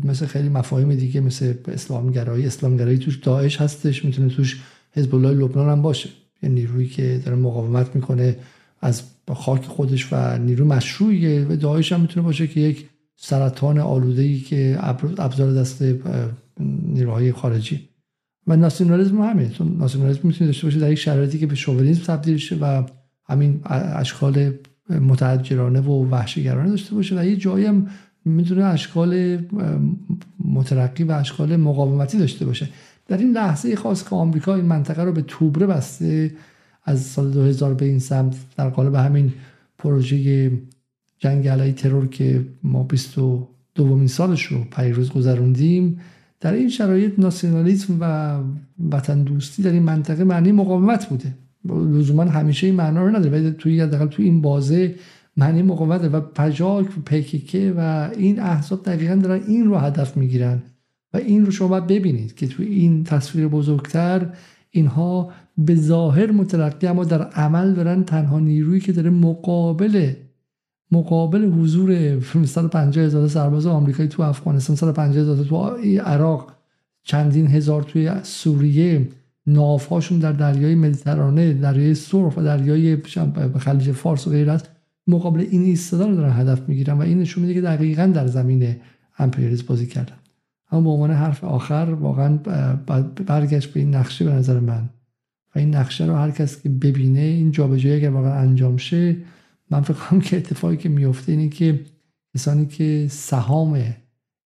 مثل 0.03 0.25
خیلی 0.25 0.49
مفاهیم 0.49 0.95
دیگه 0.95 1.21
مثل 1.21 1.53
اسلامگرایی 1.67 2.45
اسلامگرایی 2.45 2.97
توش 2.97 3.17
داعش 3.17 3.61
هستش 3.61 4.05
می‌تونه 4.05 4.29
توش 4.29 4.61
حزب 4.91 5.15
الله 5.15 5.31
لبنان 5.31 5.69
هم 5.69 5.81
باشه. 5.81 6.09
یعنی 6.43 6.55
نیرویی 6.55 6.87
که 6.87 7.21
داره 7.25 7.37
مقاومت 7.37 7.95
می‌کنه 7.95 8.35
از 8.81 9.03
خاک 9.33 9.65
خودش 9.65 10.13
و 10.13 10.37
نیرو 10.37 10.65
مشروعیه 10.65 11.45
و 11.49 11.55
داعش 11.55 11.91
هم 11.91 12.01
می‌تونه 12.01 12.25
باشه 12.25 12.47
که 12.47 12.59
یک 12.59 12.89
سرطان 13.15 13.79
آلوده 13.79 14.21
ای 14.21 14.39
که 14.39 14.77
ابزار 15.17 15.53
دست 15.53 15.83
نیروهای 16.85 17.31
خارجی. 17.31 17.90
و 18.47 18.55
ناسیونالیسم 18.55 19.21
همین 19.21 19.49
چون 19.49 19.77
ناسیونالیسم 19.77 20.21
می‌تونه 20.23 20.47
داشته 20.47 20.67
باشه 20.67 20.79
در 20.79 20.91
یک 20.91 20.97
شرایطی 20.97 21.39
که 21.39 21.47
به 21.47 21.55
شوونیسم 21.55 22.03
تبدیل 22.03 22.37
شه 22.37 22.55
و 22.55 22.83
همین 23.25 23.61
اشکال 23.65 24.53
متحجرانه 24.89 25.81
و 25.81 26.09
وحشیگرانه 26.09 26.69
داشته 26.69 26.95
باشه 26.95 27.19
و 27.19 27.25
یه 27.25 27.35
جایی 27.35 27.65
هم 27.65 27.87
می‌تونه 28.25 28.63
اشکال 28.63 29.37
مترقی 30.45 31.03
و 31.03 31.11
اشکال 31.11 31.55
مقاومتی 31.55 32.17
داشته 32.17 32.45
باشه. 32.45 32.69
در 33.07 33.17
این 33.17 33.31
لحظه 33.31 33.75
خاص 33.75 34.09
که 34.09 34.15
آمریکا 34.15 34.55
این 34.55 34.65
منطقه 34.65 35.03
رو 35.03 35.11
به 35.11 35.21
توبره 35.21 35.67
بسته 35.67 36.31
از 36.83 37.01
سال 37.01 37.31
2000 37.31 37.73
به 37.73 37.85
این 37.85 37.99
سمت 37.99 38.35
در 38.57 38.69
قالب 38.69 38.95
همین 38.95 39.33
پروژه 39.77 40.51
جنگ 41.19 41.47
علیه 41.47 41.73
ترور 41.73 42.07
که 42.07 42.45
ما 42.63 42.83
22 42.83 43.47
دومین 43.75 44.07
سالش 44.07 44.43
رو 44.43 44.63
پیروز 44.63 45.11
گذروندیم 45.11 45.99
در 46.41 46.53
این 46.53 46.69
شرایط 46.69 47.19
ناسیونالیسم 47.19 47.97
و 47.99 48.35
وطن 48.91 49.23
دوستی 49.23 49.63
در 49.63 49.71
این 49.71 49.83
منطقه 49.83 50.23
معنی 50.23 50.51
مقاومت 50.51 51.09
بوده. 51.09 51.35
لزوما 51.65 52.23
همیشه 52.23 52.67
این 52.67 52.75
معنا 52.75 53.05
رو 53.05 53.09
نداره. 53.09 53.31
ولی 53.31 53.51
توی 53.51 53.81
حداقل 53.81 54.07
توی 54.07 54.25
این 54.25 54.41
بازه 54.41 54.95
معنی 55.37 55.61
مقاومت 55.61 56.09
و 56.13 56.19
پجاک 56.21 56.97
و 56.97 57.01
پکیکه 57.05 57.73
و 57.77 58.09
این 58.17 58.39
احزاب 58.39 58.83
دقیقا 58.83 59.15
دارن 59.15 59.43
این 59.47 59.65
رو 59.65 59.77
هدف 59.77 60.17
می‌گیرن 60.17 60.63
و 61.13 61.17
این 61.17 61.45
رو 61.45 61.51
شما 61.51 61.67
باید 61.67 61.87
ببینید 61.87 62.35
که 62.35 62.47
توی 62.47 62.65
این 62.65 63.03
تصویر 63.03 63.47
بزرگتر 63.47 64.33
اینها 64.71 65.31
به 65.57 65.75
ظاهر 65.75 66.31
مترقی 66.31 66.87
اما 66.87 67.03
در 67.03 67.21
عمل 67.21 67.73
دارن 67.73 68.03
تنها 68.03 68.39
نیرویی 68.39 68.79
که 68.79 68.91
داره 68.91 69.09
مقابل 69.09 70.13
مقابل 70.91 71.45
حضور 71.45 72.19
150 72.45 73.05
هزار 73.05 73.27
سرباز 73.27 73.65
آمریکایی 73.65 74.09
تو 74.09 74.23
افغانستان 74.23 74.75
150 74.75 75.21
هزار 75.21 75.45
تو 75.45 75.57
عراق 76.05 76.51
چندین 77.03 77.47
هزار 77.47 77.83
توی 77.83 78.11
سوریه 78.23 79.09
نافهاشون 79.47 80.19
در 80.19 80.31
دریای 80.31 80.75
مدیترانه 80.75 81.53
دریای 81.53 81.95
سرخ 81.95 82.37
و 82.37 82.41
دریای 82.41 82.97
خلیج 83.59 83.91
فارس 83.91 84.27
و 84.27 84.29
غیر 84.29 84.49
است 84.49 84.69
مقابل 85.07 85.39
این 85.39 85.61
ایستادن 85.61 86.09
رو 86.09 86.15
دارن 86.15 86.31
هدف 86.31 86.69
می‌گیرن 86.69 86.97
و 86.97 87.01
این 87.01 87.19
نشون 87.19 87.43
میده 87.43 87.53
که 87.53 87.61
دقیقا 87.61 88.05
در 88.05 88.27
زمین 88.27 88.75
امپریالیسم 89.19 89.65
بازی 89.67 89.87
کردن. 89.87 90.15
اما 90.71 90.81
به 90.81 90.89
عنوان 90.89 91.11
حرف 91.11 91.43
آخر 91.43 91.97
واقعا 92.01 92.37
برگشت 93.27 93.73
به 93.73 93.79
این 93.79 93.95
نقشه 93.95 94.25
به 94.25 94.31
نظر 94.31 94.59
من. 94.59 94.89
و 95.55 95.59
این 95.59 95.75
نقشه 95.75 96.05
رو 96.05 96.15
هر 96.15 96.31
کس 96.31 96.61
که 96.61 96.69
ببینه 96.69 97.19
این 97.19 97.51
جابجایی 97.51 97.95
اگر 97.95 98.09
واقعا 98.09 98.33
انجام 98.33 98.77
شه 98.77 99.15
من 99.71 99.81
فکر 99.81 99.93
کنم 99.93 100.21
که 100.21 100.37
اتفاقی 100.37 100.77
که 100.77 100.89
میفته 100.89 101.31
اینه 101.31 101.49
که 101.49 101.79
کسانی 102.35 102.65
که 102.65 103.07
سهام 103.09 103.83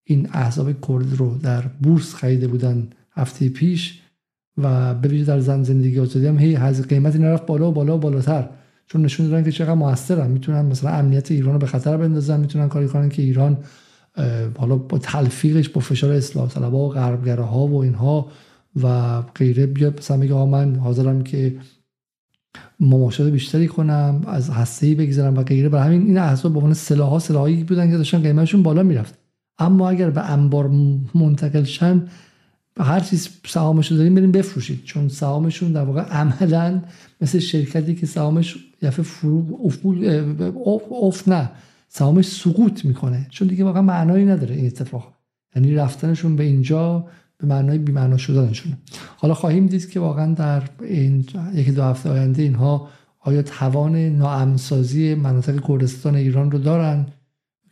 این 0.03 0.29
احزاب 0.33 0.87
کرد 0.87 1.13
رو 1.17 1.37
در 1.37 1.61
بورس 1.61 2.13
خریده 2.13 2.47
بودن 2.47 2.89
هفته 3.11 3.49
پیش 3.49 4.01
و 4.57 4.93
به 4.93 5.07
ویژه 5.07 5.25
در 5.25 5.39
زن 5.39 5.63
زندگی 5.63 5.99
آزادی 5.99 6.27
هم 6.27 6.39
هی 6.39 6.55
از 6.55 6.87
قیمت 6.87 7.15
این 7.15 7.25
رفت 7.25 7.45
بالا 7.45 7.69
و 7.69 7.73
بالا 7.73 7.95
و 7.95 7.99
بالاتر. 7.99 8.49
چون 8.87 9.01
نشون 9.01 9.27
دادن 9.27 9.43
که 9.43 9.51
چقدر 9.51 9.73
موثرن. 9.73 10.31
می‌تونن 10.31 10.65
مثلا 10.65 10.89
امنیت 10.89 11.31
ایران 11.31 11.53
رو 11.53 11.59
به 11.59 11.65
خطر 11.65 11.97
بندازن. 11.97 12.39
می‌تونن 12.39 12.69
کاری 12.69 12.87
کنن 12.87 13.09
که 13.09 13.21
ایران 13.21 13.57
حالا 14.57 14.75
با 14.75 14.97
تلفیقش 14.97 15.69
با 15.69 15.81
فشار 15.81 16.11
اصلاح 16.11 16.49
طلبها 16.49 16.77
و 16.77 16.89
غربگراها 16.89 17.67
و 17.67 17.75
اینها 17.75 18.31
و 18.83 19.21
غیره. 19.21 19.65
بیاد 19.65 19.97
مثلا 19.99 20.17
بگه 20.17 20.45
من 20.45 20.75
حاضرم 20.75 21.23
که 21.23 21.55
مماشات 22.79 23.31
بیشتری 23.31 23.67
کنم 23.67 24.21
از 24.27 24.49
هسته 24.49 24.95
بگذارم 24.95 25.37
و 25.37 25.43
غیره. 25.43 25.69
برای 25.69 25.85
همین 25.85 26.07
این 26.07 26.17
احزاب 26.17 26.51
به 26.53 26.57
عنوان 26.57 26.73
سلاح 26.73 27.09
ها 27.09 27.19
سلاحی 27.19 27.63
بودن 27.63 27.91
که 27.91 27.97
داشتن 27.97 28.21
قیمتشون 28.21 28.63
بالا 28.63 28.83
می‌رفت. 28.83 29.17
اما 29.59 29.89
اگر 29.89 30.09
به 30.09 30.31
انبار 30.31 30.71
منتقل 31.15 31.63
شن 31.63 32.07
هر 32.79 32.99
چیز 32.99 33.29
سهامش 33.47 33.91
رو 33.91 33.97
داریم 33.97 34.15
بریم 34.15 34.31
بفروشید. 34.31 34.83
چون 34.83 35.09
سهامشون 35.09 35.71
در 35.71 35.83
واقع 35.83 36.01
عملا 36.01 36.81
مثل 37.21 37.39
شرکتی 37.39 37.95
که 37.95 38.05
سهامش 38.05 38.55
یفه 38.81 39.03
فرو 39.03 39.59
افول 39.65 40.35
اف 41.01 41.27
نه 41.27 41.51
سهامش 41.87 42.25
سقوط 42.25 42.85
می‌کنه. 42.85 43.27
چون 43.29 43.47
دیگه 43.47 43.63
واقعا 43.63 43.81
معنایی 43.81 44.25
نداره 44.25 44.55
این 44.55 44.65
اتفاق. 44.65 45.13
یعنی 45.55 45.75
رفتنشون 45.75 46.35
به 46.35 46.43
اینجا 46.43 47.05
به 47.37 47.47
معنای 47.47 47.77
بی‌معنا 47.77 48.17
شدنشونه 48.17 48.77
حالا 49.17 49.33
خواهیم 49.33 49.67
دید 49.67 49.89
که 49.89 49.99
واقعا 49.99 50.33
در 50.33 50.63
این 50.81 51.25
یکی 51.53 51.71
دو 51.71 51.83
هفته 51.83 52.09
آینده 52.09 52.41
اینها 52.41 52.87
آیا 53.19 53.41
توان 53.41 53.95
ناامنسازی 53.95 55.15
مناطق 55.15 55.67
کردستان 55.67 56.15
ایران 56.15 56.51
رو 56.51 56.57
دارن 56.59 57.05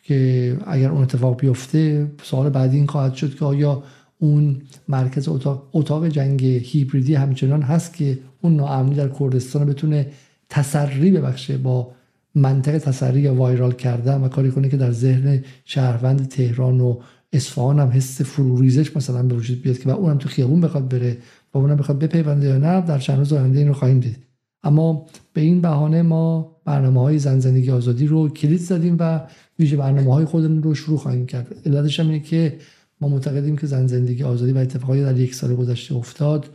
که 0.03 0.57
اگر 0.67 0.89
اون 0.89 1.01
اتفاق 1.01 1.39
بیفته؟ 1.39 2.11
سوال 2.23 2.49
بعدی 2.49 2.77
این 2.77 2.87
خواهد 2.87 3.13
شد 3.13 3.35
که 3.35 3.45
آیا 3.45 3.83
اون 4.19 4.61
مرکز 4.87 5.29
اتاق, 5.29 5.69
اتاق 5.73 6.07
جنگ 6.07 6.43
هیبریدی 6.43 7.15
همچنان 7.15 7.61
هست 7.61 7.93
که 7.93 8.19
اون 8.41 8.55
ناامنی 8.55 8.95
در 8.95 9.09
کردستان 9.09 9.65
بتونه 9.65 10.07
تسری 10.49 11.11
ببخشه 11.11 11.57
با 11.57 11.91
منطقه 12.35 12.79
تسری 12.79 13.21
یا 13.21 13.35
وایرال 13.35 13.71
کردن 13.71 14.21
و 14.21 14.27
کاری 14.27 14.51
کنه 14.51 14.69
که 14.69 14.77
در 14.77 14.91
ذهن 14.91 15.43
شهروند 15.65 16.27
تهران 16.27 16.81
و 16.81 16.99
اصفهان 17.33 17.79
هم 17.79 17.89
حس 17.89 18.21
فروریزش 18.21 18.95
مثلا 18.95 19.23
به 19.23 19.35
وجود 19.35 19.61
بیاد 19.61 19.79
که 19.79 19.89
و 19.89 19.91
اونم 19.91 20.17
تو 20.17 20.29
خیابون 20.29 20.61
بخواد 20.61 20.89
بره 20.89 21.17
و 21.53 21.57
اونم 21.57 21.75
بخواد 21.75 21.99
بپیونده 21.99 22.47
یا 22.47 22.57
نه 22.57 22.81
در 22.81 22.99
چند 22.99 23.17
روز 23.17 23.33
آینده 23.33 23.59
این 23.59 23.67
رو 23.67 23.73
خواهیم 23.73 23.99
دید. 23.99 24.17
اما 24.63 25.05
به 25.33 25.41
این 25.41 25.61
بهانه 25.61 26.01
ما 26.01 26.55
برنامه 26.65 27.01
های 27.01 27.19
زن 27.19 27.39
زندگی 27.39 27.71
آزادی 27.71 28.07
رو 28.07 28.29
کلید 28.29 28.59
زدیم 28.59 28.97
و 28.99 29.21
ویژه 29.59 29.77
برنامه 29.77 30.13
های 30.13 30.25
خودمون 30.25 30.63
رو 30.63 30.75
شروع 30.75 30.97
خواهیم 30.97 31.25
کرد. 31.25 31.55
علتش 31.65 31.99
هم 31.99 32.05
اینه 32.05 32.19
که 32.19 32.57
ما 33.01 33.07
معتقدیم 33.07 33.57
که 33.57 33.67
زن 33.67 33.87
زندگی 33.87 34.23
آزادی 34.23 34.51
و 34.51 34.57
اتفاقی 34.57 35.01
در 35.01 35.17
یک 35.19 35.35
سال 35.35 35.55
گذشته 35.55 35.95
افتاد. 35.95 36.49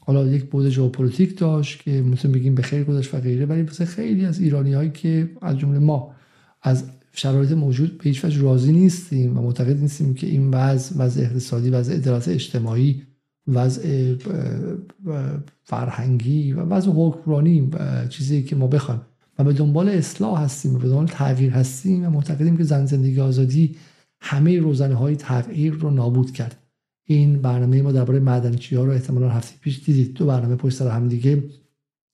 حالا 0.00 0.26
یک 0.26 0.44
بود 0.44 0.68
ژئوپلیتیک 0.68 1.38
داشت 1.38 1.82
که 1.82 1.90
می‌تونیم 1.90 2.38
بگیم 2.38 2.54
به 2.54 2.62
خیر 2.62 2.84
گذشت 2.84 3.14
و 3.14 3.20
غیره 3.20 3.46
ولی 3.46 3.66
خیلی 3.66 4.24
از 4.24 4.40
ایرانی 4.40 4.72
هایی 4.72 4.90
که 4.90 5.30
از 5.42 5.58
جمله 5.58 5.78
ما 5.78 6.14
از 6.62 6.84
شرایط 7.12 7.52
موجود 7.52 7.98
به 7.98 8.04
هیچ 8.04 8.24
وجه 8.24 8.42
راضی 8.42 8.72
نیستیم 8.72 9.38
و 9.38 9.42
معتقد 9.42 9.80
نیستیم 9.80 10.14
که 10.14 10.26
این 10.26 10.50
وضع 10.50 10.96
وضع 10.98 11.22
اقتصادی 11.22 11.70
وضع 11.70 11.94
عدالت 11.94 12.28
اجتماعی 12.28 13.02
وضع 13.46 14.14
فرهنگی 15.62 16.52
و 16.52 16.60
وضع 16.60 16.90
حکمرانی 16.90 17.70
چیزی 18.08 18.42
که 18.42 18.56
ما 18.56 18.66
بخوایم. 18.66 19.00
و 19.38 19.44
به 19.44 19.52
دنبال 19.52 19.88
اصلاح 19.88 20.42
هستیم 20.42 20.74
و 20.74 20.78
به 20.78 20.88
دنبال 20.88 21.06
تغییر 21.06 21.52
هستیم 21.52 22.06
و 22.06 22.10
معتقدیم 22.10 22.56
که 22.56 22.64
زن 22.64 22.86
زندگی 22.86 23.20
آزادی 23.20 23.76
همه 24.20 24.58
روزنه 24.58 24.94
های 24.94 25.16
تغییر 25.16 25.72
رو 25.72 25.90
نابود 25.90 26.30
کرد. 26.30 26.56
این 27.04 27.42
برنامه 27.42 27.82
ما 27.82 27.92
درباره 27.92 28.18
معدنچی 28.18 28.76
ها 28.76 28.84
رو 28.84 28.92
احتمالا 28.92 29.28
هفته 29.28 29.58
پیش 29.60 29.82
دیدید. 29.84 30.14
دو 30.14 30.26
برنامه 30.26 30.56
پشت 30.56 30.76
سر 30.76 30.88
هم 30.88 31.08
دیگه 31.08 31.44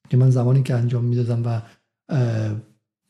که 0.08 0.16
من 0.16 0.30
زمانی 0.30 0.62
که 0.62 0.74
انجام 0.74 1.04
می‌دادم 1.04 1.42
و 1.44 1.62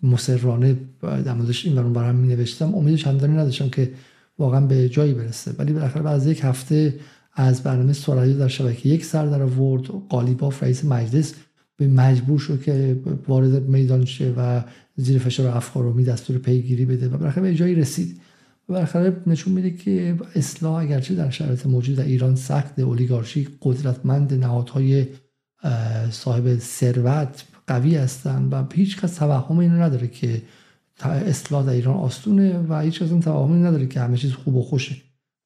مسررانه 0.06 0.76
در 1.02 1.34
موردش 1.34 1.66
این 1.66 1.74
برون 1.74 1.92
برام 1.92 2.14
می 2.14 2.28
نوشتم 2.28 2.74
امید 2.74 2.96
چندانی 2.96 3.34
نداشتم 3.34 3.68
که 3.68 3.92
واقعا 4.38 4.60
به 4.60 4.88
جایی 4.88 5.14
برسه. 5.14 5.54
ولی 5.58 5.72
بالاخره 5.72 6.02
بعد 6.02 6.14
از 6.14 6.26
یک 6.26 6.40
هفته 6.42 6.94
از 7.34 7.62
برنامه 7.62 7.92
سرعی 7.92 8.34
در 8.34 8.48
شبکه 8.48 8.88
یک 8.88 9.04
سر 9.04 9.26
در 9.26 9.42
آورد. 9.42 9.86
قالیباف 9.86 10.62
رئیس 10.62 10.84
مجلس 10.84 11.34
به 11.76 11.86
مجبور 11.86 12.38
شد 12.38 12.62
که 12.62 13.00
وارد 13.28 13.68
میدان 13.68 14.04
شه 14.04 14.34
و 14.36 14.62
زیر 14.96 15.18
فشار 15.18 15.56
افکار 15.56 15.82
رو 15.82 15.92
می 15.92 16.04
دستور 16.04 16.38
پیگیری 16.38 16.84
بده 16.84 17.08
و 17.08 17.18
بالاخره 17.18 17.42
به 17.42 17.54
جایی 17.54 17.74
رسید. 17.74 18.20
و 18.68 18.72
بالاخره 18.72 19.16
نشون 19.26 19.52
میده 19.52 19.70
که 19.70 20.16
اصلاح 20.34 20.74
اگرچه 20.74 21.14
در 21.14 21.30
شرایط 21.30 21.66
موجود 21.66 21.96
در 21.96 22.04
ایران 22.04 22.34
سخت 22.34 22.78
اولیگارشی 22.78 23.48
قدرتمند 23.62 24.34
نهادهای 24.34 25.06
صاحب 26.10 26.58
ثروت 26.58 27.44
قوی 27.66 27.96
هستن 27.96 28.48
و 28.48 28.64
هیچ 28.74 29.00
کس 29.00 29.14
توهم 29.14 29.58
اینو 29.58 29.82
نداره 29.82 30.08
که 30.08 30.42
اصلاح 31.04 31.66
در 31.66 31.72
ایران 31.72 31.96
آستونه 31.96 32.58
و 32.68 32.80
هیچ 32.80 33.02
کس 33.02 33.24
توهم 33.24 33.66
نداره 33.66 33.86
که 33.86 34.00
همه 34.00 34.16
چیز 34.16 34.32
خوب 34.32 34.56
و 34.56 34.62
خوشه. 34.62 34.96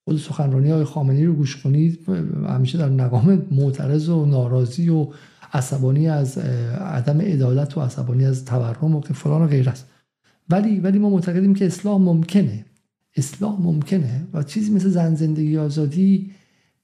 خود 0.05 0.18
سخنرانی 0.18 0.70
های 0.70 0.84
خامنه‌ای 0.84 1.24
رو 1.24 1.32
گوش 1.32 1.56
کنید 1.56 2.09
همیشه 2.48 2.78
در 2.78 2.88
نقام 2.88 3.47
معترض 3.51 4.09
و 4.09 4.26
ناراضی 4.26 4.88
و 4.88 5.06
عصبانی 5.52 6.09
از 6.09 6.38
عدم 6.78 7.20
عدالت 7.20 7.78
و 7.78 7.80
عصبانی 7.80 8.24
از 8.24 8.44
تورم 8.44 8.94
و 8.94 9.01
فلان 9.01 9.42
و 9.42 9.47
غیر 9.47 9.68
است. 9.68 9.86
ولی 10.48 10.80
ولی 10.80 10.98
ما 10.98 11.10
معتقدیم 11.10 11.55
که 11.55 11.66
اصلاح 11.66 11.98
ممکنه. 11.98 12.64
اصلاح 13.16 13.60
ممکنه 13.60 14.26
و 14.32 14.42
چیزی 14.42 14.72
مثل 14.72 14.88
زن 14.88 15.14
زندگی 15.14 15.59
آزادی 15.59 16.30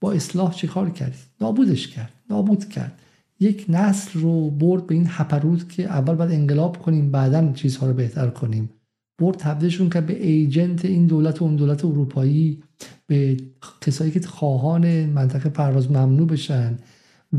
با 0.01 0.13
اصلاح 0.13 0.55
چه 0.55 0.67
کار 0.67 0.91
کرد؟ 0.91 1.15
نابودش 1.41 1.89
کرد. 1.89 2.13
نابود 2.31 2.69
کرد. 2.69 2.99
یک 3.41 3.67
نسل 3.69 4.21
رو 4.21 4.51
برد 4.51 4.87
به 4.87 4.95
این 4.95 5.07
هپرود 5.09 5.69
که 5.69 5.85
اول 5.85 6.15
باید 6.15 6.33
انقلاب 6.33 6.79
کنیم 6.79 7.11
بعدا 7.11 7.53
چیزها 7.53 7.87
رو 7.87 7.93
بهتر 7.93 8.29
کنیم. 8.29 8.71
برد 9.19 9.37
تبدیلشون 9.37 9.91
که 9.91 10.01
به 10.01 10.27
ایجنت 10.27 10.85
این 10.85 11.07
دولت 11.07 11.43
و 11.43 11.45
اون 11.45 11.57
دولت 11.57 11.85
اروپایی 11.85 12.63
به 13.07 13.37
کسایی 13.81 14.11
که 14.11 14.21
خواهان 14.21 15.07
منطقه 15.07 15.49
پرواز 15.49 15.91
ممنوع 15.91 16.27
بشن 16.27 16.79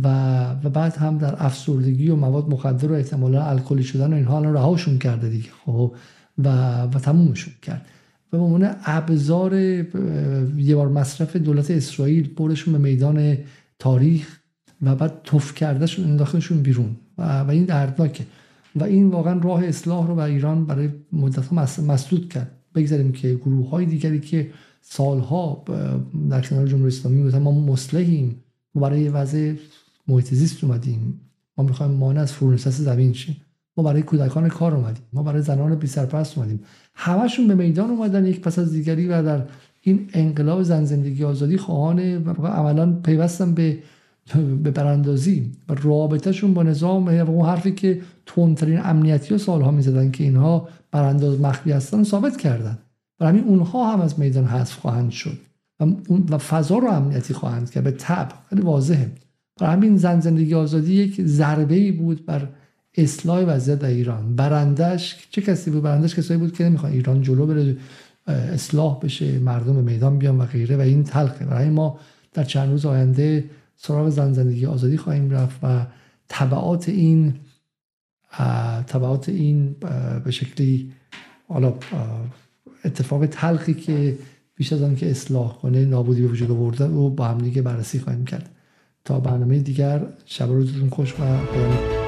و, 0.04 0.08
و 0.64 0.70
بعد 0.70 0.96
هم 0.96 1.18
در 1.18 1.36
افسردگی 1.38 2.10
و 2.10 2.16
مواد 2.16 2.50
مخدر 2.50 2.92
و 2.92 2.96
احتمالا 2.96 3.46
الکلی 3.46 3.84
شدن 3.84 4.14
و 4.14 4.16
اینها 4.16 4.38
الان 4.38 4.54
رهاشون 4.54 4.98
کرده 4.98 5.30
دیگه 5.30 5.50
خب؟ 5.66 5.96
و 6.38 6.82
و 6.82 7.00
تمومشون 7.00 7.54
کرد. 7.62 7.86
و 8.34 8.38
به 8.38 8.44
عنوان 8.44 8.76
ابزار 8.86 9.56
یه 9.56 10.76
بار 10.76 10.88
مصرف 10.88 11.36
دولت 11.36 11.72
اسرائیل 11.72 12.34
بردشون 12.34 12.74
به 12.74 12.80
میدان 12.80 13.38
تاریخ 13.80 14.40
و 14.82 14.96
بعد 14.96 15.22
توف 15.24 15.54
کردهشون 15.54 16.06
انداختشون 16.06 16.62
بیرون. 16.62 16.96
و, 17.18 17.40
و 17.42 17.50
این 17.50 17.66
دردناکه. 17.66 18.26
و 18.76 18.84
این 18.84 19.08
واقعا 19.08 19.40
راه 19.40 19.66
اصلاح 19.66 20.08
رو 20.08 20.16
به 20.16 20.24
ایران 20.24 20.66
برای 20.66 20.90
مدت 21.14 21.54
مسدود 21.80 22.30
کرد. 22.30 22.52
بگذاریم 22.76 23.12
که 23.12 23.34
گروه 23.34 23.70
های 23.70 23.86
دیگری 23.86 24.20
که 24.20 24.50
سالها 24.82 25.64
در 26.30 26.42
کنار 26.42 26.68
جمهوری 26.68 26.88
اسلامی 26.88 27.22
بودن 27.22 27.40
ما 27.40 27.52
مصلحیم. 27.52 28.44
ما 28.76 28.82
برای 28.82 29.10
وضع 29.10 29.54
محیط 30.08 30.34
زیست 30.34 30.64
اومدیم. 30.64 31.22
ما 31.58 31.64
می‌خوایم 31.64 31.92
مانع 31.92 32.22
از 32.22 32.34
فرونشست 32.34 32.82
زمین 32.82 33.14
شیم. 33.14 33.38
ما 33.78 33.84
برای 33.84 34.02
کودکان 34.02 34.48
کار 34.48 34.76
اومدیم. 34.76 35.04
ما 35.14 35.24
برای 35.24 35.42
زنان 35.42 35.76
بی 35.76 35.88
سرپرست 35.88 36.38
اومدیم. 36.38 36.60
همشون 36.94 37.48
به 37.48 37.56
میدان 37.56 37.90
اومدن 37.90 38.26
یک 38.26 38.42
پس 38.42 38.60
از 38.60 38.72
دیگری 38.72 39.08
و 39.08 39.24
در 39.24 39.44
این 39.82 40.10
انقلاب 40.14 40.64
زن 40.64 40.86
زندگی 40.86 41.24
آزادی 41.24 41.58
خواهان 41.58 42.00
عملا 42.40 42.94
پیوستن 42.94 43.54
به 43.54 43.78
به 44.64 44.72
براندازی 44.72 45.52
و 45.70 45.74
رابطهشون 45.74 46.54
با 46.54 46.64
نظام 46.64 47.06
و 47.06 47.10
اون 47.10 47.46
حرفی 47.46 47.72
که 47.72 48.02
تندترین 48.26 48.80
امنیتی 48.84 49.34
ها 49.34 49.38
سالها 49.38 49.72
می‌زدن 49.72 50.12
که 50.12 50.24
اینها 50.24 50.68
برانداز 50.92 51.42
مخفی 51.42 51.72
هستن 51.72 52.04
ثابت 52.04 52.38
کردن. 52.38 52.78
و 53.20 53.28
همین 53.28 53.44
اونها 53.44 53.94
هم 53.94 54.02
از 54.02 54.20
میدان 54.20 54.46
حذف 54.46 54.76
خواهند 54.76 55.12
شد 55.12 55.38
و, 55.80 55.86
و 56.30 56.38
فضا 56.38 56.78
رو 56.78 56.88
امنیتی 56.88 57.34
خواهند 57.34 57.72
کرد. 57.72 57.84
به 57.84 57.92
تب 57.92 58.30
خیلی 58.50 58.62
واضحه. 58.62 59.12
برای 59.60 59.74
همین 59.74 59.98
زن 59.98 60.20
زندگی 60.20 60.54
آزادی 60.54 60.94
یک 60.94 61.22
ضربه 61.26 61.76
ای 61.76 61.92
بود 61.92 62.26
بر 62.26 62.48
اصلاح 62.98 63.44
وضعیت 63.44 63.80
در 63.80 63.88
ایران. 63.88 64.36
برندش 64.36 65.28
چه 65.32 65.42
کسی 65.42 65.72
بود؟ 65.72 65.84
برندش 65.84 66.16
کسایی 66.16 66.40
بود 66.40 66.54
که 66.54 66.64
نمی‌خوان 66.64 66.92
ایران 66.92 67.22
جلو 67.22 67.46
بره 67.46 67.78
اصلاح 68.28 69.00
بشه 69.00 69.40
مردم 69.40 69.76
میدان 69.76 70.18
بیان 70.18 70.38
و 70.38 70.46
غیره 70.46 70.78
و 70.78 70.82
این 70.82 71.04
تلخه. 71.04 71.46
برای 71.46 71.70
ما 71.70 72.00
در 72.34 72.44
چند 72.44 72.70
روز 72.70 72.86
آینده 72.86 73.44
سراغ 73.78 74.10
زن 74.10 74.34
زندگی 74.34 74.66
آزادی 74.66 74.98
خواهیم 74.98 75.32
رفت 75.32 75.60
و 75.64 75.86
طبعات 76.28 76.90
این 76.90 77.34
طبعات 78.88 79.30
این 79.30 79.76
به 80.26 80.32
شکلی 80.32 80.94
حالا 81.48 81.74
اتفاق 82.86 83.26
تلخی 83.26 83.74
که 83.74 84.18
بیش 84.56 84.74
از 84.74 84.82
آن 84.82 84.96
که 84.96 85.12
اصلاح 85.12 85.58
کنه 85.58 85.86
نابودی 85.86 86.22
به 86.22 86.28
وجود 86.28 86.52
آورده 86.52 86.86
و 86.86 87.10
با 87.10 87.26
هم 87.26 87.38
دیگه 87.38 87.62
بررسی 87.62 88.00
خواهیم 88.00 88.26
کرد. 88.26 88.50
تا 89.06 89.20
برنامه 89.20 89.60
دیگر 89.60 90.08
شب 90.26 90.50
روزتون 90.50 90.90
خوش 90.90 91.14
و 91.20 92.07